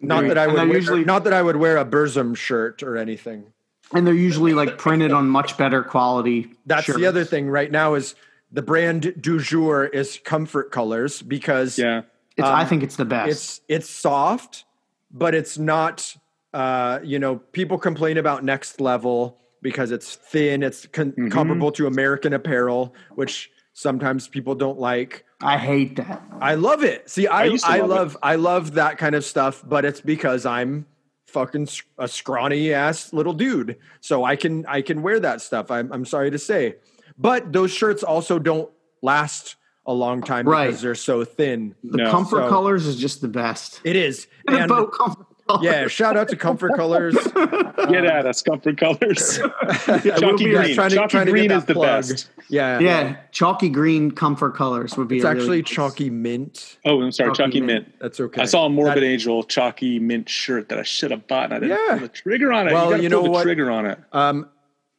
Not 0.00 0.26
that 0.28 0.36
I 0.38 0.46
would 0.46 0.56
wear, 0.56 0.66
usually- 0.74 1.04
not 1.04 1.24
that 1.24 1.32
I 1.32 1.42
would 1.42 1.56
wear 1.56 1.76
a 1.78 1.84
Burzum 1.84 2.36
shirt 2.36 2.82
or 2.82 2.96
anything. 2.96 3.52
and 3.94 4.04
they're 4.04 4.14
usually 4.14 4.52
like 4.52 4.78
printed 4.78 5.12
on 5.12 5.28
much 5.28 5.56
better 5.56 5.82
quality. 5.84 6.50
That's 6.66 6.86
shirts. 6.86 6.98
the 6.98 7.06
other 7.06 7.24
thing 7.24 7.48
right 7.48 7.70
now 7.70 7.94
is 7.94 8.16
the 8.50 8.62
brand 8.62 9.14
du 9.22 9.38
jour 9.38 9.84
is 9.86 10.18
comfort 10.24 10.72
colors 10.72 11.22
because 11.22 11.78
Yeah. 11.78 12.02
It's, 12.36 12.46
I 12.46 12.64
think 12.64 12.82
it's 12.82 12.96
the 12.96 13.04
best. 13.04 13.24
Um, 13.24 13.30
it's 13.30 13.60
it's 13.68 13.88
soft, 13.90 14.64
but 15.12 15.34
it's 15.34 15.56
not. 15.56 16.14
Uh, 16.52 16.98
you 17.02 17.18
know, 17.18 17.36
people 17.36 17.78
complain 17.78 18.16
about 18.18 18.42
Next 18.44 18.80
Level 18.80 19.38
because 19.62 19.90
it's 19.90 20.14
thin. 20.16 20.62
It's 20.62 20.86
con- 20.86 21.12
Mm-hmm. 21.12 21.28
comparable 21.28 21.70
to 21.72 21.86
American 21.86 22.32
Apparel, 22.32 22.94
which 23.14 23.50
sometimes 23.72 24.26
people 24.28 24.54
don't 24.54 24.78
like. 24.78 25.24
I 25.42 25.58
hate 25.58 25.96
that. 25.96 26.22
I 26.40 26.54
love 26.54 26.82
it. 26.82 27.08
See, 27.10 27.26
I 27.26 27.44
used 27.44 27.64
to 27.64 27.70
I, 27.70 27.78
love 27.80 27.88
love, 27.90 28.16
I 28.22 28.36
love 28.36 28.74
that 28.74 28.96
kind 28.98 29.14
of 29.14 29.24
stuff, 29.24 29.62
but 29.66 29.84
it's 29.84 30.00
because 30.00 30.46
I'm 30.46 30.86
fucking 31.26 31.64
s- 31.64 31.82
a 31.98 32.08
scrawny 32.08 32.72
ass 32.72 33.12
little 33.12 33.34
dude, 33.34 33.76
so 34.00 34.24
I 34.24 34.36
can 34.36 34.64
I 34.66 34.80
can 34.80 35.02
wear 35.02 35.20
that 35.20 35.42
stuff. 35.42 35.70
I'm 35.70 35.92
I'm 35.92 36.04
sorry 36.06 36.30
to 36.30 36.38
say, 36.38 36.76
but 37.18 37.52
those 37.52 37.70
shirts 37.70 38.02
also 38.02 38.38
don't 38.38 38.70
last 39.02 39.56
a 39.88 39.92
long 39.92 40.20
time 40.22 40.48
Right. 40.48 40.66
because 40.66 40.80
they're 40.82 40.94
so 40.96 41.24
thin. 41.24 41.74
The 41.84 41.98
No, 41.98 42.10
comfort 42.10 42.44
so- 42.44 42.48
colors 42.48 42.86
is 42.86 42.96
just 42.96 43.20
the 43.20 43.28
best. 43.28 43.80
It 43.84 43.94
is, 43.94 44.26
The 44.46 44.58
and 44.60 44.68
boat 44.68 44.92
comfort 44.92 45.25
colors. 45.46 45.64
yeah, 45.64 45.86
shout 45.88 46.16
out 46.16 46.28
to 46.28 46.36
Comfort 46.36 46.74
Colors. 46.76 47.14
Get 47.34 48.04
at 48.04 48.26
us, 48.26 48.42
comfort 48.42 48.78
colors. 48.78 49.38
we'll 49.86 49.98
Chalky 50.18 50.44
be 50.46 50.50
green. 50.54 50.74
trying 50.74 50.90
to- 50.90 50.96
Chalky 50.96 51.10
trying 51.10 51.26
green 51.28 51.48
that 51.48 51.58
is 51.58 51.64
the 51.66 51.74
plug. 51.74 51.86
best. 52.08 52.30
Yeah, 52.48 52.78
Yeah, 52.78 53.16
chalky 53.32 53.68
green 53.68 54.10
comfort 54.12 54.54
colors 54.54 54.96
would 54.96 55.08
be. 55.08 55.16
It's 55.16 55.24
a 55.24 55.28
actually 55.28 55.46
really 55.48 55.62
nice- 55.62 55.70
chalky 55.70 56.10
mint. 56.10 56.78
Oh, 56.84 57.00
I'm 57.02 57.12
sorry, 57.12 57.28
Chalky 57.30 57.38
Chalky 57.42 57.60
mint. 57.60 57.86
Mint. 57.88 57.94
That's 58.00 58.18
okay. 58.20 58.42
I 58.42 58.44
saw 58.44 58.66
a 58.66 58.68
Morbid 58.70 59.02
That- 59.02 59.04
Angel 59.04 59.42
Chalky 59.44 59.98
Mint 59.98 60.28
shirt 60.28 60.68
that 60.68 60.78
I 60.78 60.82
should 60.82 61.10
have 61.10 61.26
bought, 61.28 61.44
and 61.52 61.54
I 61.54 61.58
didn't 61.60 61.78
Yeah. 61.78 61.88
pull 61.90 61.98
the 62.00 62.08
trigger 62.08 62.52
on 62.52 62.68
it. 62.68 62.72
Well, 62.72 62.84
you, 62.86 62.90
gotta 62.90 63.02
you 63.04 63.08
pull 63.10 63.18
know 63.18 63.24
the 63.24 63.30
what? 63.30 63.42
trigger 63.44 63.70
on 63.70 63.86
it. 63.86 63.98
Um, 64.12 64.48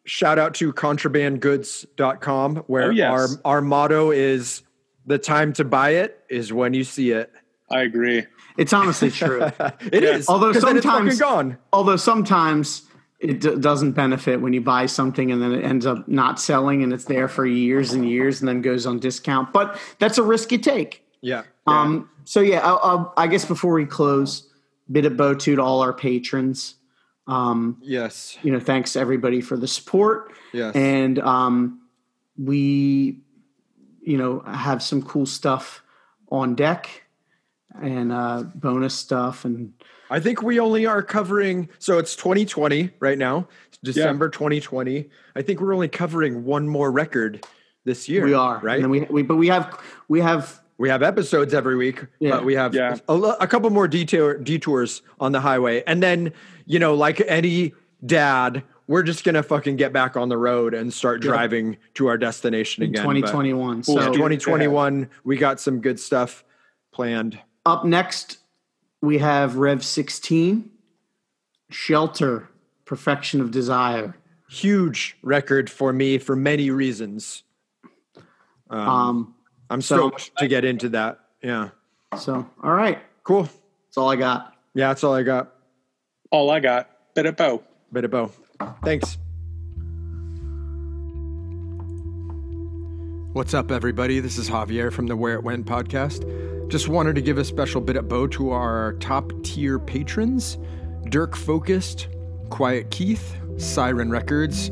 shout 0.05 0.39
out 0.39 0.53
to 0.55 0.71
contrabandgoods.com 0.73 2.55
where 2.67 2.87
Oh, 2.87 2.89
yes. 2.91 3.11
our 3.11 3.27
our 3.55 3.61
motto 3.61 4.11
is 4.11 4.63
the 5.05 5.17
time 5.17 5.53
to 5.53 5.63
buy 5.63 5.91
it 5.91 6.19
is 6.29 6.51
when 6.53 6.73
you 6.73 6.83
see 6.83 7.11
it. 7.11 7.31
I 7.69 7.81
agree. 7.81 8.25
It's 8.57 8.73
honestly 8.73 9.11
true. 9.11 9.41
It 9.91 10.03
is. 10.03 10.27
Although 10.27 10.51
'cause 10.53 10.63
then 10.63 10.77
it's 10.77 10.85
fucking 10.85 11.11
sometimes- 11.11 11.19
gone. 11.19 11.57
Although 11.71 11.95
sometimes 11.97 12.83
it 13.19 13.41
d- 13.41 13.55
doesn't 13.55 13.93
benefit 13.93 14.41
when 14.41 14.53
you 14.53 14.61
buy 14.61 14.85
something 14.85 15.31
and 15.31 15.41
then 15.41 15.51
it 15.53 15.63
ends 15.63 15.85
up 15.85 16.07
not 16.07 16.39
selling 16.39 16.83
and 16.83 16.93
it's 16.93 17.05
there 17.05 17.27
for 17.27 17.45
years 17.45 17.93
and 17.93 18.07
years 18.07 18.41
and 18.41 18.47
then 18.47 18.61
goes 18.61 18.85
on 18.85 18.99
discount. 18.99 19.51
But 19.53 19.79
that's 19.99 20.17
a 20.19 20.23
risk 20.23 20.51
you 20.51 20.57
take. 20.59 21.03
Yeah. 21.21 21.43
Um, 21.65 22.09
so 22.25 22.41
yeah, 22.41 22.59
I'll, 22.59 22.79
I'll, 22.83 23.13
I 23.17 23.25
guess 23.27 23.43
before 23.45 23.73
we 23.73 23.85
close, 23.85 24.47
bit 24.91 25.05
of 25.05 25.17
bow 25.17 25.33
to 25.33 25.59
all 25.59 25.81
our 25.81 25.93
patrons. 25.93 26.75
Um, 27.25 27.77
Yes. 27.81 28.37
you 28.43 28.51
know, 28.51 28.59
thanks 28.59 28.95
everybody 28.95 29.41
for 29.41 29.57
the 29.57 29.67
support. 29.67 30.31
Yes. 30.53 30.75
And 30.75 31.17
um, 31.19 31.81
we, 32.37 33.19
you 34.01 34.17
know, 34.17 34.39
have 34.41 34.81
some 34.83 35.01
cool 35.01 35.25
stuff 35.25 35.81
on 36.31 36.55
deck 36.55 37.03
and 37.81 38.11
uh, 38.11 38.43
bonus 38.55 38.93
stuff 38.95 39.45
and 39.45 39.73
I 40.09 40.19
think 40.21 40.41
we 40.41 40.59
only 40.59 40.85
are 40.85 41.03
covering 41.03 41.67
so 41.79 41.97
it's 41.97 42.15
2020 42.15 42.91
right 42.99 43.17
now. 43.17 43.47
It's 43.67 43.77
December 43.79 44.29
2020. 44.29 45.09
I 45.35 45.41
think 45.41 45.59
we're 45.59 45.73
only 45.73 45.89
covering 45.89 46.45
one 46.45 46.67
more 46.67 46.89
record 46.91 47.45
this 47.83 48.07
year. 48.07 48.23
we 48.23 48.33
are 48.33 48.59
right. 48.63 48.75
And 48.75 48.85
then 48.85 48.89
we, 48.91 49.01
we 49.01 49.21
but 49.23 49.35
we 49.35 49.47
have 49.47 49.77
we 50.07 50.21
have 50.21 50.61
We 50.77 50.89
have 50.89 51.01
episodes 51.03 51.53
every 51.53 51.75
week, 51.75 52.05
Yeah. 52.19 52.31
but 52.31 52.45
we 52.45 52.53
have 52.55 52.73
Yeah. 52.75 52.97
a, 53.09 53.13
a 53.41 53.47
couple 53.47 53.69
more 53.71 53.87
detour, 53.87 54.37
detours 54.37 55.01
on 55.19 55.31
the 55.31 55.39
highway. 55.41 55.83
And 55.87 56.01
then, 56.03 56.31
you 56.67 56.77
know, 56.79 56.93
like 56.93 57.19
any 57.27 57.73
dad, 58.05 58.61
we're 58.87 59.01
just 59.03 59.23
going 59.23 59.33
to 59.35 59.41
fucking 59.43 59.75
get 59.75 59.91
back 59.91 60.15
on 60.15 60.29
the 60.29 60.37
road 60.37 60.73
and 60.75 60.93
start 60.93 61.23
Yeah. 61.23 61.31
driving 61.31 61.77
to 61.95 62.07
our 62.07 62.17
destination 62.17 62.83
again. 62.83 63.03
But 63.05 63.13
2021. 63.13 63.83
So 63.83 63.95
So 63.95 64.13
2021, 64.13 65.09
we 65.23 65.35
got 65.37 65.59
some 65.59 65.81
good 65.81 65.99
stuff 65.99 66.43
planned. 66.93 67.39
Up 67.67 67.83
next 67.85 68.37
we 69.01 69.19
have 69.19 69.57
Rev 69.57 69.83
16, 69.83 70.69
Shelter, 71.69 72.49
Perfection 72.85 73.41
of 73.41 73.51
Desire. 73.51 74.15
Huge 74.49 75.17
record 75.21 75.69
for 75.69 75.91
me 75.93 76.17
for 76.17 76.35
many 76.35 76.71
reasons. 76.71 77.43
Um, 78.69 78.79
Um, 78.79 79.35
I'm 79.69 79.81
so- 79.81 79.97
stoked 80.09 80.31
to 80.37 80.47
get 80.47 80.65
into 80.65 80.89
that. 80.89 81.19
Yeah. 81.43 81.69
so 82.17 82.47
all 82.63 82.71
right, 82.71 82.99
Cool. 83.23 83.43
that's 83.43 83.97
all 83.97 84.09
I 84.09 84.15
got. 84.15 84.55
Yeah, 84.73 84.87
that's 84.87 85.03
all 85.03 85.13
I 85.13 85.23
got. 85.23 85.53
All 86.31 86.49
I 86.49 86.59
got, 86.61 86.89
bit 87.15 87.25
of 87.25 87.35
bow. 87.35 87.61
Bit 87.91 88.05
of 88.05 88.11
bow. 88.11 88.31
Thanks. 88.83 89.17
What's 93.33 93.53
up, 93.53 93.71
everybody? 93.71 94.19
This 94.19 94.37
is 94.37 94.49
Javier 94.49 94.91
from 94.91 95.05
the 95.07 95.15
Where 95.15 95.35
It 95.35 95.43
Went 95.43 95.65
podcast. 95.67 96.23
Just 96.69 96.89
wanted 96.89 97.15
to 97.15 97.21
give 97.21 97.37
a 97.37 97.45
special 97.45 97.79
bit 97.79 97.95
of 97.95 98.09
bow 98.09 98.27
to 98.27 98.51
our 98.51 98.93
top 98.99 99.31
tier 99.41 99.79
patrons 99.79 100.57
Dirk 101.09 101.33
Focused, 101.33 102.09
Quiet 102.49 102.91
Keith, 102.91 103.37
Siren 103.55 104.11
Records, 104.11 104.69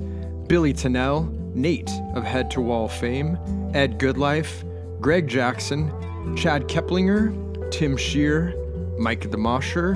Billy 0.47 0.73
Tennell, 0.73 1.23
Nate 1.53 1.89
of 2.13 2.25
Head 2.25 2.51
to 2.51 2.59
Wall 2.59 2.89
fame, 2.89 3.37
Ed 3.73 3.97
Goodlife, 3.97 4.65
Greg 4.99 5.29
Jackson, 5.29 5.89
Chad 6.35 6.67
Keplinger, 6.67 7.71
Tim 7.71 7.95
Shear, 7.95 8.53
Mike 8.97 9.31
Demosher, 9.31 9.95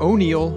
O'Neill, 0.00 0.50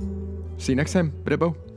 See 0.59 0.73
you 0.73 0.77
next 0.77 0.93
time. 0.93 1.13
Bidabo. 1.25 1.74